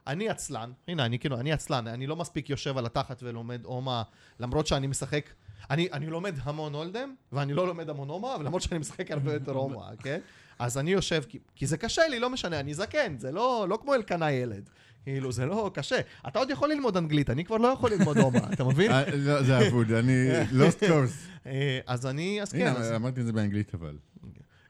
אני 0.06 0.28
עצלן, 0.28 0.72
הנה, 0.88 1.04
אני 1.04 1.18
כאילו, 1.18 1.40
אני 1.40 1.52
עצלן, 1.52 1.86
אני 1.86 2.06
לא 2.06 2.16
מספיק 2.16 2.50
יושב 2.50 2.78
על 2.78 2.86
התחת 2.86 3.22
ולומד 3.22 3.64
הומה, 3.64 4.02
למרות 4.40 4.66
שאני 4.66 4.86
משחק, 4.86 5.30
אני, 5.70 5.88
אני 5.92 6.06
לומד 6.06 6.34
המון 6.42 6.74
Hold'em, 6.74 7.14
ואני 7.32 7.54
לא 7.54 7.66
לומד 7.66 7.90
המון 7.90 8.08
הומה, 8.08 8.36
ולמרות 8.40 8.62
שאני 8.62 8.78
משחק 8.78 9.10
הרבה 9.10 9.32
יותר 9.32 9.52
הומה, 9.52 9.90
כן? 10.04 10.18
אז 10.58 10.78
אני 10.78 10.90
יושב, 10.90 11.22
כי, 11.28 11.38
כי 11.54 11.66
זה 11.66 11.76
קשה 11.76 12.08
לי, 12.08 12.18
לא 12.18 12.30
משנה, 12.30 12.60
אני 12.60 12.74
זקן, 12.74 13.18
זה 13.18 13.32
לא, 13.32 13.66
לא 13.68 13.78
כמו 13.82 13.94
אלקנה 13.94 14.32
ילד. 14.32 14.70
כאילו, 15.04 15.32
זה 15.32 15.46
לא 15.46 15.70
קשה. 15.74 16.00
אתה 16.28 16.38
עוד 16.38 16.50
יכול 16.50 16.68
ללמוד 16.68 16.96
אנגלית, 16.96 17.30
אני 17.30 17.44
כבר 17.44 17.56
לא 17.56 17.68
יכול 17.68 17.90
ללמוד 17.90 18.18
הומה, 18.18 18.52
אתה 18.52 18.64
מבין? 18.64 18.90
אה, 18.92 19.16
לא, 19.16 19.42
זה 19.42 19.68
אבוד, 19.68 19.92
אני... 19.92 20.28
lost 20.60 20.82
cause. 20.82 21.46
אה, 21.46 21.78
אז 21.86 22.06
אני, 22.06 22.42
אז 22.42 22.52
כן. 22.52 22.66
הנה, 22.66 22.96
אמרתי 22.96 23.20
את 23.20 23.26
זה 23.26 23.32
באנגלית 23.32 23.74
אבל. 23.74 23.96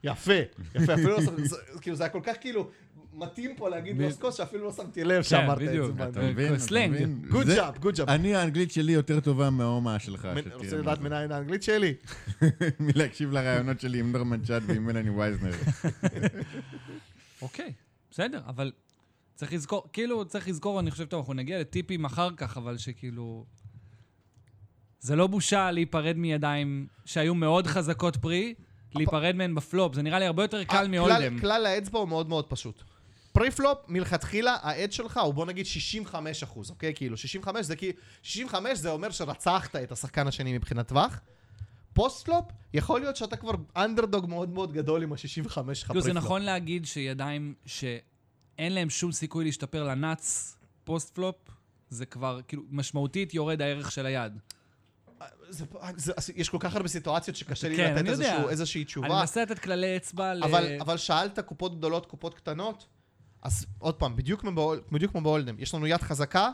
יפה, 0.03 0.33
יפה, 0.75 0.93
אפילו 0.93 1.09
לא 1.09 1.17
כאילו 1.81 1.95
זה 1.95 2.03
היה 2.03 2.09
כל 2.09 2.19
כך 2.23 2.35
כאילו 2.41 2.69
מתאים 3.13 3.55
פה 3.57 3.69
להגיד 3.69 3.95
cause, 4.19 4.37
שאפילו 4.37 4.63
לא 4.63 4.71
שמתי 4.71 5.03
לב 5.03 5.23
שאמרת 5.23 5.61
את 5.61 5.67
זה. 5.67 6.03
אתה 6.09 6.21
מבין? 6.21 6.53
אתה 6.53 6.59
סלנג. 6.59 7.27
good 7.27 7.47
job, 7.47 7.77
good 7.77 7.95
job. 7.95 8.09
אני, 8.09 8.35
האנגלית 8.35 8.71
שלי 8.71 8.91
יותר 8.91 9.19
טובה 9.19 9.49
מההומה 9.49 9.99
שלך. 9.99 10.27
רוצה 10.53 10.77
לדעת. 10.77 10.99
מנין 10.99 11.31
האנגלית 11.31 11.63
שלי? 11.63 11.93
מלהקשיב 12.79 13.31
לראיונות 13.31 13.79
שלי 13.79 13.99
עם 13.99 14.11
נורמן 14.11 14.41
צ'אד 14.43 14.63
ועם 14.67 14.85
מלאני 14.85 15.09
וייזנר. 15.09 15.51
אוקיי, 17.41 17.73
בסדר, 18.11 18.41
אבל 18.47 18.71
צריך 19.35 19.53
לזכור, 19.53 19.83
כאילו, 19.93 20.25
צריך 20.25 20.47
לזכור, 20.47 20.79
אני 20.79 20.91
חושב, 20.91 21.05
טוב, 21.05 21.19
אנחנו 21.19 21.33
נגיע 21.33 21.59
לטיפים 21.59 22.05
אחר 22.05 22.29
כך, 22.37 22.57
אבל 22.57 22.77
שכאילו... 22.77 23.45
זה 24.99 25.15
לא 25.15 25.27
בושה 25.27 25.71
להיפרד 25.71 26.17
מידיים 26.17 26.87
שהיו 27.05 27.35
מאוד 27.35 27.67
חזקות 27.67 28.15
pre, 28.15 28.53
להיפרד 28.95 29.35
מהן 29.35 29.55
בפלופ. 29.55 29.95
זה 29.95 30.01
נראה 30.01 30.19
לי 30.19 30.25
הרבה 30.25 30.43
יותר 30.43 30.63
קל 30.63 30.75
הכלל- 30.77 30.87
מ 30.87 30.93
Hold'em. 30.93 31.39
כלל 31.39 31.65
האצבע 31.65 31.99
הוא 31.99 32.07
מאוד 32.07 32.29
מאוד 32.29 32.45
פשוט. 32.45 32.83
pre-flop, 33.31 33.77
מלכתחילה, 33.87 34.57
ה 34.61 34.67
edge 34.67 34.91
שלך 34.91 35.19
הוא 35.23 35.33
בוא 35.33 35.45
נגיד 35.45 35.65
65 35.65 36.43
אחוז, 36.43 36.69
אוקיי? 36.69 36.93
כאילו, 36.95 37.17
65 37.17 37.65
זה 37.65 37.75
כי... 37.75 37.91
65 38.21 38.77
זה 38.77 38.89
אומר 38.89 39.11
שרצחת 39.11 39.75
את 39.75 39.91
השחקן 39.91 40.27
השני 40.27 40.53
מבחינת 40.53 40.87
טווח. 40.87 41.19
post-flop, 41.93 42.45
יכול 42.73 42.99
להיות 42.99 43.15
שאתה 43.15 43.35
כבר 43.35 43.51
אנדרדוג 43.75 44.29
מאוד 44.29 44.49
מאוד 44.49 44.73
גדול 44.73 45.03
עם 45.03 45.13
ה-65 45.13 45.19
שלך 45.23 45.47
כאילו, 45.47 45.73
זה 45.73 45.83
pre-flop. 45.87 46.15
נכון 46.15 46.41
להגיד 46.41 46.85
שידיים 46.85 47.53
שאין 47.65 48.73
להם 48.73 48.89
שום 48.89 49.11
סיכוי 49.11 49.45
להשתפר 49.45 49.83
ל 49.83 49.98
nuts 49.98 50.57
post-flop, 50.83 51.35
זה 51.89 52.05
כבר, 52.05 52.39
כאילו, 52.47 52.63
משמעותית 52.69 53.33
יורד 53.33 53.61
הערך 53.61 53.91
של 53.91 54.05
היד. 54.05 54.39
זה, 55.49 55.65
זה, 55.95 56.33
יש 56.35 56.49
כל 56.49 56.57
כך 56.59 56.75
הרבה 56.75 56.87
סיטואציות 56.87 57.37
שקשה 57.37 57.69
לי 57.69 57.77
כן, 57.77 57.95
לתת. 57.95 58.07
איזשהו, 58.07 58.49
איזושהי 58.49 58.85
תשובה. 58.85 59.07
אני 59.07 59.15
מנסה 59.15 59.41
לתת 59.41 59.59
כללי 59.59 59.97
אצבע 59.97 60.33
ל... 60.33 60.43
אבל, 60.43 60.77
אבל 60.81 60.97
שאלת 60.97 61.39
קופות 61.39 61.77
גדולות, 61.77 62.05
קופות 62.05 62.33
קטנות, 62.33 62.87
אז 63.41 63.65
עוד 63.79 63.95
פעם, 63.95 64.15
בדיוק 64.15 64.41
כמו, 64.41 64.51
בהול- 64.51 64.81
בדיוק 64.91 65.11
כמו 65.11 65.21
ב 65.21 65.25
Hold'em, 65.25 65.55
יש 65.59 65.73
לנו 65.73 65.87
יד 65.87 66.01
חזקה, 66.01 66.49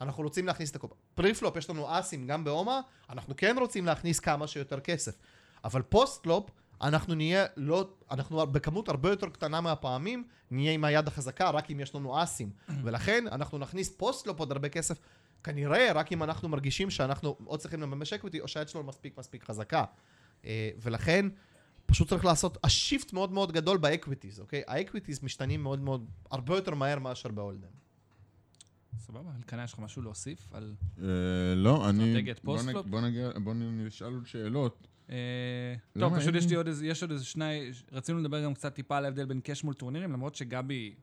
אנחנו 0.00 0.22
רוצים 0.22 0.46
להכניס 0.46 0.70
את 0.70 0.76
הקופה. 0.76 0.94
pre-flop, 1.14 1.56
יש 1.56 1.70
לנו 1.70 1.98
אסים 1.98 2.26
גם 2.26 2.44
בהומה, 2.44 2.80
אנחנו 3.10 3.34
כן 3.36 3.56
רוצים 3.60 3.86
להכניס 3.86 4.20
כמה 4.20 4.46
שיותר 4.46 4.80
כסף. 4.80 5.18
אבל 5.64 5.82
post-flop, 5.82 6.50
אנחנו 6.82 7.14
נהיה 7.14 7.46
לא, 7.56 7.88
אנחנו 8.10 8.46
בכמות 8.46 8.88
הרבה 8.88 9.10
יותר 9.10 9.28
קטנה 9.28 9.60
מהפעמים, 9.60 10.24
נהיה 10.50 10.72
עם 10.72 10.84
היד 10.84 11.08
החזקה 11.08 11.50
רק 11.50 11.70
אם 11.70 11.80
יש 11.80 11.94
לנו 11.94 12.22
אסים. 12.22 12.50
ולכן 12.84 13.24
אנחנו 13.32 13.58
נכניס 13.58 13.96
post-flop 13.96 14.38
עוד 14.38 14.52
הרבה 14.52 14.68
כסף, 14.68 14.98
כנראה 15.44 15.92
רק 15.92 16.12
אם 16.12 16.22
אנחנו 16.22 16.48
מרגישים 16.48 16.90
שאנחנו 16.90 17.36
עוד 17.44 17.60
צריכים 17.60 17.82
לממש 17.82 18.12
equity, 18.12 18.40
או 18.40 18.48
שהיד 18.48 18.68
שלנו 18.68 18.84
מספיק 18.84 19.18
מספיק 19.18 19.44
חזקה. 19.44 19.84
אה, 20.44 20.70
ולכן, 20.82 21.26
פשוט 21.86 22.08
צריך 22.08 22.24
לעשות 22.24 22.58
ה 22.64 22.72
shift 22.72 23.12
מאוד 23.12 23.32
מאוד 23.32 23.52
גדול 23.52 23.78
ב 23.78 23.84
equities, 23.84 24.40
אוקיי? 24.40 24.62
ה 24.66 24.72
equities 24.72 25.22
משתנים 25.22 25.62
מאוד 25.62 25.80
מאוד, 25.80 26.06
הרבה 26.30 26.54
יותר 26.54 26.74
מהר 26.74 26.98
מאשר 26.98 27.28
ב 27.28 27.32
Hold'em. 27.32 27.68
סבבה, 28.98 29.30
אלקנה, 29.38 29.64
יש 29.64 29.72
לך 29.72 29.78
משהו 29.78 30.02
להוסיף 30.02 30.48
על... 30.52 30.74
אה, 31.02 31.06
לא, 31.56 31.90
אני... 31.90 32.32
בוא 33.44 33.54
נשאל 33.54 34.14
עוד 34.14 34.26
שאלות. 34.26 34.88
אה, 35.10 35.74
טוב, 35.98 36.18
פשוט 36.18 36.34
יש 36.34 36.48
לי 36.48 36.56
עוד 36.56 36.66
איזה, 36.66 36.86
יש 36.86 37.02
עוד 37.02 37.10
איזה 37.10 37.24
שני, 37.24 37.70
רצינו 37.92 38.18
לדבר 38.18 38.44
גם 38.44 38.54
קצת 38.54 38.74
טיפה 38.74 38.96
על 38.96 39.04
ההבדל 39.04 39.24
בין 39.24 39.40
קאש 39.40 39.64
מול 39.64 39.74
טורנירים, 39.74 40.12
למרות 40.12 40.34
שגבי 40.34 40.94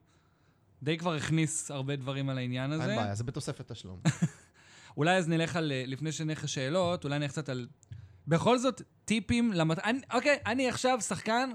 די 0.82 0.98
כבר 0.98 1.14
הכניס 1.14 1.70
הרבה 1.70 1.96
דברים 1.96 2.28
על 2.28 2.38
העניין 2.38 2.72
הזה. 2.72 2.90
אין 2.90 2.96
בעיה, 2.96 3.14
זה 3.14 3.24
בתוספת 3.24 3.72
תשלום. 3.72 4.00
אולי 4.96 5.16
אז 5.16 5.28
נלך 5.28 5.56
על, 5.56 5.72
אה, 5.72 5.84
לפני 5.86 6.12
שנלך 6.12 6.44
לשאלות, 6.44 7.04
אולי 7.04 7.18
נלך 7.18 7.30
קצת 7.30 7.48
על... 7.48 7.68
בכל 8.28 8.58
זאת, 8.58 8.82
טיפים 9.04 9.52
למת... 9.52 9.78
אני, 9.78 10.00
אוקיי, 10.14 10.38
אני 10.46 10.68
עכשיו 10.68 11.00
שחקן, 11.00 11.50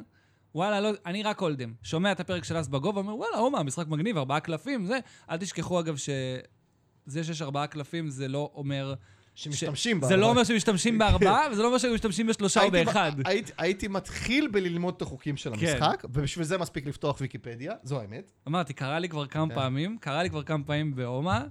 וואלה, 0.55 0.81
לא, 0.81 0.89
אני 1.05 1.23
רק 1.23 1.39
הולדם. 1.39 1.73
שומע 1.83 2.11
את 2.11 2.19
הפרק 2.19 2.43
של 2.43 2.59
אס 2.59 2.67
בגובה, 2.67 2.99
אומר, 3.01 3.15
וואלה, 3.15 3.37
הומה, 3.37 3.63
משחק 3.63 3.87
מגניב, 3.87 4.17
ארבעה 4.17 4.39
קלפים, 4.39 4.85
זה. 4.85 4.99
אל 5.29 5.37
תשכחו, 5.37 5.79
אגב, 5.79 5.95
שזה 5.97 7.23
שיש 7.23 7.41
ארבעה 7.41 7.67
קלפים, 7.67 8.09
זה 8.09 8.27
לא 8.27 8.51
אומר... 8.55 8.93
שמשתמשים 9.35 9.99
בה. 9.99 10.07
זה 10.07 10.15
לא 10.17 10.29
אומר 10.29 10.43
שמשתמשים 10.43 10.97
בארבעה, 10.97 11.41
וזה 11.51 11.61
לא 11.61 11.67
אומר 11.67 11.77
שמשתמשים 11.77 12.27
בשלושה 12.27 12.63
או 12.63 12.71
באחד. 12.71 13.11
הייתי- 13.25 13.51
הייתי 13.57 13.87
מתחיל 13.87 14.47
בללמוד 14.51 14.93
את 14.97 15.01
החוקים 15.01 15.37
של 15.37 15.55
כן. 15.55 15.67
המשחק, 15.67 16.03
ובשביל 16.03 16.45
זה 16.45 16.57
מספיק 16.57 16.85
לפתוח 16.85 17.17
ויקיפדיה, 17.21 17.73
זו 17.83 17.99
האמת. 18.01 18.31
אמרתי, 18.47 18.73
קרה 18.73 18.99
לי 18.99 19.09
כבר 19.09 19.25
כמה 19.27 19.49
כן. 19.49 19.55
פעמים, 19.55 19.97
קרה 20.01 20.23
לי 20.23 20.29
כבר 20.29 20.43
כמה 20.43 20.63
פעמים 20.63 20.95
בהומה, 20.95 21.45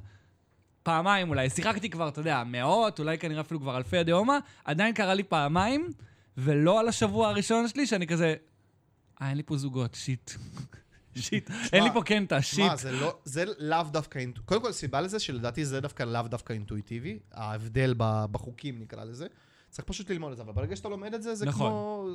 פעמיים 0.86 1.28
אולי, 1.28 1.50
שיחקתי 1.50 1.90
כבר, 1.90 2.08
אתה 2.08 2.20
יודע, 2.20 2.42
מאות, 2.46 2.98
אולי 2.98 3.18
כנראה 3.18 3.40
אפילו 3.40 3.60
כבר 3.60 3.76
אלפי 3.76 3.98
עדי 3.98 4.12
הומה, 4.12 4.38
עדיין 4.64 4.94
קרה 4.94 5.14
לי 5.14 5.22
פעמיים, 5.22 5.88
ולא 6.36 6.80
על 6.80 6.88
השבוע 6.88 7.28
הראשון 7.28 7.68
שלי, 7.68 7.86
שאני 7.86 8.06
כזה, 8.06 8.34
אה, 9.22 9.28
אין 9.28 9.36
לי 9.36 9.42
פה 9.42 9.56
זוגות, 9.56 9.94
shit. 9.94 10.30
shit. 11.16 11.50
אין 11.72 11.84
לי 11.84 11.90
פה 11.92 12.02
קנטה, 12.02 12.42
shit. 12.42 12.64
מה, 12.64 12.76
זה 12.76 12.92
לא, 12.92 13.16
זה 13.24 13.44
לאו 13.58 13.82
דווקא, 13.90 14.20
קודם 14.44 14.62
כל, 14.62 14.72
סיבה 14.72 15.00
לזה 15.00 15.18
שלדעתי 15.18 15.64
זה 15.64 15.80
דווקא 15.80 16.02
לאו 16.02 16.22
דווקא 16.22 16.52
אינטואיטיבי, 16.52 17.18
ההבדל 17.32 17.94
בחוקים 17.98 18.80
נקרא 18.80 19.04
לזה. 19.04 19.26
צריך 19.70 19.88
פשוט 19.88 20.10
ללמוד 20.10 20.30
את 20.30 20.36
זה, 20.36 20.42
אבל 20.42 20.52
ברגע 20.52 20.76
שאתה 20.76 20.88
לומד 20.88 21.14
את 21.14 21.22
זה, 21.22 21.34
זה 21.34 21.46
נכון. 21.46 21.70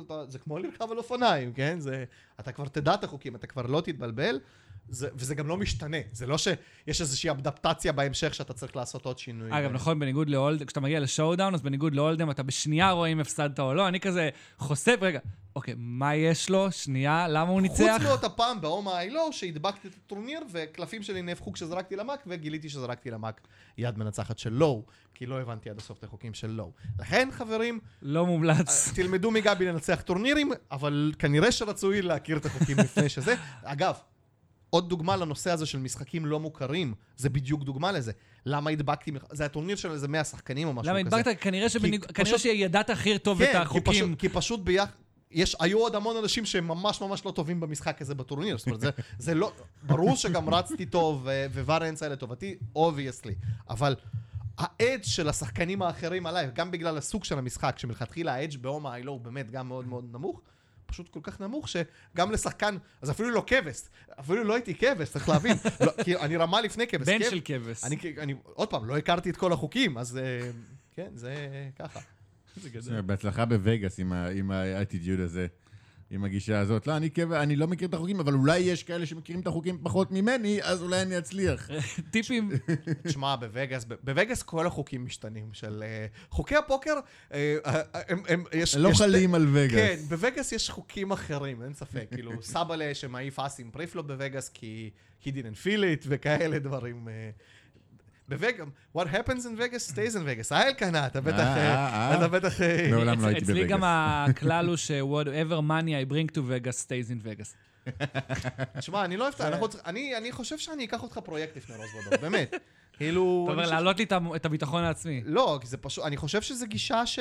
כמו, 0.06 0.24
זה 0.28 0.38
כמו 0.38 0.58
לרכב 0.58 0.90
על 0.90 0.98
אופניים, 0.98 1.52
כן? 1.52 1.80
זה, 1.80 2.04
אתה 2.40 2.52
כבר 2.52 2.68
תדע 2.68 2.94
את 2.94 3.04
החוקים, 3.04 3.36
אתה 3.36 3.46
כבר 3.46 3.62
לא 3.62 3.80
תתבלבל, 3.80 4.40
זה, 4.88 5.08
וזה 5.14 5.34
גם 5.34 5.48
לא 5.48 5.56
משתנה. 5.56 5.96
זה 6.12 6.26
לא 6.26 6.38
שיש 6.38 7.00
איזושהי 7.00 7.30
אדפטציה 7.30 7.92
בהמשך 7.92 8.34
שאתה 8.34 8.52
צריך 8.52 8.76
לעשות 8.76 9.06
עוד 9.06 9.18
שינוי. 9.18 9.48
אגב, 9.50 9.72
נכון, 9.72 9.98
בניגוד 9.98 10.28
ל 10.28 10.34
Hold, 10.34 10.62
כשאתה 10.62 10.80
מגיע 10.80 11.00
ל 11.00 11.05
showdown, 11.05 11.54
אז 11.54 11.62
בניגוד 11.62 11.94
ל 11.94 11.98
Hold'em, 11.98 12.30
אתה 12.30 12.42
בשנייה 12.42 12.90
רואה 12.90 13.08
אם 13.08 13.20
הפסדת 13.20 13.60
או 13.60 13.74
לא. 13.74 13.88
אני 13.88 14.00
כזה 14.00 14.30
חושף, 14.58 14.96
רגע, 15.00 15.18
אוקיי, 15.56 15.74
מה 15.76 16.14
יש 16.14 16.50
לו? 16.50 16.72
שנייה, 16.72 17.28
למה 17.28 17.50
הוא 17.50 17.60
ניצח? 17.60 17.94
חוץ 17.98 18.02
מאותה 18.02 18.28
פעם 18.28 18.60
באומה 18.60 19.00
איילו, 19.00 19.32
שהדבקתי 19.32 19.88
את 19.88 19.92
הטורניר, 20.06 20.40
וקלפים 20.52 21.02
שלי 21.02 21.22
נהפכו 21.22 21.52
כשזרקתי 21.52 21.96
למאק, 21.96 22.24
וגיליתי 22.26 22.68
שזרקתי 22.68 23.10
למאק 23.10 23.40
יד 23.78 23.98
מנצחת 23.98 24.38
של 24.38 24.52
לואו, 24.52 24.82
כי 25.14 25.26
לא 25.26 25.40
הבנתי 25.40 25.70
עד 25.70 25.78
הסוף 25.78 25.98
את 25.98 26.04
החוקים 26.04 26.34
של 26.34 26.50
לואו. 26.50 26.72
לכן, 26.98 27.28
חברים, 27.32 27.80
לא 28.02 28.26
מומלץ. 28.26 28.92
תלמדו 28.94 29.30
מגבי 29.30 29.66
לנצח 29.66 30.00
טורנירים, 30.00 30.52
אבל 30.70 31.12
כנראה 31.18 31.52
שרצוי 31.52 32.02
להכיר 32.02 32.36
את 32.36 32.46
החוקים 32.46 32.78
לפני 32.78 33.08
שזה. 33.08 33.34
אגב, 33.62 33.94
עוד 34.74 34.88
דוגמה 34.88 35.16
לנושא 35.16 35.50
הזה 35.50 35.66
של 35.66 35.78
משחקים 35.78 36.26
לא 36.26 36.40
מוכרים, 36.40 36.94
זה 37.16 37.28
בדיוק 37.30 37.62
דוגמה 37.62 37.92
לזה. 37.92 38.12
למה 38.46 38.70
הדבקתי, 38.70 39.10
זה 39.32 39.44
הטורניר 39.44 39.76
של 39.76 39.90
איזה 39.90 40.08
100 40.08 40.24
שחקנים 40.24 40.68
או 40.68 40.72
משהו 40.72 40.92
למה 40.94 41.04
כזה. 41.04 41.16
הדבקת? 41.16 41.40
כנראה 41.40 41.68
שבניג- 41.68 42.06
כי 42.06 42.12
כנראה 42.14 42.30
פשוט- 42.32 42.40
שידעת 42.40 42.90
הכי 42.90 43.18
טוב 43.18 43.42
את 43.42 43.48
כן, 43.48 43.52
כי 43.52 43.58
החוקים. 43.58 43.92
פשוט, 43.92 44.18
כי 44.20 44.28
פשוט 44.28 44.60
ביחד... 44.60 44.90
יש, 45.30 45.56
היו 45.60 45.78
עוד 45.78 45.94
המון 45.94 46.16
אנשים 46.16 46.44
שהם 46.44 46.68
ממש 46.68 47.00
ממש 47.00 47.26
לא 47.26 47.30
טובים 47.30 47.60
במשחק 47.60 48.02
הזה 48.02 48.14
בטורניר. 48.14 48.58
זאת 48.58 48.66
אומרת, 48.66 48.80
זה, 48.80 48.90
זה 49.18 49.34
לא... 49.34 49.52
ברור 49.82 50.16
שגם 50.16 50.54
רצתי 50.54 50.86
טוב, 50.86 51.28
ו 51.54 51.59
variance 51.59 52.02
היה 52.02 52.12
לטובתי, 52.12 52.56
obviously. 52.76 53.34
אבל 53.70 53.94
ה 54.58 54.67
edge 54.67 55.02
של 55.02 55.28
השחקנים 55.28 55.82
האחרים 55.82 56.26
עליי, 56.26 56.48
גם 56.54 56.70
בגלל 56.70 56.98
הסוג 56.98 57.24
של 57.24 57.38
המשחק, 57.38 57.78
שמלכתחילה 57.78 58.34
ה 58.34 58.38
edge 58.38 58.56
ב 58.62 58.68
Omaha 58.68 58.96
Hi-Lo 58.96 59.12
הוא 59.12 59.20
באמת 59.20 59.50
גם 59.50 59.68
מאוד 59.68 59.86
מאוד 59.88 60.04
נמוך, 60.12 60.40
פשוט 60.92 61.08
כל 61.08 61.20
כך 61.22 61.40
נמוך, 61.40 61.68
שגם 61.68 62.30
לשחקן, 62.32 62.76
אז 63.02 63.10
אפילו 63.10 63.30
לא 63.30 63.44
כבש, 63.46 63.80
אפילו 64.20 64.44
לא 64.44 64.54
הייתי 64.54 64.74
כבש, 64.74 65.08
צריך 65.10 65.28
להבין. 65.28 65.56
לא, 65.80 65.92
כי 66.04 66.16
אני 66.16 66.36
רמה 66.36 66.60
לפני 66.60 66.86
כבש. 66.86 67.08
בן 67.08 67.18
כבש- 67.18 67.30
של 67.30 67.40
כבש. 67.44 67.84
אני, 67.84 67.96
אני, 68.18 68.34
עוד 68.44 68.70
פעם, 68.70 68.84
לא 68.84 68.96
הכרתי 68.98 69.30
את 69.30 69.36
כל 69.36 69.52
החוקים, 69.52 69.98
אז 69.98 70.16
אה, 70.16 70.50
כן, 70.94 71.08
זה 71.14 71.34
ככה. 71.78 72.00
בהצלחה 73.06 73.44
בווגאס 73.44 73.98
עם 73.98 74.12
ה- 74.12 74.28
עם 74.28 74.50
האטיטיוד 74.50 75.20
הזה, 75.20 75.46
עם 76.12 76.24
הגישה 76.24 76.58
הזאת. 76.60 76.86
לא, 76.86 76.96
אני 76.96 77.10
כב- 77.10 77.32
אני 77.32 77.56
לא 77.56 77.66
מכיר 77.68 77.88
את 77.88 77.94
החוקים, 77.94 78.20
אבל 78.20 78.34
אולי 78.34 78.58
יש 78.58 78.82
כאלה 78.82 79.06
שמכירים 79.06 79.40
את 79.42 79.46
החוקים 79.46 79.78
פחות 79.82 80.10
ממני, 80.12 80.62
אז 80.62 80.82
אולי 80.82 81.02
אני 81.02 81.18
אצליח. 81.18 81.70
טיפים, 82.12 82.50
תשמע, 83.02 83.36
בווגאס, 83.36 83.86
בווגאס 84.04 84.42
כל 84.42 84.66
החוקים 84.66 85.04
משתנים 85.04 85.48
של... 85.52 85.82
אה, 85.86 86.06
חוקי 86.30 86.56
הפוקר, 86.56 86.94
אה, 87.32 87.56
אה, 87.66 87.80
הם, 88.08 88.22
הם, 88.28 88.44
יש... 88.52 88.76
לא 88.76 88.88
יש- 88.88 88.98
חלים 88.98 89.34
על 89.34 89.42
כן, 89.42 89.48
וגאס. 89.52 90.04
בווגאס 90.08 90.52
יש 90.52 90.70
חוקים 90.70 91.10
אחרים, 91.12 91.62
אין 91.62 91.74
ספק. 91.74 92.06
כאילו, 92.14 92.32
סבאלה 92.42 92.94
שמעיף 92.94 93.38
אסים 93.38 93.70
pre-flop 93.70 94.06
בווגאס 94.06 94.48
כי 94.48 94.90
he 95.24 95.28
didn't 95.28 95.64
feel 95.64 95.80
it 96.02 96.06
וכאלה 96.08 96.58
דברים. 96.58 97.08
בווגאס, 98.28 98.68
what 98.96 99.00
happens 99.00 99.44
in 99.44 99.58
Vegas 99.58 99.92
stays 99.92 100.14
in 100.14 100.24
Vegas. 100.24 100.52
אה, 100.52 100.68
אלקנה, 100.68 101.06
אתה 101.06 101.20
בטח... 101.20 101.38
אה, 101.38 101.56
אה, 101.56 102.10
אה. 102.10 102.16
אתה 102.16 102.28
בטח... 102.28 102.60
מעולם 102.92 103.20
לא 103.20 103.26
הייתי 103.26 103.44
אצלי 103.44 103.66
גם 103.66 103.80
בווגאס. 103.80 104.30
הכלל 104.30 104.68
הוא 104.68 104.76
ש-whatever 104.76 105.60
money 105.68 106.08
I 106.08 106.12
bring 106.12 106.36
to 106.36 106.38
Vegas 106.38 106.86
stays 106.86 107.10
in 107.10 107.26
Vegas. 107.26 107.54
תשמע, 108.78 109.04
אני 109.04 109.16
לא 109.16 109.24
אוהב 109.24 109.34
את 109.64 109.76
אני 109.84 110.32
חושב 110.32 110.58
שאני 110.58 110.84
אקח 110.84 111.02
אותך 111.02 111.18
פרויקט 111.18 111.56
לפני 111.56 111.76
רוזוודור, 111.76 112.20
באמת. 112.20 112.54
כאילו... 112.96 113.42
אתה 113.44 113.52
אומר, 113.52 113.70
להעלות 113.70 113.98
לי 113.98 114.06
את 114.36 114.46
הביטחון 114.46 114.84
העצמי. 114.84 115.22
לא, 115.24 115.58
כי 115.60 115.66
זה 115.66 115.76
פשוט, 115.76 116.04
אני 116.04 116.16
חושב 116.16 116.42
שזה 116.42 116.66
גישה 116.66 117.06
ש... 117.06 117.18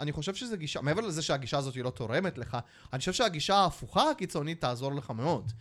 אני 0.00 0.12
חושב 0.12 0.34
שזה 0.34 0.56
גישה, 0.56 0.80
מעבר 0.80 1.00
לזה 1.00 1.22
שהגישה 1.22 1.58
הזאת 1.58 1.74
היא 1.74 1.84
לא 1.84 1.90
תורמת 1.90 2.38
לך, 2.38 2.56
אני 2.92 2.98
חושב 2.98 3.12
שהגישה 3.12 3.56
ההפוכה 3.56 4.10
הקיצונית 4.10 4.60
תעזור 4.60 4.94
לך 4.94 5.10
מאוד. 5.10 5.52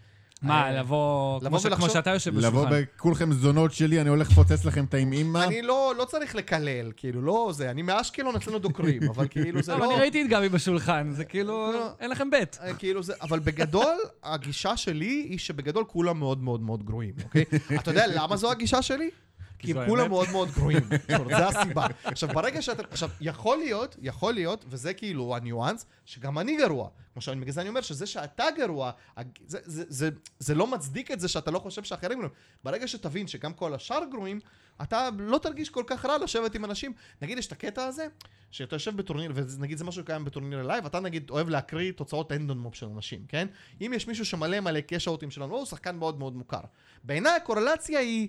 מה, 0.41 0.65
אה, 0.65 0.79
לבוא, 0.79 1.39
לבוא 1.41 1.59
כמו 1.75 1.89
שאתה 1.89 2.09
יושב 2.09 2.38
לבוא 2.38 2.65
בשולחן. 2.65 2.83
בכולכם 2.95 3.33
זונות 3.33 3.73
שלי, 3.73 4.01
אני 4.01 4.09
הולך 4.09 4.29
לפוצץ 4.31 4.65
לכם 4.65 4.85
את 4.85 4.93
האימא. 4.93 5.43
אני 5.43 5.61
לא, 5.61 5.93
לא 5.97 6.05
צריך 6.05 6.35
לקלל, 6.35 6.91
כאילו, 6.97 7.21
לא 7.21 7.51
זה, 7.53 7.71
אני 7.71 7.81
מאשקלון 7.81 8.35
אצלנו 8.35 8.59
דוקרים, 8.59 9.01
אבל 9.15 9.27
כאילו 9.29 9.61
זה 9.61 9.73
אבל 9.73 9.85
לא... 9.85 9.91
אני 9.91 9.99
ראיתי 10.01 10.21
את 10.21 10.29
גבי 10.29 10.49
בשולחן, 10.49 11.11
זה 11.11 11.25
כאילו, 11.25 11.71
לא. 11.71 11.89
אין 11.99 12.09
לכם 12.09 12.29
בית. 12.29 12.57
אה, 12.61 12.73
כאילו 12.73 13.03
זה, 13.03 13.13
אבל 13.21 13.39
בגדול, 13.39 13.97
הגישה 14.23 14.77
שלי 14.77 15.25
היא 15.29 15.39
שבגדול 15.39 15.83
כולם 15.88 16.19
מאוד 16.19 16.43
מאוד 16.43 16.61
מאוד 16.61 16.83
גרועים, 16.83 17.13
אוקיי? 17.23 17.43
אתה 17.79 17.91
יודע 17.91 18.07
למה 18.07 18.38
זו 18.38 18.51
הגישה 18.51 18.81
שלי? 18.81 19.09
כי 19.60 19.72
הם 19.72 19.88
כולם. 19.88 20.10
מאוד 20.10 20.30
מאוד 20.32 20.49
גרועים. 20.51 20.84
זה 21.38 21.47
הסיבה. 21.47 21.88
עכשיו, 22.03 22.30
ברגע 22.30 22.62
שאתה... 22.62 22.84
עכשיו, 22.91 23.10
יכול 23.22 23.58
להיות, 23.58 23.95
יכול 24.01 24.34
להיות, 24.34 24.66
וזה 24.68 24.93
כאילו 24.93 25.36
הניואנס, 25.36 25.86
שגם 26.05 26.39
אני 26.39 26.58
גרוע. 26.58 26.89
כמו 27.14 27.22
שאני, 27.22 27.41
בגלל 27.41 27.53
זה 27.53 27.62
אני 27.62 27.70
אומר 27.70 27.82
שזה 27.82 28.05
שאתה 28.05 28.43
גרוע, 28.58 28.91
הג- 29.18 29.28
זה, 29.47 29.60
זה, 29.64 29.84
זה, 29.88 30.10
זה 30.39 30.55
לא 30.55 30.68
מצדיק 30.68 31.12
את 31.12 31.20
זה 31.20 31.28
שאתה 31.28 31.51
לא 31.51 31.60
חושב 31.60 31.84
שאחרים 31.84 32.18
גרועים. 32.20 32.34
ברגע 32.64 32.88
שתבין 32.88 33.28
שגם 33.28 33.53
כל 33.53 33.74
השאר 33.74 33.99
גרועים, 34.12 34.39
אתה 34.82 35.10
לא 35.20 35.38
תרגיש 35.38 35.70
כל 35.70 35.84
כך 35.88 36.05
רע 36.05 36.18
לשבת 36.18 36.55
עם 36.55 36.66
אנשים. 36.66 36.93
נגיד, 37.22 37.38
יש 37.38 37.47
את 37.47 37.51
הקטע 37.51 37.84
הזה, 37.86 38.08
שאתה 38.51 38.76
יושב 38.76 38.97
בטורניר, 38.97 39.32
ונגיד 39.36 39.78
זה 39.78 39.84
משהו 39.84 40.01
שקיים 40.03 40.26
בטורניר 40.26 40.64
לייב, 40.68 40.86
אתה 40.86 40.99
נגיד 40.99 41.30
אוהב 41.30 41.49
להקריא 41.49 41.91
תוצאות 41.91 42.32
אנדון 42.32 42.58
מוב 42.58 42.76
של 42.76 42.86
אנשים, 42.86 43.26
כן? 43.28 43.47
אם 43.82 43.91
יש 43.95 44.08
מישהו 44.08 44.26
שמלא 44.26 44.60
מלא 44.60 44.82
קש 44.82 45.08
אאוטים 45.08 45.32
שלנו, 45.32 45.55
הוא 45.55 45.66
שחקן 45.66 45.95
מאוד 45.95 46.20
מאוד 46.20 46.36
מוכר. 46.36 46.62
בעיניי 47.03 47.36
הקורלציה 47.36 47.99
היא... 47.99 48.28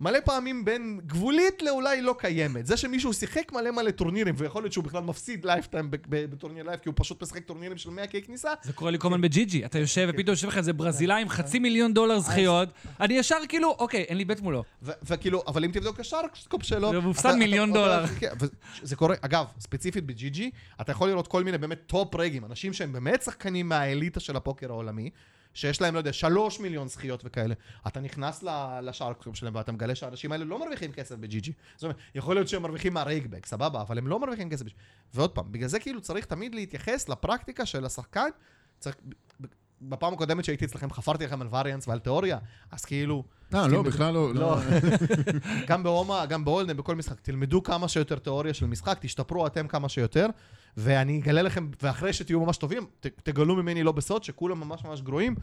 מלא 0.00 0.18
פעמים 0.24 0.64
בין 0.64 1.00
גבולית 1.06 1.62
לאולי 1.62 2.02
לא 2.02 2.14
קיימת. 2.18 2.66
זה 2.66 2.76
שמישהו 2.76 3.12
שיחק 3.12 3.52
מלא 3.52 3.70
מלא 3.70 3.90
טורנירים, 3.90 4.34
ויכול 4.38 4.62
להיות 4.62 4.72
שהוא 4.72 4.84
בכלל 4.84 5.02
מפסיד 5.02 5.44
לייפטיים 5.44 5.88
בטורניר 5.90 6.64
לייב, 6.64 6.80
כי 6.80 6.88
הוא 6.88 6.94
פשוט 6.98 7.22
משחק 7.22 7.44
טורנירים 7.44 7.78
של 7.78 7.90
100 7.90 8.06
קי 8.06 8.22
כניסה, 8.22 8.50
זה 8.62 8.72
קורה 8.72 8.90
לי 8.90 8.98
כל 8.98 9.08
הזמן 9.08 9.20
בג'י-ג'י. 9.20 9.64
אתה 9.64 9.78
יושב 9.78 10.08
ופתאום 10.10 10.30
יושב 10.30 10.48
לך 10.48 10.58
איזה 10.58 10.72
ברזילאי 10.72 11.22
עם 11.22 11.28
חצי 11.28 11.58
מיליון 11.58 11.94
דולר 11.94 12.18
זכיות, 12.18 12.68
אני 13.00 13.14
ישר 13.14 13.36
כאילו, 13.48 13.76
אוקיי, 13.78 14.02
אין 14.02 14.16
לי 14.16 14.24
בית 14.24 14.40
מולו. 14.40 14.64
וכאילו, 14.82 15.42
אבל 15.46 15.64
אם 15.64 15.70
תבדוק 15.72 16.00
השארקסקופ 16.00 16.62
שלו... 16.62 16.90
זה 16.90 17.00
מופסד 17.00 17.34
מיליון 17.34 17.72
דולר. 17.72 18.06
כן, 18.06 18.32
וזה 18.82 18.96
קורה, 18.96 19.16
אגב, 19.20 19.44
ספציפית 19.60 20.04
בג'י-ג'י, 20.04 20.50
אתה 20.80 20.92
יכול 20.92 21.08
לראות 21.08 21.28
כל 21.28 21.44
מיני 21.44 21.58
באמת 21.58 21.78
top 21.86 22.14
רגים, 22.14 22.44
אנשים 22.44 22.72
שהם 22.72 22.92
באמת 22.92 23.22
שחקנים 23.22 23.68
מהאליטה 23.68 24.20
של 24.20 24.36
הפוקר 24.36 24.70
העולמי, 24.70 25.10
שיש 25.56 25.80
להם, 25.80 25.94
לא 25.94 25.98
יודע, 25.98 26.12
שלוש 26.12 26.60
מיליון 26.60 26.88
זכיות 26.88 27.22
וכאלה. 27.24 27.54
אתה 27.86 28.00
נכנס 28.00 28.42
ל- 28.42 28.80
לשארקסקופ 28.82 29.36
שלהם 29.36 29.54
ואתה 29.54 29.72
מגלה 29.72 29.94
שהאנשים 29.94 30.32
האלה 30.32 30.44
לא 30.44 30.58
מרוויחים 30.58 30.92
כסף 30.92 31.14
בג'י-ג'י. 31.14 31.52
זאת 31.76 31.82
אומרת, 31.82 31.96
יכול 32.14 32.34
להיות 32.36 32.48
שהם 32.48 32.62
מרוויחים 32.62 32.94
מה 32.94 33.03
rakeback, 33.03 33.46
סבבה, 33.46 33.80
אבל 33.80 33.98
הם 33.98 34.06
לא 34.06 34.20
מרוויחים 34.20 34.50
כסף. 34.50 34.66
ועוד 35.14 35.30
פעם, 35.30 35.52
בגלל 35.52 35.68
זה 35.68 35.80
כאילו 35.80 36.00
צריך 36.00 36.24
תמיד 36.24 36.54
להתייחס 36.54 37.08
לפרקטיקה 37.08 37.66
של 37.66 37.84
השחקן. 37.84 38.28
צריך... 38.78 38.96
בפעם 39.80 40.12
הקודמת 40.12 40.44
שהייתי 40.44 40.64
אצלכם 40.64 40.90
חפרתי 40.90 41.24
לכם 41.24 41.42
על 41.42 41.48
variance 41.50 41.88
ועל 41.88 41.98
תיאוריה, 41.98 42.38
אז 42.70 42.84
כאילו... 42.84 43.24
אה, 43.54 43.68
לא, 43.68 43.82
בכלל 43.82 44.14
לא. 44.14 44.34
לא. 44.34 44.40
לא. 44.40 44.56
גם 45.68 45.82
בהומה, 45.82 46.26
גם 46.26 46.44
ב 46.44 46.48
Hold'em, 46.48 46.76
בכל 46.76 46.94
משחק. 46.94 47.20
תלמדו 47.20 47.62
כמה 47.62 47.88
שיותר 47.88 48.18
תיאוריה 48.18 48.54
של 48.54 48.66
משחק, 48.66 48.98
תשתפרו 49.00 49.46
אתם 49.46 49.68
כמה 49.68 49.88
שיותר, 49.88 50.26
ואני 50.76 51.20
אגלה 51.20 51.42
לכם, 51.42 51.68
ואחרי 51.82 52.12
שתהיו 52.12 52.40
ממש 52.40 52.56
טובים, 52.56 52.86
ת, 53.00 53.06
תגלו 53.06 53.56
ממני 53.56 53.82
לא 53.82 53.92
בסוד, 53.92 54.24
שכולם 54.24 54.60
ממש 54.60 54.84
ממש 54.84 55.00
גרועים, 55.00 55.34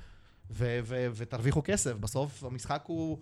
ו- 0.51 0.79
ו- 0.84 1.07
ותרוויחו 1.15 1.61
כסף. 1.65 1.93
בסוף 1.93 2.43
המשחק 2.43 2.84
הוא... 2.88 3.17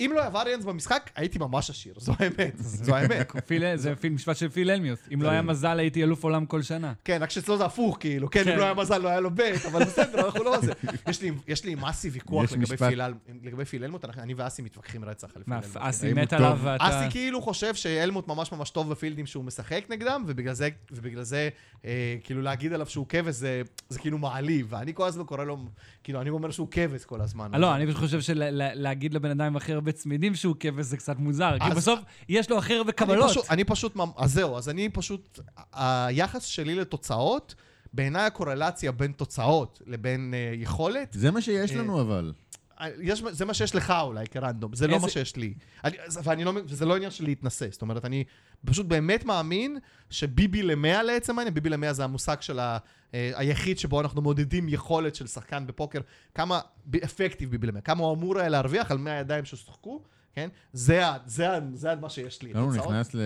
אם 0.00 0.10
לא 0.14 0.20
היה 0.20 0.30
variance 0.32 0.64
במשחק, 0.64 1.10
הייתי 1.16 1.38
ממש 1.38 1.70
עשיר, 1.70 1.94
זו 1.96 2.12
האמת, 2.18 2.52
זו 2.56 2.94
האמת. 2.96 3.32
פיל- 3.46 3.76
זה 3.76 3.96
פיל- 3.96 4.12
משפט 4.12 4.36
של 4.36 4.48
פיל 4.48 4.70
אלמיוס. 4.70 4.98
אם 5.14 5.22
לא 5.22 5.28
היה 5.28 5.42
מזל, 5.42 5.78
הייתי 5.78 6.02
אלוף 6.02 6.24
עולם 6.24 6.46
כל 6.46 6.62
שנה. 6.62 6.92
כן, 7.04 7.18
רק 7.20 7.30
שאצלו 7.30 7.56
זה 7.58 7.64
הפוך, 7.64 7.96
כאילו, 8.00 8.30
כן, 8.30 8.44
כן. 8.44 8.52
אם 8.52 8.58
לא 8.58 8.64
היה 8.64 8.74
מזל, 8.74 8.98
לא 8.98 9.08
היה 9.08 9.20
לו 9.20 9.30
בית, 9.30 9.64
אבל 9.66 9.84
בסדר, 9.84 10.26
אנחנו 10.26 10.44
לא 10.44 10.60
זה. 10.60 10.72
יש 11.10 11.22
לי- 11.22 11.30
יש 11.48 11.64
לי 11.64 11.72
עם 11.72 11.84
אסי 11.84 12.08
ויכוח 12.08 12.52
לגבי 12.52 12.76
פיל 12.76 13.00
אל- 13.00 13.12
לגבי 13.42 13.64
פיל 13.64 13.84
אלמוט, 13.84 14.04
אני 14.18 14.34
ואסי 14.34 14.62
מתווכחים 14.62 15.04
רצח 15.04 15.28
על 15.36 15.42
פיל 15.42 15.54
אלמוט. 15.54 15.76
אסי 15.76 16.12
מת 16.12 16.32
עליו? 16.32 16.58
ואתה... 16.62 16.84
אסי 16.88 17.10
כאילו 17.10 17.42
חושב 17.42 17.74
שאלמוט 17.74 18.28
ממש 18.28 18.52
ממש 18.52 18.70
טוב 18.70 18.90
בפילדים 18.90 19.26
שהוא 19.26 19.44
משחק 19.44 19.84
נגדם, 19.90 20.24
ובגלל 20.26 20.54
זה, 21.22 21.48
אה, 21.84 21.90
כאילו 22.24 22.42
להגיד 22.42 22.72
עליו 22.72 22.86
שהוא 22.86 23.06
כבש 23.08 23.34
זה, 23.34 23.62
כאילו 23.98 24.18
מעליב, 24.18 24.66
ואני 24.70 24.94
כל 24.94 25.06
הזמן 25.06 25.24
קורא 25.24 25.44
לו, 25.44 25.58
כאילו 26.04 26.20
אני 26.20 26.30
אומר 26.30 26.50
שהוא 26.50 26.68
כבש 26.70 27.04
כל 27.04 27.20
הזמן. 27.20 27.50
לא, 27.54 27.74
אני 27.74 27.86
פשוט 27.86 27.98
חושב 28.00 28.20
שלהגיד 28.20 29.14
לבן 29.14 29.30
אדם 29.30 29.44
עם 29.44 29.56
הכי 29.56 29.74
הרבה 29.84 29.92
צמידים 29.92 30.34
שהוא 30.34 30.56
כבש 30.60 30.84
זה 30.84 30.96
קצת 30.96 31.18
מוזר. 31.18 31.56
כי 31.58 31.74
בסוף 31.76 32.00
יש 32.28 32.50
לו 32.50 32.58
הכי 32.58 32.74
הרבה 32.74 32.88
אני 32.90 32.96
קבלות. 32.96 33.30
פשוט, 33.30 33.44
אני 33.50 33.64
פשוט, 33.64 33.96
אז 34.16 34.32
זהו, 34.32 34.56
אז 34.56 34.68
אני 34.68 34.88
פשוט, 34.88 35.38
היחס 35.72 36.44
שלי 36.44 36.74
לתוצאות, 36.74 37.54
בעיניי 37.92 38.22
הקורלציה 38.26 38.92
בין 38.92 39.12
תוצאות 39.12 39.82
לבין 39.86 40.34
אה, 40.34 40.52
יכולת, 40.56 41.08
זה 41.12 41.30
מה 41.30 41.40
שיש 41.40 41.70
אה, 41.72 41.76
לנו 41.76 42.00
אבל. 42.00 42.32
יש, 43.00 43.22
זה 43.30 43.44
מה 43.44 43.54
שיש 43.54 43.74
לך 43.74 43.94
אולי 44.00 44.26
כרנדום, 44.26 44.74
זה 44.74 44.86
לא 44.86 44.94
איזה- 44.94 45.06
מה 45.06 45.10
שיש 45.10 45.36
לי. 45.36 45.54
אני, 45.84 45.96
אז- 46.06 46.20
ואני 46.24 46.44
לא, 46.44 46.52
וזה 46.66 46.84
לא 46.86 46.96
עניין 46.96 47.10
של 47.10 47.24
להתנשא, 47.24 47.66
זאת 47.70 47.82
אומרת, 47.82 48.04
אני 48.04 48.24
פשוט 48.66 48.86
באמת 48.86 49.24
מאמין 49.24 49.78
שביבי 50.10 50.62
למאה 50.62 51.02
לעצם 51.02 51.38
העניין, 51.38 51.54
ביבי 51.54 51.68
למאה 51.68 51.92
זה 51.92 52.04
המושג 52.04 52.36
של 52.40 52.58
ה, 52.58 52.62
אה, 52.62 52.78
היחיד 53.34 53.78
שבו 53.78 54.00
אנחנו 54.00 54.22
מודדים 54.22 54.68
יכולת 54.68 55.14
של 55.14 55.26
שחקן 55.26 55.66
בפוקר, 55.66 56.00
כמה 56.34 56.60
אפקטיב 57.04 57.50
ביבי 57.50 57.66
למאה, 57.66 57.80
כמה 57.80 58.04
הוא 58.04 58.14
אמור 58.14 58.38
היה 58.38 58.48
להרוויח 58.48 58.90
על 58.90 58.98
100 58.98 59.14
ידיים 59.20 59.44
ששוחקו, 59.44 60.02
כן? 60.34 60.48
זה, 60.72 61.06
ה- 61.08 61.16
זה, 61.26 61.56
ה- 61.56 61.60
זה 61.74 61.94
מה 62.00 62.10
שיש 62.10 62.42
לי. 62.42 62.52
תוצאות. 62.52 62.86
נכנס 62.86 63.14
ל... 63.14 63.20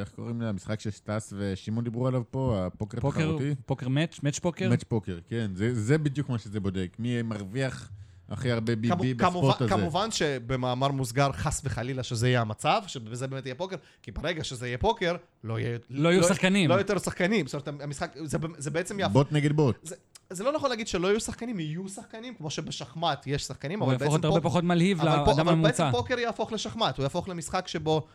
איך 0.00 0.08
קוראים 0.16 0.42
למשחק 0.42 0.80
שסטס 0.80 1.32
ושמעון 1.36 1.84
דיברו 1.84 2.06
עליו 2.06 2.22
פה, 2.30 2.62
הפוקר 2.66 3.00
פוקר, 3.00 3.20
התחרותי? 3.20 3.54
פוקר 3.66 3.88
מאץ', 3.88 4.20
מאץ' 4.22 4.38
פוקר? 4.38 4.68
מאץ' 4.70 4.84
פוקר, 4.84 5.18
כן. 5.28 5.50
זה- 5.54 5.74
זה 5.74 5.98
בדיוק 5.98 6.28
מה 6.28 6.38
שזה 6.38 6.60
בודק. 6.60 6.96
מי 6.98 7.22
מרוויח 7.22 7.90
הכי 8.30 8.50
הרבה 8.50 8.72
כמו- 8.76 8.96
ביבי 8.96 9.24
כמובן, 9.24 9.54
הזה. 9.60 9.68
כמובן 9.68 10.10
שבמאמר 10.10 10.88
מוסגר, 10.88 11.32
חס 11.32 11.60
וחלילה 11.64 12.02
שזה 12.02 12.28
יהיה 12.28 12.40
המצב, 12.40 12.82
שבזה 12.86 13.26
באמת 13.26 13.46
יהיה 13.46 13.54
פוקר, 13.54 13.76
כי 14.02 14.10
ברגע 14.10 14.44
שזה 14.44 14.66
יהיה 14.66 14.78
פוקר, 14.78 15.16
לא 15.44 15.58
יהיה... 15.58 15.78
לא 15.90 16.08
יהיו 16.08 16.22
שחקנים. 16.24 16.70
לא 16.70 16.74
יותר 16.74 16.98
שחקנים. 16.98 17.46
זאת 17.46 17.68
אומרת, 17.68 17.82
המשחק, 17.82 18.14
זה, 18.24 18.38
זה 18.58 18.70
בעצם 18.70 19.00
יהפוך... 19.00 19.12
בוט 19.12 19.32
נגד 19.32 19.52
בוט. 19.52 19.76
זה, 19.82 19.94
זה 20.30 20.44
לא 20.44 20.52
נכון 20.52 20.70
להגיד 20.70 20.88
שלא 20.88 21.08
יהיו 21.08 21.20
שחקנים, 21.20 21.60
יהיו 21.60 21.88
שחקנים, 21.88 22.34
כמו 22.34 22.50
שבשחמט 22.50 23.26
יש 23.26 23.42
שחקנים, 23.42 23.80
הוא 23.80 23.86
אבל 23.86 23.92
יהפוך 23.92 24.06
בעצם, 24.06 24.14
להיות 24.14 24.24
הרבה 24.24 24.40
פוק... 24.40 24.50
פחות 24.50 24.64
מלהיב 24.64 25.00
אבל, 25.00 25.10
פה, 25.10 25.16
לאדם 25.16 25.30
אבל 25.30 25.36
בעצם 25.36 25.48
הממוצע. 25.48 25.90
פוקר 25.90 26.18
יהפוך 26.18 26.52
לשחמט, 26.52 26.96
הוא 26.96 27.02
יהפוך 27.02 27.28
למשחק 27.28 27.68
שבו 27.68 28.06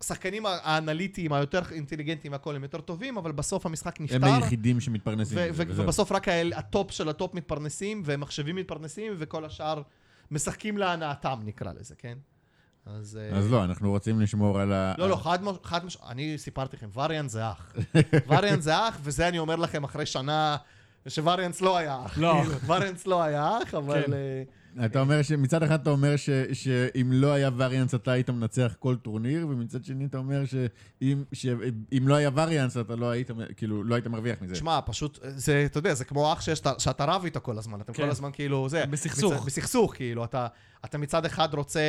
השחקנים 0.00 0.46
האנליטיים, 0.46 1.32
היותר 1.32 1.62
אינטליגנטיים 1.72 2.32
והכול 2.32 2.56
הם 2.56 2.62
יותר 2.62 2.80
טובים, 2.80 3.16
אבל 3.16 3.32
בסוף 3.32 3.66
המשחק 3.66 4.00
נפתר. 4.00 4.16
הם 4.16 4.24
היחידים 4.24 4.80
שמתפרנסים. 4.80 5.38
ו- 5.38 5.48
ו-. 5.52 5.62
ובסוף 5.68 6.12
רק 6.12 6.28
האל, 6.28 6.52
ה 6.56 6.64
top 6.64 6.90
של 6.90 7.08
ה 7.08 7.14
top 7.14 7.34
מתפרנסים, 7.34 8.02
ומחשבים 8.04 8.56
מתפרנסים, 8.56 9.12
וכל 9.18 9.44
השאר 9.44 9.82
משחקים 10.30 10.78
להנאתם, 10.78 11.40
נקרא 11.44 11.72
לזה, 11.72 11.94
כן? 11.98 12.18
אז... 12.86 13.18
אה, 13.32 13.38
אז 13.38 13.50
לא, 13.52 13.64
אנחנו 13.64 13.90
רוצים 13.90 14.20
לשמור 14.20 14.60
על 14.60 14.72
ה... 14.72 14.94
לא, 14.98 15.08
לא, 15.08 15.16
חד 15.16 15.42
מש... 15.42 15.56
חד 15.62 15.84
מש... 15.84 15.96
אני 16.08 16.38
סיפרתי 16.38 16.76
לכם, 16.76 16.88
variance 16.94 17.30
זה 17.30 17.50
אח. 17.50 17.72
variance 18.28 18.62
זה 18.62 18.88
אח, 18.88 18.98
וזה 19.02 19.28
אני 19.28 19.38
אומר 19.38 19.56
לכם 19.56 19.84
אחרי 19.84 20.06
שנה 20.06 20.56
ש 21.08 21.18
variance 21.18 21.60
לא 21.60 21.76
היה 21.76 22.06
אח. 22.06 22.18
לא. 22.18 22.40
כאילו, 22.42 22.60
variance 22.60 23.06
לא 23.06 23.22
היה 23.22 23.58
אח, 23.62 23.74
אבל... 23.74 24.04
אתה 24.84 25.00
אומר 25.00 25.22
שמצד 25.22 25.62
אחד 25.62 25.80
אתה 25.80 25.90
אומר 25.90 26.16
ש, 26.16 26.30
שאם 26.52 27.10
לא 27.12 27.32
היה 27.32 27.50
variance 27.56 27.94
אתה 27.94 28.12
היית 28.12 28.30
מנצח 28.30 28.74
כל 28.78 28.96
טורניר, 28.96 29.46
ומצד 29.48 29.84
שני 29.84 30.04
אתה 30.04 30.18
אומר 30.18 30.44
שאם, 30.44 31.24
שאם 31.32 32.08
לא 32.08 32.14
היה 32.14 32.30
variance 32.34 32.76
אתה 32.76 32.96
לא 32.96 33.10
היית, 33.10 33.30
כאילו, 33.56 33.84
לא 33.84 33.94
היית 33.94 34.06
מרוויח 34.06 34.42
מזה. 34.42 34.54
תשמע, 34.54 34.80
פשוט, 34.86 35.18
זה, 35.22 35.62
אתה 35.66 35.78
יודע, 35.78 35.94
זה 35.94 36.04
כמו 36.04 36.32
אח 36.32 36.40
שיש, 36.40 36.62
שאתה 36.78 37.04
רב 37.04 37.24
איתו 37.24 37.40
כל 37.42 37.58
הזמן, 37.58 37.80
אתם 37.80 37.92
כן. 37.92 38.02
כל 38.02 38.10
הזמן 38.10 38.30
כאילו, 38.32 38.68
זה... 38.68 38.86
בסכסוך. 38.86 39.32
מצד, 39.32 39.46
בסכסוך, 39.46 39.94
כאילו, 39.94 40.24
אתה, 40.24 40.46
אתה 40.84 40.98
מצד 40.98 41.24
אחד 41.24 41.54
רוצה, 41.54 41.80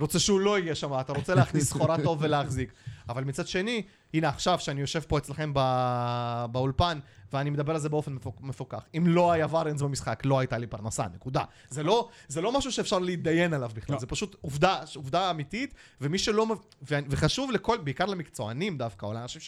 רוצה 0.00 0.18
שהוא 0.18 0.40
לא 0.40 0.58
יהיה 0.58 0.74
שם, 0.74 1.00
אתה 1.00 1.12
רוצה 1.12 1.34
להכניס 1.34 1.64
סחורה 1.70 1.96
טוב 2.02 2.18
ולהחזיק. 2.20 2.72
אבל 3.08 3.24
מצד 3.24 3.46
שני, 3.46 3.82
הנה 4.14 4.28
עכשיו, 4.28 4.58
שאני 4.58 4.80
יושב 4.80 5.00
פה 5.00 5.18
אצלכם 5.18 5.54
בא, 5.54 6.46
באולפן, 6.52 6.98
ואני 7.32 7.50
מדבר 7.50 7.72
על 7.72 7.78
זה 7.78 7.88
באופן 7.88 8.12
מפוק, 8.12 8.40
מפוקח. 8.40 8.84
אם 8.96 9.06
לא 9.06 9.32
היה 9.32 9.46
וריאנס 9.50 9.82
במשחק, 9.82 10.22
לא 10.24 10.38
הייתה 10.38 10.58
לי 10.58 10.66
פרנסה, 10.66 11.06
נקודה. 11.14 11.44
זה 11.70 11.82
לא, 11.82 12.08
זה 12.28 12.40
לא 12.40 12.52
משהו 12.52 12.72
שאפשר 12.72 12.98
להתדיין 12.98 13.54
עליו 13.54 13.70
בכלל, 13.74 13.94
לא. 13.94 14.00
זה 14.00 14.06
פשוט 14.06 14.36
עובדה, 14.40 14.80
עובדה 14.94 15.30
אמיתית, 15.30 15.74
ומי 16.00 16.18
שלא... 16.18 16.46
ו- 16.90 16.98
וחשוב 17.10 17.50
לכל, 17.50 17.78
בעיקר 17.78 18.06
למקצוענים 18.06 18.78
דווקא, 18.78 19.06
או 19.06 19.12
לאנשים 19.12 19.42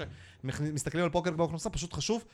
שמסתכלים 0.45 1.05
על 1.05 1.11
פוקר 1.11 1.31
באוכלוסייה, 1.31 1.73
פשוט 1.73 1.93
חשוב 1.93 2.25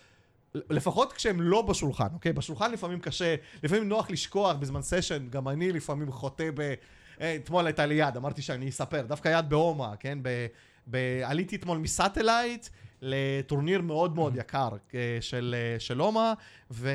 לפחות 0.54 1.12
כשהם 1.12 1.40
לא 1.40 1.62
בשולחן, 1.62 2.08
אוקיי? 2.14 2.32
בשולחן 2.32 2.72
לפעמים 2.72 3.00
קשה, 3.00 3.34
לפעמים 3.62 3.88
נוח 3.88 4.10
לשכוח 4.10 4.56
בזמן 4.56 4.82
סשן, 4.82 5.28
גם 5.30 5.48
אני 5.48 5.72
לפעמים 5.72 6.12
חוטא 6.12 6.50
ב... 6.54 6.74
אה, 7.20 7.36
אתמול 7.36 7.66
הייתה 7.66 7.86
לי 7.86 7.94
יד, 7.94 8.16
אמרתי 8.16 8.42
שאני 8.42 8.68
אספר, 8.68 9.02
דווקא 9.02 9.38
יד 9.38 9.48
בהומה, 9.48 9.96
כן? 10.00 10.18
ב... 10.22 10.46
ב... 10.90 11.20
עליתי 11.24 11.56
אתמול 11.56 11.78
מ 11.78 11.87
satellite 11.87 12.68
לטורניר 13.02 13.80
מאוד 13.80 14.14
מאוד 14.14 14.36
יקר 14.36 14.68
אה, 14.94 15.18
של, 15.20 15.54
אה, 15.58 15.80
של 15.80 15.98
הומה, 15.98 16.34
ו... 16.70 16.90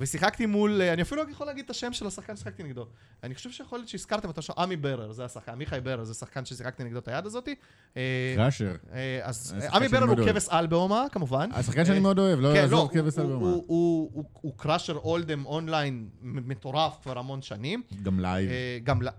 ושיחקתי 0.00 0.46
מול, 0.46 0.80
אה, 0.82 0.92
אני 0.92 1.02
אפילו 1.02 1.22
לא 1.24 1.30
יכול 1.30 1.46
להגיד 1.46 1.64
את 1.64 1.70
השם 1.70 1.92
של 1.92 2.06
השחקן 2.06 2.36
ששיחקתי 2.36 2.62
נגדו. 2.62 2.86
אני 3.24 3.34
חושב 3.34 3.50
שיכול 3.50 3.78
להיות 3.78 3.88
שהזכרתם 3.88 4.28
אותו, 4.28 4.40
עמי 4.58 4.76
ברר, 4.76 5.12
זה 5.12 5.24
השחקן, 5.24 5.52
עמיחי 5.52 5.80
ברר, 5.82 6.04
זה 6.04 6.14
שחקן 6.14 6.44
ששיחקתי 6.44 6.84
נגדו 6.84 6.98
את 6.98 7.08
היד 7.08 7.26
הזאתי. 7.26 7.54
אה, 7.96 8.32
crusher. 8.36 8.74
אה, 8.92 9.20
אז 9.22 9.54
עמי 9.72 9.88
ברר 9.88 10.04
הוא. 10.08 10.16
כבש 10.28 10.46
על 10.48 10.66
בהומה, 10.66 11.04
כמובן. 11.12 11.48
השחקן 11.52 11.84
שאני 11.84 12.00
מאוד 12.00 12.18
אוהב, 12.18 12.40
לא 12.40 12.48
כן, 12.48 12.56
יעזור 12.56 12.80
הוא- 12.80 12.90
כבש 12.90 13.18
על 13.18 13.26
במה. 13.26 13.36
הוא- 13.66 14.24
crusher 14.56 14.96
Hold'em 14.96 15.46
online 15.46 16.08
מטורף 16.22 16.98
כבר 17.02 17.18
המון 17.18 17.42
שנים. 17.42 17.82
גם 18.02 18.20
live. 18.20 18.50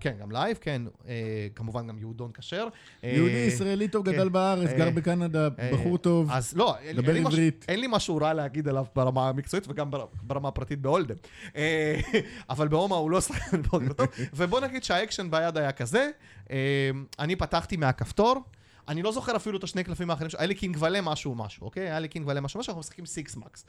כן, 0.00 0.14
גם 0.20 0.32
live, 0.32 0.58
כן. 0.60 0.82
כמובן 1.54 1.86
גם 1.86 1.98
יהודון 1.98 2.30
כשר. 2.32 2.68
יהודי 3.02 3.32
ישראלי 3.48 3.88
טוב, 3.88 4.06
כן. 4.06 4.12
גדל 4.12 4.28
בארץ, 4.28 4.70
גר 4.70 4.90
בקנדה, 4.90 5.48
בחור 5.72 5.98
טוב. 5.98 6.30
אז 6.32 6.56
לא, 6.56 6.76
אין, 6.78 6.96
לי 7.80 7.86
משהו, 7.90 8.16
רע 8.16 8.32
להגיד 8.34 8.68
עליו 8.68 8.84
ברמה 8.96 9.28
המקצועית 9.28 9.68
וגם 9.68 9.90
בר- 9.90 10.06
ברמה 10.22 10.48
הפרטית 10.48 10.69
ב 10.76 10.80
Hold'em. 10.80 11.16
אה, 11.56 12.00
אבל 12.50 12.68
בהומה 12.68 12.96
הוא 12.96 13.10
לא 13.10 13.20
שחקן 13.20 13.62
פוקר 13.62 13.92
טוב. 13.92 14.06
ובוא 14.32 14.60
נגיד 14.60 14.84
שהאקשן 14.84 15.30
ביד 15.30 15.56
היה 15.56 15.72
כזה, 15.72 16.10
אה, 16.50 16.90
אני 17.18 17.36
פתחתי 17.36 17.76
מהכפתור. 17.76 18.42
אני 18.88 19.02
לא 19.02 19.12
זוכר 19.12 19.36
אפילו 19.36 19.58
את 19.58 19.64
השני 19.64 19.84
קלפים 19.84 20.10
האחרים, 20.10 20.30
היה 20.38 20.46
לי 20.46 20.54
king 20.54 20.76
ולה 20.80 21.00
משהו 21.00 21.34
משהו, 21.34 21.64
אוקיי? 21.64 21.82
היה 21.82 21.98
לי 21.98 22.08
king 22.08 22.28
ולה 22.28 22.40
משהו 22.40 22.60
משהו, 22.60 22.70
אנחנו 22.70 22.80
משחקים 22.80 23.06
six 23.06 23.36
max. 23.36 23.64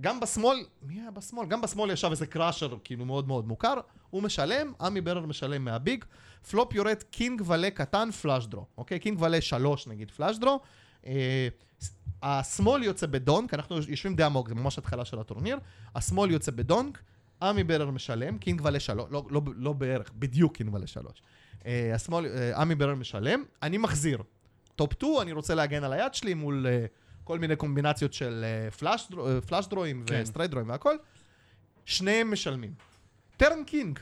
גם 0.00 0.20
בשמאל, 0.20 0.64
מי 0.82 1.00
היה 1.00 1.10
בשמאל? 1.10 1.46
גם 1.46 1.60
בשמאל 1.60 1.90
ישב 1.90 2.10
איזה 2.10 2.26
crusher, 2.26 2.76
כאילו 2.84 3.04
מאוד 3.04 3.28
מאוד 3.28 3.48
מוכר, 3.48 3.74
הוא 4.10 4.22
משלם, 4.22 4.72
עמי 4.80 5.00
ברר 5.00 5.26
משלם 5.26 5.64
מה 5.64 5.77
big, 5.77 6.04
flop 6.50 6.74
יורד 6.74 7.02
king 7.10 7.42
ולה 7.46 7.70
קטן 7.70 8.10
flush 8.10 8.46
draw, 8.46 8.66
אוקיי? 8.78 8.98
king 8.98 9.22
ולה 9.22 9.40
שלוש 9.40 9.86
נגיד 9.86 10.10
flush 10.10 10.38
draw, 10.38 10.60
אה, 11.06 11.48
השמאל 12.24 12.82
יוצא 12.82 13.06
ב 13.06 13.14
donk, 13.14 13.54
אנחנו 13.54 13.76
יושבים 13.76 14.16
די 14.16 14.22
עמוק, 14.22 14.48
זה 14.48 14.54
ממש 14.54 14.78
התחלה 14.78 15.04
של 15.04 15.18
הטורניר, 15.18 15.58
השמאל 15.94 16.30
יוצא 16.30 16.52
ב 16.52 16.60
donk, 16.60 17.02
עמי 17.42 17.64
ברר 17.64 17.90
משלם, 17.90 18.38
king 18.38 18.60
ולה 18.64 18.80
שלוש, 18.80 19.06
לא, 19.10 19.24
לא, 19.30 19.40
לא 19.56 19.72
בערך, 19.72 20.12
בדיוק 20.18 20.56
king 20.56 20.74
ולה 20.74 20.86
שלוש. 20.86 21.22
אה, 21.66 21.94
השמאל, 21.94 22.26
אה, 22.26 22.60
עמי 22.60 22.74
ברר 22.74 22.94
משלם, 22.94 23.44
אני 23.62 23.78
מחזיר. 23.78 24.22
top 24.76 24.92
2, 24.92 25.12
אני 25.20 25.32
רוצה 25.32 25.54
להגן 25.54 25.84
על 25.84 25.92
היד 25.92 26.14
שלי 26.14 26.34
מול 26.34 26.66
אה, 26.66 26.86
כל 27.24 27.38
מיני 27.38 27.56
קומבינציות 27.56 28.12
של 28.12 28.44
flush 29.48 29.66
draw 29.70 29.93
ים 29.93 30.04
כן. 30.06 30.20
ו 30.22 30.25
straight 30.25 30.50
draw 30.50 30.62
ים 30.62 30.68
והכל. 30.68 30.96
שניהם 31.84 32.32
משלמים. 32.32 32.74
turn 33.36 33.64
king. 33.64 33.98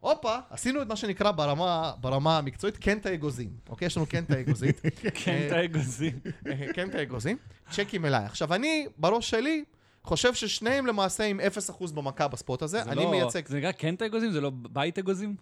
הופה, 0.00 0.36
עשינו 0.50 0.82
את 0.82 0.86
מה 0.86 0.96
שנקרא 0.96 1.30
ברמה, 1.30 1.92
ברמה 2.00 2.38
המקצועית 2.38 2.76
קנטה 2.76 3.14
אגוזים. 3.14 3.50
אוקיי? 3.68 3.86
יש 3.86 3.96
לנו 3.96 4.06
קנטה 4.06 4.40
אגוזית. 4.40 4.80
כן, 5.14 5.42
את 5.46 5.52
האגוזים. 5.52 6.18
אה, 6.46 6.72
קנטה 6.72 7.02
אגוזים. 7.02 7.36
צ'קים 7.70 8.06
אליי. 8.06 8.24
עכשיו, 8.24 8.54
אני, 8.54 8.86
בראש 8.96 9.30
שלי, 9.30 9.64
חושב 10.04 10.34
ששניהם 10.34 10.86
למעשה 10.86 11.24
עם 11.24 11.40
0% 11.88 11.92
במכה 11.92 12.28
ב 12.28 12.35
spot 12.35 12.62
הזה. 12.62 12.82
זה 12.84 12.90
אני 12.90 13.04
לא- 13.04 13.10
מייצג... 13.10 13.46
זה 13.48 13.58
נקרא 13.58 13.72
קנטה 13.72 14.06
אגוזים? 14.06 14.32
זה 14.32 14.40
לא 14.40 14.50
בית 14.54 14.98
אגוזים? 14.98 15.34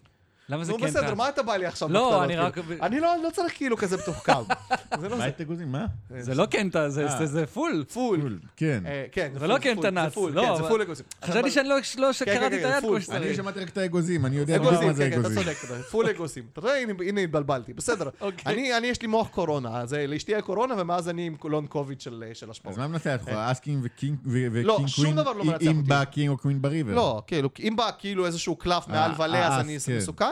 למה 0.49 0.63
זה 0.63 0.71
נו, 0.71 0.77
קנטה? 0.77 0.91
בסדר, 1.01 1.15
מה 1.15 1.29
אתה 1.29 1.43
בא 1.43 1.55
לי 1.55 1.65
עכשיו 1.65 1.89
לא, 1.89 2.23
אני 2.23 2.35
רק- 2.35 2.53
כאילו? 2.53 2.83
אני 2.85 2.99
לא 2.99 3.15
לא 3.23 3.29
צריך 3.29 3.53
כאילו 3.57 3.77
כזה 3.77 3.97
מתוחכם. 3.97 4.33
זה 5.01 5.09
לא 5.09 5.17
זה. 5.17 5.23
בית 5.23 5.41
אגוזים, 5.41 5.71
מה? 5.71 5.85
זה 6.19 6.35
לא 6.35 6.45
קנטה, 6.45 6.89
זה- 6.89 7.07
אה. 7.07 7.17
זה- 7.17 7.25
זה 7.25 7.45
פול. 7.45 7.83
פול. 7.93 8.39
כן. 8.57 8.83
אה, 8.85 9.05
כן, 9.11 9.29
זה 9.33 9.39
פול, 9.39 9.47
לא 9.47 9.57
קנטה 9.57 9.89
nuts, 9.89 10.13
פול, 10.13 10.31
לא, 10.31 10.41
כן, 10.41 10.63
זה 10.63 10.69
פול 10.69 10.81
אגוזים. 10.81 11.05
חשבתי 11.25 11.51
שאני 11.51 11.69
לא- 11.69 11.75
לא 11.97 12.07
כן, 12.07 12.13
שקראתי 12.13 12.45
את 12.57 12.61
כן, 12.61 12.71
היד. 12.71 12.83
כמו 12.83 13.01
שצריך. 13.01 13.21
אני 13.21 13.35
שמעתי 13.35 13.59
רק 13.59 13.69
את 13.69 13.77
האגוזים, 13.77 14.25
אני 14.25 14.35
יודע 14.35 14.55
אגוזים, 14.55 14.87
מה 14.87 14.93
זה 14.93 15.03
כן, 15.03 15.09
כן, 15.15 15.19
אתה 15.19 15.27
אגוזים. 15.29 15.43
צודק, 15.43 15.81
פול 15.91 16.09
אגוזים. 16.09 16.43
אתה 16.53 16.61
רואה, 16.61 16.83
הנה- 17.01 17.21
התבלבלתי, 17.21 17.73
בסדר. 17.73 18.09
אוקיי. 18.21 18.53
אני, 18.53 18.77
אני, 18.77 18.87
יש 18.87 19.01
לי 19.01 19.07
מוח 19.07 19.27
קורונה, 19.27 19.81
אז 19.81 19.93
אה, 19.93 20.07
לאשתי 20.07 20.33
היה 20.35 20.41
קורונה, 20.41 20.73
ומאז 20.77 21.09
אני 21.09 21.27
עם 21.27 21.35
long 21.35 21.67
COVID 21.67 22.01
של 22.01 22.23
אה, 22.27 22.35
של 22.35 22.49
השפעות. 22.49 22.73
אז 22.73 22.79
מה 22.79 22.87
מנצח 22.87 23.17
אותך? 23.21 23.31
אס 23.35 23.50
king 23.50 23.81
ו 23.85 23.91
king 23.91 24.17
ו 24.25 24.33
king 24.33 24.65
לא, 24.65 24.73
queen? 24.73 24.87
שום 24.87 25.15
דבר 25.15 25.31
לא 25.33 25.45
מנצח 25.45 25.61
אם 25.61 25.77
אותי. 25.77 25.89
בא 25.89 26.03
king 26.03 26.29
או 26.29 26.37
queen 26.37 26.61
ב 26.61 26.66
river. 26.66 26.93
לא, 26.95 27.21
כאילו, 27.27 27.49
אם 27.59 27.73
בא 27.75 27.89
כאילו 27.99 28.25
איזשהו 28.25 28.55
קלף 28.55 28.83
אה, 28.89 28.93
מעל 28.93 29.11
ולה, 29.21 29.47
אז 29.47 29.53
אה, 29.53 29.59
אני 29.61 29.77
כן. 29.85 29.97
מסוכן. 29.97 30.25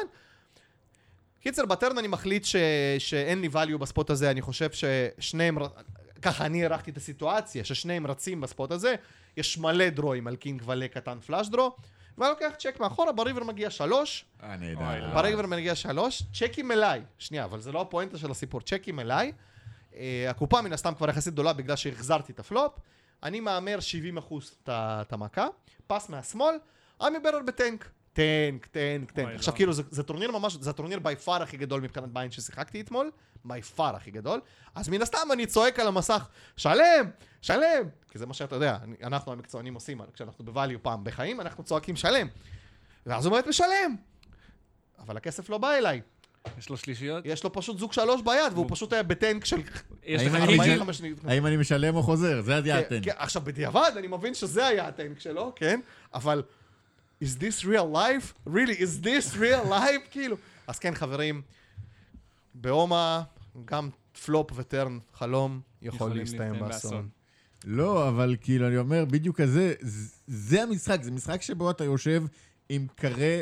קיצר, 1.48 1.66
ב 1.66 1.72
turn 1.72 1.98
אני 1.98 2.08
מחליט 2.08 2.46
ש... 2.46 2.56
שאין 3.00 3.42
לי 3.42 3.50
value 3.54 3.78
ב 3.78 3.84
spot 3.84 4.10
הזה, 4.10 4.32
אני 4.32 4.42
חושב 4.42 4.70
ששניהם, 4.72 5.58
ככה 6.22 6.46
אני 6.46 6.64
הערכתי 6.64 6.92
את 6.92 6.98
הסיטואציה, 6.98 7.64
ששניהם 7.64 8.08
רצים 8.08 8.42
ב 8.42 8.48
spot 8.48 8.72
הזה, 8.72 8.96
יש 9.38 9.58
מלא 9.58 9.90
draw 9.90 10.15
ים 10.15 10.28
על 10.28 10.36
king 10.36 10.62
ולה 10.66 10.88
קטן 10.88 11.20
flush 11.20 11.50
draw, 11.50 11.76
ואני 12.18 12.30
לוקח 12.30 12.54
צ'ק 12.58 12.80
מאחורה, 12.80 13.12
ב 13.12 13.17
river 13.17 13.44
מגיע 13.44 13.70
שלוש, 13.70 14.26
אוי, 14.44 14.58
נהדר. 14.58 15.00
לא. 15.00 15.14
ב 15.14 15.19
river 15.19 15.46
מגיע 15.46 15.76
שלוש, 15.76 16.24
צ'קים 16.34 16.72
אליי, 16.72 17.02
שנייה, 17.18 17.46
אבל 17.46 17.60
זה 17.60 17.72
לא 17.72 17.82
הפואנטה 17.82 18.18
של 18.18 18.32
הסיפור, 18.32 18.62
צ'קים 18.62 19.00
אליי, 19.00 19.32
אה, 19.96 20.28
הקופה 20.30 20.62
מן 20.62 20.74
הסתם 20.74 20.94
כבר 20.96 21.10
יחסית 21.10 21.34
גדולה 21.34 21.54
בגלל 21.54 21.76
שהחזרתי 21.76 22.32
את 22.32 22.40
הפלופ, 22.40 22.74
אני 23.24 23.40
מהמר 23.40 23.78
70% 24.30 24.70
את 24.70 25.14
המכה, 25.14 25.48
פס 25.88 26.10
מהשמאל, 26.10 26.56
עמי 27.02 27.20
ברר 27.20 27.40
בטנק. 27.46 27.90
טנק, 28.18 28.66
טנק, 28.66 29.12
טנק. 29.12 29.36
עכשיו 29.36 29.52
לא. 29.54 29.58
כאילו 29.58 29.74
זה, 29.74 29.84
זה 29.92 30.04
טורניר 30.04 30.32
ממש, 30.32 30.58
זה 30.62 30.70
הטורניר 30.70 31.00
by 31.00 31.16
far 31.16 31.44
הכי 31.44 31.58
גדול 31.58 31.82
מבחינת 31.82 32.10
buy-in 32.10 32.32
ששיחקתי 32.32 32.82
אתמול, 32.82 33.12
by 33.46 33.62
far 33.62 33.96
הכי 33.96 34.12
גדול, 34.12 34.40
אז 34.76 34.90
מן 34.90 35.02
הסתם 35.02 35.28
אני 35.34 35.46
צועק 35.46 35.80
על 35.80 35.88
המסך, 35.88 36.28
שלם, 36.58 37.10
שלם, 37.42 37.84
כי 38.12 38.18
זה 38.20 38.26
מה 38.26 38.34
שאתה 38.34 38.56
יודע, 38.56 38.78
אנחנו 39.04 39.32
המקצוענים 39.32 39.74
עושים, 39.74 40.02
כשאנחנו 40.14 40.46
ב 40.46 40.51
value 40.51 40.78
פעם 40.82 41.04
בחיים, 41.04 41.42
אנחנו 41.42 41.64
צועקים 41.64 41.96
שלם. 41.96 42.28
ואז 43.06 43.26
הוא 43.26 43.34
באמת 43.34 43.48
משלם. 43.48 43.96
אבל 45.00 45.18
הכסף 45.18 45.50
לא 45.50 45.58
בא 45.58 45.72
אליי. 45.74 46.02
יש 46.58 46.70
לו 46.70 46.78
שלישיות? 46.78 47.26
יש 47.26 47.44
לו 47.44 47.54
פשוט 47.54 47.78
זוג 47.78 47.94
שלוש 47.94 48.22
ביד, 48.22 48.54
והוא 48.54 48.66
פשוט 48.70 48.94
היה 48.94 49.04
בטנק 49.04 49.46
של 49.46 49.62
יש 50.04 50.22
האם 50.22 50.30
לך 50.30 50.36
אני 50.36 50.46
קיג'י? 50.46 50.58
משל- 50.58 50.72
45 50.72 50.98
שניות. 50.98 51.20
האם 51.28 51.46
אני 51.46 51.58
משלם 51.58 51.96
או 51.96 52.04
חוזר? 52.04 52.42
זה 52.42 52.54
היה 52.56 52.64
כן, 52.64 52.72
הטנק. 52.86 53.04
כן, 53.06 53.12
עכשיו, 53.18 53.42
בדיעבד, 53.42 53.92
אני 53.98 54.08
מבין 54.08 54.34
שזה 54.34 54.68
היה 54.68 54.88
הטנק 54.88 55.20
שלו, 55.20 55.54
כן? 55.56 55.80
אבל, 56.14 56.44
is 57.24 57.38
this 57.40 57.66
real 57.66 57.88
life? 57.94 58.34
really, 58.48 58.76
is 58.80 59.02
this 59.02 59.36
real 59.38 59.70
life? 59.70 60.08
כאילו. 60.12 60.38
אז 60.68 60.80
כן, 60.80 60.96
חברים, 60.96 61.42
באומה, 62.56 63.24
גם 63.66 63.90
פלופ 64.26 64.52
וטרן 64.56 65.00
חלום 65.14 65.62
יכול 65.82 66.14
להסתיים 66.18 66.60
באסון. 66.60 67.10
לא, 67.66 68.10
אבל 68.10 68.36
כאילו, 68.42 68.68
אני 68.68 68.78
אומר, 68.78 69.06
בדיוק 69.06 69.42
כזה, 69.42 69.74
זה 70.28 70.64
המשחק, 70.64 71.04
זה 71.04 71.12
משחק 71.12 71.42
שבו 71.42 71.72
אתה 71.72 71.84
יושב 71.84 72.24
עם 72.70 72.88
קרה 72.96 73.38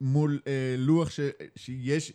מול 0.00 0.40
אה, 0.46 0.74
לוח 0.78 1.10
ש, 1.10 1.20
שיש, 1.56 2.12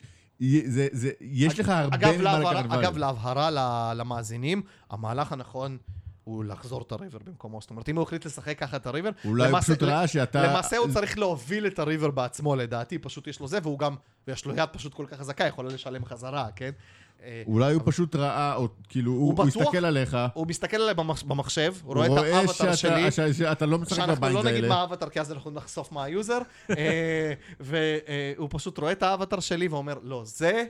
זה, 0.65 0.88
זה, 0.91 1.11
יש 1.22 1.60
לך 1.60 1.69
הרבה 1.69 2.18
להבהרה- 2.18 2.53
לקחת 2.53 2.69
ואלו. 2.69 2.81
אגב, 2.81 2.98
להבהרה 2.98 3.49
למאזינים, 3.94 4.61
המהלך 4.90 5.31
הנכון 5.31 5.77
הוא 6.30 6.45
לחזור 6.45 6.81
את 6.81 6.91
הריבר 6.91 7.18
במקומו. 7.26 7.61
זאת 7.61 7.69
אומרת, 7.69 7.89
אם 7.89 7.95
הוא 7.95 8.03
החליט 8.03 8.26
לשחק 8.26 8.60
ככה 8.60 8.77
את 8.77 8.88
הריבר, 8.88 9.10
אולי 9.26 9.43
הוא 9.43 9.49
למעשה- 9.49 9.65
פשוט 9.76 9.84
ראה 9.84 10.07
שאתה... 10.07 10.43
למעשה 10.47 10.77
הוא 10.77 10.88
צריך 10.93 11.18
להוביל 11.18 11.68
את 11.68 11.80
הריבר 11.80 12.11
בעצמו, 12.11 12.56
לדעתי, 12.56 12.97
פשוט 12.97 13.27
יש 13.27 13.39
לו 13.39 13.47
זה, 13.47 13.60
והוא 13.64 13.80
גם, 13.80 13.95
ויש 14.27 14.45
לו 14.45 14.53
יד 14.56 14.69
פשוט 14.72 14.93
כל 14.93 15.06
כך 15.10 15.18
חזקה, 15.19 15.47
יכולה 15.47 15.69
לשלם 15.69 16.06
חזרה, 16.06 16.47
כן? 16.56 16.72
אה, 17.23 17.43
אולי 17.47 17.73
הוא 17.73 17.81
פשוט 17.85 18.15
ראה, 18.15 18.56
או 18.56 18.68
כאילו, 18.89 19.11
הוא, 19.11 19.19
הוא 19.22 19.34
בטוח- 19.34 19.47
הסתכל 19.61 19.85
עליך, 19.85 20.18
הוא 20.34 20.47
מסתכל 20.47 20.77
עליי 20.77 20.93
במח- 20.93 21.23
במחשב, 21.23 21.73
הוא 21.84 21.95
הוא 21.95 22.06
רואה 22.07 22.30
את 22.30 22.34
האבטר 22.34 22.53
שאתה, 22.53 22.76
שלי, 22.77 23.11
ש- 23.11 23.38
שאתה 23.38 23.65
לא 23.65 23.77
משחק 23.77 23.95
שאנחנו 23.95 24.15
בביינדס 24.15 24.43
לא 24.43 24.51
נגיד 24.51 24.64
האלה. 24.64 24.76
מה 24.76 24.81
האבטר, 24.81 25.10
כי 25.10 25.19
אז 25.22 25.31
אנחנו 25.31 25.51
נחשוף 25.51 25.91
מה 25.91 26.03
היוזר, 26.03 26.39
אה, 26.77 27.34
והוא 27.60 28.47
פשוט 28.51 28.77
רואה 28.77 28.91
את 28.91 29.03
האבטר 29.03 29.39
שלי 29.39 29.68
ואומר, 29.68 29.93
לא, 30.03 30.22
זה... 30.26 30.64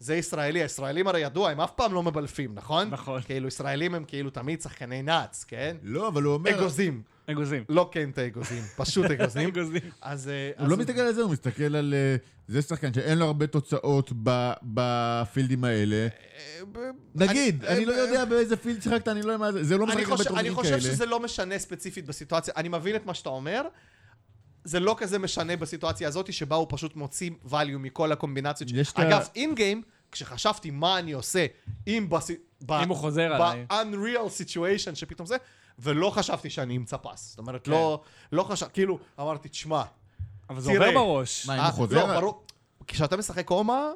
זה 0.00 0.14
ישראלי, 0.16 0.62
הישראלים 0.62 1.06
הרי 1.06 1.20
ידוע, 1.20 1.50
הם 1.50 1.60
אף 1.60 1.70
פעם 1.76 1.92
לא 1.94 2.02
מבלפים, 2.02 2.50
נכון? 2.54 2.88
נכון. 2.90 3.20
כאילו, 3.22 3.48
ישראלים 3.48 3.94
הם 3.94 4.04
כאילו 4.04 4.30
תמיד 4.30 4.60
שחקני 4.60 5.02
nuts, 5.02 5.44
כן? 5.48 5.76
לא, 5.82 6.08
אבל 6.08 6.22
הוא 6.22 6.34
אומר, 6.34 6.58
אגוזים. 6.60 7.02
אגוזים. 7.26 7.64
לא 7.68 7.88
כן 7.92 8.10
את 8.10 8.18
האגוזים, 8.18 8.62
פשוט 8.76 9.04
אגוזים. 9.20 9.48
אגוזים. 9.48 9.80
אז... 10.02 10.28
אה, 10.28 10.50
הוא 10.56 10.64
אז 10.64 10.70
לא 10.70 10.76
מסתכל 10.76 11.00
על 11.00 11.14
זה, 11.14 11.22
הוא 11.22 11.30
מסתכל 11.30 11.76
על... 11.76 11.94
אה, 11.96 12.16
זה 12.48 12.62
שחקן 12.62 12.94
שאין 12.94 13.18
לו 13.18 13.24
הרבה 13.26 13.46
תוצאות 13.46 14.10
ב- 14.22 14.52
ב 14.62 14.75
field 14.75 15.39
ים 15.39 15.64
האלה. 15.64 15.96
אה, 16.76 16.80
נגיד, 17.14 17.64
אני- 17.64 17.76
אני 17.76 17.84
לא 17.86 17.92
יודע 17.92 18.24
באיזה 18.24 18.56
פילד 18.56 18.82
שיחקת, 18.82 19.08
אני 19.08 19.22
לא 19.22 19.32
יודע 19.32 19.36
מה 19.38 19.52
זה, 19.52 19.64
זה 19.64 19.76
לא 19.76 19.84
אני 19.84 19.92
משחק 19.94 20.02
הרבה 20.04 20.16
חושב, 20.16 20.24
אני 20.28 20.34
טורנירים 20.34 20.54
חושב 20.54 20.70
כאלה. 20.70 20.80
שזה 20.80 21.06
לא 21.06 21.20
משנה 21.20 21.58
ספציפית 21.58 22.06
בסיטואציה, 22.06 22.54
אני 22.56 22.68
מבין 22.68 22.96
את 22.96 23.06
מה 23.06 23.14
שאתה 23.14 23.28
אומר. 23.28 23.62
זה 24.68 24.80
לא 24.80 24.94
כזה 24.98 25.18
משנה 25.18 25.56
בסיטואציה 25.56 26.08
הזאת, 26.08 26.32
שבה 26.32 26.56
הוא 26.56 26.66
פשוט 26.70 26.96
מוציא 26.96 27.30
value 27.50 27.78
מכל 27.78 28.12
הקומבינציות. 28.12 28.70
יש 28.74 28.92
את 28.92 28.98
ה- 28.98 29.08
אגב, 29.08 29.28
אין 29.34 29.54
גיים, 29.54 29.82
כשחשבתי 30.12 30.70
מה 30.70 30.98
אני 30.98 31.12
עושה, 31.12 31.46
אם 31.86 32.06
בס... 32.10 32.30
ב... 32.66 32.72
אם 32.72 32.88
הוא 32.88 32.96
חוזר 32.96 33.32
עליי. 33.32 33.66
ב-unreal 33.70 34.28
situation 34.28 34.94
שפתאום 34.94 35.26
זה, 35.26 35.36
ולא 35.78 36.10
חשבתי 36.10 36.50
שאני 36.50 36.76
אמצא 36.76 36.96
פס. 36.96 37.28
זאת 37.30 37.38
אומרת, 37.38 37.64
כן. 37.64 37.70
לא, 37.70 38.02
לא 38.32 38.42
חשבתי, 38.42 38.72
כאילו, 38.72 38.98
אמרתי, 39.20 39.48
תשמע, 39.48 39.82
אבל 40.50 40.60
זה. 40.60 40.70
עובר 40.70 40.90
בראש. 40.94 41.46
מה, 41.46 41.54
אם 41.54 41.60
אה, 41.60 41.66
הוא 41.66 41.72
חוזר? 41.74 42.06
לא, 42.06 42.20
ברור. 42.20 42.42
כשאתה 42.86 43.16
משחק 43.16 43.48
הומה, 43.50 43.90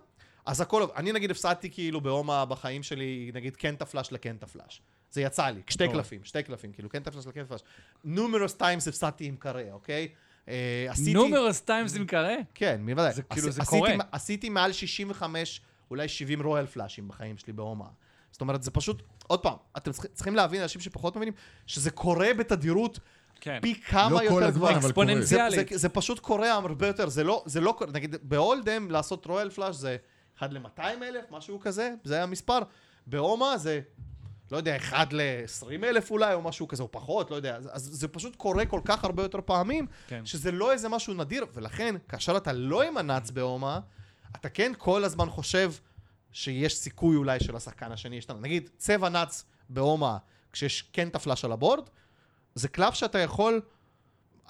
אז 0.46 0.60
הכל... 0.60 0.86
אני 0.96 1.12
נגיד 1.12 1.30
הפסדתי 1.30 1.70
כאילו 1.70 2.00
בהומה 2.00 2.44
בחיים 2.44 2.82
שלי, 2.82 3.30
נגיד 3.34 3.56
קנטה 3.56 3.84
flush 3.84 4.12
לקנטה 4.12 4.46
flush. 4.46 4.82
זה 5.10 5.20
יצא 5.22 5.46
לי, 5.46 5.60
שתי. 5.68 5.88
קלפים, 5.88 6.24
שתי 6.24 6.42
קלפים, 6.42 6.72
כאילו 6.72 6.88
קנטה 6.88 7.10
flush 7.10 7.26
לקנטה 7.26 7.48
flush. 7.48 7.60
numerous 8.04 8.54
times 8.54 8.88
הפסדתי 8.88 9.24
עם 9.24 9.36
קרה, 9.36 9.62
אוקיי? 9.72 10.08
אה, 10.48 10.86
עשיתי... 10.88 11.12
numerous 11.14 11.60
times 11.60 11.96
עם 11.96 12.06
קרה? 12.06 12.34
כן, 12.54 12.80
בוודאי. 12.86 13.12
זה 13.12 13.22
כאילו, 13.22 13.50
זה 13.50 13.62
עשיתי- 13.62 13.78
קורה. 13.78 13.92
עשיתי 14.12 14.48
מעל 14.48 14.72
65, 14.72 15.60
אולי 15.90 16.08
70 16.08 16.42
royal 16.42 16.66
flush 16.66 16.96
ים 16.96 17.08
בחיים 17.08 17.38
שלי 17.38 17.52
בהומה. 17.52 17.84
זאת 18.32 18.40
אומרת, 18.40 18.62
זה 18.62 18.70
פשוט... 18.70 19.02
עוד 19.26 19.40
פעם, 19.42 19.54
אתם 19.76 19.90
צריכים- 20.14 20.34
להבין, 20.36 20.62
אנשים 20.62 20.80
שפחות 20.80 21.16
מבינים, 21.16 21.34
שזה 21.66 21.90
קורה 21.90 22.34
בתדירות 22.38 22.98
כן. 23.40 23.58
פי 23.62 23.74
כמה 23.80 24.10
לא 24.10 24.18
כל 24.18 24.24
יותר. 24.24 24.48
אבל 24.48 24.58
קורה. 24.58 24.72
זה, 24.72 24.78
אקספוננציאלית. 24.86 25.68
זה, 25.68 25.78
זה 25.78 25.88
פשוט 25.88 26.18
קורה 26.18 26.52
הרבה 26.52 26.86
יותר, 26.86 27.08
זה 27.08 27.24
לא, 27.24 27.42
זה 27.46 27.60
לא, 27.60 27.74
קורה- 27.78 27.90
נגיד, 27.92 28.16
ב 28.22 28.31
Hold'em 28.31 28.90
לעשות 28.90 29.26
royal 29.26 29.50
flush 29.50 29.76
זה 29.76 29.96
1 30.38 30.52
ל-200 30.52 30.80
אלף, 31.02 31.24
משהו 31.30 31.60
כזה, 31.60 31.94
זה 32.04 32.22
המספר. 32.22 32.58
בהומה 33.06 33.58
זה, 33.58 33.80
לא 34.52 34.56
יודע, 34.56 34.76
1 34.76 35.12
ל-20 35.12 35.84
אלף 35.84 36.10
אולי, 36.10 36.34
או 36.34 36.42
משהו 36.42 36.68
כזה, 36.68 36.82
או 36.82 36.92
פחות, 36.92 37.30
לא 37.30 37.36
יודע. 37.36 37.56
אז, 37.56 37.82
זה 37.92 38.08
פשוט 38.08 38.36
קורה 38.36 38.66
כל 38.66 38.80
כך 38.84 39.04
הרבה 39.04 39.22
יותר 39.22 39.40
פעמים, 39.44 39.86
כן. 40.06 40.26
שזה 40.26 40.52
לא 40.52 40.72
איזה 40.72 40.88
משהו 40.88 41.14
נדיר, 41.14 41.46
ולכן, 41.54 41.94
כאשר 42.08 42.36
אתה 42.36 42.52
לא 42.52 42.82
עם 42.82 42.96
הנאץ 42.96 43.30
בהומה, 43.30 43.80
אתה 44.36 44.48
כן 44.48 44.72
כל 44.78 45.04
הזמן 45.04 45.30
חושב 45.30 45.72
שיש 46.32 46.76
סיכוי 46.76 47.16
אולי 47.16 47.40
של 47.40 47.56
השחקן 47.56 47.92
השני 47.92 48.16
ישתנה. 48.16 48.38
נגיד, 48.40 48.70
צבע 48.76 49.08
נאץ 49.08 49.44
בהומה, 49.68 50.18
כשיש 50.52 50.82
כן 50.92 51.08
את 51.08 51.14
הפלאש 51.14 51.44
על 51.44 51.52
הבורד, 51.52 51.88
זה 52.54 52.68
קלף 52.68 52.94
שאתה 52.94 53.18
יכול, 53.18 53.60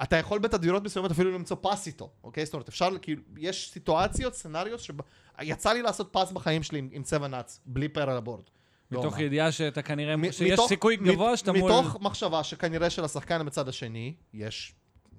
אתה 0.02 0.16
יכול 0.16 0.38
בתדירות 0.38 0.82
מסוימות 0.84 1.10
אפילו 1.10 1.30
למצוא 1.30 1.56
פס 1.60 1.86
איתו, 1.86 2.10
אוקיי? 2.24 2.44
זאת 2.44 2.54
אומרת, 2.54 2.68
אפשר, 2.68 2.88
כאילו, 3.02 3.22
יש 3.36 3.70
סיטואציות, 3.72 4.34
סצנריות, 4.34 4.80
שיצא 4.80 5.72
לי 5.72 5.82
לעשות 5.82 6.08
פס 6.12 6.32
בחיים 6.32 6.62
שלי 6.62 6.78
עם, 6.78 6.88
עם 6.92 7.02
צבע 7.02 7.28
נאץ, 7.28 7.60
בלי 7.66 7.88
פר 7.88 8.10
על 8.10 8.16
הבורד. 8.16 8.44
מתוך 8.92 9.04
בהומה. 9.12 9.22
ידיעה 9.22 9.52
שאתה 9.52 9.82
כנראה, 9.82 10.16
מ- 10.16 10.32
שיש 10.32 10.52
מתוך- 10.52 10.68
סיכוי 10.68 10.96
גבוה 10.96 11.36
שאתה 11.36 11.52
מול... 11.52 11.72
מתוך 11.72 11.96
מחשבה 12.00 12.44
שכנראה 12.44 12.90
שלשחקן 12.90 13.46
בצד 13.46 13.68
השני 13.68 14.14
יש 14.34 14.74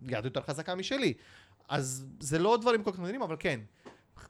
יד 0.08 0.26
יותר 0.26 0.42
חזקה 0.42 0.76
משלי. 0.76 1.14
אז 1.70 2.06
זה 2.20 2.40
לא 2.40 2.58
דברים 2.62 2.84
כל 2.84 2.92
כך 2.92 2.98
מעניינים, 3.00 3.22
אבל 3.22 3.36
כן. 3.40 3.60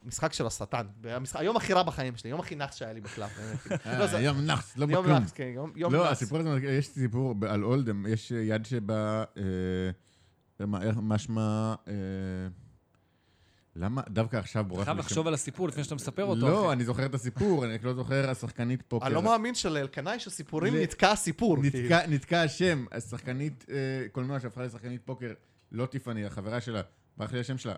משחק 0.06 0.34
של 0.34 0.45
השטן. 0.48 0.86
המשחק- 1.03 1.40
היום 1.40 1.57
הכי 1.57 1.74
רע 1.74 1.84
בחיים 1.84 2.15
שלי, 2.18 2.30
יום 2.30 2.40
הכי 2.40 2.56
נאחס 2.56 2.76
שהיה 2.76 2.94
לי 2.94 3.02
בקלף. 3.02 3.38
באמת. 3.68 3.86
לא, 3.86 4.06
אה, 4.18 4.22
יום 4.22 4.41
נאחס, 4.41 4.78
לא 4.78 4.82
יום 4.90 4.91
בכלום. 5.03 5.18
נאחס, 5.20 5.32
כן, 5.32 5.52
יום- 5.56 5.72
יום 5.76 5.94
לא, 5.94 6.03
נאחס. 6.03 6.11
הסיפור 6.22 6.40
הזה, 6.40 6.49
יש 6.68 6.88
סיפור 6.88 7.36
על 7.49 7.64
אולדם, 7.64 8.06
יש 8.07 8.32
יד 8.32 8.65
שבה, 8.65 9.24
אה, 10.60 10.65
מה 11.02 11.18
שמה, 11.18 11.76
אה, 11.88 11.94
למה 13.76 14.02
דווקא 14.10 14.38
עכשיו 14.38 14.64
בורח 14.64 14.84
חייב 14.86 14.98
לי 14.98 15.04
שם? 15.04 15.08
לחשוב 15.08 15.28
על 15.28 15.34
הסיפור 15.34 15.68
לפני 15.68 15.84
שאתה 15.84 15.95
מספר 15.95 16.24
אותו. 16.24 16.41
לא. 16.48 16.74
אני 16.74 16.86
זוכר 16.86 17.06
את 17.06 17.14
הסיפור, 17.14 17.66
אני 17.66 17.78
לא 17.84 17.94
זוכר 17.94 18.30
השחקנית 18.30 18.82
פוקר. 18.88 19.06
אני 19.06 19.14
לא 19.16 19.22
מאמין 19.22 19.56
שלאלקנאי 19.56 20.20
של 20.20 20.30
סיפורים 20.30 20.76
נתקע 20.76 21.12
הסיפור. 21.12 21.58
כאילו. 21.72 21.90
נתקע- 21.90 22.08
נתקע 22.10 22.41
השם, 22.41 22.86
השחקנית 22.91 23.66
אה, 23.70 23.76
קולנוע 24.12 24.40
שהפכה 24.40 24.64
לשחקנית 24.64 25.02
פוקר, 25.06 25.32
לא 25.72 25.86
טיפאני, 25.86 26.26
החברה 26.26 26.62
שלה, 26.62 26.82
ברח 27.18 27.34
לי 27.34 27.40
השם 27.40 27.58
שלה. 27.58 27.76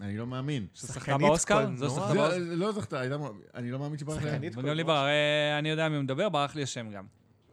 אני 0.00 0.16
לא 0.16 0.26
מאמין. 0.26 0.66
שחקנית 0.74 1.20
באוסקר? 1.20 1.54
קולנוע? 1.54 1.76
זו 1.76 1.88
שזכתה 1.90 2.08
זה- 2.08 2.14
באוסקר? 2.14 2.38
לא 2.38 2.72
זכתה, 2.72 3.02
אני 3.54 3.70
לא 3.70 3.78
מאמין 3.78 3.98
שברח 3.98 4.22
לי. 4.22 4.30
שחקנית 4.30 4.54
ברח, 4.56 5.06
אה, 5.06 5.58
אני 5.58 5.68
יודע 5.70 5.88
מי 5.88 5.98
מדבר, 5.98 6.28
ברח 6.28 6.54
לי 6.56 6.62
השם 6.62 6.90
גם. 6.90 7.04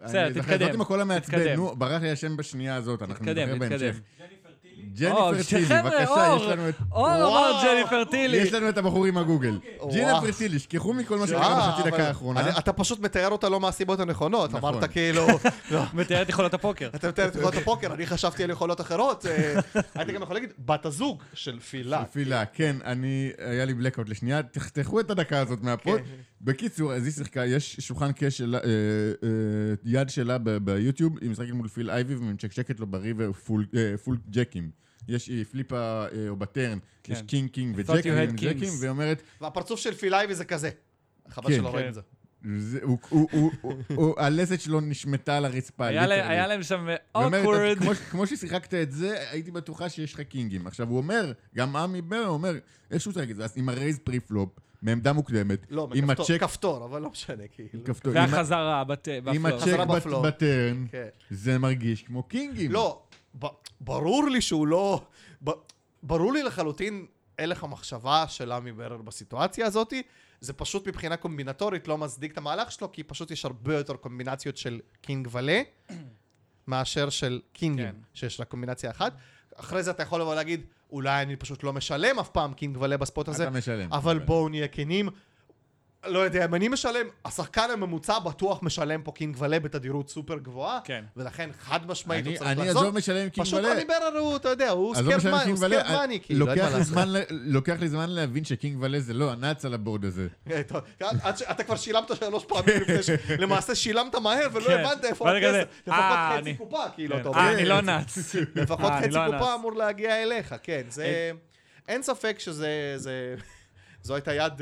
בסדר, 0.03 0.25
אני 0.25 0.33
זוכר- 0.33 0.41
תתקדם. 0.47 0.65
זאת 0.65 0.73
עם 0.75 0.81
הקול 0.81 1.01
המעצבן. 1.01 1.55
נו, 1.55 1.75
ברח 1.75 2.01
לי 2.01 2.11
השם 2.11 2.37
בשנייה 2.37 2.75
הזאת, 2.75 3.01
אנחנו 3.01 3.25
נדבר. 3.25 3.55
בהמשך. 3.59 3.99
ג'ניפר 4.95 5.43
טילי, 5.49 5.65
בבקשה, 5.65 6.35
יש 6.37 6.47
לנו 6.47 6.69
את... 6.69 6.75
אור 6.91 7.07
אמר. 7.15 7.61
ג'ניפר 7.63 8.03
טילי. 8.03 8.37
יש 8.37 8.53
לנו 8.53 8.69
את 8.69 8.77
הבחור 8.77 9.05
עם 9.05 9.17
הגוגל. 9.17 9.59
וואו. 9.79 9.91
ג'ניפר 9.93 10.37
טילי, 10.37 10.59
שכחו 10.59 10.93
מכל 10.93 11.17
מה 11.17 11.27
שקרה 11.27 11.43
אה, 11.47 11.69
בחצי 11.71 11.81
אבל- 11.81 11.91
דקה 11.91 12.07
האחרונה. 12.07 12.57
אתה 12.57 12.73
פשוט 12.73 12.99
מתאר 12.99 13.29
אותה 13.29 13.49
לא 13.49 13.59
מהסיבות 13.59 13.99
הנכונות. 13.99 14.53
נכון. 14.53 14.73
אמרת 14.75 14.91
כאילו... 14.91 15.27
לא. 15.71 15.83
מתאר 15.93 16.21
את 16.21 16.29
יכולות 16.29 16.53
הפוקר. 16.53 16.89
אתה 16.95 17.07
מתאר 17.07 17.27
את 17.27 17.35
יכולות 17.35 17.55
הפוקר, 17.55 17.93
אני 17.93 18.05
חשבתי 18.05 18.43
על 18.43 18.49
יכולות 18.49 18.81
אחרות. 18.81 19.25
אה, 19.25 19.59
הייתי 19.95 20.11
גם 20.11 20.21
יכול 20.21 20.35
להגיד, 20.35 20.49
בת 20.65 20.85
הזוג 20.85 21.23
של 21.33 21.59
פילה. 21.59 22.03
תפילה, 22.03 22.45
כן, 22.45 22.75
אני, 22.85 23.31
היה 23.37 23.65
לי 23.65 23.73
בלקאוט 23.73 24.09
לשנייה, 24.09 24.43
תחתכו 24.43 24.99
את 24.99 25.11
הדקה 25.11 25.39
הזאת 25.39 25.61
מהפוד. 25.63 25.99
כן. 25.99 26.05
בקיצור, 26.41 26.93
אז 26.93 27.05
היא 27.05 27.13
שיחקה, 27.13 27.45
יש 27.45 27.75
שולחן 27.79 28.11
קש 28.11 28.37
שלה, 28.37 28.57
אה, 28.57 28.63
אה, 29.23 29.29
יד 29.85 30.09
שלה 30.09 30.37
ביוטיוב, 30.63 31.17
היא 31.21 31.29
משחקת 31.29 31.51
מול 31.51 31.67
פיל 31.67 31.89
אייבי 31.89 32.15
ומצ'קשקת 32.15 32.79
לו 32.79 32.87
בריבר 32.87 33.31
פול 33.33 33.65
אה, 33.75 33.97
פול 34.03 34.17
ג'קים. 34.29 34.80
יש, 35.07 35.27
היא 35.27 35.45
פליפה 35.51 35.75
אה, 36.11 36.29
או 36.29 36.35
בטרן, 36.35 36.77
כן. 37.03 37.13
יש 37.13 37.21
קינג 37.21 37.49
קינג 37.49 37.75
וג'קים 37.77 38.13
kings. 38.37 38.79
והיא 38.79 38.89
אומרת, 38.89 39.21
והפרצוף 39.41 39.79
של 39.79 39.93
פילייבי 39.93 40.35
זה 40.35 40.45
כזה. 40.45 40.69
חבל 41.29 41.49
כן. 41.49 41.55
שלא 41.57 41.69
רואים. 41.69 41.87
את 41.87 41.93
זה. 41.93 42.01
זה- 42.57 42.79
הוא- 42.83 42.97
הוא- 43.09 43.27
הוא- 43.31 43.51
הוא- 43.61 43.73
הוא- 43.95 44.19
הלסת 44.25 44.61
שלו 44.61 44.79
נשמטה 44.81 45.37
על 45.37 45.45
הרצפה. 45.45 45.85
היה 45.87 46.07
להם- 46.07 46.25
literally. 46.25 46.31
היה 46.31 46.47
להם 46.47 46.63
שם 46.63 46.87
awkward. 47.15 47.77
כמו, 47.79 47.91
כמו 47.95 48.27
ששיחקת 48.27 48.73
את 48.73 48.91
זה, 48.91 49.29
הייתי 49.31 49.51
בטוחה 49.51 49.89
שיש 49.89 50.13
לך 50.13 50.21
קינגים. 50.21 50.67
עכשיו, 50.67 50.87
הוא 50.89 50.97
אומר, 50.97 51.31
גם 51.55 51.75
עמי 51.75 52.01
בר 52.01 52.27
אומר, 52.27 52.53
איך 52.91 53.01
שהוא 53.01 53.13
שיחק 53.13 53.29
את 53.31 53.35
זה, 53.35 53.43
אז 53.43 53.53
עם 53.55 53.69
ה 53.69 53.74
raise 53.74 53.99
pre-flop, 54.03 54.49
מעמדה 54.81 55.13
מוקדמת, 55.13 55.59
לא, 55.69 55.89
עם 55.93 56.09
הצ'ק, 56.09 56.39
כפתור, 56.39 56.85
אבל 56.85 57.01
לא 57.01 57.09
משנה, 57.09 57.43
כאילו. 57.55 57.83
כפתור, 57.85 58.13
והחזרה 58.15 58.83
בת- 58.83 59.07
עם. 59.33 59.45
ה 59.45 59.48
check. 59.48 59.65
ב 60.21 60.32
turn, 60.32 60.85
כן. 60.91 61.07
זה 61.29 61.57
מרגיש 61.57 62.03
כמו 62.03 62.23
קינגים. 62.23 62.71
לא, 62.71 63.03
ברור 63.79 64.29
לי 64.29 64.41
שהוא 64.41 64.67
לא... 64.67 65.01
ברור 66.03 66.33
לי 66.33 66.43
לחלוטין 66.43 67.05
הלך 67.39 67.63
המחשבה 67.63 68.25
של 68.27 68.51
עמי 68.51 68.71
ברר 68.71 68.97
בסיטואציה 69.01 69.65
הזאתי. 69.65 70.03
זה 70.41 70.53
פשוט 70.53 70.87
מבחינה 70.87 71.17
קומבינטורית 71.17 71.87
לא 71.87 71.97
מצדיק 71.97 72.31
את 72.31 72.37
המהלך 72.37 72.71
שלו, 72.71 72.91
כי 72.91 73.03
פשוט 73.03 73.31
יש 73.31 73.45
הרבה 73.45 73.75
יותר 73.77 73.93
קומבינציות 73.95 74.57
של 74.57 74.79
king 75.01 75.27
ו 75.31 75.39
לה, 75.39 75.61
מאשר 76.67 77.09
של 77.09 77.41
קינגים, 77.53 77.85
כן. 77.85 77.95
שיש 78.13 78.39
רק 78.39 78.47
קומבינציה 78.47 78.91
אחת. 78.91 79.13
אחרי 79.55 79.83
זה 79.83 79.91
אתה 79.91 80.03
יכול 80.03 80.21
לבוא 80.21 80.35
להגיד, 80.35 80.61
אולי 80.91 81.21
אני 81.21 81.35
פשוט 81.35 81.63
לא 81.63 81.73
משלם 81.73 82.19
אף 82.19 82.29
פעם 82.29 82.53
king 82.53 82.77
ו 82.81 82.86
לה 82.86 82.97
ב 82.97 83.03
spot 83.03 83.27
הזה, 83.27 83.49
משלם. 83.49 83.93
אבל 83.93 84.15
אבל- 84.15 84.25
בואו 84.25 84.49
נהיה 84.49 84.67
כנים. 84.67 85.09
לא 86.07 86.19
יודע, 86.19 86.45
אם 86.45 86.55
אני 86.55 86.67
משלם, 86.67 87.05
השחקן 87.25 87.67
הממוצע 87.73 88.19
בטוח 88.19 88.63
משלם 88.63 89.01
פה 89.01 89.11
king 89.11 89.35
ו 89.39 89.46
לה 89.46 89.59
בתדירות 89.59 90.09
סופר 90.09 90.37
גבוהה, 90.37 90.79
כן. 90.83 91.03
ולכן 91.17 91.49
חד 91.59 91.87
משמעית 91.87 92.25
הוא 92.25 92.31
אני- 92.31 92.37
צריך 92.39 92.49
אני 92.51 92.67
לחזור. 92.67 92.81
עזוב 92.81 92.95
משלם 92.95 93.29
king 93.29 93.45
פשוט 93.47 93.59
ולה. 93.59 93.71
הליברל 93.71 94.17
הוא, 94.17 94.35
אתה 94.35 94.49
יודע, 94.49 94.69
הוא 94.69 94.95
scared 94.95 95.25
money, 95.25 96.19
כאילו, 96.23 96.51
אין 96.51 96.59
מה 96.59 96.69
לעשות. 96.69 96.97
לוקח 97.31 97.75
לי 97.79 97.89
זמן 97.89 98.09
להבין 98.09 98.43
שקינג 98.45 98.77
ולה 98.81 98.99
זה 98.99 99.13
לא 99.13 99.31
הנאץ 99.31 99.65
על 99.65 99.73
הבורד 99.73 100.05
הזה. 100.05 100.27
אה, 100.51 100.61
עד 101.23 101.37
ש- 101.37 101.41
אתה 101.41 101.63
כבר 101.63 101.75
שילמת 101.75 102.15
שלוש 102.15 102.45
פעמים 102.45 102.81
לפני 102.81 103.03
ש... 103.03 103.09
למעשה 103.43 103.75
שילמת 103.75 104.15
מהר 104.15 104.47
ולא 104.53 104.65
כן. 104.67 104.79
הבנת 104.85 105.05
איפה 105.05 105.31
הכסף. 105.37 105.67
לפחות 105.87 105.99
אה, 106.03 106.29
חצי 106.37 106.49
אני- 106.49 106.57
קופה, 106.57 106.83
כאילו, 106.95 107.15
כן. 107.15 107.21
אתה 107.21 107.29
אומר. 107.29 107.39
אה, 107.39 107.53
אני 107.53 107.65
לא 107.65 107.81
נאץ. 107.81 108.17
לפחות 108.55 108.91
אה, 108.91 108.97
אני 108.97 109.07
חצי 109.07 109.15
לא 109.15 109.25
קופה. 109.37 109.55
אמור 109.55 109.73
להגיע 109.75 110.23
אליך, 110.23 110.55
כן. 110.63 110.81
זה... 110.89 111.31
אין 111.87 112.03
ספק 112.03 112.35
שזה... 112.39 112.69
זה- 112.95 113.35
זו 114.03 114.15
הייתה 114.15 114.33
יד... 114.33 114.53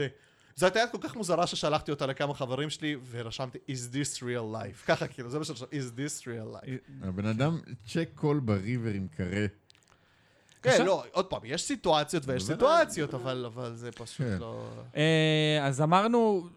זו 0.59 0.65
הייתה 0.65 0.79
יד 0.79 0.89
כל 0.91 0.97
כך 1.01 1.15
מוזרה 1.15 1.47
ששלחתי 1.47 1.91
אותה 1.91 2.05
לכמה 2.05 2.33
חברים 2.33 2.69
שלי, 2.69 2.95
ורשמתי, 3.11 3.57
is 3.67 3.93
this 3.93 4.17
real 4.17 4.55
life? 4.55 4.85
ככה 4.85 5.07
כאילו, 5.07 5.29
זה 5.29 5.39
מה 5.39 5.45
שרשמתי, 5.45 5.79
is 5.79 5.83
this 5.97 6.21
real 6.23 6.55
life? 6.55 6.91
הבן 7.01 7.25
אדם 7.25 7.59
check 7.87 8.09
call 8.15 8.39
ב 8.39 8.48
river 8.48 8.89
עם 8.89 9.07
קרה. 9.17 9.45
כן, 10.63 10.85
לא, 10.85 11.03
עוד 11.11 11.25
פעם, 11.25 11.41
יש 11.43 11.61
סיטואציות 11.61 12.23
ויש. 12.25 12.43
סיטואציות, 12.43 13.13
אבל 13.13 13.45
אבל 13.45 13.75
זה 13.75 13.91
פשוט 13.91 14.27
כן. 14.27 14.37
לא... 14.39 14.69
אה, 14.95 15.59
אז 15.67 15.81
אמרנו, 15.81 16.49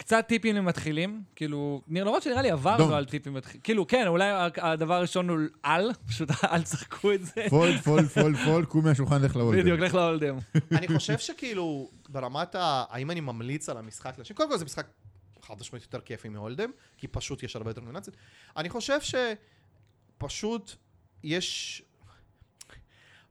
קצת 0.00 0.24
טיפים 0.28 0.56
למתחילים. 0.56 1.22
כאילו, 1.36 1.82
נראה- 1.88 2.04
למרות 2.06 2.22
שנראה 2.22 2.42
לי 2.42 2.50
עברנו 2.50 2.78
דאם. 2.78 2.92
על 2.92 3.04
טיפים 3.04 3.34
למתחילים. 3.34 3.60
כאילו, 3.62 3.86
כן, 3.86 4.06
אולי 4.06 4.24
הדבר 4.58 4.94
הראשון 4.94 5.28
הוא 5.28 5.38
על, 5.62 5.90
פשוט 6.08 6.28
אל 6.52 6.62
תשחקו 6.62 7.12
את 7.12 7.26
זה. 7.26 7.42
fold, 7.50 7.80
fold, 7.80 8.06
fold, 8.08 8.36
fold, 8.44 8.64
קום 8.66 8.84
מהשולחן, 8.84 9.22
לך 9.22 9.36
ל 9.36 9.39
hold'em. 9.39 9.60
בדיוק, 9.62 9.80
לך 9.80 9.94
ל 9.94 9.99
hold'em. 9.99 10.36
אני 10.72 10.88
חושב 10.88 11.18
שכאילו, 11.18 11.90
ברמת 12.08 12.54
ה... 12.54 12.84
האם 12.90 13.10
אני 13.10 13.20
ממליץ 13.20 13.68
על 13.68 13.76
המשחק 13.76 14.14
לאנשים? 14.18 14.36
קודם 14.36 14.50
כל 14.50 14.58
זה 14.58 14.64
משחק 14.64 14.86
חד 15.42 15.54
משמעית 15.60 15.82
יותר 15.84 16.00
כיפי 16.00 16.28
מ 16.28 16.33
hold'em, 16.33 16.70
כי 16.98 17.08
פשוט 17.08 17.42
יש 17.42 17.56
הרבה 17.56 17.70
יותר 17.70 17.80
קומבינציות. 17.80 18.16
אני 18.56 18.68
חושב 18.68 18.98
שפשוט 20.18 20.72
יש... 21.24 21.82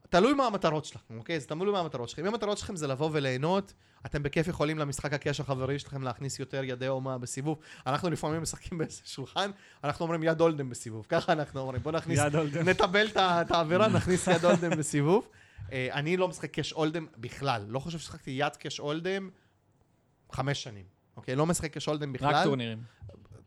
תלוי 0.09 0.33
מה 0.33 0.45
המטרות 0.45 0.85
שלכם, 0.85 1.17
אוקיי? 1.17 1.39
זה 1.39 1.47
תלוי 1.47 1.71
מה 1.71 1.79
המטרות 1.79 2.09
שלכם. 2.09 2.21
אם 2.21 2.27
המטרות 2.27 2.57
שלכם 2.57 2.75
זה 2.75 2.87
לבוא 2.87 3.09
וליהנות, 3.13 3.73
אתם 4.05 4.23
בכיף 4.23 4.47
יכולים 4.47 4.79
למשחק 4.79 5.13
הקש 5.13 5.39
החברי 5.39 5.79
שלכם 5.79 6.03
להכניס 6.03 6.39
יותר 6.39 6.63
ידי 6.63 6.87
אומה 6.87 7.17
בסיבוב. 7.17 7.59
אנחנו 7.87 8.09
לפעמים 8.09 8.41
משחקים 8.41 8.77
באיזה 8.77 9.01
שולחן, 9.05 9.51
אנחנו 9.83 10.03
אומרים 10.03 10.23
יד 10.23 10.41
הולדם 10.41 10.69
בסיבוב. 10.69 11.05
ככה 11.09 11.31
אנחנו 11.31 11.59
אומרים, 11.59 11.81
בוא 11.81 11.91
נכניס... 11.91 12.19
נטבל 12.65 13.07
את 13.17 13.51
האווירה, 13.51 13.87
נכניס 13.97 14.27
יד 14.27 14.45
הולדם 14.45 14.69
בסיבוב. 14.69 15.27
אה, 15.71 15.87
אני 15.91 16.17
לא 16.17 16.27
משחק 16.27 16.51
קאש 16.51 16.71
הולדם 16.71 17.07
בכלל. 17.17 17.65
לא 17.67 17.79
חושב 17.79 17.99
ששחקתי 17.99 18.31
יד 18.31 18.55
קאש 18.55 18.77
הולדם 18.77 19.29
חמש 20.31 20.63
שנים. 20.63 20.85
אוקיי? 21.17 21.35
לא 21.35 21.45
משחק 21.45 21.73
cash 21.73 21.85
hold'em 21.85 22.13
בכלל. 22.13 22.33
רק 22.35 22.43
טורנירים. 22.43 22.83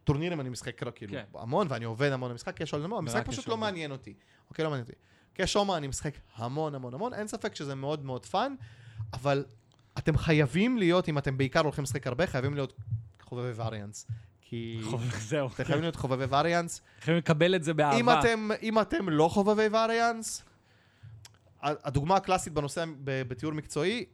טורנירים 0.04 0.40
אני 0.40 0.48
משחק 0.48 0.92
כאילו 0.94 1.12
כן. 1.12 1.24
המון, 1.34 1.66
ואני 1.70 1.84
עובד 1.84 2.12
המון 2.12 2.30
במשחק, 2.30 2.56
cash 2.56 2.70
hold'em, 2.70 2.92
המשחק 2.92 3.26
פשוט 3.26 3.48
לא. 3.48 3.56
מעניין 3.56 3.90
אותי. 3.90 4.14
אוקיי? 4.50 4.64
לא 4.64 4.70
מעניין 4.70 4.86
אותי. 4.86 4.98
cash 5.34 5.54
Omaha 5.54 5.76
אני 5.76 5.86
משחק 5.86 6.14
המון 6.36 6.74
המון 6.74 6.94
המון, 6.94 7.14
אין 7.14 7.26
ספק 7.26 7.54
שזה 7.54 7.74
מאוד 7.74 8.04
מאוד 8.04 8.26
fun, 8.26 8.54
אבל 9.12 9.44
אתם 9.98 10.16
חייבים 10.16 10.78
להיות, 10.78 11.08
אם 11.08 11.18
אתם 11.18 11.38
בעיקר 11.38 11.60
הולכים 11.60 11.84
לשחק 11.84 12.06
הרבה, 12.06 12.26
חייבים 12.26 12.54
להיות 12.54 12.72
חובבי 13.20 13.52
variance. 13.56 14.06
כי... 14.40 14.80
זהו. 15.28 15.48
אתם 15.54 15.64
חייבים 15.64 15.82
להיות 15.82 15.96
חובבי 15.96 16.24
variance, 16.28 16.82
חייבים 17.00 17.18
לקבל 17.18 17.54
את 17.54 17.64
זה 17.64 17.74
באהבה. 17.74 17.96
אם 18.00 18.10
אתם, 18.10 18.48
אם 18.62 18.80
אתם 18.80 19.08
לא 19.08 19.28
חובבי 19.28 19.68
variance, 19.72 20.42
הדוגמה 21.62 22.16
הקלאסית 22.16 22.52
בנושא, 22.52 22.84
בתיאור 23.04 23.54
מקצועי, 23.54 24.04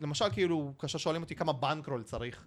למשל 0.00 0.30
כאילו, 0.32 0.72
כאשר 0.78 0.98
שואלים 0.98 1.22
אותי 1.22 1.34
כמה 1.34 1.52
bankroll 1.52 2.02
צריך 2.02 2.44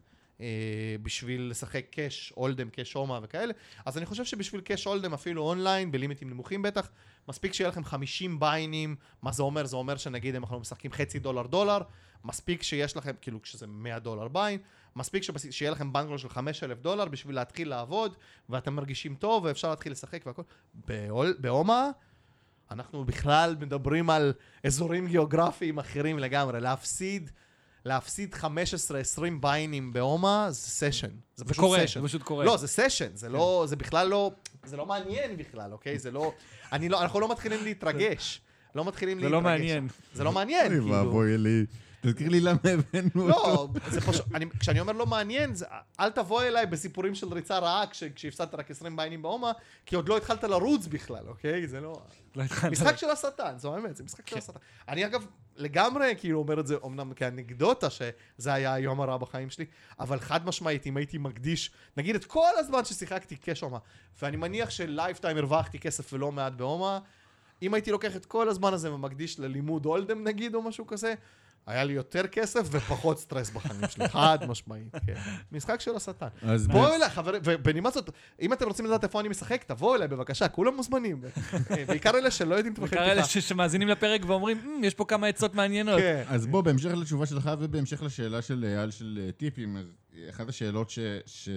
בשביל 1.03 1.41
לשחק 1.49 1.85
cash, 1.91 2.33
hold'em, 2.37 2.69
cash 2.69 2.93
Omaha 2.93 3.19
וכאלה, 3.23 3.53
אז 3.85 3.97
אני 3.97 4.05
חושב 4.05 4.25
שבשביל 4.25 4.61
cash 4.61 4.87
hold'em, 4.87 5.13
אפילו 5.13 5.41
אונליין, 5.43 5.91
ב 5.91 5.96
לימיטים 5.96 6.29
נמוכים 6.29 6.61
בטח, 6.61 6.89
מספיק 7.27 7.53
שיהיה 7.53 7.69
לכם 7.69 7.83
50 7.83 8.39
ביינים, 8.39 8.95
מה 9.21 9.31
זה 9.31 9.43
אומר? 9.43 9.65
זה 9.65 9.75
אומר 9.75 9.97
שנגיד 9.97 10.35
אם 10.35 10.43
אנחנו 10.43 10.59
משחקים 10.59 10.91
חצי 10.91 11.19
דולר 11.19 11.47
דולר, 11.47 11.77
מספיק 12.25 12.63
שיש 12.63 12.97
לכם, 12.97 13.11
כאילו 13.21 13.41
כשזה 13.41 13.67
100 13.67 13.99
דולר 13.99 14.27
buy-in, 14.27 14.59
מספיק 14.95 15.23
שבס- 15.23 15.51
שיהיה 15.51 15.71
לכם 15.71 15.93
bankroll 15.93 16.17
של 16.17 16.29
5,000 16.29 16.77
דולר 16.81 17.05
בשביל 17.05 17.35
להתחיל 17.35 17.69
לעבוד, 17.69 18.15
ואתם 18.49 18.73
מרגישים 18.73 19.15
טוב 19.15 19.43
ואפשר 19.43 19.69
להתחיל 19.69 19.91
לשחק 19.91 20.21
והכל. 20.25 20.41
ב 20.73 20.84
hold- 20.84 21.35
ב 21.39 21.46
Omaha, 21.46 21.89
אנחנו 22.71 23.05
בכלל 23.05 23.55
מדברים 23.59 24.09
על 24.09 24.33
אזורים 24.63 25.07
גיאוגרפיים 25.07 25.79
אחרים 25.79 26.19
לגמרי. 26.19 26.61
להפסיד, 26.61 27.31
להפסיד 27.85 28.35
15-20 28.35 28.45
ביינים 29.39 29.93
בהומה 29.93 30.47
זה 30.49 30.59
סשן. 30.61 31.07
זה 31.07 31.13
זה 31.35 31.45
פשוט 31.45 31.59
קורה, 31.59 31.79
סשן. 31.87 32.01
זה 32.01 32.07
פשוט 32.07 32.23
קורה. 32.23 32.45
לא, 32.45 32.57
זה 32.57 32.67
סשן, 32.67 33.09
זה 33.13 33.29
לא, 33.29 33.65
זה 33.67 33.75
בכלל 33.75 34.07
לא, 34.07 34.31
זה 34.65 34.77
לא 34.77 34.85
מעניין 34.85 35.37
בכלל, 35.37 35.73
אוקיי? 35.73 35.99
זה 35.99 36.11
לא, 36.11 36.33
אני 36.71 36.89
לא, 36.89 37.01
אנחנו 37.01 37.19
לא 37.19 37.31
מתחילים 37.31 37.63
להתרגש. 37.63 38.41
לא 38.75 38.85
מתחילים 38.85 39.17
זה 39.17 39.23
להתרגש. 39.23 39.33
לא 39.33 39.41
מעניין. 39.41 39.87
זה 40.13 40.23
לא 40.23 40.31
מעניין, 40.31 40.71
אוי 40.71 40.79
כאילו. 40.79 40.91
ואבוי 40.95 41.37
לי. 41.37 41.65
תזכיר 42.01 42.29
לי 42.29 42.39
למה 42.39 42.59
הבאנו 42.63 43.31
אותו. 43.31 43.33
לא, 43.47 43.67
זה 43.91 44.01
פשוט, 44.01 44.25
אני, 44.35 44.45
כשאני 44.59 44.79
אומר 44.79 44.93
לא 44.93 45.05
מעניין, 45.05 45.53
אל 45.99 46.09
תבוא 46.09 46.43
אליי 46.43 46.65
בסיפורים 46.65 47.15
של 47.15 47.33
ריצה 47.33 47.59
רעה 47.59 47.87
כש, 47.87 48.03
כשהפסדת 48.03 48.55
רק 48.55 48.71
20 48.71 48.95
ביינים 48.95 49.21
בהומה, 49.21 49.51
כי 49.85 49.95
עוד 49.95 50.09
לא 50.09 50.17
התחלת 50.17 50.43
לרוץ 50.43 50.87
בכלל, 50.87 51.27
אוקיי? 51.27 51.67
זה 51.67 51.81
לא... 51.81 52.01
לא. 52.35 52.43
משחק 52.71 52.97
של 52.97 53.09
השטן, 53.09 53.57
זו 53.57 53.75
האמת, 53.75 53.97
זה 53.97 54.03
משחק 54.03 54.27
של 54.27 54.37
השטן. 54.37 54.59
אני 54.87 55.05
אגב, 55.05 55.25
לגמרי 55.55 56.13
כאילו 56.17 56.39
אומר 56.39 56.59
את 56.59 56.67
זה 56.67 56.75
אמנם 56.85 57.13
כאנקדוטה, 57.13 57.87
שזה 57.89 58.53
היה 58.53 58.73
היום 58.73 59.01
הרע 59.01 59.17
בחיים 59.17 59.49
שלי, 59.49 59.65
אבל 59.99 60.19
חד 60.19 60.45
משמעית, 60.45 60.85
אם 60.85 60.97
הייתי 60.97 61.17
מקדיש, 61.17 61.71
נגיד 61.97 62.15
את 62.15 62.25
כל 62.25 62.51
הזמן 62.57 62.85
ששיחקתי 62.85 63.35
כשהומה, 63.41 63.77
ואני 64.21 64.37
מניח 64.37 64.69
שלייפטיים 64.69 65.37
הרווחתי 65.37 65.79
כסף 65.79 66.13
ולא 66.13 66.31
מעט 66.31 66.53
בהומה, 66.53 66.99
אם 67.61 67.73
הייתי 67.73 67.91
לוקח 67.91 68.15
את 68.15 68.25
כל 68.25 68.49
הזמן 68.49 68.73
הזה 68.73 68.93
ומקדיש 68.93 69.39
ללימוד 69.39 69.85
הולדם 69.85 70.23
נגיד, 70.23 70.55
או 70.55 70.61
משהו 70.61 70.87
כזה, 70.87 71.13
היה 71.67 71.83
לי 71.83 71.93
יותר 71.93 72.27
כסף 72.27 72.67
ופחות 72.71 73.19
סטרס 73.19 73.49
בחיים 73.49 73.81
שלי, 73.89 74.09
חד 74.09 74.37
משמעית, 74.47 74.95
כן. 75.05 75.13
משחק 75.51 75.79
של 75.81 75.95
השטן. 75.95 76.27
אז 76.41 76.67
בואו 76.67 76.93
אליי, 76.95 77.09
חברים, 77.09 77.41
ובנימה 77.45 77.89
זאת, 77.91 78.09
אם 78.41 78.53
אתם 78.53 78.67
רוצים 78.67 78.85
לדעת 78.85 79.03
איפה 79.03 79.19
אני 79.19 79.29
משחק, 79.29 79.63
תבואו 79.63 79.95
אליי 79.95 80.07
בבקשה, 80.07 80.47
כולם 80.47 80.75
מוזמנים. 80.75 81.21
אה, 81.71 81.85
בעיקר 81.87 82.09
אלה 82.17 82.31
שלא 82.31 82.55
יודעים 82.55 82.73
טווחי 82.75 82.95
בעיקר 82.95 83.11
אלה 83.11 83.23
פתיחה. 83.23 83.41
שמאזינים 83.41 83.87
לפרק 83.87 84.21
ואומרים, 84.27 84.57
"מ, 84.79 84.83
יש 84.83 84.93
פה 84.93 85.05
כמה 85.05 85.27
עצות 85.27 85.55
מעניינות. 85.55 85.99
כן. 85.99 86.23
אז 86.27 86.47
בוא, 86.47 86.61
בהמשך 86.61 86.89
לתשובה 86.93 87.25
שלך 87.25 87.49
ובהמשך 87.59 88.03
לשאלה 88.03 88.41
של 88.41 88.65
אייל 88.77 88.91
של 88.91 89.19
אה, 89.25 89.31
טיפים, 89.31 89.77
אז 89.77 89.85
אחת 90.29 90.49
השאלות 90.49 90.89
ש... 90.89 90.99
ש... 91.25 91.49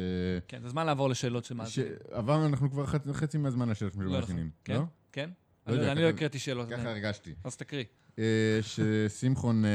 כן, 0.49 0.63
זה 0.63 0.69
זמן 0.69 0.87
לעבור 0.87 1.09
לשאלות 1.11 1.45
של 1.45 1.55
מאזינים. 1.55 1.93
שעברנו, 2.13 2.47
אנחנו 2.47 2.71
כבר 2.71 2.87
חצי- 2.87 3.13
חצי 3.13 3.39
מהזמן 3.39 3.69
לשאלות 3.69 3.93
של 3.95 4.01
לא 4.01 4.07
נכון. 4.07 4.21
מאזינים, 4.21 4.51
כן? 4.65 4.75
לא? 4.75 4.81
כן? 5.13 5.29
לא 5.29 5.52
אני 5.67 5.75
יודע, 5.75 5.87
לא- 5.87 5.93
אני 5.93 6.03
לא 6.03 6.09
הקראתי 6.09 6.39
שאלות. 6.39 6.69
ככה 6.69 6.91
הרגשתי. 6.91 7.35
אז 7.45 7.57
תקריא. 7.57 7.85
אה, 8.19 8.59
ששמחון 8.63 9.65
אה, 9.65 9.71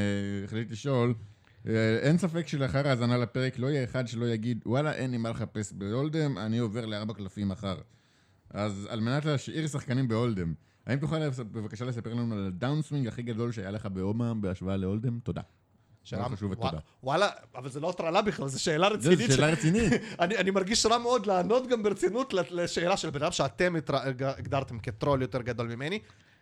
החליט 0.46 0.72
לשאול, 0.72 1.14
אה, 1.68 1.98
אין 2.02 2.18
ספק 2.18 2.48
שלאחר 2.48 2.88
האזנה 2.88 3.18
לפרק 3.18 3.60
לא 3.60 3.68
יהיה 3.68 3.84
אחד 3.84 4.08
שלא 4.08 4.26
יגיד, 4.26 4.64
וואלה, 4.66 4.94
אין 4.94 5.12
לי 5.12 5.18
מה 5.18 5.30
לחפש 5.30 5.74
ב 5.74 5.81
hold'em, 5.81 6.38
אני 6.38 6.58
עובר 6.58 6.86
לארבע 6.86 7.14
קלפים 7.14 7.48
מחר. 7.50 7.78
אז 8.50 8.88
על 8.90 9.00
מנת 9.00 9.26
להשאיר 9.26 9.68
שחקנים 9.68 10.08
ב 10.08 10.13
hold'em, 10.13 10.54
האם 10.86 11.00
תוכל 11.00 11.30
בבקשה 11.30 11.86
לספר 11.86 12.14
לנו 12.14 12.36
על 12.36 12.48
ה 12.48 12.54
downswing 12.54 13.08
הכי 13.08 13.24
גדול 13.24 13.52
שהיה 13.52 13.72
לך 13.72 13.86
בהומה 13.86 14.34
בהשוואה 14.34 14.78
ל 14.78 14.82
hold'em? 14.82 15.20
תודה. 15.24 15.42
שאלה- 16.08 16.22
מאוד 16.22 16.34
חשוב 16.38 16.52
ותודה. 16.52 16.68
ווא- 16.70 16.80
וואלה, 17.04 17.28
אבל 17.56 17.70
זה 17.70 17.80
לא 17.80 17.90
הטרלה 17.90 18.22
בכלל, 18.22 18.48
זו 18.48 18.64
שאלה 18.64 18.90
זו 19.00 19.10
רצינית. 19.12 19.32
שאלה 19.32 19.48
רצינית. 19.48 19.94
אני, 20.20 20.52
מרגיש 20.52 20.86
רע 20.86 20.98
מאוד 20.98 21.26
לענות 21.26 21.68
גם 21.68 21.84
ברצינות 21.84 22.34
לשאלה 22.52 22.98
של 22.98 23.10
בן 23.10 23.22
אדם 23.24 23.32
שאתם 23.32 23.76
הגדרתם 24.38 24.80
כטרול 24.80 25.22
יותר 25.22 25.42
גדול 25.42 25.68
ממני. 25.68 26.00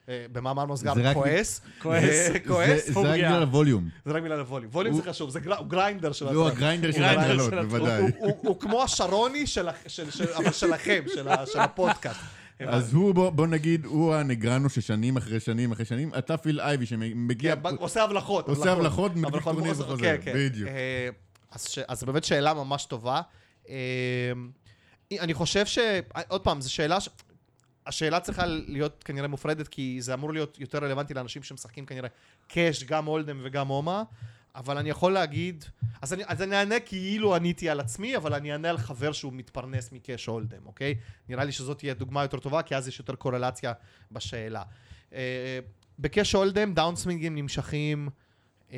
אה, 0.09 0.25
במאמר 0.31 0.65
מוסגר 0.65 1.13
כועס. 1.13 1.61
כועס. 1.81 2.29
כועס. 2.47 2.85
זה- 2.87 2.93
זה 2.93 2.99
רק 2.99 3.13
בגלל 3.17 3.41
ה 3.41 3.47
volume. 3.47 3.89
זה 4.05 4.11
רק 4.11 4.23
בגלל 4.23 4.39
ה 4.39 4.43
volume. 4.43 4.72
volume 4.73 4.95
הוא- 4.95 5.03
זה 5.03 5.09
חשוב, 5.09 5.29
זה 5.29 5.39
גר- 5.39 5.57
הוא 5.57 5.67
grinder 5.68 6.11
של 6.11 6.25
הוא 6.25 6.31
הטרול. 6.31 6.51
ה 6.52 6.56
grinder 6.56 6.91
של 6.91 7.03
הטרול. 7.03 7.65
בוודאי. 7.65 8.01
הוא- 8.01 8.09
הוא- 8.19 8.37
הוא 8.41 8.59
כמו 8.59 8.83
השרוני 8.83 9.47
שלכם, 10.51 11.03
של 11.45 11.59
הפודקאסט. 11.59 12.19
אז 12.60 12.94
הוא, 12.94 13.14
בוא, 13.14 13.48
נגיד, 13.48 13.86
הוא 13.86 14.15
הנגריאנו 14.15 14.69
ששנים 14.69 15.18
אחרי 15.18 15.40
שנים 15.40 15.72
אחרי 15.72 15.86
שנים, 15.86 16.11
אתה 16.18 16.38
פיל 16.38 16.61
אייבי 16.61 16.86
שמגיע... 16.86 17.56
כן, 17.56 17.76
עושה 17.76 18.03
הבלחות. 18.03 18.48
עושה 18.48 18.72
הבלחות, 18.72 19.11
הבלחות, 19.11 19.56
טורניר 19.56 19.73
וחוזר, 19.77 20.03
כן, 20.03 20.18
כן. 20.22 20.34
בדיוק. 20.36 20.69
אה, 20.69 21.10
אז 21.88 22.03
באמת 22.03 22.23
שאלה 22.23 22.53
ממש 22.53 22.86
טובה. 22.86 23.22
אה, 23.69 24.32
אני 25.19 25.34
חושב 25.34 25.65
ש... 25.65 25.80
עוד 26.27 26.41
פעם, 26.41 26.61
זו 26.61 26.73
שאלה 26.73 26.99
ש... 26.99 27.10
השאלה 27.88 28.19
צריכה 28.19 28.45
להיות 28.45 29.03
כנראה 29.03 29.27
מופרדת, 29.27 29.68
כי 29.68 29.98
זה 30.02 30.14
אמור 30.14 30.34
להיות 30.34 30.60
יותר 30.60 30.77
רלוונטי 30.77 31.14
לאנשים 31.14 31.44
שמשחקים 31.44 31.86
כנראה 31.86 32.10
קאש, 32.48 32.84
גם 32.84 33.06
הולדם 33.06 33.40
וגם 33.44 33.68
הומה, 33.68 34.03
אבל 34.56 34.77
אני 34.77 34.90
יכול 34.90 35.14
להגיד... 35.14 35.65
אז 36.02 36.14
אני, 36.14 36.23
אז 36.27 36.41
אני 36.41 36.56
אענה 36.56 36.80
כאילו 36.80 37.36
עניתי 37.36 37.69
על 37.69 37.80
עצמי, 37.80 38.18
אבל 38.18 38.34
אני 38.34 38.52
אענה 38.52 38.69
על 38.69 38.77
חבר 38.77 39.11
שהוא 39.11 39.34
מתפרנס 39.34 39.91
מקאש 39.91 40.26
הולדם, 40.26 40.65
אוקיי? 40.65 40.95
נראה 41.30 41.44
לי 41.44 41.52
שזאת 41.52 41.77
תהיה 41.77 41.94
דוגמה 41.94 42.22
יותר 42.22 42.40
טובה, 42.40 42.61
כי 42.61 42.76
אז 42.76 42.88
יש 42.88 42.99
יותר 42.99 43.15
קורלציה 43.15 43.73
בשאלה. 44.11 44.64
אה, 45.14 45.60
בקש 45.99 46.34
הולדם 46.36 46.73
דאונסווינגים 46.73 47.36
נמשכים, 47.36 48.10
אה, 48.72 48.77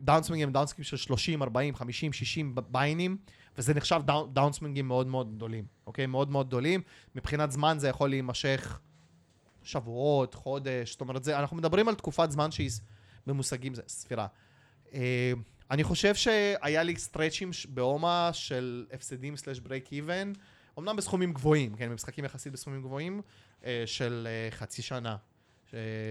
דאונסווינגים 0.00 0.52
דאונסווינגים 0.52 0.84
של 0.84 0.96
30, 0.96 1.42
40, 1.42 1.74
50, 1.74 2.12
60 2.12 2.54
ביינים, 2.68 3.16
וזה 3.58 3.74
נחשב 3.74 4.00
down- 4.06 4.32
דאונסווינגים 4.32 4.88
מאוד 4.88 5.06
מאוד 5.06 5.34
גדולים, 5.36 5.64
אוקיי? 5.86 6.06
מאוד 6.06 6.30
מאוד 6.30 6.46
גדולים. 6.46 6.80
מבחינת 7.14 7.52
זמן 7.52 7.76
זה 7.78 7.88
יכול 7.88 8.10
להימשך 8.10 8.80
שבועות, 9.62 10.34
חודש, 10.34 10.92
זאת 10.92 11.00
אומרת, 11.00 11.24
זה, 11.24 11.38
אנחנו 11.38 11.56
מדברים 11.56 11.88
על 11.88 11.94
תקופת 11.94 12.30
זמן 12.30 12.50
שהיא 12.50 12.70
במושגים, 13.26 13.74
זה 13.74 13.82
ספירה. 13.88 14.26
אה, 14.94 15.32
אני 15.70 15.84
חושב 15.84 16.14
שהיה 16.14 16.82
לי 16.82 16.96
סטרצ'ים 16.96 17.50
באומה 17.68 18.30
של 18.32 18.86
הפסדים 18.92 19.36
slash 19.36 19.58
break 19.58 19.92
even, 19.92 20.32
אמנם 20.78 20.96
בסכומים 20.96 21.32
גבוהים, 21.32 21.74
כן, 21.74 21.90
במשחקים 21.90 22.24
יחסית 22.24 22.52
בסכומים 22.52 22.82
גבוהים, 22.82 23.20
אה, 23.64 23.82
של 23.86 24.28
אה, 24.30 24.50
חצי 24.50 24.82
שנה, 24.82 25.16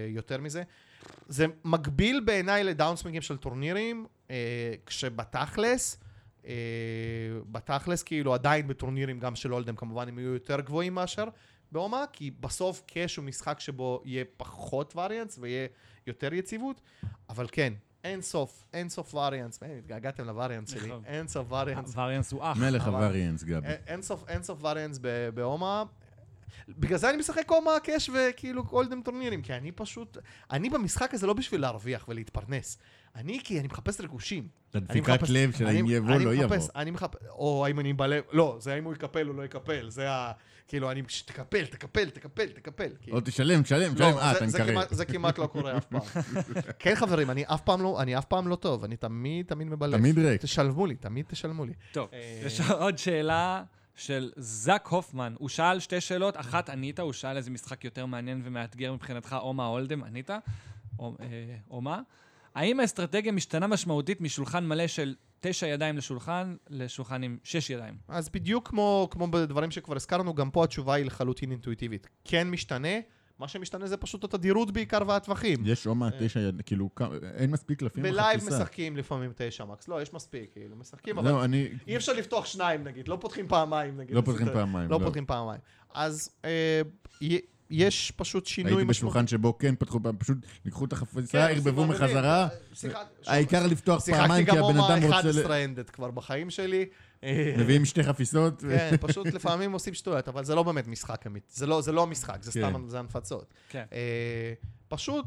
יותר 0.08 0.40
מזה. 0.40 0.62
זה 1.28 1.46
מקביל 1.64 2.20
בעיניי 2.20 2.64
לדאונסווינגים 2.64 3.22
של 3.22 3.36
טורנירים, 3.36 4.06
כשבתכלס, 4.86 6.00
בתכלס 7.50 8.02
כאילו 8.02 8.34
עדיין 8.34 8.68
בטורנירים 8.68 9.18
גם 9.18 9.36
של 9.36 9.54
אולדם 9.54 9.76
כמובן 9.76 10.08
הם 10.08 10.18
יהיו 10.18 10.32
יותר 10.32 10.60
גבוהים 10.60 10.94
מאשר 10.94 11.24
באומה, 11.72 12.04
כי 12.12 12.30
בסוף 12.30 12.82
קאש 12.86 13.16
הוא 13.16 13.24
משחק 13.24 13.60
שבו 13.60 14.02
יהיה 14.04 14.24
פחות 14.36 14.96
וריאנס 14.96 15.38
ויהיה 15.38 15.66
יותר 16.06 16.34
יציבות, 16.34 16.80
אבל 17.28 17.46
כן, 17.52 17.72
אין 18.04 18.22
סוף, 18.22 18.64
אין 18.72 18.88
סוף 18.88 19.14
וריאנס, 19.14 19.62
אה, 19.62 19.78
התגעגעתם 19.78 20.24
לווריאנס 20.26 20.70
שלי, 20.70 20.88
נכון. 20.88 21.02
אין 21.06 21.28
סוף 21.28 21.52
וריאנס. 21.52 21.92
וריאנס 21.96 22.32
הוא 22.32 22.40
אח. 22.42 22.56
מלך 22.56 22.86
הווריאנס, 22.86 23.44
גבי. 23.44 23.66
אין- 23.68 23.76
אין 24.28 24.42
סוף, 24.42 24.64
וריאנס 24.64 24.98
ב- 25.02 25.28
באומה. 25.34 25.84
בגלל 26.68 26.98
זה 26.98 27.10
אני 27.10 27.16
משחק 27.16 27.50
אומה 27.50 27.70
קאש 27.84 28.10
וכאילו 28.14 28.62
אולדם 28.72 29.02
טורנירים, 29.02 29.42
כי 29.42 29.52
אני 29.54 29.72
פשוט, 29.72 30.18
אני 30.50 30.70
במשחק 30.70 31.14
הזה 31.14 31.26
לא 31.26 31.32
בשביל 31.32 31.60
להרוויח 31.60 32.04
ולהתפרנס. 32.08 32.78
אני 33.16 33.40
כי 33.44 33.58
אני 33.60 33.68
מחפש 33.68 34.00
ריגושים. 34.00 34.48
הדפיקת 34.74 35.28
לב 35.28 35.52
של 35.52 35.66
האם 35.66 35.84
יבוא 35.88 36.14
אני 36.14 36.24
לא 36.24 36.34
יבוא. 36.34 36.56
מחפש- 36.56 36.70
אני 36.76 36.90
מחפש, 36.90 37.20
או 37.28 37.66
האם 37.66 37.80
אני 37.80 37.92
בלב, 37.92 38.24
לא, 38.32 38.56
זה 38.60 38.74
האם 38.74 38.84
הוא 38.84 38.92
יקפל 38.94 39.28
או 39.28 39.32
לא 39.32 39.42
יקפל, 39.44 39.90
זה 39.90 40.10
ה... 40.10 40.32
כאילו, 40.72 40.90
אני, 40.90 41.02
ש- 41.08 41.22
תקפל, 41.22 41.66
תקפל, 41.66 42.10
תקפל, 42.10 42.46
תקפל. 42.46 42.88
כאילו. 43.00 43.16
או 43.16 43.22
תשלם, 43.24 43.62
תשלם, 43.62 43.80
לא, 43.80 43.94
תשלם, 43.94 44.18
אה, 44.18 44.32
אתה 44.32 44.46
מקרב. 44.46 44.84
זה 44.90 45.04
כמעט 45.04 45.38
לא 45.38 45.46
קורה 45.46 45.76
אף 45.76 45.84
פעם. 45.84 46.00
כן, 46.78 46.94
חברים, 46.94 47.30
אני 47.30 47.44
אף 47.46 47.60
פעם 47.60 47.82
לא, 47.82 48.00
אני 48.02 48.18
אף 48.18 48.24
פעם 48.24 48.48
לא 48.48 48.56
טוב, 48.56 48.84
אני 48.84 48.96
תמיד, 48.96 49.46
תמיד 49.46 49.68
מבלף. 49.68 49.98
תמיד 49.98 50.18
ריק. 50.18 50.40
תשלמו 50.42 50.86
לי, 50.86 50.96
תמיד 50.96 51.24
תשלמו 51.28 51.64
לי. 51.64 51.72
טוב, 51.92 52.08
אה, 52.12 52.42
יש 52.46 52.60
עוד 52.60 52.98
שאלה 52.98 53.62
של 53.94 54.32
זאק 54.36 54.86
הופמן. 54.86 55.34
הוא 55.38 55.48
שאל 55.48 55.80
שתי 55.80 56.00
שאלות, 56.00 56.36
אחת 56.36 56.70
ענית, 56.70 57.00
הוא 57.00 57.12
שאל 57.12 57.36
איזה 57.36 57.50
משחק 57.50 57.84
יותר 57.84 58.06
מעניין 58.06 58.42
ומאתגר 58.44 58.92
מבחינתך, 58.92 59.36
או 59.40 59.54
מה 59.54 59.66
הולדם, 59.66 60.04
ענית, 60.04 60.30
או, 60.98 61.16
אה, 61.20 61.26
או 61.70 61.80
מה. 61.80 62.00
האם 62.54 62.80
האסטרטגיה 62.80 63.32
משתנה 63.32 63.66
משמעותית 63.66 64.20
משולחן 64.20 64.66
מלא 64.66 64.86
של 64.86 65.14
תשע 65.44 65.66
ידיים 65.66 65.96
לשולחן, 65.96 66.56
לשולחן 66.70 67.22
עם 67.22 67.38
שש 67.44 67.70
ידיים? 67.70 67.94
אז 68.08 68.28
בדיוק 68.28 68.68
כמו, 68.68 69.08
כמו 69.10 69.26
בדברים 69.26 69.70
שכבר 69.70 69.96
הזכרנו, 69.96 70.34
גם 70.34 70.50
פה 70.50 70.64
התשובה 70.64 70.94
היא 70.94 71.04
לחלוטין 71.04 71.50
אינטואיטיבית. 71.50 72.06
כן 72.24 72.50
משתנה, 72.50 72.98
מה 73.38 73.48
שמשתנה 73.48 73.86
זה 73.86 73.96
פשוט 73.96 74.24
התדירות 74.24 74.70
בעיקר 74.70 74.98
והטווחים. 75.06 75.58
יש 75.64 75.86
אומה 75.86 76.06
אה. 76.06 76.18
תשע 76.20 76.40
יד, 76.40 76.62
כאילו, 76.66 76.90
אין 77.34 77.50
מספיק 77.50 77.78
קלפים 77.78 78.02
בלייב 78.02 78.40
בחפיסה. 78.40 78.58
משחקים 78.58 78.96
לפעמים 78.96 79.32
תשע 79.36 79.64
מקס. 79.64 79.88
לא, 79.88 80.02
יש 80.02 80.14
מספיק, 80.14 80.52
כאילו, 80.52 80.76
משחקים, 80.76 81.18
אבל 81.18 81.30
לא, 81.30 81.44
אני... 81.44 81.68
אי 81.86 81.96
אפשר 81.96 82.12
לפתוח 82.12 82.46
שניים 82.46 82.84
נגיד, 82.84 83.08
לא 83.08 83.18
פותחים 83.20 83.48
פעמיים 83.48 83.96
נגיד. 83.96 84.16
לא 84.16 84.20
פותחים 84.20 84.46
פעמיים. 84.52 84.90
לא 84.90 84.98
פותחים 85.04 85.26
פעמיים. 85.26 85.60
אז 85.94 86.30
אה, 86.44 86.82
יש 87.72 88.12
פשוט 88.16 88.46
שינוי 88.46 88.72
הייתי 88.72 88.84
בשולחן 88.84 89.26
שבו 89.26 89.58
כן 89.58 89.74
פתחו, 89.78 90.00
פשוט 90.18 90.38
לקחו 90.64 90.84
את 90.84 90.92
החפיסה, 90.92 91.32
כן, 91.32 91.54
ערבבו 91.54 91.86
מחזרה. 91.86 92.48
העיקר 93.26 93.66
לפתוח 93.66 94.04
שיחקתי 94.04 94.22
פעמיים, 94.22 94.46
כי 94.46 94.50
גם 94.50 94.56
הבן 94.64 94.78
אומה 94.78 94.94
אדם 94.94 95.02
רוצה... 95.02 95.18
11 95.20 95.58
ל- 95.58 95.60
אנדד 95.60 95.90
כבר 95.90 96.10
בחיים 96.10 96.50
שלי. 96.50 96.86
מביאים 97.58 97.84
שתי 97.84 98.02
חפיסות. 98.04 98.60
כן, 98.60 98.96
פשוט 99.00 99.26
לפעמים 99.26 99.72
עושים 99.72 99.94
שטויות, 99.94 100.28
אבל 100.28 100.44
זה 100.44 100.54
לא 100.54 100.62
באמת 100.62 100.86
משחק 100.88 101.26
אמיתי. 101.26 101.46
זה 101.50 101.66
לא, 101.66 101.80
זה 101.80 101.92
לא 101.92 102.06
משחק, 102.06 102.42
זה 102.42 102.52
כן. 102.52 102.68
סתם, 102.70 102.88
זה 102.88 102.98
הנפצות. 102.98 103.54
כן. 103.68 103.84
אה, 103.92 104.52
פשוט, 104.88 105.26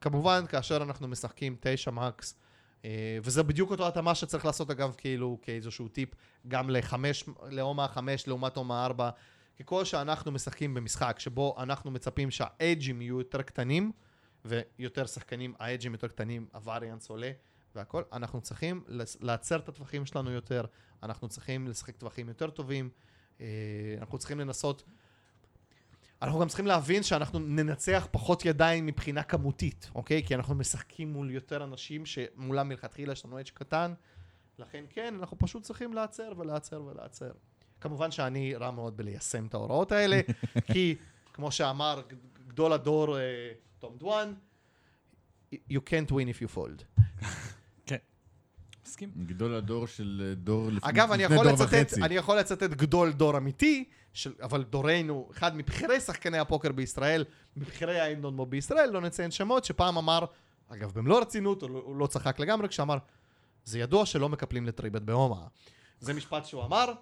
כמובן, 0.00 0.44
כאשר 0.48 0.76
אנחנו 0.76 1.08
משחקים 1.08 1.56
תשע 1.60 1.90
מקס, 1.90 2.34
אה, 2.84 2.90
וזה 3.22 3.42
בדיוק 3.42 3.70
אותו 3.70 3.88
התאמה 3.88 4.14
שצריך 4.14 4.44
לעשות, 4.44 4.70
אגב, 4.70 4.94
כאילו, 4.98 5.38
כאיזשהו 5.42 5.88
טיפ, 5.88 6.08
גם 6.48 6.70
לחמש, 6.70 7.24
לאומה 7.50 7.88
חמש 7.88 8.26
לעומת 8.28 8.56
אומה 8.56 8.84
ארבע. 8.84 9.10
ככל 9.60 9.84
שאנחנו 9.84 10.32
משחקים 10.32 10.74
במשחק 10.74 11.18
שבו 11.18 11.54
אנחנו 11.58 11.90
מצפים 11.90 12.30
שהאג'ים 12.30 13.02
יהיו 13.02 13.18
יותר 13.18 13.42
קטנים, 13.42 13.92
ויותר 14.44 15.06
שחקנים, 15.06 15.54
האג'ים 15.58 15.92
יותר 15.92 16.08
קטנים, 16.08 16.46
הווריאנס 16.52 17.10
עולה, 17.10 17.30
והכל, 17.74 18.02
אנחנו 18.12 18.40
צריכים 18.40 18.84
לעצר 19.20 19.56
את 19.58 19.68
הטווחים 19.68 20.06
שלנו 20.06 20.30
יותר, 20.30 20.64
אנחנו 21.02 21.28
צריכים 21.28 21.68
לשחק 21.68 21.96
טווחים 21.96 22.28
יותר 22.28 22.50
טובים, 22.50 22.90
אה, 23.40 23.46
אנחנו 23.98 24.18
צריכים 24.18 24.40
לנסות... 24.40 24.82
אנחנו 26.22 26.40
גם 26.40 26.48
צריכים 26.48 26.66
להבין 26.66 27.02
שאנחנו 27.02 27.38
ננצח 27.38 28.08
פחות 28.10 28.44
ידיים 28.44 28.86
מבחינה 28.86 29.22
כמותית, 29.22 29.90
אוקיי? 29.94 30.22
כי 30.26 30.34
אנחנו 30.34 30.54
משחקים 30.54 31.12
מול 31.12 31.30
יותר 31.30 31.64
אנשים 31.64 32.06
שמולם 32.06 32.68
מלכתחילה 32.68 33.12
יש 33.12 33.24
לנו 33.24 33.40
אדג' 33.40 33.48
קטן, 33.54 33.94
לכן 34.58 34.84
כן, 34.90 35.14
אנחנו 35.18 35.38
פשוט 35.38 35.62
צריכים 35.62 35.92
להצר 35.92 36.32
ולהצר 36.36 36.82
ולהצר. 36.82 37.30
כמובן 37.80 38.10
שאני 38.10 38.54
רע 38.54 38.70
מאוד 38.70 38.96
בליישם 38.96 39.46
את 39.46 39.54
ההוראות 39.54 39.92
האלה, 39.92 40.20
כי 40.72 40.96
כמו 41.32 41.52
שאמר 41.52 42.02
גדול 42.48 42.72
הדור 42.72 43.18
אה, 43.18 43.22
תום 43.78 43.96
דואן, 43.96 44.34
you 45.52 45.80
can't 45.86 46.10
win 46.10 46.36
if 46.36 46.42
you 46.42 46.56
fold. 46.56 47.00
מסכים? 48.90 49.10
גדול 49.26 49.54
הדור 49.54 49.86
של 49.86 50.22
אה, 50.28 50.34
דור 50.34 50.70
לפני 50.70 50.90
אגב, 50.90 51.12
אני 51.12 51.24
לפני 51.24 51.36
יכול 51.36 51.48
דור 51.48 51.54
לצטט, 51.54 51.74
וחצי. 51.74 52.02
אני 52.02 52.14
יכול 52.14 52.38
לצטט 52.38 52.70
גדול 52.70 53.12
דור 53.12 53.36
אמיתי, 53.36 53.84
של, 54.12 54.32
אבל 54.42 54.62
דורנו, 54.62 55.28
אחד 55.30 55.56
מבכירי 55.56 56.00
שחקני 56.00 56.38
הפוקר 56.38 56.72
בישראל, 56.72 57.24
מבכירי 57.56 58.00
האינדונמו 58.00 58.46
בישראל, 58.46 58.90
לא 58.90 59.00
נציין 59.00 59.30
שמות, 59.30 59.64
שפעם 59.64 59.98
אמר, 59.98 60.24
אגב, 60.68 60.92
במלוא 60.94 61.18
הרצינות, 61.18 61.62
הוא 61.62 61.70
לא, 61.70 61.82
הוא 61.84 61.96
לא 61.96 62.06
צחק 62.06 62.40
לגמרי, 62.40 62.68
כשאמר, 62.68 62.98
זה 63.64 63.78
ידוע 63.78 64.06
שלא 64.06 64.28
מקפלים 64.28 64.66
לטריבט 64.66 65.02
בהומה. 65.02 65.46
זה 66.00 66.14
משפט 66.14 66.44
שהוא 66.44 66.64
אמר, 66.64 66.92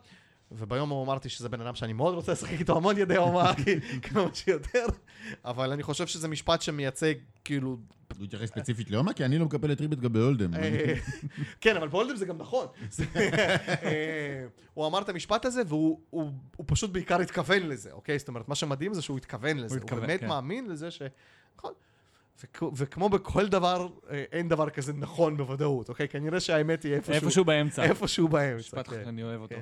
וביום 0.52 0.90
הוא 0.90 1.04
אמרתי 1.04 1.28
שזה 1.28 1.48
בן 1.48 1.60
אדם 1.60 1.74
שאני 1.74 1.92
מאוד 1.92 2.14
רוצה 2.14 2.32
לשחק 2.32 2.58
איתו 2.60 2.76
המון 2.76 2.98
ידי 2.98 3.16
הומה, 3.16 3.52
כמה 4.02 4.34
שיותר, 4.34 4.86
אבל 5.44 5.72
אני 5.72 5.82
חושב 5.82 6.06
שזה 6.06 6.28
משפט 6.28 6.62
שמייצג, 6.62 7.14
כאילו, 7.44 7.76
הוא 8.18 8.24
התייחס 8.24 8.48
ספציפית 8.48 8.90
לאומה, 8.90 9.12
כי 9.12 9.24
אני 9.24 9.38
לא 9.38 9.44
מקבל 9.44 9.72
את 9.72 9.80
ריבית 9.80 10.00
גם 10.00 10.12
בהולדם. 10.12 10.54
אה, 10.54 10.94
כן, 11.60 11.76
אבל 11.76 11.88
בהולדם 11.88 12.16
זה 12.16 12.24
גם 12.26 12.38
נכון. 12.38 12.66
אה, 13.16 14.46
הוא 14.74 14.86
אמר 14.86 15.02
את 15.02 15.08
המשפט 15.08 15.44
הזה, 15.44 15.62
והוא 15.68 16.00
הוא- 16.10 16.30
הוא 16.56 16.64
פשוט 16.68 16.90
בעיקר 16.90 17.20
התכוון 17.20 17.62
לזה, 17.68 17.92
אוקיי? 17.92 18.18
זאת 18.18 18.28
אומרת, 18.28 18.48
מה 18.48 18.54
שמדהים 18.54 18.94
זה 18.94 19.02
שהוא 19.02 19.16
התכוון 19.18 19.56
לזה. 19.58 19.78
הוא 19.82 19.90
באמת 20.00 20.20
כן. 20.20 20.28
מאמין 20.28 20.66
לזה 20.70 20.90
ש... 20.90 21.02
נכון. 21.58 21.72
וכ- 22.44 22.72
וכמו 22.76 23.08
בכל 23.08 23.48
דבר, 23.48 23.88
אה, 24.10 24.24
אין 24.32 24.48
דבר 24.48 24.70
כזה 24.70 24.92
נכון 24.92 25.36
בוודאות, 25.36 25.88
אוקיי? 25.88 26.08
כנראה 26.08 26.40
שהאמת 26.40 26.82
היא 26.82 26.94
איפשהו... 26.94 27.14
איפשהו 27.14 27.44
באמצע. 27.44 27.84
איפשהו 27.84 28.28
באמצע. 28.28 28.58
משפט, 28.58 28.88
כן. 28.88 29.08
אני 29.08 29.22
אוהב 29.22 29.40
אותו. 29.40 29.54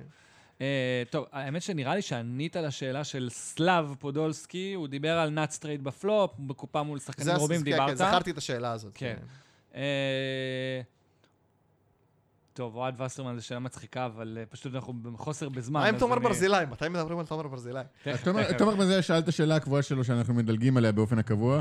כן. 0.59 0.65
אה, 0.65 1.03
טוב, 1.11 1.27
האמת 1.33 1.63
שנראה 1.63 1.95
לי 1.95 2.03
שענית 2.03 2.57
לשאלה 2.57 3.05
של 3.05 3.29
סלאב 3.31 3.95
פודולסקי, 3.99 4.73
הוא 4.75 4.89
דיבר 4.89 5.19
על 5.19 5.31
nut 5.31 5.51
straight 5.51 5.81
ב 5.81 5.89
flop, 5.89 6.31
בקופה 6.39 6.83
מול 6.83 6.99
שחקנים 6.99 7.25
זה- 7.27 7.35
רובים 7.35 7.59
כן, 7.59 7.65
דיברת. 7.65 7.89
כן, 7.89 7.95
זכרתי 7.95 8.31
את 8.31 8.39
השאלה 8.39 8.73
הזאת. 8.73 8.93
כן. 8.95 9.17
אה, 9.75 10.81
טוב, 12.53 12.77
אוהד 12.77 13.01
וסרמן 13.01 13.39
זו 13.39 13.47
שאלה 13.47 13.61
מצחיקה, 13.61 14.07
אבל 14.07 14.39
אה, 14.41 14.47
פשוט 14.47 14.75
אנחנו 14.75 14.93
בחוסר 15.03 15.49
בזמן. 15.49 15.81
מה 15.81 15.87
עם 15.89 15.99
תומר 15.99 16.17
אני- 16.17 16.25
ברזילי? 16.25 16.57
מתי 16.71 16.89
מדברים 16.89 17.19
על 17.19 17.27
תומר 17.27 17.49
ברזילי? 17.49 17.81
תומר- 18.59 18.75
בזה 18.77 19.03
שאל 19.03 19.19
את 19.19 19.29
השאלה 19.29 19.57
הקבועה 19.57 19.83
שלו 19.83 20.05
שאנחנו 20.05 20.35
מדלגים 20.35 20.77
עליה 20.77 20.93
באופן 20.93 21.19
הקבוע. 21.19 21.61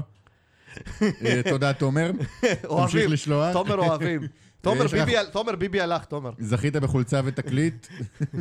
תודה, 1.49 1.73
תומר. 1.73 2.11
תמשיך 2.11 2.65
אוהבים. 2.65 3.11
לשלוח. 3.11 3.53
תומר 3.53 3.76
אוהבים. 3.80 4.22
תומר 4.65 4.85
יש 4.85 4.93
לך- 4.93 4.99
ביבי- 5.05 5.31
תומר 5.31 5.55
ביבי 5.55 5.81
הלך, 5.81 6.05
תומר. 6.05 6.31
זכית 6.39 6.75
בחולצה 6.75 7.21
ותקליט. 7.25 7.87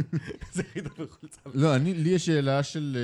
חידה 0.72 0.88
בחולצה. 0.98 1.40
לא, 1.54 1.76
אני, 1.76 1.94
לי 1.94 2.08
יש 2.10 2.26
שאלה 2.26 2.62
של 2.62 2.96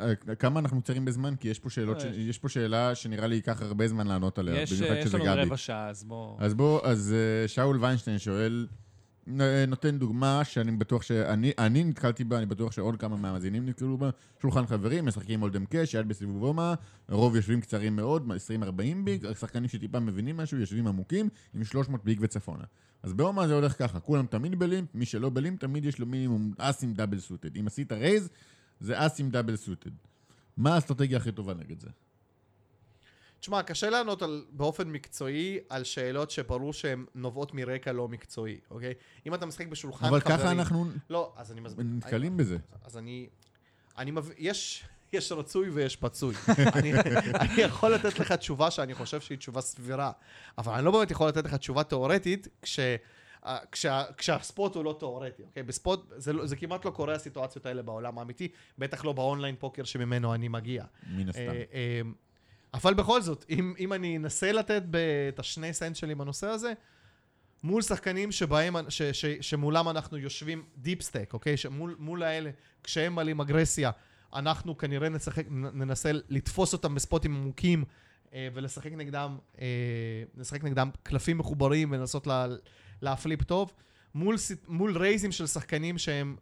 אה, 0.00 0.08
אה, 0.08 0.34
כמה 0.34 0.60
אנחנו 0.60 0.82
קצרים 0.82 1.04
בזמן, 1.04 1.34
כי 1.36 1.48
יש 1.48 1.58
פה 1.58 1.70
שאלות, 1.70 2.00
ש- 2.00 2.04
אה, 2.04 2.10
יש 2.16 2.38
פה 2.38 2.48
שאלה 2.48 2.94
שנראה 2.94 3.26
לי 3.26 3.34
ייקח 3.34 3.62
הרבה 3.62 3.88
זמן 3.88 4.06
לענות 4.06 4.38
עליה, 4.38 4.62
יש, 4.62 4.72
אה, 4.72 4.78
במיוחד 4.78 4.96
יש 4.96 5.04
שזה 5.04 5.18
לנו 5.18 5.26
גבי. 5.26 5.42
רבע 5.42 5.56
שעה, 5.56 5.88
אז 5.88 6.04
בואו... 6.04 6.36
אז 6.40 6.54
בוא, 6.54 6.80
אז 6.86 7.14
אה, 7.42 7.48
שאול 7.48 7.78
ויינשטיין 7.80 8.18
שואל, 8.18 8.66
נותן 9.68 9.98
דוגמה 9.98 10.44
שאני 10.44 10.72
בטוח 10.72 11.02
שאני 11.02 11.52
אני 11.58 11.84
נתקלתי 11.84 12.24
בה, 12.24 12.38
אני 12.38 12.46
בטוח 12.46 12.72
שעוד 12.72 12.96
כמה 12.96 13.16
מהמאזינים 13.16 13.68
נתקלו 13.68 13.98
בה. 13.98 14.10
שולחן 14.42 14.66
חברים, 14.66 15.04
משחקים 15.04 15.42
hold'em 15.42 15.64
cash, 15.64 15.94
יד 15.94 16.08
בסיבוב 16.08 16.44
הומה, 16.44 16.74
הרוב 17.08 17.36
יושבים 17.36 17.60
קצרים 17.60 17.96
מאוד, 17.96 18.28
20-40 18.62 18.72
big, 19.04 19.26
השחקנים 19.26 19.68
שטיפה 19.68 20.00
מבינים 20.00 20.36
משהו, 20.36 20.58
יושבים 20.58 20.86
עמוקים, 20.86 21.28
עם 21.54 21.64
300 21.64 22.04
big 22.04 22.18
וצפונה. 22.20 22.64
אז 23.02 23.12
בהומה 23.12 23.48
זה 23.48 23.54
הולך 23.54 23.78
ככה, 23.78 24.00
כולם 24.00 24.26
תמיד 24.26 24.58
ב 24.58 24.64
limp, 24.64 24.94
מי 24.94 25.06
שלא 25.06 25.30
ב 25.30 25.36
limp 25.36 25.60
תמיד 25.60 25.84
יש 25.84 25.98
לו 25.98 26.06
מינימום 26.06 26.52
אס 26.58 26.84
עם 26.84 26.94
double 26.94 27.18
suited. 27.18 27.56
אם 27.56 27.66
עשית 27.66 27.92
raise, 27.92 28.28
זה 28.80 29.06
אס 29.06 29.20
עם 29.20 29.30
double 29.30 29.56
suited. 29.56 29.90
מה 30.56 30.74
האסטרטגיה 30.74 31.16
הכי 31.16 31.32
טובה 31.32 31.54
נגד 31.54 31.80
זה? 31.80 31.88
תשמע, 33.40 33.62
קשה 33.62 33.90
לענות 33.90 34.22
על, 34.22 34.44
באופן 34.50 34.88
מקצועי 34.88 35.58
על 35.68 35.84
שאלות 35.84 36.30
שברור 36.30 36.72
שהן 36.72 37.04
נובעות 37.14 37.54
מרקע 37.54 37.92
לא 37.92 38.08
מקצועי, 38.08 38.58
אוקיי? 38.70 38.94
אם 39.26 39.34
אתה 39.34 39.46
משחק 39.46 39.66
בשולחן 39.66 40.06
אבל 40.06 40.20
חברים... 40.20 40.38
ככה 40.38 40.50
אנחנו 40.50 40.84
לא, 41.10 41.32
אז 41.36 41.52
אני 41.52 41.60
מסביר. 41.60 41.86
נתקלים 41.88 42.36
בזה. 42.36 42.56
אז 42.84 42.98
אני... 42.98 43.28
אני 43.98 44.10
מב... 44.10 44.30
יש... 44.38 44.84
יש 45.12 45.32
רצוי 45.32 45.70
ויש 45.70 45.96
פצוי. 45.96 46.34
אני, 46.76 46.92
אני 47.40 47.62
יכול 47.62 47.94
לתת 47.94 48.18
לך 48.18 48.32
תשובה 48.32 48.70
שאני 48.70 48.94
חושב 48.94 49.20
שהיא 49.20 49.38
תשובה 49.38 49.60
סבירה, 49.60 50.12
אבל 50.58 50.72
אני 50.72 50.84
לא 50.84 50.90
באמת 50.90 51.10
יכול 51.10 51.28
לתת 51.28 51.44
לך 51.44 51.54
תשובה 51.54 51.82
תיאורטית 51.84 52.48
כש... 52.62 52.80
אה, 53.46 53.58
כשה, 53.72 54.04
כשהספוט 54.16 54.74
הוא 54.74 54.84
לא 54.84 54.96
תיאורטי, 54.98 55.42
אוקיי? 55.42 55.62
בספוט, 55.62 56.12
זה, 56.16 56.32
לא- 56.32 56.46
זה 56.46 56.56
כמעט 56.56 56.84
לא 56.84 56.90
קורה 56.90 57.14
הסיטואציות 57.14 57.66
האלה 57.66 57.82
בעולם 57.82 58.18
האמיתי, 58.18 58.48
בטח 58.78 59.04
לא 59.04 59.12
באונליין 59.12 59.56
פוקר 59.58 59.84
שממנו 59.84 60.34
אני 60.34 60.48
מגיע. 60.48 60.84
מן 61.16 61.28
הסתם. 61.28 61.42
אבל 62.74 62.94
בכל 62.94 63.22
זאת, 63.22 63.44
אם, 63.50 63.74
אם 63.78 63.92
אני 63.92 64.16
אנסה 64.16 64.52
לתת 64.52 64.82
את 65.28 65.38
השני 65.38 65.72
סנט 65.72 65.96
שלי 65.96 66.14
בנושא 66.14 66.46
הזה, 66.46 66.72
מול 67.62 67.82
שחקנים 67.82 68.32
שבהם, 68.32 68.76
ש, 68.88 69.02
ש, 69.02 69.24
שמולם 69.40 69.88
אנחנו 69.88 70.18
יושבים 70.18 70.64
deep 70.76 71.02
stack, 71.02 71.32
אוקיי? 71.32 71.56
שמול, 71.56 71.96
מול 71.98 72.22
האלה, 72.22 72.50
כשהם 72.82 73.14
מעלים 73.14 73.40
אגרסיה, 73.40 73.90
אנחנו 74.34 74.78
כנראה 74.78 75.08
נשחק, 75.08 75.44
ננסה 75.50 76.10
לתפוס 76.28 76.72
אותם 76.72 76.94
בספוטים 76.94 77.36
עמוקים 77.36 77.84
אה, 78.34 78.48
ולשחק 78.54 78.92
נגדם, 78.92 79.38
אה, 79.60 79.66
לשחק 80.36 80.64
נגדם 80.64 80.90
קלפים 81.02 81.38
מחוברים 81.38 81.92
ולנסות 81.92 82.26
לה, 82.26 82.46
להפליפ 83.02 83.42
טוב. 83.42 83.72
מול, 84.14 84.36
מול 84.68 84.98
רייזים 84.98 85.32
של 85.32 85.46
שחקנים 85.46 85.98
שהם, 85.98 86.36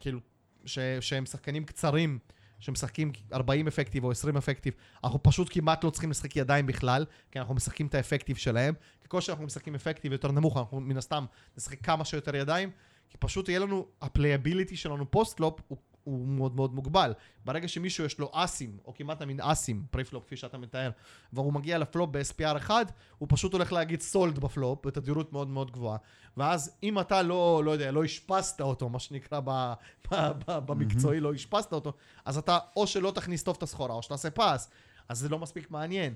כאילו, 0.00 0.20
ש, 0.64 0.78
שהם 1.00 1.26
שחקנים 1.26 1.64
קצרים, 1.64 2.18
שמשחקים 2.62 3.12
40 3.32 3.66
effective 3.66 4.04
או 4.04 4.10
20 4.10 4.36
effective, 4.36 4.74
אנחנו 5.04 5.22
פשוט 5.22 5.48
כמעט 5.50 5.84
לא 5.84 5.90
צריכים 5.90 6.10
לשחק 6.10 6.36
ידיים 6.36 6.66
בכלל, 6.66 7.04
כי 7.30 7.38
אנחנו 7.38 7.54
משחקים 7.54 7.86
את 7.86 7.94
ה-effective 7.94 8.36
שלהם. 8.36 8.74
ככל 9.04 9.20
שאנחנו 9.20 9.44
משחקים 9.44 9.74
effective 9.74 10.12
יותר 10.12 10.32
נמוך, 10.32 10.56
אנחנו 10.56 10.80
מן 10.80 10.96
הסתם 10.96 11.24
נשחק 11.56 11.80
כמה 11.82 12.04
שיותר 12.04 12.36
ידיים, 12.36 12.70
כי 13.08 13.16
פשוט 13.18 13.48
יהיה 13.48 13.58
לנו, 13.58 13.86
ה-playability 14.02 14.76
שלנו 14.76 15.10
postflop 15.10 15.60
הוא, 15.68 15.78
הוא 16.04 16.26
מאוד 16.28 16.56
מאוד 16.56 16.74
מוגבל. 16.74 17.14
ברגע 17.44 17.68
שמישהו 17.68 18.04
יש 18.04 18.18
לו 18.18 18.30
אסים, 18.32 18.78
או 18.84 18.94
כמעט 18.94 19.18
תמיד 19.18 19.40
אסים, 19.40 19.84
preflop 19.90 20.24
כפי 20.26 20.36
שאתה 20.36 20.58
מתאר, 20.58 20.90
והוא 21.32 21.52
מגיע 21.52 21.78
ל-flop 21.78 22.10
ב-SPR 22.10 22.56
1, 22.56 22.92
הוא 23.18 23.28
פשוט 23.30 23.52
הולך 23.52 23.72
להגיד 23.72 24.00
sold 24.00 24.38
ב-flop, 24.38 24.86
בתדירות 24.86 25.32
מאוד 25.32 25.48
מאוד 25.48 25.70
גבוהה. 25.70 25.98
ואז 26.36 26.76
אם 26.82 27.00
אתה 27.00 27.22
לא, 27.22 27.62
לא 27.64 27.70
יודע, 27.70 27.90
לא 27.90 28.04
השפסת 28.04 28.60
אותו, 28.60 28.88
מה 28.88 28.98
שנקרא 28.98 29.40
ב, 29.44 29.72
ב, 30.10 30.14
ב, 30.46 30.58
במקצועי, 30.58 31.20
לא 31.20 31.34
השפסת 31.34 31.72
אותו, 31.72 31.92
אז 32.24 32.38
אתה 32.38 32.58
או 32.76 32.86
שלא 32.86 33.10
תכניס 33.14 33.42
טוב 33.42 33.56
את 33.56 33.62
הסחורה, 33.62 33.94
או 33.94 34.02
שתעשה 34.02 34.30
פס, 34.30 34.70
אז 35.08 35.18
זה 35.18 35.28
לא 35.28 35.38
מספיק 35.38 35.70
מעניין. 35.70 36.14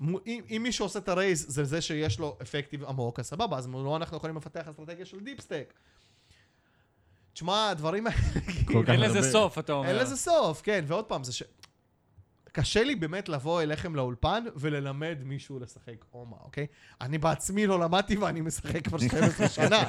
אם, 0.00 0.18
אם 0.26 0.60
מישהו 0.62 0.84
עושה 0.84 0.98
את 0.98 1.08
ה-raise, 1.08 1.46
זה 1.48 1.64
זה 1.64 1.80
שיש 1.80 2.18
לו 2.18 2.36
effective 2.42 2.84
עמוק, 2.84 3.20
אז 3.20 3.26
סבבה, 3.26 3.58
אז 3.58 3.68
לא 3.68 3.96
אנחנו 3.96 4.16
יכולים 4.16 4.36
לפתח 4.36 4.68
אסטרטגיה 4.68 5.04
של 5.04 5.20
deep 5.20 5.40
stack. 5.40 5.74
תשמע, 7.34 7.68
הדברים 7.70 8.06
האלה, 8.06 8.18
כך 8.84 8.90
אין 8.90 9.00
לזה 9.00 9.22
סוף, 9.32 9.58
אתה 9.58 9.72
אומר. 9.72 9.88
אין 9.88 9.96
לזה 9.96 10.16
סוף, 10.16 10.62
כן, 10.62 10.84
ועוד 10.86 11.04
פעם, 11.04 11.24
זה 11.24 11.32
ש... 11.32 11.42
קשה 12.52 12.84
לי 12.84 12.94
באמת 12.94 13.28
לבוא 13.28 13.62
אליכם 13.62 13.94
לאולפן 13.96 14.44
וללמד 14.56 15.18
מישהו 15.24 15.58
לשחק 15.58 16.04
אומהה, 16.12 16.36
אוקיי? 16.40 16.66
אני 17.00 17.18
בעצמי 17.18 17.66
לא 17.66 17.80
למדתי 17.80 18.16
ואני 18.16 18.40
משחק 18.40 18.84
כבר 18.84 18.98
12 18.98 19.48
שנה, 19.66 19.82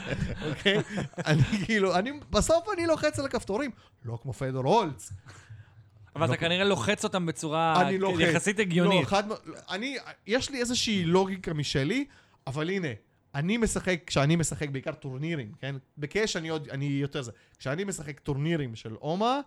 אוקיי? 0.49 0.77
אני 1.25 1.41
כאילו, 1.65 1.95
אני, 1.95 2.11
בסוף 2.29 2.65
אני 2.77 2.87
לוחץ 2.87 3.19
על 3.19 3.25
הכפתורים, 3.25 3.71
לא 4.05 4.17
כמו 4.21 4.33
פדור 4.33 4.63
הולץ. 4.63 5.11
אבל 6.15 6.25
אתה 6.25 6.33
לא- 6.33 6.37
כנראה 6.39 6.63
לוחץ 6.63 7.03
אותם 7.03 7.25
בצורה 7.25 7.81
אני 7.81 7.97
לוחץ. 7.97 8.19
יחסית 8.19 8.59
הגיונית. 8.59 9.01
לא, 9.03 9.07
חד... 9.09 9.27
מ- 9.27 9.33
אני, 9.69 9.97
יש 10.27 10.49
לי 10.49 10.59
איזושהי 10.59 11.05
לוגיקה 11.05 11.53
משלי, 11.53 12.05
אבל 12.47 12.69
הנה, 12.69 12.87
אני 13.35 13.57
משחק, 13.57 13.99
כשאני 14.05 14.35
משחק 14.35 14.69
בעיקר 14.69 14.91
טורנירים, 14.91 15.51
כן? 15.59 15.75
בקאש 15.97 16.35
אני 16.35 16.49
עוד, 16.49 16.69
אני 16.69 16.85
יותר 16.85 17.21
זה. 17.21 17.31
כשאני 17.59 17.83
משחק 17.83 18.19
טורנירים 18.19 18.75
של 18.75 18.95
אומה, 18.95 19.39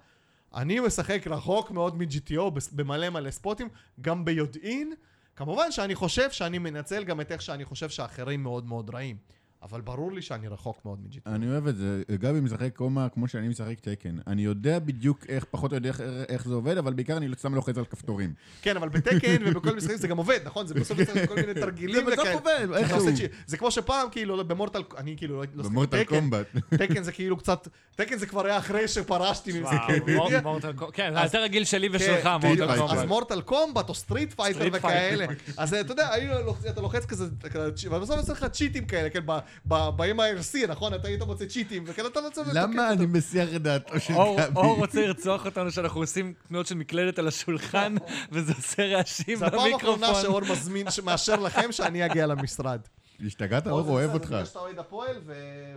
אני 0.55 0.81
משחק 0.81 1.27
רחוק 1.27 1.71
מאוד 1.71 1.97
מ-GTO 1.97 2.43
במלא 2.73 3.11
מלא 3.11 3.31
ספוטים, 3.31 3.69
גם 4.01 4.25
ביודעין. 4.25 4.93
כמובן 5.37 5.73
שאני 5.73 5.95
חושב 5.95 6.31
שאני 6.31 6.59
מנצל 6.59 7.05
גם 7.05 7.21
את 7.21 7.33
איך 7.33 7.43
שאני 7.43 7.65
חושב 7.65 7.89
שאחרים 7.89 8.43
מאוד 8.43 8.67
מאוד 8.67 8.91
רעים. 8.95 9.17
אבל 9.63 9.81
ברור 9.81 10.13
לי 10.13 10.23
שאני 10.23 10.49
רחוק 10.49 10.81
מאוד 10.85 10.99
מ-GTO. 11.03 11.19
אני 11.27 11.51
אוהב 11.51 11.67
את 11.67 11.77
זה. 11.77 12.03
גבי 12.13 12.41
משחק 12.41 12.77
אומהה 12.77 13.09
כמו 13.09 13.29
שאני 13.29 13.49
משחק 13.49 13.81
Tekken. 13.81 14.17
אני 14.27 14.43
יודע 14.43 14.79
בדיוק 14.79 15.25
איך, 15.29 15.45
פחות 15.51 15.71
או 15.71 15.77
יודע 15.77 15.89
איך, 15.89 16.01
איך 16.29 16.49
זה 16.49 16.55
עובד, 16.55 16.79
אבל 16.79 16.93
בעיקר 16.93 17.17
אני 17.17 17.29
סתם 17.39 17.55
לוחץ 17.55 17.79
על 17.79 17.85
כפתורים. 17.85 18.33
כן, 18.63 18.77
אבל 18.77 18.89
ב-Tekken 18.89 19.37
ובכל 19.47 19.77
משחקים 19.77 19.97
זה 19.97 20.09
גם 20.09 20.17
עובד, 20.17 20.39
נכון? 20.45 20.67
זה 20.67 20.75
בסוף 20.75 20.99
יוצא 20.99 21.27
כל 21.27 21.35
מיני 21.35 21.55
תרגילים 21.55 22.05
זה 22.05 22.11
בסוף. 22.13 22.29
עובד, 22.29 22.67
אתה 22.71 22.77
איכשהו. 22.79 23.07
זה 23.47 23.57
כמו 23.57 23.71
שפעם, 23.71 24.09
כאילו, 24.11 24.45
ב-Mortal, 24.45 24.83
אני 24.97 25.15
כאילו 25.17 25.37
לא 25.41 25.45
לא 25.55 25.63
ב-Mortal. 25.63 26.05
Kombat. 26.05 26.47
Tekken 26.71 27.03
זה 27.03 27.13
כאילו 27.13 27.37
קצת, 27.37 27.69
Tekken 27.97 28.19
זה 28.19 28.27
כבר 28.27 28.47
היה 28.47 28.59
אחרי 28.59 28.89
שפרשתי 28.89 29.51
מזה, 29.51 29.61
וואו. 29.63 30.31
מור- 30.31 30.41
Mortal 30.43 30.73
Kombat. 30.73 30.95
כן, 30.97 31.13
זה 31.15 31.21
יותר 31.21 31.43
רגיל 31.43 31.65
שלי 31.65 31.89
כן, 31.89 31.95
ושלך, 31.97 32.27
Mortal 32.27 32.47
Fighter. 32.57 32.73
אז 32.73 32.79
Kombat. 32.91 33.05
Mortal 33.07 33.41
Kombat 33.41 33.89
או 33.89 33.95
Street 33.95 34.33
Fighter 34.33 34.69
וכאלה. 34.73 35.27
אז 35.57 35.75
אתה 35.75 35.93
יודע, 35.93 36.09
לוח- 36.45 36.67
אתה 36.69 36.81
לוחץ 36.81 37.07
כזה, 37.07 37.27
כזה, 37.51 37.71
ובסוף 37.91 38.17
יוצא 38.17 38.33
לך 38.33 38.45
צ'יטים 38.45 38.85
כאלה, 38.87 39.11
כן, 39.11 39.21
באים 39.67 40.21
ה-RC, 40.21 40.69
נכון? 40.69 40.95
אתה 40.95 41.09
היית 41.09 41.23
מוצא 41.23 41.47
צ'יטים, 41.47 41.85
וכן 41.87 42.07
אתה 42.07 42.21
לא 42.21 42.31
צריך... 42.31 42.49
למה 42.53 42.93
אני 42.93 43.07
מסיח 43.07 43.49
את 43.57 43.63
דעתו 43.63 44.01
של 44.01 44.15
גבי? 44.15 44.57
אור 44.57 44.77
רוצה 44.77 45.07
לרצוח 45.07 45.47
אותנו 45.47 45.71
שאנחנו 45.71 46.01
עושים 46.01 46.35
תנועות 46.49 46.67
של 46.67 46.75
מקלדת 46.75 47.19
על 47.19 47.29
השולחן, 47.29 47.95
וזה 48.33 48.53
עושה 48.57 48.87
רעשים 48.87 49.39
זה 49.39 49.47
הפעם 49.47 49.73
האחרונה 49.73 49.97
במיקרופון. 49.97 50.23
שאור 50.23 50.41
מזמין, 50.41 50.87
מאשר 51.05 51.37
לכם 51.37 51.73
שאני 51.73 52.07
אגיע 52.07 52.27
למשרד. 52.27 52.81
השתגעת? 53.27 53.67
אור 53.67 53.89
אוהב 53.89 54.15
אותך. 54.15 54.33
אני 54.33 54.47
שאתה 54.47 54.59
אוהד 54.59 54.79
הפועל, 54.79 55.17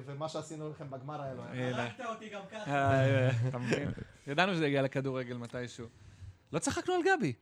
ומה 0.06 0.30
שעשינו 0.30 0.69
לכם 0.69 0.89
בגמר 0.89 1.22
היה 1.22 1.34
לא 1.34 1.41
היה. 1.52 1.69
הנה. 1.69 1.88
אה, 2.68 3.06
אה, 3.06 3.30
אתה 3.48 3.57
מבין? 3.57 3.91
ידענו 4.27 4.53
שזה 4.53 4.68
יגיע 4.68 4.81
לכדורגל 4.81 5.38
מתישהו. 5.38 5.85
לא 6.53 6.60
צחקנו 6.60 6.93
על 6.93 7.02
גבי. 7.06 7.34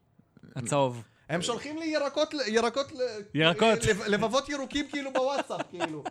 הצהוב. 0.56 1.04
הם 1.30 1.42
שולחים 1.42 1.78
לי 1.78 1.86
ירקות, 1.86 2.34
ל- 2.34 2.40
ירקות, 2.48 2.92
ל- 2.92 3.22
ירקות. 3.34 3.86
לב- 3.86 4.02
לבבות 4.08 4.50
ירוקים 4.50 4.86
כאילו 4.90 5.14
בוואטסאפ, 5.14 5.62
כאילו. 5.70 6.04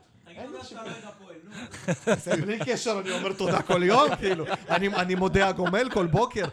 שיפור. 0.62 0.82
זה 2.16 2.36
בלי 2.36 2.59
קשר, 2.65 3.01
אני 3.01 3.11
אומר 3.11 3.32
תודה 3.32 3.62
כל 3.62 3.82
יום, 3.82 4.16
כאילו. 4.16 4.45
אני, 4.70 4.89
אני 4.89 5.15
מודה 5.15 5.49
הגומל 5.49 5.90
כל 5.93 6.07
בוקר. 6.07 6.45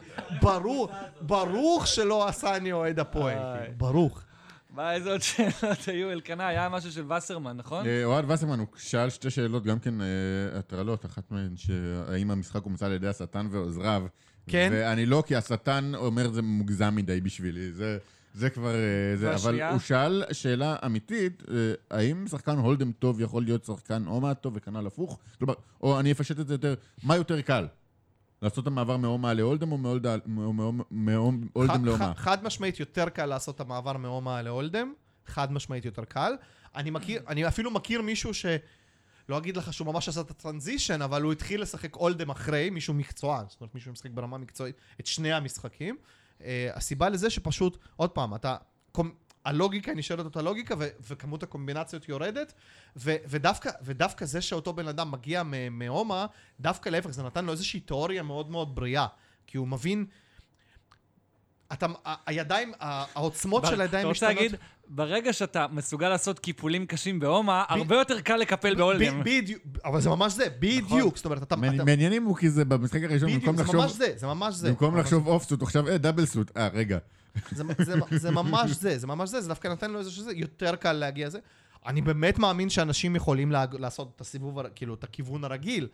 ברוך, 0.41 0.91
ברוך 1.21 1.87
שלא 1.87 2.27
עשני 2.27 2.71
אוהד 2.71 2.99
הפועל. 2.99 3.37
כאילו, 3.59 3.73
ברוך. 3.77 4.21
מה, 4.69 4.93
איזה 4.93 5.11
עוד 5.11 5.21
שאלות 5.21 5.53
היו? 5.87 6.11
אלקנה, 6.11 6.47
היה 6.47 6.69
משהו 6.69 6.91
של 6.91 7.11
וסרמן, 7.13 7.57
נכון? 7.57 7.85
אה, 7.87 8.03
אוהד 8.03 8.31
וסרמן, 8.31 8.59
הוא 8.59 8.67
שאל 8.77 9.09
שתי 9.09 9.29
שאלות, 9.29 9.63
גם 9.63 9.79
כן 9.79 10.01
אה, 10.01 10.05
הטרלות, 10.59 11.05
אחת 11.05 11.31
מהן, 11.31 11.53
שהאם 11.57 12.31
המשחק 12.31 12.63
הומצא 12.63 12.85
על 12.85 12.91
ידי 12.91 13.07
השטן 13.07 13.47
ועוזריו. 13.51 14.03
כן. 14.47 14.69
ואני 14.73 15.05
לא, 15.05 15.23
כי 15.27 15.35
השטן 15.35 15.91
אומר 15.95 16.31
זה 16.31 16.41
מוגזם 16.41 16.95
מדי 16.95 17.21
בשבילי. 17.21 17.71
זה... 17.71 17.97
זה 18.35 18.49
כבר... 18.49 18.75
אה, 18.75 19.15
זה, 19.17 19.35
אבל? 19.35 19.61
הוא 19.63 19.79
שאל 19.79 20.23
שאלה 20.31 20.75
אמיתית, 20.85 21.43
אה, 21.51 21.55
האם 21.97 22.27
שחקן 22.27 22.57
הולדם 22.57 22.91
טוב 22.91 23.21
יכול 23.21 23.43
להיות 23.43 23.63
שחקן 23.65 24.03
הומה 24.05 24.33
טוב 24.33 24.53
וכנ"ל 24.55 24.87
הפוך? 24.87 25.19
כלומר, 25.39 25.53
או 25.81 25.99
אני 25.99 26.11
אפשט 26.11 26.39
את 26.39 26.47
זה 26.47 26.53
יותר, 26.53 26.73
מה 27.03 27.15
יותר 27.15 27.41
קל? 27.41 27.67
לעשות 28.41 28.63
את 28.63 28.67
המעבר 28.67 28.97
מהומה 28.97 29.33
להולדם 29.33 29.71
או 29.71 29.77
מהולדם? 30.91 31.97
חד- 31.97 32.13
חד 32.15 32.43
משמעית 32.43 32.79
יותר 32.79 33.09
קל 33.09 33.25
לעשות 33.25 33.55
את 33.55 33.61
המעבר 33.61 33.97
מאומה 33.97 34.41
להולדם. 34.41 34.93
חד 35.25 35.51
משמעית 35.51 35.85
יותר 35.85 36.05
קל. 36.05 36.33
אני 36.75 36.89
מכיר, 36.89 37.21
אני 37.27 37.47
אפילו 37.47 37.71
מכיר 37.71 38.01
מישהו 38.01 38.33
ש... 38.33 38.45
לא 39.29 39.37
אגיד 39.37 39.57
לך 39.57 39.73
שהוא 39.73 39.87
ממש 39.87 40.09
עשה 40.09 40.21
את 40.21 40.31
הטרנזישן, 40.31 41.01
אבל 41.01 41.21
הוא 41.21 41.31
התחיל 41.31 41.61
לשחק 41.61 41.95
אולדם 41.95 42.29
אחרי, 42.29 42.69
מישהו 42.69 42.93
מקצוען, 42.93 43.45
זאת 43.49 43.61
אומרת 43.61 43.75
מישהו 43.75 43.91
משחק 43.91 44.11
ברמה 44.11 44.37
מקצועית, 44.37 44.75
את 44.99 45.05
שני 45.05 45.33
המשחקים. 45.33 45.97
Uh, 46.39 46.43
הסיבה 46.73 47.09
לזה 47.09 47.29
שפשוט, 47.29 47.77
עוד 47.95 48.09
פעם, 48.09 48.35
אתה... 48.35 48.55
הלוגיקה 49.45 49.93
נשארת 49.93 50.25
אותה 50.25 50.41
לוגיקה, 50.41 50.75
ו- 50.79 50.89
וכמות 51.09 51.43
הקומבינציות 51.43 52.09
יורדת, 52.09 52.53
ו- 52.97 53.15
ודווקא, 53.27 53.69
ודווקא 53.81 54.25
זה 54.25 54.41
שאותו 54.41 54.73
בן 54.73 54.87
אדם 54.87 55.11
מגיע 55.11 55.43
מהומה, 55.71 56.25
דווקא 56.59 56.89
להפך, 56.89 57.09
זה 57.09 57.23
נתן 57.23 57.45
לו 57.45 57.51
איזושהי 57.51 57.79
תיאוריה 57.79 58.23
מאוד 58.23 58.49
מאוד 58.51 58.75
בריאה. 58.75 59.07
כי 59.47 59.57
הוא 59.57 59.67
מבין... 59.67 60.05
אתה, 61.73 61.85
הידיים, 62.25 62.71
העוצמות 62.79 63.65
של 63.65 63.81
הידיים 63.81 64.01
אתה 64.01 64.07
רוצה 64.07 64.29
משתנות. 64.29 64.43
להגיד, 64.43 64.55
ברגע 64.87 65.33
שאתה 65.33 65.65
מסוגל 65.71 66.09
לעשות 66.09 66.39
קיפולים 66.39 66.85
קשים 66.85 67.19
בהומה, 67.19 67.63
הרבה 67.69 67.95
יותר 67.95 68.21
קל 68.21 68.35
לקפל 68.35 68.75
בהולדם. 68.75 69.19
ב- 69.19 69.23
בדיוק, 69.23 69.61
אבל 69.85 70.01
זה 70.01 70.09
ממש 70.09 70.33
זה, 70.33 70.45
בדיוק. 70.59 71.17
זאת 71.17 71.25
אומרת, 71.25 71.43
אתה... 71.43 71.55
מעניינים 71.55 72.23
הוא 72.23 72.37
כי 72.37 72.49
זה 72.49 72.65
במשחק 72.65 73.03
הראשון, 73.03 73.27
בדיוק, 73.27 73.43
במקום 73.43 73.57
זה 73.57 73.63
לחשוב... 73.63 73.81
ממש 73.81 73.91
זה, 73.91 74.13
זה 74.15 74.27
ממש 74.27 74.55
זה. 74.55 74.69
במקום 74.69 74.97
לחשוב 74.97 75.27
אוף 75.27 75.43
סוט, 75.43 75.61
עכשיו 75.61 75.87
אה, 75.87 75.97
דאבל 75.97 76.25
סוט. 76.25 76.57
אה, 76.57 76.67
רגע. 76.67 76.97
זה, 77.51 77.63
זה, 77.79 77.93
זה 78.11 78.31
ממש 78.31 78.71
זה, 78.71 78.97
זה 78.97 79.07
ממש 79.07 79.29
זה, 79.29 79.41
זה 79.41 79.47
דווקא 79.47 79.67
נותן 79.67 79.91
לו 79.91 79.99
איזה 79.99 80.11
שזה, 80.11 80.31
יותר 80.33 80.75
קל 80.75 80.93
להגיע 80.93 81.27
לזה. 81.27 81.39
אני 81.85 82.01
באמת 82.01 82.39
מאמין 82.39 82.69
שאנשים 82.69 83.15
יכולים 83.15 83.51
לעשות 83.51 84.11
את 84.15 84.21
הסיבוב, 84.21 84.59
כאילו, 84.75 84.93
את 84.93 85.03
הכיוון 85.03 85.43
הרגיל. 85.43 85.87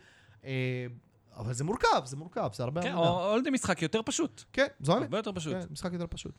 אה, 1.36 1.40
אבל 1.40 1.52
זה 1.52 1.64
מורכב, 1.64 2.02
זה 2.04 2.16
מורכב, 2.16 2.48
זה 2.54 2.62
הרבה 2.62 2.82
כן. 2.82 2.94
או 2.94 3.30
אולדם 3.32 3.52
משחק 3.52 3.82
יותר 3.82 4.00
פשוט. 4.04 4.44
כן, 4.52 4.66
זו 4.80 4.92
האמת. 4.92 5.02
הרבה 5.02 5.18
יותר 5.18 5.32
פשוט. 5.32 5.52
כן, 5.52 5.60
משחק 5.70 5.92
יותר 5.92 6.06
פשוט. 6.10 6.32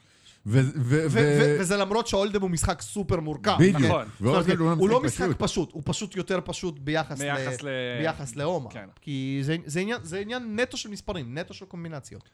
וזה 0.46 1.78
למרות 1.78 2.08
שהאולדם 2.08 2.42
הוא 2.42 2.50
משחק 2.50 2.82
סופר 2.82 3.20
מורכב. 3.20 3.56
בדיוק. 3.60 3.82
נכון. 3.82 4.06
זאת 4.20 4.22
אומרת, 4.28 4.46
ואולדם 4.48 4.78
הוא 4.80 4.90
לא 4.90 5.02
משחק 5.04 5.28
פשוט. 5.38 5.72
הוא 5.72 5.82
פשוט 5.86 6.16
יותר 6.16 6.40
פשוט 6.46 6.80
ביחס 6.80 7.22
ל- 7.22 7.36
ביחס 7.36 7.62
ל... 7.64 7.68
ביחס 8.02 8.36
לאומה. 8.36 8.70
כן. 8.70 8.90
כי 9.02 9.40
זה- 9.42 9.56
זה 10.04 10.20
עניין- 10.20 10.60
נטו 10.60 10.78
של 10.78 10.90
מספרים, 10.90 11.38
נטו 11.38 11.54
של 11.54 11.66
קומבינציות. 11.66 12.30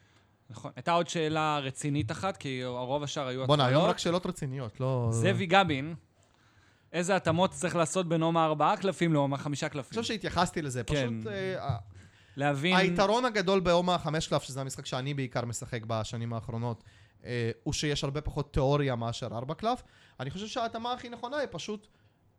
נכון. 0.50 0.72
הייתה 0.76 0.92
עוד 0.92 1.10
שאלה 1.10 1.60
רצינית 1.60 2.12
אחת, 2.12 2.38
כי 2.38 2.64
הרוב 2.64 3.04
השאר 3.04 3.28
היו 3.28 3.48
בואנה, 3.48 3.66
היום. 3.66 3.84
רק 3.84 3.98
שאלות 3.98 4.26
רציניות, 4.26 4.80
לא... 4.80 5.08
זאבי 5.12 5.46
גבין, 5.46 5.96
איזה 6.94 7.16
התאמות 7.16 7.52
צריך 7.52 7.76
לעשות 7.76 8.10
בין 8.10 8.22
הומה 8.22 8.46
ארבעה 8.46 8.78
קלפים 8.78 9.14
להומה 9.14 9.38
חמישה 9.38 9.66
אני 9.66 9.72
קלפים? 9.74 9.90
חושב 9.90 10.14
שהתייחסתי 10.14 10.62
לזה, 10.62 10.84
כן. 10.84 10.94
פשוט... 11.24 11.32
להבין... 12.40 12.76
היתרון 12.76 13.26
הגדול 13.26 13.60
באומה 13.60 13.96
החמש 13.96 14.28
קלף, 14.28 14.44
שזה 14.44 14.62
המשחק 14.62 14.86
שאני 14.86 15.14
בעיקר 15.14 15.46
משחק 15.46 15.82
בשנים 15.88 16.34
האחרונות, 16.34 16.84
אה, 17.26 17.52
הוא 17.64 17.74
שיש 17.74 18.04
הרבה 18.04 18.22
פחות 18.22 18.54
תיאוריה 18.54 18.96
מאשר 18.96 19.28
ארבע 19.28 19.54
קלף. 19.54 19.84
אני 20.20 20.30
חושב 20.30 20.48
שההתאמה 20.48 20.94
הכי 20.94 21.10
נכונה 21.10 21.38
היא 21.38 21.48
פשוט 21.52 21.88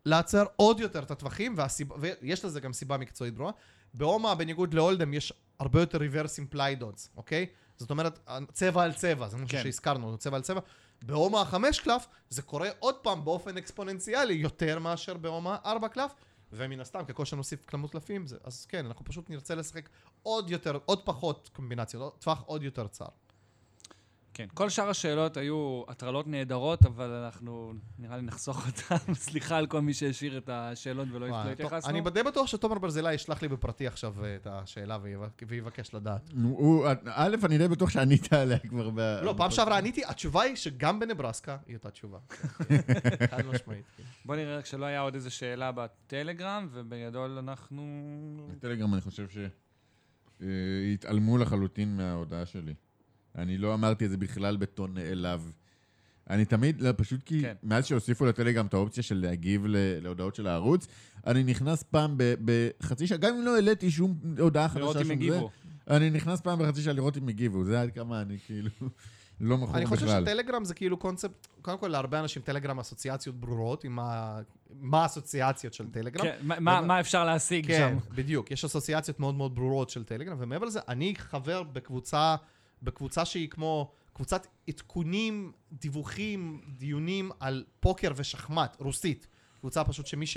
לעצר 0.06 0.44
עוד 0.56 0.80
יותר 0.80 1.02
את 1.02 1.10
הטווחים, 1.10 1.54
והסיבה, 1.56 1.94
ויש 1.98 2.44
לזה 2.44 2.60
גם 2.60 2.72
סיבה 2.72 2.96
מקצועית 2.96 3.34
ברורה. 3.34 3.52
באומה, 3.94 4.34
בניגוד 4.34 4.74
לאולדם, 4.74 5.14
יש 5.14 5.32
הרבה 5.58 5.80
יותר 5.80 5.98
implied 5.98 6.82
odds, 6.82 7.08
אוקיי? 7.16 7.46
זאת 7.76 7.90
אומרת, 7.90 8.28
צבע 8.52 8.82
על 8.82 8.92
צבע, 8.92 9.28
זה 9.28 9.36
משהו 9.36 9.48
כן. 9.48 9.62
שהזכרנו, 9.62 10.18
צבע 10.18 10.36
על 10.36 10.42
צבע. 10.42 10.60
באומה 11.02 11.40
החמש 11.40 11.80
קלף, 11.80 12.06
זה 12.30 12.42
קורה 12.42 12.68
עוד 12.78 12.94
פעם 12.94 13.24
באופן 13.24 13.56
אקספוננציאלי 13.56 14.34
יותר 14.34 14.78
מאשר 14.78 15.14
באומה 15.14 15.56
ארבע 15.64 15.88
קלף, 15.88 16.14
ומן 16.52 16.80
הסתם, 16.80 17.04
ככל 17.04 17.24
שנוסיף 17.24 17.66
כמות 17.66 17.92
קלפים, 17.92 18.24
אז 18.44 18.66
כן, 18.66 18.86
אנחנו 18.86 19.04
פשוט 19.04 19.30
נרצה 19.30 19.54
לשחק 19.54 19.88
עוד 20.22 20.50
יותר, 20.50 20.78
עוד 20.84 21.04
פחות 21.04 21.50
קומבינציות, 21.52 22.18
טווח 22.18 22.42
עוד 22.46 22.62
יותר 22.62 22.88
צר. 22.88 23.08
כן, 24.40 24.46
כל 24.54 24.68
שאר 24.68 24.88
השאלות 24.88 25.36
היו 25.36 25.82
הטרלות 25.88 26.26
נהדרות, 26.26 26.86
אבל 26.86 27.10
אנחנו 27.10 27.72
נראה 27.98 28.16
לי 28.16 28.22
נחסוך 28.22 28.66
אותן. 28.66 29.14
סליחה 29.26 29.56
על 29.56 29.66
כל 29.66 29.80
מי 29.80 29.94
שהשאיר 29.94 30.38
את 30.38 30.48
השאלות 30.52 31.08
ולא 31.12 31.28
לא 31.28 31.36
התייחסנו. 31.50 31.90
אני 31.90 32.00
די 32.10 32.22
בטוח 32.22 32.46
שתומר 32.46 32.78
ברזילי 32.78 33.14
ישלח 33.14 33.42
לי 33.42 33.48
בפרטי 33.48 33.86
עכשיו 33.86 34.24
אה, 34.24 34.36
את 34.36 34.46
השאלה 34.50 34.98
ויבק- 35.02 35.42
ויבקש 35.48 35.94
לדעת. 35.94 36.30
נו, 36.34 36.48
הוא- 36.48 36.86
א', 37.14 37.36
אני 37.44 37.58
די 37.58 37.68
בטוח 37.68 37.90
שענית 37.90 38.32
עליה 38.32 38.58
כבר 38.58 38.90
ב... 38.90 39.00
לא, 39.22 39.34
פעם 39.36 39.50
שעברה 39.50 39.78
עניתי, 39.78 40.02
התשובה 40.06 40.42
היא 40.42 40.56
שגם 40.56 41.00
בנברסקה 41.00 41.56
היא 41.66 41.76
אותה 41.76 41.90
תשובה. 41.90 42.18
חד 43.30 43.46
משמעית. 43.46 43.84
כן. 43.96 44.02
בוא 44.24 44.36
נראה 44.36 44.58
רק 44.58 44.66
שלא 44.66 44.84
היה 44.84 45.00
עוד 45.00 45.14
איזו 45.14 45.30
שאלה 45.30 45.72
בטלגרם, 45.72 46.68
ובגדול 46.72 47.30
אנחנו... 47.38 47.82
בטלגרם 48.56 48.94
אני 48.94 49.00
חושב 49.02 49.26
שהתעלמו 50.40 51.38
לחלוטין 51.38 51.96
מההודעה 51.96 52.46
שלי. 52.46 52.74
אני 53.40 53.58
לא 53.58 53.74
אמרתי 53.74 54.04
את 54.04 54.10
זה 54.10 54.16
בכלל 54.16 54.56
בטון 54.56 54.94
נעלב. 54.94 55.52
אני 56.30 56.44
תמיד, 56.44 56.80
לא, 56.80 56.90
פשוט 56.96 57.22
כי 57.22 57.42
כן. 57.42 57.54
מאז 57.62 57.86
שהוסיפו 57.86 58.24
לטלגרם 58.26 58.66
את 58.66 58.74
האופציה 58.74 59.02
של 59.02 59.16
להגיב 59.20 59.66
ל- 59.66 59.76
להודעות 60.02 60.34
של 60.34 60.46
הערוץ, 60.46 60.86
אני 61.26 61.44
נכנס 61.44 61.82
פעם 61.82 62.14
ב- 62.16 62.34
בחצי 62.44 63.06
שעה, 63.06 63.18
גם 63.18 63.34
אם 63.34 63.42
לא 63.44 63.54
העליתי 63.54 63.90
שום 63.90 64.14
הודעה 64.38 64.68
חדשה, 64.68 64.80
לראות 64.80 64.96
אם 64.96 65.02
שום 65.02 65.10
הגיבו. 65.10 65.50
זה, 65.86 65.96
אני 65.96 66.10
נכנס 66.10 66.40
פעם 66.40 66.58
בחצי 66.58 66.82
שעה 66.82 66.92
לראות 66.92 67.16
אם 67.16 67.28
הגיבו, 67.28 67.64
זה 67.64 67.80
עד 67.80 67.90
כמה 67.94 68.20
אני 68.22 68.38
כאילו 68.46 68.70
לא 69.40 69.58
מכור 69.58 69.76
אני 69.76 69.86
חושב 69.86 70.06
בכלל. 70.06 70.24
שטלגרם 70.26 70.64
זה 70.64 70.74
כאילו 70.74 70.96
קונספט, 70.96 71.46
קודם 71.62 71.78
כל 71.78 71.88
להרבה 71.88 72.20
אנשים 72.20 72.42
טלגרם 72.42 72.78
אסוציאציות 72.80 73.36
ברורות 73.40 73.84
עם 73.84 73.98
ה- 73.98 74.38
מה 74.80 75.02
האסוציאציות 75.02 75.74
של 75.74 75.90
טלגרם. 75.90 76.22
כן, 76.22 76.36
מה- 76.42 76.60
מה 76.60 76.80
מה 76.80 77.00
אפשר 77.00 77.24
להשיג 77.24 77.66
כן, 77.66 77.96
שם? 78.00 78.14
בדיוק. 78.14 78.50
יש 78.50 78.64
אסוציאציות 78.64 79.20
מאוד 79.20 79.34
מאוד 79.34 79.54
ברורות 79.54 79.90
של 79.90 80.04
טלגרם, 80.04 80.36
ומעבר 80.40 80.66
לזה, 80.66 80.80
אני 80.88 81.14
חבר 81.18 81.62
בקבוצה, 81.62 82.36
בקבוצה 82.82 83.24
שהיא 83.24 83.48
כמו 83.48 83.92
קבוצת 84.12 84.46
עדכונים, 84.68 85.52
דיווחים, 85.72 86.60
דיונים 86.68 87.30
על 87.40 87.64
פוקר 87.80 88.12
ושחמט, 88.16 88.76
רוסית. 88.80 89.26
קבוצה 89.60 89.84
פשוט 89.84 90.06
שמי 90.06 90.26
ש... 90.26 90.36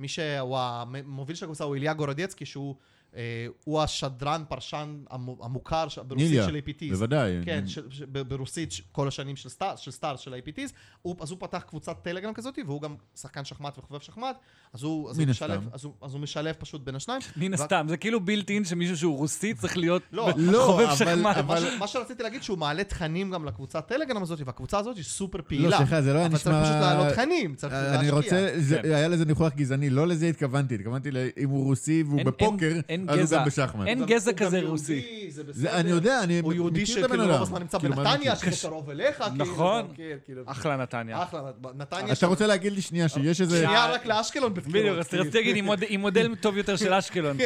מי 0.00 0.08
שהוא 0.08 0.58
המוביל 0.58 1.36
של 1.36 1.44
הקבוצה 1.44 1.64
הוא 1.64 1.74
איליה 1.74 1.94
גורודצקי, 1.94 2.46
שהוא 2.46 2.74
אה, 3.16 3.20
הוא 3.64 3.82
השדרן, 3.82 4.42
פרשן 4.48 5.02
המו- 5.10 5.44
המוכר 5.44 5.88
ש- 5.88 5.98
ברוסית 5.98 6.26
איליה, 6.28 6.46
של 6.46 6.56
APTs. 6.66 6.90
בוודאי. 6.92 7.32
כן, 7.44 7.64
ש, 7.66 7.78
ש, 7.90 8.02
ב- 8.12 8.18
ברוסית 8.22 8.72
ש- 8.72 8.82
כל 8.92 9.08
השנים 9.08 9.36
של 9.36 9.48
סטאר, 9.48 9.76
של 9.76 9.90
סטאר, 9.90 10.16
של 10.16 10.34
ה-APTs, 10.34 10.70
הוא, 11.02 11.16
אז 11.20 11.30
הוא 11.30 11.38
פתח 11.40 11.62
קבוצת 11.68 11.96
טלגרם 12.02 12.32
כזאת, 12.34 12.58
והוא 12.66 12.82
גם 12.82 12.94
שחקן 13.20 13.44
שחמט 13.44 13.78
וחובב 13.78 14.00
שחמט, 14.00 14.36
אז 14.72 14.82
הוא, 14.82 15.10
אז 15.10 15.18
הוא. 15.18 15.26
משלב, 15.28 15.68
אז, 15.72 15.84
הוא, 15.84 15.92
אז 16.02 16.12
הוא 16.14 16.20
משלב 16.20 16.54
פשוט 16.58 16.80
בין 16.80 16.94
השניים. 16.96 17.20
מן 17.36 17.50
ו- 17.50 17.54
הסתם, 17.54 17.86
זה 17.88 17.96
כאילו 17.96 18.20
בילט 18.20 18.50
אין 18.50 18.64
שמישהו 18.64 18.96
שהוא 18.96 19.16
רוסי 19.18 19.54
צריך 19.54 19.76
להיות 19.78 20.02
לא, 20.12 20.28
לא, 20.36 20.62
חובב 20.66 20.84
אבל- 20.86 20.96
שחמט. 20.96 21.36
אבל- 21.36 21.42
מה, 21.44 21.70
ש, 21.70 21.78
מה 21.78 21.86
שרציתי 21.86 22.22
להגיד 22.22 22.42
שהוא 22.42 22.58
מעלה 22.58 22.84
תכנים 22.84 23.30
גם 23.30 23.44
לקבוצת 23.44 23.86
טלגרם 23.88 24.22
הזאת, 24.22 24.38
והקבוצה 24.44 24.78
הזאת 24.78 24.96
היא 24.96 25.04
סופר 25.04 25.38
לא, 25.38 25.44
פעילה. 25.48 25.76
סליחה, 25.76 26.02
זה 26.02 26.12
לא 26.12 26.18
היה 26.18 26.26
אבל 26.26 26.34
נשמע... 26.34 26.52
צריך 26.52 26.64
פשוט 26.64 26.80
להעלות 26.80 27.12
תכנים, 27.12 27.54
צריך 27.54 27.72
להשקיע. 27.74 28.00
אני 28.00 28.10
רוצה, 28.10 28.50
זה- 28.56 28.80
כן. 28.82 28.92
היה 28.94 29.08
לזה 29.08 29.24
ניחוח 29.24 29.52
גזעני, 29.54 29.89
לא 29.90 30.06
לזה 30.06 30.26
התכוונתי, 30.26 30.74
התכוונתי 30.74 31.08
אם 31.38 31.48
הוא 31.48 31.64
רוסי 31.64 32.04
והוא 32.06 32.22
בפוקר, 32.24 32.72
אז 33.08 33.32
הוא. 33.32 33.38
גם 33.40 33.46
בשחמט. 33.46 33.86
אין 33.86 33.98
הוא 33.98 34.06
גזע 34.06 34.30
הוא 34.30 34.38
כזה 34.38 34.60
רוסי. 34.62 34.92
יהודי, 34.92 35.30
זה 35.30 35.42
בסדר. 35.44 35.52
זה- 35.60 35.76
אני 35.80 35.90
יודע, 35.90 36.20
אני 36.22 36.38
הוא 36.40 36.52
יהודי 36.52 36.82
מכיר 36.82 36.98
את 36.98 37.04
הבן 37.04 37.14
שכאילו 37.14 37.22
רוב 37.24 37.32
אדם. 37.34 37.42
הזמן 37.42 37.60
נמצא 37.60 37.78
כאילו, 37.78 37.94
בנתניה? 37.96 38.36
שזה 38.36 38.68
קרוב 38.68 38.90
אליך, 38.90 39.16
כאילו, 39.18 39.34
נכון. 39.44 39.82
כן, 39.94 40.16
כאילו. 40.24 40.42
אחלה 40.46 40.76
נתניה. 40.76 41.22
אחלה, 41.22 41.40
נתניה. 41.76 42.12
אתה 42.12 42.26
רוצה 42.26 42.46
להגיד 42.46 42.72
לי 42.72 42.80
שנייה 42.82 43.08
שיש 43.08 43.40
איזה... 43.40 43.62
שנייה 43.64 43.86
רק 43.92 44.06
לאשקלון 44.06 44.54
בבחירות. 44.54 44.74
בדיוק, 44.74 44.98
אז 44.98 45.14
רציתי 45.14 45.38
להגיד 45.38 45.56
עם 45.56 45.64
מוד- 45.64 45.84
עם 45.88 46.00
מודל 46.00 46.34
טוב 46.40 46.56
יותר 46.56 46.76
של 46.76 46.92
אשקלון. 46.92 47.36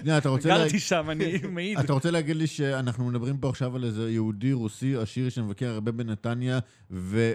שנייה, 0.00 0.18
אתה 0.18 0.28
רוצה... 0.28 0.48
לה- 0.48 0.58
גרתי 0.58 0.78
שם, 0.78 1.10
אני 1.10 1.38
מעיד. 1.48 1.78
אתה 1.78 1.92
רוצה 1.92 2.10
להגיד 2.10 2.36
לי 2.36 2.46
שאנחנו 2.46 3.04
מדברים 3.08 3.36
פה 3.36 3.48
עכשיו 3.48 3.76
על 3.76 3.84
איזה 3.84 4.10
יהודי 4.10 4.52
רוסי 4.52 4.96
עשיר 4.96 5.28
שמבקר 5.28 5.68
הרבה 5.68 5.92
בנתניה, 5.92 6.58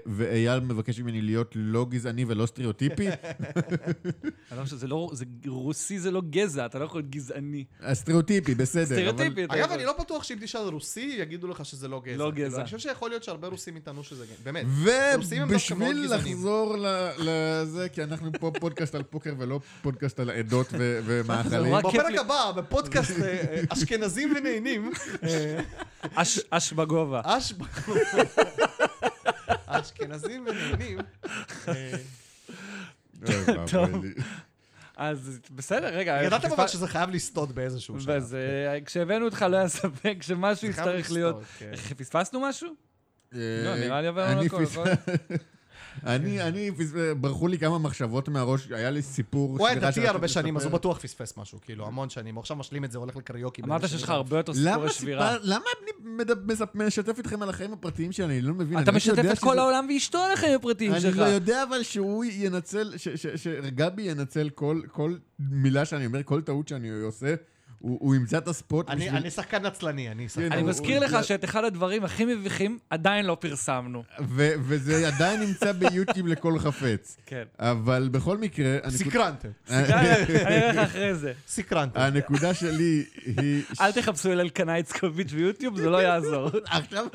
ואייל 0.05 0.59
מבקש 0.59 0.99
ממני 0.99 1.21
להיות 1.21 1.51
לא 1.55 1.85
גזעני 1.89 2.25
ולא 2.27 2.45
סטריאוטיפי? 2.45 3.07
לא 4.57 4.63
זה 4.65 4.87
לא, 4.87 5.09
זה 5.13 5.25
רוסי 5.47 5.99
זה 5.99 6.11
לא 6.11 6.21
גזע, 6.29 6.65
אתה 6.65 6.79
לא 6.79 6.85
יכול 6.85 6.99
להיות 7.01 7.11
גזעני. 7.11 7.63
הסטריאוטיפי, 7.81 8.55
בסדר. 8.55 8.81
אבל- 8.81 8.95
סטריאוטיפי. 8.95 9.43
אתה 9.45 9.53
אגב. 9.55 9.71
אני 9.71 9.85
לא 9.85 9.95
בטוח 9.99 10.23
שאם 10.23 10.37
תשאל 10.41 10.61
רוסי, 10.61 11.15
יגידו 11.19 11.47
לך 11.47 11.65
שזה 11.65 11.87
לא 11.87 12.01
גזע. 12.05 12.17
לא 12.17 12.31
גזע. 12.31 12.57
אני 12.57 12.65
חושב 12.65 12.79
שיכול 12.79 13.09
להיות 13.09 13.23
שהרבה 13.23 13.47
רוסים 13.47 13.77
יטענו 13.77 14.03
שזה 14.03 14.25
גזע. 14.25 14.35
באמת. 14.43 14.65
ובשביל 14.83 16.03
גזענים. 16.03 16.33
לחזור 16.35 16.75
לזה, 17.17 17.87
כי 17.93 18.03
אנחנו 18.03 18.31
פה 18.39 18.51
פודקאסט 18.59 18.95
על 18.95 19.03
פוקר 19.03 19.33
ולא 19.39 19.59
פודקאסט 19.81 20.19
על 20.19 20.29
עדות 20.29 20.67
ו- 20.73 20.99
ומאכלים. 21.05 21.75
בפרק. 21.77 22.15
הבא, 22.19 22.51
בפודקאסט 22.55 23.19
אה, 23.21 23.25
אה, 23.27 23.61
אשכנזים 23.69 24.33
ונהנים, 24.37 24.91
אה, 25.23 25.59
אש- 26.15 26.39
אש 26.49 26.73
בגובה. 26.73 27.21
אש... 27.25 27.53
אשכנזים 29.67 30.45
ונהנים. 30.47 30.97
טוב. 33.71 34.05
אז 34.97 35.39
בסדר, 35.51 35.87
רגע. 35.87 36.23
ידעתם 36.23 36.51
אבל 36.51 36.67
שזה 36.67 36.87
חייב 36.87 37.09
לסטות 37.09 37.51
באיזשהו 37.51 37.99
שלב. 37.99 38.13
ואז 38.13 38.35
אה, 38.35 38.81
כשהבאנו 38.85 39.25
אותך 39.25 39.45
לא 39.49 39.57
היה 39.57 39.67
ספק 39.67 40.17
שמשהו 40.21 40.67
יצטרך 40.67 41.11
להיות... 41.11 41.43
כן. 41.59 41.71
פספסנו 41.97 42.39
משהו? 42.41 42.69
אה, 43.33 43.39
לא, 43.65 43.75
נראה 43.75 44.01
לי 44.01 44.07
עברנו 44.07 44.41
הכל, 44.41 44.61
נכון? 44.63 44.87
אני, 46.03 46.41
אני, 46.41 46.71
ברחו 47.21 47.47
לי 47.47 47.57
כמה 47.57 47.77
מחשבות 47.79 48.29
מהראש, 48.29 48.71
היה 48.71 48.89
לי 48.89 49.01
סיפור... 49.01 49.57
הוא 49.59 49.67
היה 49.67 49.79
דתי 49.79 50.07
הרבה 50.07 50.27
שנים, 50.27 50.57
אז 50.57 50.63
הוא. 50.63 50.71
בטוח 50.71 50.99
פספס 50.99 51.37
משהו, 51.37 51.59
כאילו, 51.61 51.87
המון 51.87 52.09
שנים. 52.09 52.35
הוא 52.35 52.41
עכשיו 52.41 52.57
משלים 52.57 52.83
את 52.85 52.91
זה, 52.91 52.97
הולך 52.97 53.15
לקריוקי. 53.15 53.61
אמרת 53.61 53.89
שיש 53.89 54.03
לך 54.03 54.09
הרבה 54.09 54.37
יותר 54.37 54.53
סיפורי 54.53 54.71
למה 54.71 54.89
שבירה. 54.89 55.35
למה 55.43 55.65
אני 55.81 56.85
משתף 56.87 57.17
איתכם 57.17 57.41
על 57.41 57.49
החיים 57.49 57.73
הפרטיים 57.73 58.11
שלי? 58.11 58.25
אני 58.25 58.41
לא 58.41 58.53
מבין. 58.53 58.79
אתה 58.79 58.89
אני 58.91 58.97
משתף 58.97 59.25
את 59.33 59.39
כל 59.39 59.59
העולם 59.59 59.87
ואשתו 59.93 60.17
על 60.17 60.31
החיים 60.31 60.55
הפרטיים 60.55 60.91
אני 60.91 61.01
שלך. 61.01 61.17
לא 61.17 61.23
יודע 61.23 61.63
אבל 61.63 61.83
שהוא 61.83 62.25
ינצל, 62.31 62.93
ש- 62.97 63.07
ש- 63.09 63.27
שגבי 63.43 64.01
ינצל 64.01 64.49
כל- 64.49 64.81
כל 64.91 65.15
מילה 65.39 65.85
שאני 65.85 66.05
אומר, 66.05 66.23
כל 66.23 66.41
טעות 66.41 66.67
שאני 66.67 66.89
עושה, 66.89 67.35
הוא 67.79 67.97
הוא 68.01 68.15
ימצא 68.15 68.37
את 68.37 68.47
הספוט 68.47 68.89
אני 68.89 68.99
בשביל... 69.05 69.15
אני 69.15 69.31
שחקן 69.31 69.65
נצלני, 69.65 70.11
אני 70.11 70.29
שחקן. 70.29 70.51
אני 70.51 70.61
הוא- 70.61 70.69
מזכיר 70.69 70.97
הוא- 70.97 71.05
לך 71.05 71.23
שאת 71.23 71.43
אחד 71.43 71.63
הדברים 71.63 72.03
הכי 72.03 72.25
מביכים 72.25 72.79
עדיין 72.89 73.25
לא 73.25 73.37
פרסמנו. 73.39 74.03
ו- 74.21 74.51
וזה 74.61 75.07
עדיין 75.07 75.39
נמצא 75.39 75.71
ביוטיוב 75.71 76.27
לכל 76.27 76.59
חפץ. 76.59 77.17
כן. 77.25 77.43
אבל 77.59 78.09
בכל 78.11 78.37
מקרה... 78.37 78.77
הנקוד- 78.83 78.91
סקרנתם. 78.91 79.49
אני 79.69 79.93
אראה 79.93 80.71
לך 80.71 80.77
אחרי 80.77 81.15
זה. 81.15 81.33
סקרנתם. 81.47 81.99
הנקודה 81.99 82.53
שלי 82.53 83.03
היא... 83.25 83.63
אל 83.81 83.91
תחפשו 83.91 84.31
אל 84.31 84.39
אלקנה 84.39 84.75
איצקוביץ' 84.75 85.31
ביוטיוב, 85.31 85.77
זה 85.77 85.89
לא 85.89 85.97
יעזור. 85.97 86.49
עכשיו, 86.65 87.05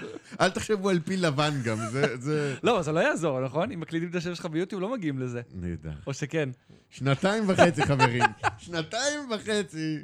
אל 0.41 0.51
תחשבו 0.51 0.89
על 0.91 1.01
פיל 1.05 1.27
לבן 1.27 1.51
גם, 1.65 1.78
זה... 1.93 2.16
זה... 2.20 2.55
לא, 2.62 2.82
זה 2.82 2.93
לא 2.93 3.01
יעזור, 3.01 3.41
נכון? 3.41 3.73
אם 3.73 3.81
מקלידים 3.81 4.09
את 4.11 4.15
השם 4.15 4.35
שלך 4.35 4.47
ביוטיוב, 4.47 4.82
לא 4.82 4.93
מגיעים 4.93 5.19
לזה. 5.19 5.41
נהדר. 5.55 5.91
או 6.07 6.15
שכן. 6.15 6.49
שנתיים 6.91 7.45
וחצי, 7.47 7.82
חברים. 7.87 8.23
שנתיים 8.59 9.20
וחצי 9.31 9.99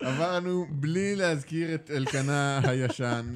עברנו 0.00 0.66
בלי 0.70 1.16
להזכיר 1.16 1.74
את 1.74 1.90
אלקנה 1.94 2.60
הישן, 2.64 3.32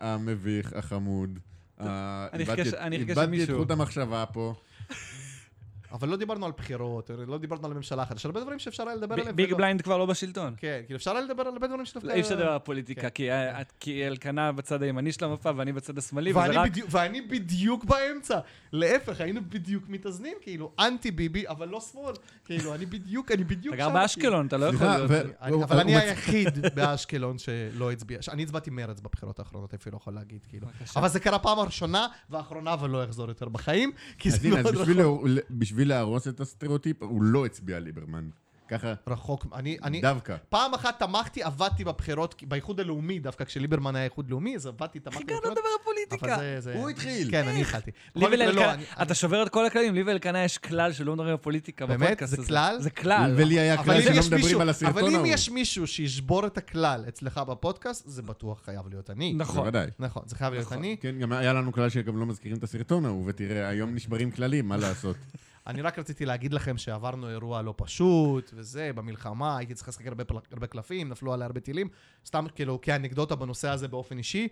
המביך, 0.00 0.72
החמוד. 0.72 1.38
אני 1.80 1.88
אחכה 2.44 2.64
ש- 2.64 2.68
את- 2.68 2.74
אני 2.74 2.96
אחכה 2.96 3.10
איבדתי 3.10 3.22
את 3.22 3.46
שמישהו- 3.46 3.58
חוט 3.58 3.70
המחשבה 3.70 4.24
פה. 4.32 4.54
אבל 5.92 6.08
לא 6.08 6.16
דיברנו 6.16 6.46
על 6.46 6.52
בחירות, 6.56 7.10
לא 7.26 7.38
דיברנו 7.38 7.66
על 7.66 7.72
הממשלה 7.72 8.02
החדשה, 8.02 8.28
הרבה 8.28 8.40
דברים 8.40 8.58
שאפשר 8.58 8.88
היה 8.88 8.96
לדבר 8.96 9.14
עליהם. 9.14 9.36
Big. 9.36 9.54
Blind 9.54 9.82
כבר 9.82 9.98
לא 9.98 10.06
בשלטון. 10.06 10.54
כן, 10.56 10.80
כאילו 10.86 10.96
אפשר 10.96 11.10
היה 11.10 11.20
לדבר 11.20 11.42
על 11.42 11.52
הרבה 11.52 11.66
דברים 11.66 11.84
שדווקא... 11.84 12.12
אי 12.12 12.20
אפשר 12.20 12.34
לדבר 12.34 12.52
על 12.52 12.58
פוליטיקה, 12.58 13.10
כן. 13.10 13.62
כי 13.80 14.06
אלקנה 14.06 14.52
בצד 14.52 14.82
הימני 14.82 15.12
של 15.12 15.24
המפה 15.24 15.50
ואני 15.56 15.72
בצד 15.72 15.98
השמאלי, 15.98 16.30
וזה 16.30 16.40
ואני, 16.40 16.56
רק... 16.56 16.70
בדיוק, 16.70 16.88
ואני 16.92 17.20
בדיוק 17.20 17.84
באמצע. 17.84 18.38
להפך, 18.72 19.20
היינו 19.20 19.40
בדיוק 19.48 19.88
מתאזנים, 19.88 20.36
כאילו, 20.40 20.72
אנטי 20.78 21.10
ביבי, 21.10 21.48
אבל 21.48 21.68
לא 21.68 21.80
שמאל. 21.80 22.14
כאילו, 22.44 22.74
אני 22.74 22.86
בדיוק, 22.86 23.32
אני 23.32 23.44
בדיוק 23.44 23.74
אתה. 23.74 23.82
גר 23.82 23.90
באשקלון, 23.90 24.46
אתה 24.46 24.56
לא 24.56 24.66
יכול 24.66 24.86
להיות... 24.86 25.62
אבל 25.62 25.80
אני 25.80 25.96
היחיד 25.96 26.74
באשקלון 26.74 27.38
שלא 27.38 27.92
הצביע. 27.92 28.18
אני 28.32 28.42
הצבעתי 28.42 28.70
מרץ 28.70 29.00
בבחירות 29.00 29.38
האחרונות, 29.38 29.74
אפילו 29.74 29.96
יכול 29.96 30.14
להגיד, 30.14 30.46
כאילו. 30.48 30.66
אבל 30.96 31.08
זה 31.08 31.20
קרה 31.20 31.38
פעם 31.38 31.58
הראשונה 31.58 32.06
והאחרונה 32.30 32.74
ולא 32.80 33.04
יחזור 33.04 33.28
יותר 33.28 33.48
בחיים, 33.48 33.92
כי 34.18 34.28
אז 34.28 34.40
זה 34.40 34.50
מאוד 34.50 34.76
רחוק. 34.76 34.88
בשביל 35.76 35.88
להרוס 35.88 36.28
את 36.28 36.40
הסטריאוטיפ, 36.40 37.02
הוא 37.02 37.22
לא 37.22 37.46
הצביע 37.46 37.78
ליברמן. 37.78 38.28
ככה, 38.68 38.94
רחוק. 39.06 39.46
אני, 39.54 39.76
אני, 39.82 40.00
דווקא. 40.00 40.36
פעם 40.48 40.74
אחת 40.74 40.98
תמכתי, 40.98 41.42
עבדתי 41.42 41.84
בבחירות, 41.84 42.42
באיחוד 42.48 42.80
הלאומי, 42.80 43.18
דווקא 43.18 43.44
כשליברמן 43.44 43.96
היה 43.96 44.04
איחוד 44.04 44.30
לאומי, 44.30 44.56
אז 44.56 44.66
עבדתי, 44.66 45.00
תמכתי 45.00 45.22
הגענו 45.22 45.36
בבחירות. 45.38 45.58
לדבר 45.58 45.68
על 45.78 45.84
פוליטיקה. 45.84 46.36
זה- 46.38 46.60
זה... 46.60 46.74
הוא 46.74 46.90
התחיל. 46.90 47.30
כן, 47.30 47.48
אני 47.48 47.60
התחלתי. 47.60 47.90
לי 48.14 48.22
לא, 48.22 48.26
ולאלקנה, 48.32 48.74
אני- 48.74 48.84
אתה 49.02 49.14
שובר 49.14 49.42
את 49.42 49.48
כל 49.48 49.66
הכללים, 49.66 49.94
לי 49.94 50.02
ואלקנה 50.02 50.44
יש 50.44 50.58
כלל 50.58 50.92
שלא 50.92 51.12
מדברים 51.12 51.30
על 51.30 51.36
פוליטיקה 51.36 51.86
באמת? 51.86 52.00
בפודקאסט 52.06 52.30
זה 52.36 52.38
הזה. 52.42 52.48
כלל? 52.48 52.76
זה 52.80 52.90
כלל. 52.90 53.34
ולי 53.36 53.58
היה 53.60 53.74
אבל 53.74 53.84
כלל 53.84 53.96
אם 53.96 54.02
שלא 54.02 54.10
יש 54.12 54.18
מדברים 54.26 54.42
מישהו- 54.44 54.60
על 54.60 54.68
הסרטון 54.68 54.98
אבל 54.98 55.08
אם 55.10 55.14
ההוא. 55.14 55.26
יש 55.26 55.50
מישהו 55.50 55.86
שישבור 55.86 56.46
את 56.46 56.58
הכלל 56.58 57.04
אצלך 57.08 57.38
בפודקאסט, 57.38 58.08
זה 58.08 58.22
בטוח 58.22 58.62
חייב 58.64 58.88
להיות 58.90 59.10
אני. 59.10 59.32
נכון. 59.34 59.68
נכון, 59.98 60.22
זה 60.26 60.36
חייב 60.36 60.52
להיות 60.52 60.66
נכון. 60.66 60.78
אני. 60.78 60.96
כן, 61.00 61.18
גם 61.18 61.32
היה 61.32 61.52
לנו 61.52 61.72
כלל 61.72 61.88
שגם 61.88 62.16
לא 62.16 62.26
מזכירים 62.26 62.58
את 62.58 62.62
הסרטון 62.62 63.04
ההוא, 63.06 63.24
ותראה, 63.26 63.68
היום 63.68 63.94
נשברים 63.94 64.30
כללים, 64.30 64.68
מה 64.68 64.76
לעשות? 64.76 65.16
אני 65.66 65.82
רק 65.82 65.98
רציתי 65.98 66.26
להגיד 66.26 66.52
לכם 66.52 66.78
שעברנו 66.78 67.28
אירוע 67.30 67.62
לא 67.62 67.74
פשוט, 67.76 68.50
וזה, 68.54 68.90
במלחמה, 68.94 69.56
הייתי 69.56 69.74
צריך 69.74 69.88
לשחק 69.88 70.06
הרבה, 70.06 70.24
פל- 70.24 70.36
הרבה 70.52 70.66
קלפים, 70.66 71.08
נפלו 71.08 71.32
עליי 71.32 71.46
הרבה 71.46 71.60
טילים. 71.60 71.88
סתם 72.26 72.46
כאילו 72.54 72.80
כאנקדוטה 72.80 73.34
בנושא 73.36 73.68
הזה 73.68 73.88
באופן 73.88 74.18
אישי. 74.18 74.48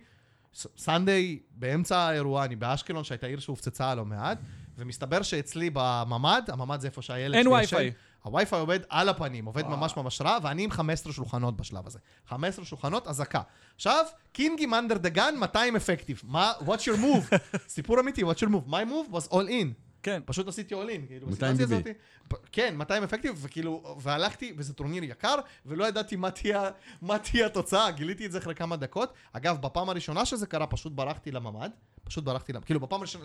Sunday, 0.77 1.39
באמצע 1.51 1.99
האירוע, 1.99 2.45
אני 2.45 2.57
באשקלון, 2.57 3.05
שהייתה 3.05 3.27
עיר 3.27 3.41
שהופצצה 3.41 3.95
לא 3.95 4.05
מעט, 4.05 4.39
ומסתבר 4.79 5.23
שאצלי 5.23 5.71
בממ"ד, 5.73 6.43
הממ"ד 6.49 6.81
זה 6.81 6.87
איפה 6.87 7.03
שהילד 7.03 7.35
אין 7.35 7.49
וי-פיי. 7.49 7.93
הווי-פיי 8.23 8.59
עובד 8.61 8.81
על 8.89 9.09
הפנים, 9.09 9.45
עובד 9.45 9.63
וואו. 9.63 9.77
ממש 9.77 9.97
ממש 9.97 10.21
רע, 10.21 10.39
ואני 10.43 10.65
עם 10.65 10.71
15 10.71 11.13
שולחנות 11.13 11.57
בשלב 11.57 11.87
הזה. 11.87 11.99
15 12.27 12.65
שולחנות, 12.65 13.07
אזעקה. 13.07 13.41
עכשיו, 13.75 14.05
קינגים 14.33 14.75
under 14.75 14.97
the 14.99 15.09
gun, 15.09 15.35
200 15.41 15.77
effective. 15.77 16.21
מה, 16.25 16.53
what's 16.61 16.81
your 16.81 16.99
move? 17.01 17.37
סיפור 17.69 18.01
אמיתי, 18.01 18.23
what's 18.23 18.43
your 18.43 18.49
move? 18.51 18.69
my 18.71 18.85
move 18.91 19.15
was 19.15 19.29
all 19.33 19.49
in. 19.49 19.84
כן. 20.05 20.23
פשוט 20.25 20.49
עשיתי 20.49 20.75
in, 20.75 21.07
כאילו, 21.07 21.27
200 21.29 21.57
בסיטואציה 21.57 21.79
BB. 21.79 21.97
הזאת. 22.29 22.41
כן, 22.53 22.77
200 22.77 23.03
effective, 23.03 23.39
וכאילו, 23.43 23.97
והלכתי, 24.01 24.53
וזה 24.57 24.75
טורניר 24.75 25.05
יקר, 25.05 25.35
ולא 25.67 25.85
ידעתי 25.89 26.17
מה 26.17 26.31
תהיה, 26.31 26.71
מה 27.03 27.19
תהיה 27.19 27.47
התוצאה, 27.47 27.91
גיליתי 27.91 28.27
את 28.27 28.33
זה 28.33 28.39
אחרי 28.39 28.55
כמה 28.55 28.77
דקות. 28.77 29.13
אגב, 29.33 29.61
בפעם 29.61 29.89
הראשונה 29.89 30.25
שזה 30.25 30.47
קרה, 30.47 30.67
פשוט 30.67 30.93
ברחתי 30.93 31.31
לממ"ד, 31.31 31.71
פשוט 32.05 32.25
ברחתי, 32.25 32.53
כאילו, 32.65 32.81
בפעם 32.81 33.01
הראשונה, 33.01 33.25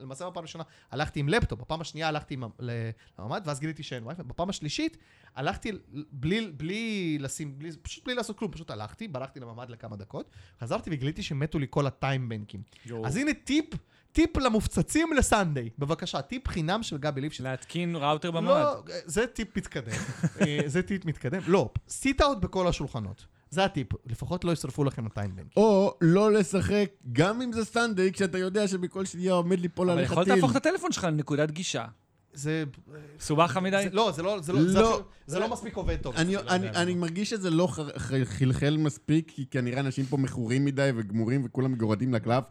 למעשה- 0.00 0.30
בפעם 0.30 0.38
הראשונה 0.42 0.64
הלכתי 0.90 1.20
עם 1.20 1.28
לפטופ, 1.28 1.60
בפעם 1.60 1.80
השנייה 1.80 2.08
הלכתי 2.08 2.34
עם, 2.34 2.42
לממ"ד, 3.18 3.42
ואז 3.44 3.60
גיליתי 3.60 3.82
שאין 3.82 4.06
וי 4.06 4.14
בפעם 4.18 4.48
השלישית, 4.50 4.96
הלכתי 5.36 5.72
בלי, 6.12 6.52
בלי 6.56 7.16
לשים, 7.20 7.58
בלי, 7.58 7.70
פשוט 7.82 8.04
בלי 8.04 8.14
לעשות 8.14 8.38
כלום, 8.38 8.50
פשוט 8.52 8.70
הלכתי, 8.70 9.08
ברחתי 9.08 9.40
לממ"ד 9.40 9.70
לכמה 9.70 9.96
דקות, 9.96 10.30
חזרתי 10.60 10.90
וגיליתי 10.92 11.22
שמתו 11.22 11.58
לי 11.58 11.66
כל 11.70 11.86
הטיימבנקים. 11.86 12.62
אז 13.04 13.16
הנה 13.16 13.34
טיפ, 13.34 13.66
טיפ 14.12 14.36
למופצצים 14.36 15.12
לסנדיי. 15.12 15.70
בבקשה, 15.78 16.22
טיפ 16.22 16.48
חינם 16.48 16.82
של 16.82 16.98
גבי 16.98 17.20
ליפשיץ. 17.20 17.46
להתקין 17.46 17.96
ראוטר 17.96 18.30
בממ"ד. 18.30 18.48
לא, 18.48 18.82
זה 19.04 19.26
טיפ 19.26 19.56
מתקדם. 19.56 19.92
אה, 20.40 20.60
זה 20.66 20.82
טיפ 20.82 21.04
מתקדם. 21.04 21.40
לא, 21.46 21.70
sit 21.88 22.20
out 22.22 22.38
בכל 22.38 22.68
השולחנות. 22.68 23.26
זה 23.50 23.64
הטיפ. 23.64 23.86
לפחות 24.06 24.44
לא 24.44 24.52
ישרפו 24.52 24.84
לכם 24.84 25.06
הטיימבנק. 25.06 25.46
או 25.56 25.94
לא 26.00 26.32
לשחק, 26.32 26.90
גם 27.12 27.42
אם 27.42 27.52
זה 27.52 27.64
Sunday, 27.64 28.12
כשאתה 28.12 28.38
יודע 28.38 28.68
שבכל 28.68 29.04
שנייה 29.04 29.32
עומד 29.32 29.60
ליפול 29.60 29.90
אבל 29.90 29.98
עליך 29.98 30.12
יכולת 30.12 30.26
טיל. 30.26 30.34
להפוך 30.34 30.50
את 30.50 30.56
הטלפון 30.56 30.92
שלך 30.92 31.04
לנקודת 31.04 31.50
גישה. 31.50 31.84
זה... 32.32 32.64
מסובך 33.18 33.46
לך 33.50 33.56
מדי? 33.56 33.88
לא, 33.92 34.12
זה 34.12 34.22
לא, 34.22 34.40
זה 34.40 34.52
לא, 34.52 34.62
זה 34.64 34.80
לא. 34.80 34.94
אפילו- 34.94 35.06
זה 35.26 35.38
לא 35.38 35.48
מספיק 35.48 35.76
עובד 35.76 35.96
טוב. 35.96 36.14
אני, 36.16 36.36
אני. 36.36 36.68
אני 36.70 36.94
מרגיש 36.94 37.30
שזה 37.30 37.50
לא 37.50 37.66
ח- 37.66 37.98
ח- 37.98 38.24
חלחל 38.24 38.76
מספיק, 38.76 39.30
כי 39.30 39.46
כנראה 39.46 39.80
אנשים 39.80 40.04
פה 40.06 40.16
מכורים 40.16 40.64
מדי 40.64 40.90
וגמורים 40.96 41.42
וכולם 41.44 41.72
מגורדים 41.72 42.14
לקלף. 42.14 42.44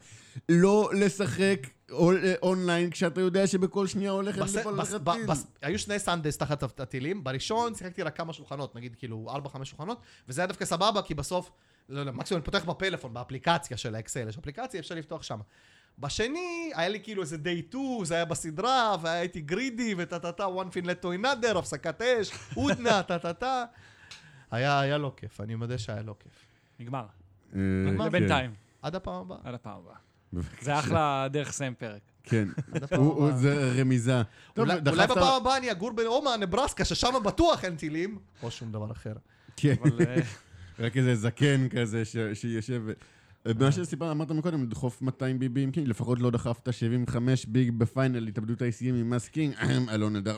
לא 0.50 0.90
לשחק 0.94 1.60
אול- 1.92 2.22
אונליין 2.44 2.90
כשאתה 2.90 3.22
יודע 3.22 3.48
שבכל 3.48 3.88
שנייה 3.88 4.14
עליך 4.14 4.38
ב- 4.38 4.42
טיל. 5.14 5.26
היו 5.62 5.80
שני 5.80 6.00
Sundays 6.00 6.38
תחת 6.38 6.80
הטילים, 6.80 7.24
בראשון 7.24 7.76
שיחקתי 7.76 8.04
רק 8.04 8.18
כמה 8.18 8.34
שולחנות, 8.34 8.76
נגיד 8.76 8.96
כאילו 8.96 9.28
4-5 9.56 9.66
שולחנות, 9.66 10.00
וזה 10.30 10.42
היה 10.42 10.48
דווקא 10.48 10.66
סבבה, 10.66 11.02
כי 11.02 11.14
בסוף, 11.14 11.52
לא 11.90 12.00
יודע, 12.00 12.12
מקסימום 12.12 12.38
אני 12.40 12.46
פותח 12.46 12.64
בפלאפון, 12.66 13.14
באפליקציה 13.14 13.78
של 13.78 13.96
האקסל, 13.96 14.30
יש 14.30 14.38
אפליקציה, 14.38 14.80
אפשר 14.80 14.96
לפתוח 14.96 15.24
שם. 15.24 15.40
בשני, 16.00 16.72
היה 16.76 16.90
לי 16.90 17.00
כאילו 17.04 17.22
איזה 17.22 17.36
day 17.36 17.70
2, 17.70 18.06
זה 18.06 18.16
היה 18.16 18.26
בסדרה, 18.26 18.96
והייתי 19.02 19.42
greedy, 19.42 19.94
וטה 19.98 20.20
טה 20.20 20.32
טה, 20.32 20.46
one 20.46 20.74
thing 20.74 20.86
led 20.86 21.04
to 21.06 21.24
another, 21.24 21.58
הפסקת 21.58 22.02
אש, 22.02 22.32
הודנה, 22.54 23.04
טה 23.04 23.20
טה 23.20 23.34
טה. 23.34 23.66
היה 24.52 24.80
היה 24.80 24.98
לא 24.98 25.14
כיף, 25.18 25.42
אני 25.42 25.56
מודה 25.56 25.78
שהיה 25.78 26.02
לא 26.02 26.16
כיף. 26.20 26.32
נגמר. 26.80 27.06
אה, 27.56 27.60
נגמר 27.88 28.10
כן. 28.10 28.16
לבינתיים. 28.16 28.54
עד 28.82 28.96
הפעם 28.96 29.16
הבאה. 29.16 29.38
עד 29.44 29.54
הפעם 29.54 29.78
הבאה. 29.78 30.44
זה 30.62 30.80
אחלה 30.80 31.28
דרך 31.32 31.50
לסיים 31.50 31.74
פרק. 31.76 32.02
כן. 32.24 32.48
זה 33.36 33.72
רמיזה. 33.82 34.22
אולי 34.58 34.80
בפעם 35.08 35.42
הבאה 35.42 35.58
אני 35.58 35.72
אגור 35.72 35.92
באומה, 35.92 36.38
נברסקה, 36.38 36.86
ששם 36.86 37.14
בטוח 37.26 37.66
אין 37.66 37.76
טילים, 37.76 38.18
או 38.44 38.52
שום 38.52 38.72
דבר 38.72 38.92
אחר. 38.92 39.14
כן, 39.58 39.76
אה, 40.08 40.16
רק 40.80 40.98
איזה 40.98 41.16
זקן 41.16 41.70
כזה 41.70 42.06
ש- 42.06 42.16
שיושב... 42.34 42.82
מה 43.60 43.72
שסיפרת, 43.72 44.12
אמרת 44.12 44.32
מקודם, 44.32 44.64
לדחוף 44.64 45.02
200 45.02 45.40
ביבי 45.40 45.64
עם 45.64 45.72
קינג, 45.72 45.88
לפחות 45.88 46.20
לא 46.20 46.30
דחפת 46.32 46.74
75 46.74 47.46
ביג 47.46 47.72
בפיינל, 47.78 48.28
התאבדות 48.28 48.62
ה-ICM 48.62 48.86
עם 48.88 49.10
מס 49.10 49.28
קינג, 49.28 49.54
אלון 49.94 50.16
נדר. 50.16 50.38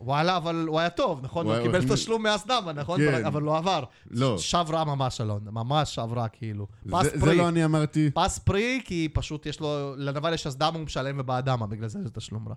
וואלה, 0.00 0.36
אבל 0.36 0.64
הוא 0.68 0.80
היה 0.80 0.90
טוב, 0.90 1.20
נכון? 1.22 1.46
הוא 1.46 1.62
קיבל 1.62 1.88
תשלום 1.94 2.22
מאסדמה, 2.22 2.72
נכון? 2.74 3.00
כן. 3.00 3.24
אבל 3.24 3.42
לא 3.42 3.58
עבר. 3.58 3.84
לא. 4.10 4.38
שב 4.38 4.64
רע 4.70 4.84
ממש, 4.84 5.20
אלון. 5.20 5.40
ממש 5.50 5.94
שב 5.94 6.08
רע, 6.12 6.28
כאילו. 6.28 6.66
פס 6.90 7.02
זה- 7.04 7.10
זה 7.18 7.20
פרי. 7.26 7.36
לא 7.36 7.48
אני 7.48 7.64
אמרתי. 7.64 8.10
פס 8.14 8.38
פרי, 8.38 8.80
כי 8.84 9.08
פשוט 9.12 9.46
יש 9.46 9.60
לו, 9.60 9.94
לנבל 9.96 10.34
יש 10.34 10.46
אסדמה, 10.46 10.68
הוא 10.78 10.84
משלם 10.84 11.16
ובאדמה, 11.20 11.66
בגלל 11.66 11.88
זה 11.88 11.98
זה 12.04 12.10
תשלום 12.10 12.48
רע. 12.48 12.54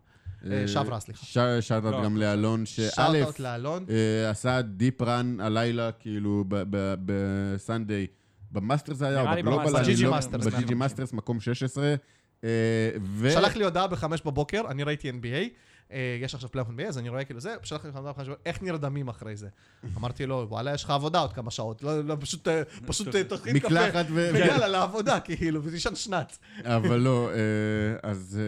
אה, 0.51 0.67
shove 0.67 0.85
רע, 0.89 0.99
סליחה. 0.99 1.25
shout 1.61 1.84
לא, 1.83 2.03
גם 2.03 2.17
לאלון, 2.17 2.65
שא', 2.65 2.89
shout-out 2.95 3.39
לאלון. 3.39 3.85
אה, 3.89 4.29
עשה 4.29 4.61
deep 4.61 5.01
run 5.01 5.38
הלילה, 5.39 5.91
כאילו, 5.91 6.43
ב- 6.47 6.63
ב- 6.69 6.95
ב-Sunday. 7.05 8.07
ב-Masters 8.53 8.97
זה 8.97 9.07
היה, 9.07 9.21
או 9.21 9.35
ב-Global, 9.38 9.81
ב-GG 9.81 10.03
לא- 10.03 10.11
Masters, 10.11 10.47
נכון. 10.47 10.73
Masters, 10.73 11.13
מקום 11.13 11.39
16. 11.39 11.95
אה, 12.43 12.49
ו... 13.03 13.31
שלח 13.31 13.55
לי 13.55 13.63
הודעה 13.63 13.88
בחמש 13.88 14.21
בבוקר, 14.21 14.61
אני 14.69 14.84
ראיתי 14.84 15.09
NBA, 15.09 15.49
אה, 15.91 16.17
יש 16.21 16.35
עכשיו 16.35 16.51
פלייאוף 16.51 16.69
NBA, 16.69 16.84
אז 16.84 16.97
אני 16.97 17.09
רואה 17.09 17.23
כאילו 17.23 17.39
זה, 17.39 17.55
שלח 17.63 17.85
לי 17.85 17.91
הודעה 17.95 18.13
בחמש 18.13 18.27
בבוקר, 18.27 18.41
איך 18.45 18.61
נרדמים 18.61 19.07
אחרי 19.07 19.35
זה? 19.35 19.47
אמרתי 19.97 20.25
לו, 20.25 20.45
וואלה, 20.49 20.73
יש 20.73 20.84
לך 20.84 20.89
עבודה 20.89 21.19
עוד 21.19 21.34
כמה 21.34 21.51
שעות, 21.51 21.84
לא, 21.84 22.03
לא, 22.03 22.17
פשוט, 22.19 22.47
אה, 22.47 22.63
פשוט 22.88 23.07
תכין 23.07 23.59
קפה, 23.59 23.67
מקלחת 23.67 24.05
ו... 24.09 24.30
ויאללה, 24.34 24.67
לעבודה, 24.67 25.19
כאילו, 25.19 25.63
ותישן 25.63 25.95
שנץ. 25.95 26.39
אבל 26.63 26.99
לא, 26.99 27.30
אז... 28.03 28.39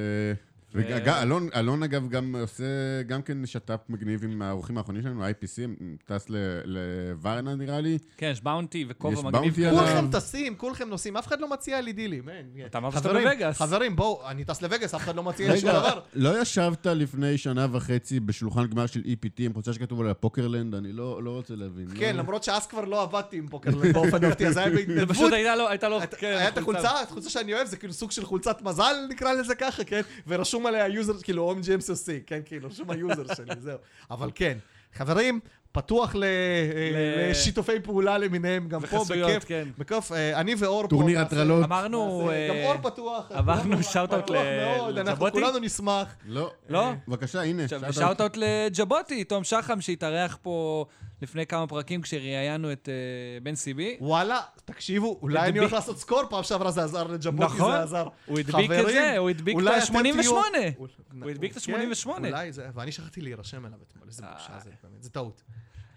אה, 0.79 1.21
אלון, 1.59 1.83
אגב 1.83 2.09
גם 2.09 2.35
עושה, 2.41 2.63
גם 3.07 3.21
כן 3.21 3.45
שת"פ 3.45 3.79
מגניב 3.89 4.23
עם 4.23 4.41
האורחים 4.41 4.77
האחרונים 4.77 5.01
שלנו, 5.03 5.23
ה-IPC, 5.25 5.59
טס 6.05 6.25
ל- 6.29 6.35
לוורנה 6.65 7.55
נראה 7.55 7.79
לי. 7.81 7.97
כן, 8.17 8.29
יש 8.31 8.41
bounty 8.43 8.85
וכובע 8.89 9.15
מגניב. 9.15 9.31
bounty 9.31 9.51
כזה. 9.55 9.69
עליו. 9.69 9.79
כולכם 9.85 10.07
טסים, 10.11 10.55
כולכם 10.55 10.89
נוסעים, 10.89 11.17
אף 11.17 11.27
אחד 11.27 11.39
לא 11.39 11.49
מציע 11.49 11.81
לי 11.81 11.93
דילים. 11.93 12.23
אתה 12.65 12.77
אמרת 12.77 12.93
שאתה 12.93 13.09
חברים, 13.09 13.27
בווגאס. 13.27 13.57
חברים, 13.57 13.95
בואו, 13.95 14.21
אני 14.29 14.43
טס 14.45 14.61
לווגאס, 14.61 14.93
אף 14.95 15.01
אחד 15.03 15.15
לא 15.15 15.23
מציע 15.23 15.51
לי 15.51 15.59
שום 15.59 15.69
דבר. 15.69 15.99
לא 16.13 16.41
ישבת 16.41 16.85
לפני 16.87 17.37
שנה 17.37 17.67
וחצי 17.71 18.19
בשולחן 18.19 18.67
גמר 18.67 18.85
של 18.85 19.01
EPT 19.01 19.29
עם 19.39 19.53
חולצה 19.53 19.73
שכתוב 19.73 20.01
עליה 20.01 20.13
פוקרלנד? 20.13 20.75
אני 20.75 20.91
לא 20.91 21.23
לא 21.23 21.31
רוצה 21.31 21.55
להבין. 21.55 21.87
כן, 21.99 22.15
לא- 22.15 22.21
למרות 22.21 22.43
שאז 22.43 22.67
כבר 22.67 22.85
לא 22.85 23.01
עבדתי 23.01 23.37
עם 23.37 23.47
פוקרלנד 23.47 23.93
באופן 23.93 24.25
אופטי, 24.25 24.47
אז 24.47 24.57
היה 24.57 24.69
זה 24.69 24.75
בהתנדבות. 24.75 25.09
פשוט 25.17 25.33
הייתה 25.33 25.55
לו, 25.55 25.69
הייתה 25.69 25.89
לו, 25.89 25.99
כן, 26.17 26.27
היה 26.27 26.47
את 26.47 26.57
החולצה, 26.57 26.89
החולצה 27.01 27.29
שאני 27.29 27.53
אוהב, 27.53 27.67
זה 27.67 27.77
כאילו 27.77 27.93
סוג 27.93 28.11
של 28.11 28.25
חולצת 28.25 28.61
מזל, 28.61 28.95
נקרא 29.09 29.33
לזה 29.33 29.55
ככה, 29.55 29.83
כן? 29.83 30.01
ורשום 30.27 30.64
עליה 30.67 30.87
יוזר, 30.87 31.13
כאילו, 31.23 31.43
home 31.43 31.61
games 31.61 31.89
עושה, 31.89 32.11
כן, 32.27 32.39
כאילו, 32.45 32.69
רשום 32.69 32.91
היוזר 32.91 33.33
שלי, 33.35 33.55
זהו. 33.65 33.77
אבל 34.11 34.29
כן, 34.35 34.57
חברים, 34.93 35.39
פתוח 35.71 36.15
ל- 36.15 36.23
ל- 36.23 37.29
לשיתופי 37.31 37.79
פעולה 37.83 38.17
למיניהם, 38.17 38.67
גם 38.67 38.81
פה, 38.81 39.03
בכיף. 39.09 39.43
כן. 39.45 39.67
בכיף, 39.77 40.11
אה, 40.11 40.39
אני 40.39 40.55
ואור 40.57 40.81
פה. 40.83 40.87
טורניר 40.87 41.19
הטרלות. 41.19 41.63
אמרנו... 41.63 42.21
נעשה- 42.25 42.49
גם 42.49 42.55
אה, 42.55 42.65
אור 42.71 42.77
פתוח. 42.81 43.31
עברנו 43.31 43.73
אור 43.73 43.81
shout-out 43.81 44.23
פתוח 44.23 44.35
ל- 44.37 44.77
מאוד, 44.77 44.97
אנחנו 44.97 45.11
לג'בוטי? 45.25 45.31
כולנו 45.31 45.59
נשמח. 45.59 46.15
לא. 46.25 46.51
לא? 46.69 46.91
בבקשה, 47.07 47.41
הנה. 47.41 47.63
shout-out 47.91 48.37
לג'בוטי, 48.37 49.23
תום 49.23 49.43
שחם, 49.43 49.81
שהתארח 49.81 50.37
פה 50.41 50.85
לפני 51.21 51.45
כמה 51.45 51.67
פרקים 51.67 52.01
כשראיינו 52.01 52.71
את 52.71 52.89
אה, 52.89 52.93
בן 53.43 53.55
סיבי. 53.55 53.97
וואלה, 54.01 54.41
תקשיבו, 54.65 55.19
אולי 55.21 55.49
אני 55.49 55.59
הולך 55.59 55.73
לעשות 55.73 55.99
סקור, 55.99 56.21
פעם 56.29 56.43
שעברה 56.43 56.71
זה 56.71 56.83
עזר 56.83 57.03
לג'בוטי, 57.07 57.43
נכון. 57.53 57.71
זה 57.71 57.83
עזר. 57.83 58.07
הוא 58.25 58.39
הדביק 58.39 58.71
את 58.71 58.85
זה, 58.85 59.17
הוא 59.17 59.29
הדביק 59.29 59.57
את 59.57 59.61
אתם 59.61 59.95
ה-88. 59.97 60.01
תהיו- 60.21 60.35
הוא 61.21 61.29
הדביק 61.29 61.57
את 61.57 61.61
כן, 61.63 61.73
ה-88. 61.73 62.07
אולי 62.17 62.51
זה, 62.51 62.67
ואני 62.73 62.91
שכחתי 62.91 63.21
להירשם 63.21 63.65
אליו 63.65 63.77
אתמול, 63.87 64.07
איזה 64.07 64.23
בושה 64.33 64.59
זה, 64.63 64.69
באמת, 64.83 65.03
זה 65.03 65.09
טעות. 65.09 65.41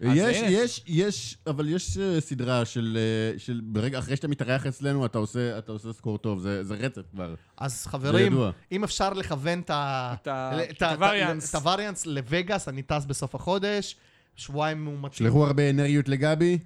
יש. 0.00 0.36
יש, 0.42 0.82
יש, 0.86 1.36
אבל 1.46 1.68
יש 1.68 1.98
אה, 1.98 2.20
סדרה 2.20 2.64
של, 2.64 2.98
אה, 3.34 3.38
של 3.38 3.60
ברגע, 3.64 3.98
אחרי 3.98 4.16
שאתה 4.16 4.28
מתארח 4.28 4.66
אצלנו, 4.66 5.06
אתה 5.06 5.18
עושה, 5.18 5.58
אתה 5.58 5.72
עושה 5.72 5.92
סקור 5.92 6.18
טוב, 6.18 6.40
זה, 6.40 6.64
זה 6.64 6.74
רצף 6.74 7.02
כבר. 7.10 7.34
אז 7.56 7.86
חברים. 7.86 8.38
אם 8.72 8.84
אפשר 8.84 9.12
לכוון 9.12 9.60
את 9.60 9.70
ה- 9.70 10.14
את 10.22 10.26
ה- 10.26 10.50
ל- 10.56 10.60
את 10.70 10.82
הווריאנס. 10.82 11.50
את 11.50 11.54
הווריאנס 11.54 12.06
לווגאס, 12.06 12.68
אני 12.68 12.82
טס 12.82 13.04
בסוף 13.04 13.34
החודש, 13.34 13.96
שבועיים 14.38 14.84
מאומתים. 14.84 15.26
שלחו 15.26 15.46
הרבה 15.46 15.70
אנרגיות 15.70 16.08
לגבי. 16.08 16.58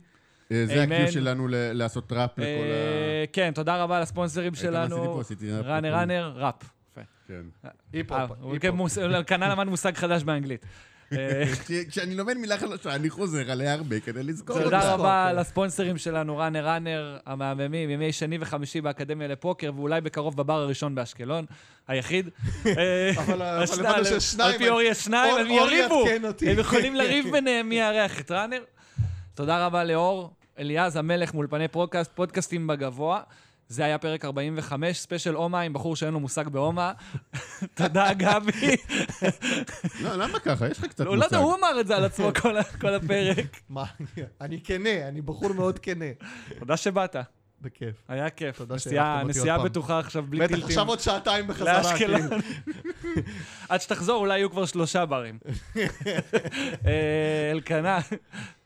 אה, 0.53 0.67
זה. 0.67 0.83
הקיו 0.83 1.13
שלנו 1.13 1.47
לעשות 1.51 2.07
טראפ 2.07 2.39
לכל 2.39 2.45
ה... 2.45 2.47
אה, 2.47 3.25
כן, 3.33 3.53
תודה 3.55 3.83
רבה 3.83 4.01
לספונסרים 4.01 4.53
היית 4.55 4.75
מה 4.75 5.21
עשיתי 5.21 5.47
שלנו. 5.47 5.63
ראפ 5.63 5.73
ראנר 5.73 5.95
ראנר, 5.95 6.33
ראפ. 6.37 6.63
יפה. 6.93 7.01
כן. 7.29 7.43
היפ-הופ, 7.93 8.99
אה, 8.99 9.23
כנ"ל 9.23 9.53
למד 9.53 9.67
מושג 9.67 9.95
חדש 9.95 10.23
באנגלית. 10.23 10.67
אה, 11.19 11.45
כש- 11.67 11.85
כשאני 11.89 12.15
לומד 12.15 12.37
מילה 12.37 12.59
חדשה, 12.59 12.95
אני 12.95 13.11
חוזר 13.11 13.51
עליה 13.51 13.75
הרבה 13.75 14.01
כדי 14.01 14.23
לזכור 14.23 14.57
אותה. 14.57 14.65
תודה 14.65 14.93
רבה 14.95 15.29
כן. 15.33 15.37
לספונסרים 15.39 15.99
שלנו, 15.99 16.37
ראנר 16.39 16.67
ראנר, 16.67 17.19
המהממים, 17.27 17.91
ימי 17.91 18.13
שני 18.13 18.39
וחמישי 18.41 18.81
באקדמיה 18.81 19.29
לפוקר, 19.29 19.71
ואולי 19.77 20.01
בקרוב 20.01 20.37
בבר 20.37 20.61
הראשון 20.61 20.95
באשקלון, 20.95 21.45
היחיד. 21.89 22.29
אה, 22.67 23.11
אבל- 23.17 23.43
הבנו 23.43 24.05
שיש 24.05 24.25
שניים. 24.33 24.53
על 24.53 24.59
פי 24.59 24.69
אור 24.69 24.83
יש 24.83 24.99
שניים, 24.99 25.37
הם 25.37 25.51
יריבו. 25.51 26.05
הם 26.47 26.59
יכולים 26.59 26.95
לריב 27.01 27.33
ביניהם 27.33 27.69
מי 27.69 27.75
יארח 27.75 28.21
את 28.21 28.31
ראנר. 28.31 28.63
תודה 29.35 29.67
רבה 29.67 29.85
לאור, 29.85 30.31
אליעז 30.59 30.97
המלך 30.97 31.35
מאולפני 31.35 31.69
פודקאסט, 31.69 32.11
פודקאסטים 32.15 32.67
בגבוה. 32.67 33.21
זה 33.73 33.85
היה 33.85 33.99
פרק 33.99 34.25
45, 34.25 34.99
ספיישל 34.99 35.35
הומה 35.35 35.61
עם 35.61 35.73
בחור 35.73 35.97
שאין 35.97 36.15
לו 36.15 36.21
מושג 36.21 36.49
בהומה. 36.49 36.93
תודה, 37.75 38.15
גבי. 38.15 38.77
לא, 40.01 40.17
למה 40.17 40.39
ככה? 40.39 40.69
יש 40.69 40.79
לך 40.79 40.85
קצת 40.85 41.05
לא 41.05 41.17
לא 41.17 41.25
יודע, 41.25 41.39
מושג. 41.39 41.51
הוא 41.51 41.55
אמר 41.59 41.81
את 41.81 41.87
זה 41.87 41.97
על 41.97 42.05
עצמו 42.05 42.31
כל 42.81 42.95
הפרק. 42.95 43.61
מה, 43.69 43.85
אני 44.41 44.61
כנה, 44.65 45.09
אני 45.09 45.21
בחור 45.21 45.53
מאוד 45.53 45.79
כנה. 45.79 46.05
תודה 46.59 46.77
שבאת. 46.77 47.17
בכיף. 47.63 47.95
היה 48.09 48.31
כיף. 48.31 48.59
תודה 48.59 48.75
נסיעה- 48.75 48.93
שאירחתם 49.05 49.29
אותי 49.29 49.39
נסיעה 49.39 49.57
עוד 49.57 49.63
פעם. 49.63 49.71
בטוחה 49.71 49.99
עכשיו 49.99 50.25
בלי 50.29 50.39
בטח 50.41 50.49
טילטים. 50.49 50.67
עכשיו 50.69 50.89
עוד 50.89 51.01
שעתיים 51.01 51.47
בחזרה. 51.47 51.79
לאשקלון. 51.79 52.21
כאילו. 52.21 52.37
עד 53.69 53.81
שתחזור 53.81 54.17
אולי 54.21 54.39
יהיו 54.39 54.51
כבר 54.51 54.65
שלושה 54.67 55.07
ברים. 55.07 55.39
אה, 56.87 57.51
אלקנה, 57.53 57.99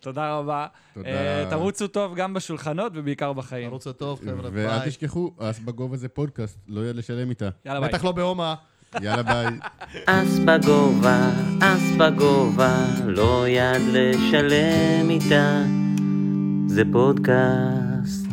תודה 0.01 0.35
רבה. 0.35 0.66
תודה. 0.94 1.09
אה, 1.09 1.47
תרוצו 1.51 1.86
טוב 1.89 2.14
גם 2.14 2.35
בשולחנות 2.35 2.93
ובעיקר 2.94 3.32
בחיים. 3.32 3.66
רוץ 3.69 3.86
טוב, 3.89 4.20
חבר'ה, 4.24 4.51
ואל 4.52 4.78
ביי. 4.78 4.89
תשכחו, 4.90 5.32
אס 5.39 5.59
בגובה 5.59 5.97
זה 5.97 6.09
פודקאסט, 6.09 6.59
לא 6.68 6.86
יד 6.86 6.97
לשלם 6.97 7.31
איתה. 7.31 7.48
יאללה 7.64 7.81
ביי. 7.81 7.89
בטח 7.89 8.05
לא 8.05 8.12
בהומה. 8.12 8.55
יאללה 9.02 9.23
ביי. 9.23 9.47
אס 10.06 10.39
בגובה, 10.39 11.31
אס 11.62 11.82
בגובה, 11.98 12.77
לא 13.06 13.48
יד 13.48 13.82
לשלם 13.93 15.10
איתה, 15.10 15.62
זה 16.66 16.82
פודקאסט. 16.93 18.27